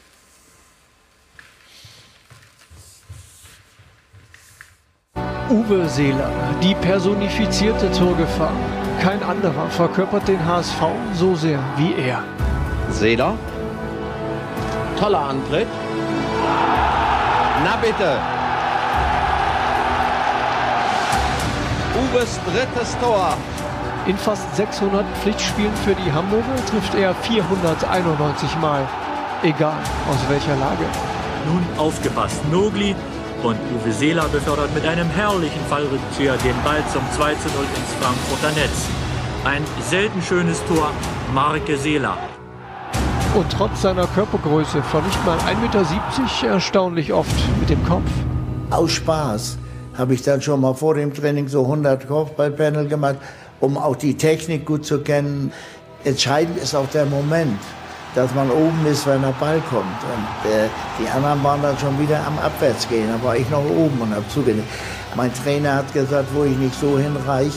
Uwe 5.50 5.88
Seeler, 5.90 6.30
die 6.64 6.76
personifizierte 6.76 7.92
Torgefahr. 7.92 8.54
Kein 9.02 9.22
anderer 9.24 9.68
verkörpert 9.70 10.28
den 10.28 10.46
HSV 10.46 10.82
so 11.14 11.36
sehr 11.36 11.60
wie 11.76 11.94
er. 11.96 12.24
Seeler. 12.90 13.34
Toller 14.98 15.30
Antritt. 15.30 15.68
Na 17.64 17.76
bitte. 17.78 18.18
Uwes 22.02 22.40
drittes 22.46 22.98
Tor. 23.00 23.36
In 24.08 24.18
fast 24.18 24.56
600 24.56 25.06
Pflichtspielen 25.22 25.76
für 25.84 25.96
die 25.96 26.12
Hamburger 26.12 26.56
trifft 26.70 26.96
er 26.96 27.14
491 27.14 28.58
Mal. 28.60 28.88
Egal 29.44 29.78
aus 30.10 30.30
welcher 30.30 30.56
Lage. 30.56 30.86
Nun 31.48 31.66
aufgepasst. 31.78 32.40
Nogli 32.52 32.96
und 33.44 33.56
Uwe 33.56 33.92
Seeler 33.92 34.28
befördert 34.30 34.74
mit 34.74 34.86
einem 34.86 35.10
herrlichen 35.10 35.62
Fallrückzieher 35.70 36.38
den 36.38 36.56
Ball 36.64 36.84
zum 36.92 37.02
2 37.16 37.34
zu 37.36 37.50
0 37.50 37.66
ins 37.76 37.94
Frankfurter 38.00 38.52
Netz. 38.56 38.88
Ein 39.44 39.64
selten 39.90 40.22
schönes 40.22 40.64
Tor, 40.66 40.92
Marke 41.34 41.78
Seeler. 41.78 42.18
Und 43.34 43.46
trotz 43.52 43.82
seiner 43.82 44.08
Körpergröße 44.08 44.84
von 44.84 45.04
nicht 45.06 45.26
mal 45.26 45.38
1,70 45.40 45.62
Meter 45.62 46.54
erstaunlich 46.54 47.14
oft 47.14 47.32
mit 47.60 47.70
dem 47.70 47.84
Kopf. 47.86 48.10
Aus 48.70 48.92
Spaß 48.92 49.58
habe 49.98 50.14
ich 50.14 50.22
dann 50.22 50.42
schon 50.42 50.62
mal 50.62 50.74
vor 50.74 50.96
dem 50.96 51.14
Training 51.14 51.48
so 51.48 51.64
100 51.64 52.08
Kopfballpanel 52.08 52.88
gemacht, 52.88 53.18
um 53.60 53.78
auch 53.78 53.96
die 53.96 54.16
Technik 54.16 54.66
gut 54.66 54.86
zu 54.86 55.00
kennen. 55.00 55.52
Entscheidend 56.04 56.58
ist 56.58 56.76
auch 56.76 56.88
der 56.90 57.06
Moment 57.06 57.60
dass 58.16 58.34
man 58.36 58.50
oben 58.50 58.86
ist, 58.86 59.08
wenn 59.08 59.22
der 59.22 59.34
Ball 59.40 59.62
kommt. 59.70 59.86
Und 59.86 60.52
äh, 60.52 60.68
die 61.00 61.10
anderen 61.10 61.44
waren 61.44 61.62
dann 61.62 61.78
schon 61.78 61.98
wieder 62.00 62.20
am 62.26 62.38
Abwärtsgehen. 62.40 63.10
Da 63.10 63.24
war 63.26 63.36
ich 63.36 63.50
noch 63.50 63.64
oben 63.64 64.02
und 64.02 64.14
habe 64.14 64.28
zugelegt. 64.30 64.68
Mein 65.16 65.34
Trainer 65.34 65.76
hat 65.76 65.94
gesagt, 65.94 66.28
wo 66.34 66.44
ich 66.44 66.58
nicht 66.58 66.76
so 66.80 66.98
hinreich, 66.98 67.54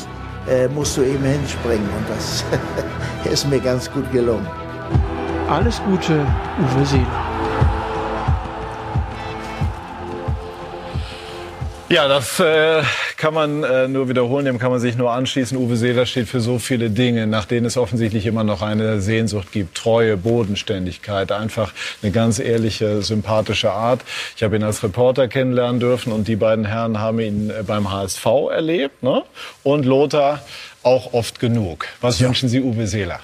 äh, 0.49 0.69
musst 0.69 0.97
du 0.97 1.03
eben 1.03 1.25
hinspringen. 1.25 1.89
Und 1.89 2.09
das 2.09 2.45
ist 3.33 3.49
mir 3.49 3.61
ganz 3.61 3.91
gut 3.91 4.11
gelungen. 4.13 4.47
Alles 5.49 5.81
Gute, 5.85 6.27
Uwe 6.59 6.87
Seeler. 6.87 7.24
Ja, 11.95 12.09
das 12.09 12.41
äh, 12.41 12.83
kann 13.17 13.35
man 13.35 13.63
äh, 13.63 13.87
nur 13.87 14.09
wiederholen, 14.09 14.47
dem 14.47 14.59
kann 14.59 14.73
man 14.73 14.81
sich 14.81 14.97
nur 14.97 15.13
anschließen. 15.13 15.57
Uwe 15.57 15.77
Seeler 15.77 16.07
steht 16.07 16.29
für 16.29 16.41
so 16.41 16.59
viele 16.59 16.91
Dinge, 16.91 17.29
nach 17.29 17.45
denen 17.45 17.67
es 17.67 17.77
offensichtlich 17.77 18.27
immer 18.27 18.43
noch 18.43 18.63
eine 18.63 19.01
Sehnsucht 19.01 19.53
gibt. 19.53 19.77
Treue, 19.77 20.17
Bodenständigkeit, 20.17 21.31
einfach 21.31 21.73
eine 22.03 22.11
ganz 22.11 22.41
ehrliche, 22.41 23.01
sympathische 23.03 23.71
Art. 23.71 24.01
Ich 24.37 24.43
habe 24.43 24.57
ihn 24.57 24.65
als 24.65 24.83
Reporter 24.83 25.29
kennenlernen 25.29 25.79
dürfen 25.79 26.13
und 26.13 26.27
die 26.27 26.35
beiden 26.35 26.65
Herren 26.65 26.99
haben 26.99 27.21
ihn 27.21 27.51
äh, 27.51 27.63
beim 27.63 27.93
HSV 27.93 28.27
erlebt. 28.51 29.05
Ne? 29.05 29.23
Und 29.63 29.85
Lothar 29.85 30.43
auch 30.83 31.13
oft 31.13 31.39
genug. 31.39 31.87
Was 32.01 32.19
ja. 32.19 32.27
wünschen 32.27 32.49
Sie 32.49 32.61
Uwe 32.61 32.89
Seeler? 32.89 33.21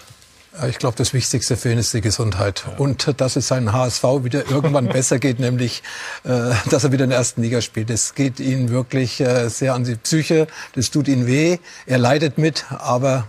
Ich 0.68 0.78
glaube, 0.78 0.97
das 0.97 1.14
Wichtigste 1.14 1.56
für 1.56 1.70
ihn 1.70 1.78
ist 1.78 1.94
die 1.94 2.01
Gesundheit. 2.01 2.64
Ja. 2.66 2.77
Und 2.78 3.20
dass 3.20 3.36
es 3.36 3.48
seinem 3.48 3.72
HSV 3.72 4.02
wieder 4.22 4.51
irgendwann 4.51 4.89
besser 4.93 5.18
geht, 5.18 5.39
nämlich, 5.39 5.82
äh, 6.24 6.51
dass 6.70 6.85
er 6.85 6.93
wieder 6.93 7.05
in 7.05 7.10
der 7.10 7.18
ersten 7.18 7.43
Liga 7.43 7.60
spielt. 7.60 7.89
Das 7.89 8.14
geht 8.14 8.40
ihm 8.40 8.68
wirklich 8.68 9.20
äh, 9.20 9.48
sehr 9.48 9.74
an 9.74 9.85
die 9.85 9.94
Psyche. 9.94 10.48
Das 10.74 10.90
tut 10.90 11.06
ihm 11.06 11.27
weh. 11.27 11.59
Er 11.86 11.98
leidet 11.98 12.36
mit, 12.36 12.64
aber 12.70 13.28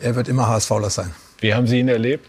er 0.00 0.16
wird 0.16 0.28
immer 0.28 0.48
HSVler 0.48 0.90
sein. 0.90 1.14
Wie 1.40 1.54
haben 1.54 1.66
Sie 1.66 1.80
ihn 1.80 1.88
erlebt? 1.88 2.28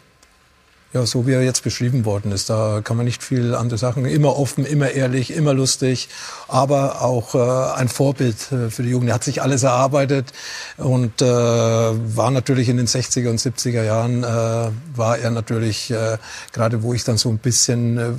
Ja, 0.94 1.06
so 1.06 1.26
wie 1.26 1.32
er 1.32 1.42
jetzt 1.42 1.64
beschrieben 1.64 2.04
worden 2.04 2.34
ist, 2.34 2.50
da 2.50 2.82
kann 2.84 2.98
man 2.98 3.06
nicht 3.06 3.24
viel 3.24 3.56
andere 3.56 3.78
Sachen. 3.78 4.04
Immer 4.04 4.38
offen, 4.38 4.66
immer 4.66 4.92
ehrlich, 4.92 5.34
immer 5.34 5.54
lustig, 5.54 6.10
aber 6.50 7.02
auch 7.02 7.34
äh, 7.34 7.80
ein 7.80 7.88
Vorbild 7.88 8.52
äh, 8.52 8.70
für 8.70 8.84
die 8.84 8.90
Jugend. 8.90 9.08
Er 9.08 9.16
hat 9.16 9.24
sich 9.24 9.42
alles 9.42 9.64
erarbeitet 9.64 10.34
und 10.76 11.22
äh, 11.22 11.26
war 11.26 12.30
natürlich 12.30 12.68
in 12.68 12.76
den 12.76 12.88
60er 12.88 13.30
und 13.30 13.40
70er 13.40 13.86
Jahren, 13.86 14.26
äh, 14.26 14.72
war 14.94 15.18
er 15.18 15.32
natürlich, 15.32 15.92
äh, 15.92 16.18
gerade 16.52 16.84
wo 16.84 16.94
ich 16.94 17.06
dann 17.06 17.16
so 17.16 17.30
ein 17.30 17.38
bisschen 17.38 17.98
äh, 17.98 18.12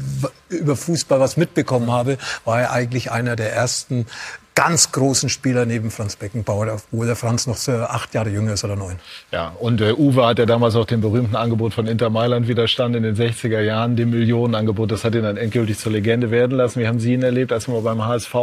über 0.49 0.74
Fußball 0.74 1.20
was 1.20 1.36
mitbekommen 1.36 1.90
habe, 1.90 2.16
war 2.47 2.62
er 2.62 2.73
eigentlich 2.73 3.11
einer 3.11 3.36
der 3.36 3.53
ersten 3.53 4.07
ganz 4.55 4.93
großen 4.93 5.29
Spieler 5.29 5.65
neben 5.65 5.91
Franz 5.91 6.16
Beckenbauer, 6.16 6.74
obwohl 6.74 7.07
der 7.07 7.16
Franz 7.16 7.47
noch 7.47 7.57
so 7.57 7.73
acht 7.73 8.12
Jahre 8.15 8.31
jünger 8.31 8.53
ist 8.53 8.65
oder 8.65 8.77
neun. 8.77 8.97
Ja, 9.31 9.55
und 9.59 9.81
äh, 9.81 9.93
Uwe 9.93 10.27
hat 10.27 10.39
ja 10.39 10.47
damals 10.47 10.74
auch 10.77 10.85
dem 10.85 11.01
berühmten 11.01 11.37
Angebot 11.37 11.73
von 11.73 11.87
Inter 11.87 12.11
Mailand 12.11 12.49
widerstanden 12.49 13.03
in 13.03 13.15
den 13.15 13.16
60er 13.16 13.61
Jahren, 13.61 13.97
dem 13.97 14.11
Millionenangebot. 14.11 14.91
Das 14.93 15.05
hat 15.05 15.15
ihn 15.15 15.23
dann 15.23 15.37
endgültig 15.37 15.79
zur 15.79 15.93
Legende 15.93 16.31
werden 16.31 16.57
lassen. 16.57 16.81
Wie 16.81 16.87
haben 16.87 17.01
Sie 17.01 17.15
ihn 17.15 17.23
erlebt, 17.23 17.53
als 17.53 17.66
wir 17.66 17.81
beim 17.81 18.05
HSV, 18.05 18.35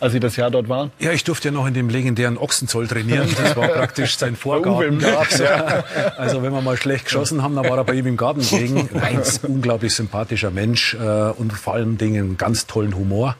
als 0.00 0.12
Sie 0.12 0.20
das 0.20 0.36
Jahr 0.36 0.50
dort 0.50 0.68
waren? 0.68 0.90
Ja, 0.98 1.12
ich 1.12 1.24
durfte 1.24 1.48
ja 1.48 1.52
noch 1.52 1.66
in 1.66 1.74
dem 1.74 1.90
legendären 1.90 2.38
Ochsenzoll 2.38 2.88
trainieren. 2.88 3.28
Das 3.36 3.54
war 3.56 3.68
praktisch 3.68 4.16
sein 4.16 4.36
Vorgarten. 4.36 4.78
Uwe 4.78 4.84
im 4.86 4.98
Garten, 4.98 5.42
ja. 5.42 5.84
Also 6.16 6.42
wenn 6.42 6.52
wir 6.52 6.62
mal 6.62 6.76
schlecht 6.76 7.04
geschossen 7.04 7.42
haben, 7.42 7.54
dann 7.54 7.68
war 7.68 7.76
er 7.76 7.84
bei 7.84 7.94
ihm 7.94 8.06
im 8.06 8.16
Garten 8.16 8.40
gelegen. 8.40 8.88
Ein 9.00 9.22
unglaublich 9.42 9.94
sympathischer 9.94 10.50
Mensch 10.50 10.94
äh, 10.94 10.98
und 11.30 11.52
vor 11.52 11.74
allem 11.74 11.98
Dingen 11.98 12.24
einen 12.24 12.36
ganz 12.38 12.66
tollen 12.66 12.96
Humor. 12.96 13.36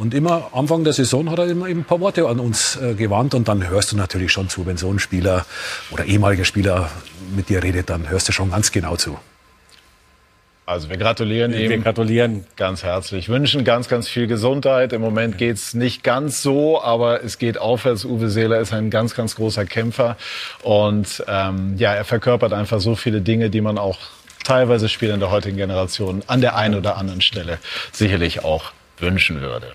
Und 0.00 0.14
immer 0.14 0.48
Anfang 0.54 0.82
der 0.82 0.94
Saison 0.94 1.30
hat 1.30 1.38
er 1.40 1.46
immer 1.46 1.66
ein 1.66 1.84
paar 1.84 2.00
Worte 2.00 2.26
an 2.26 2.40
uns 2.40 2.76
äh, 2.76 2.94
gewandt 2.94 3.34
und 3.34 3.48
dann 3.48 3.68
hörst 3.68 3.92
du 3.92 3.98
natürlich 3.98 4.32
schon 4.32 4.48
zu, 4.48 4.64
wenn 4.64 4.78
so 4.78 4.90
ein 4.90 4.98
Spieler 4.98 5.44
oder 5.90 6.06
ehemaliger 6.06 6.46
Spieler 6.46 6.88
mit 7.36 7.50
dir 7.50 7.62
redet, 7.62 7.90
dann 7.90 8.08
hörst 8.08 8.26
du 8.26 8.32
schon 8.32 8.50
ganz 8.50 8.72
genau 8.72 8.96
zu. 8.96 9.18
Also 10.64 10.88
wir 10.88 10.96
gratulieren 10.96 11.52
wir 11.52 11.60
ihm. 11.60 11.68
Wir 11.68 11.78
gratulieren 11.80 12.46
ganz 12.56 12.82
herzlich. 12.82 13.28
Wünschen 13.28 13.62
ganz, 13.62 13.90
ganz 13.90 14.08
viel 14.08 14.26
Gesundheit. 14.26 14.94
Im 14.94 15.02
Moment 15.02 15.36
geht's 15.36 15.74
nicht 15.74 16.02
ganz 16.02 16.40
so, 16.40 16.80
aber 16.80 17.22
es 17.22 17.36
geht 17.36 17.58
aufwärts. 17.58 18.06
Uwe 18.06 18.30
Seeler 18.30 18.58
ist 18.58 18.72
ein 18.72 18.88
ganz, 18.88 19.14
ganz 19.14 19.36
großer 19.36 19.66
Kämpfer. 19.66 20.16
Und 20.62 21.22
ähm, 21.28 21.74
ja, 21.76 21.92
er 21.92 22.06
verkörpert 22.06 22.54
einfach 22.54 22.80
so 22.80 22.94
viele 22.94 23.20
Dinge, 23.20 23.50
die 23.50 23.60
man 23.60 23.76
auch 23.76 23.98
teilweise 24.44 24.88
Spielern 24.88 25.20
der 25.20 25.30
heutigen 25.30 25.58
Generation 25.58 26.22
an 26.26 26.40
der 26.40 26.56
einen 26.56 26.74
oder 26.74 26.96
anderen 26.96 27.20
Stelle 27.20 27.58
sicherlich 27.92 28.42
auch 28.44 28.72
wünschen 28.98 29.42
würde. 29.42 29.74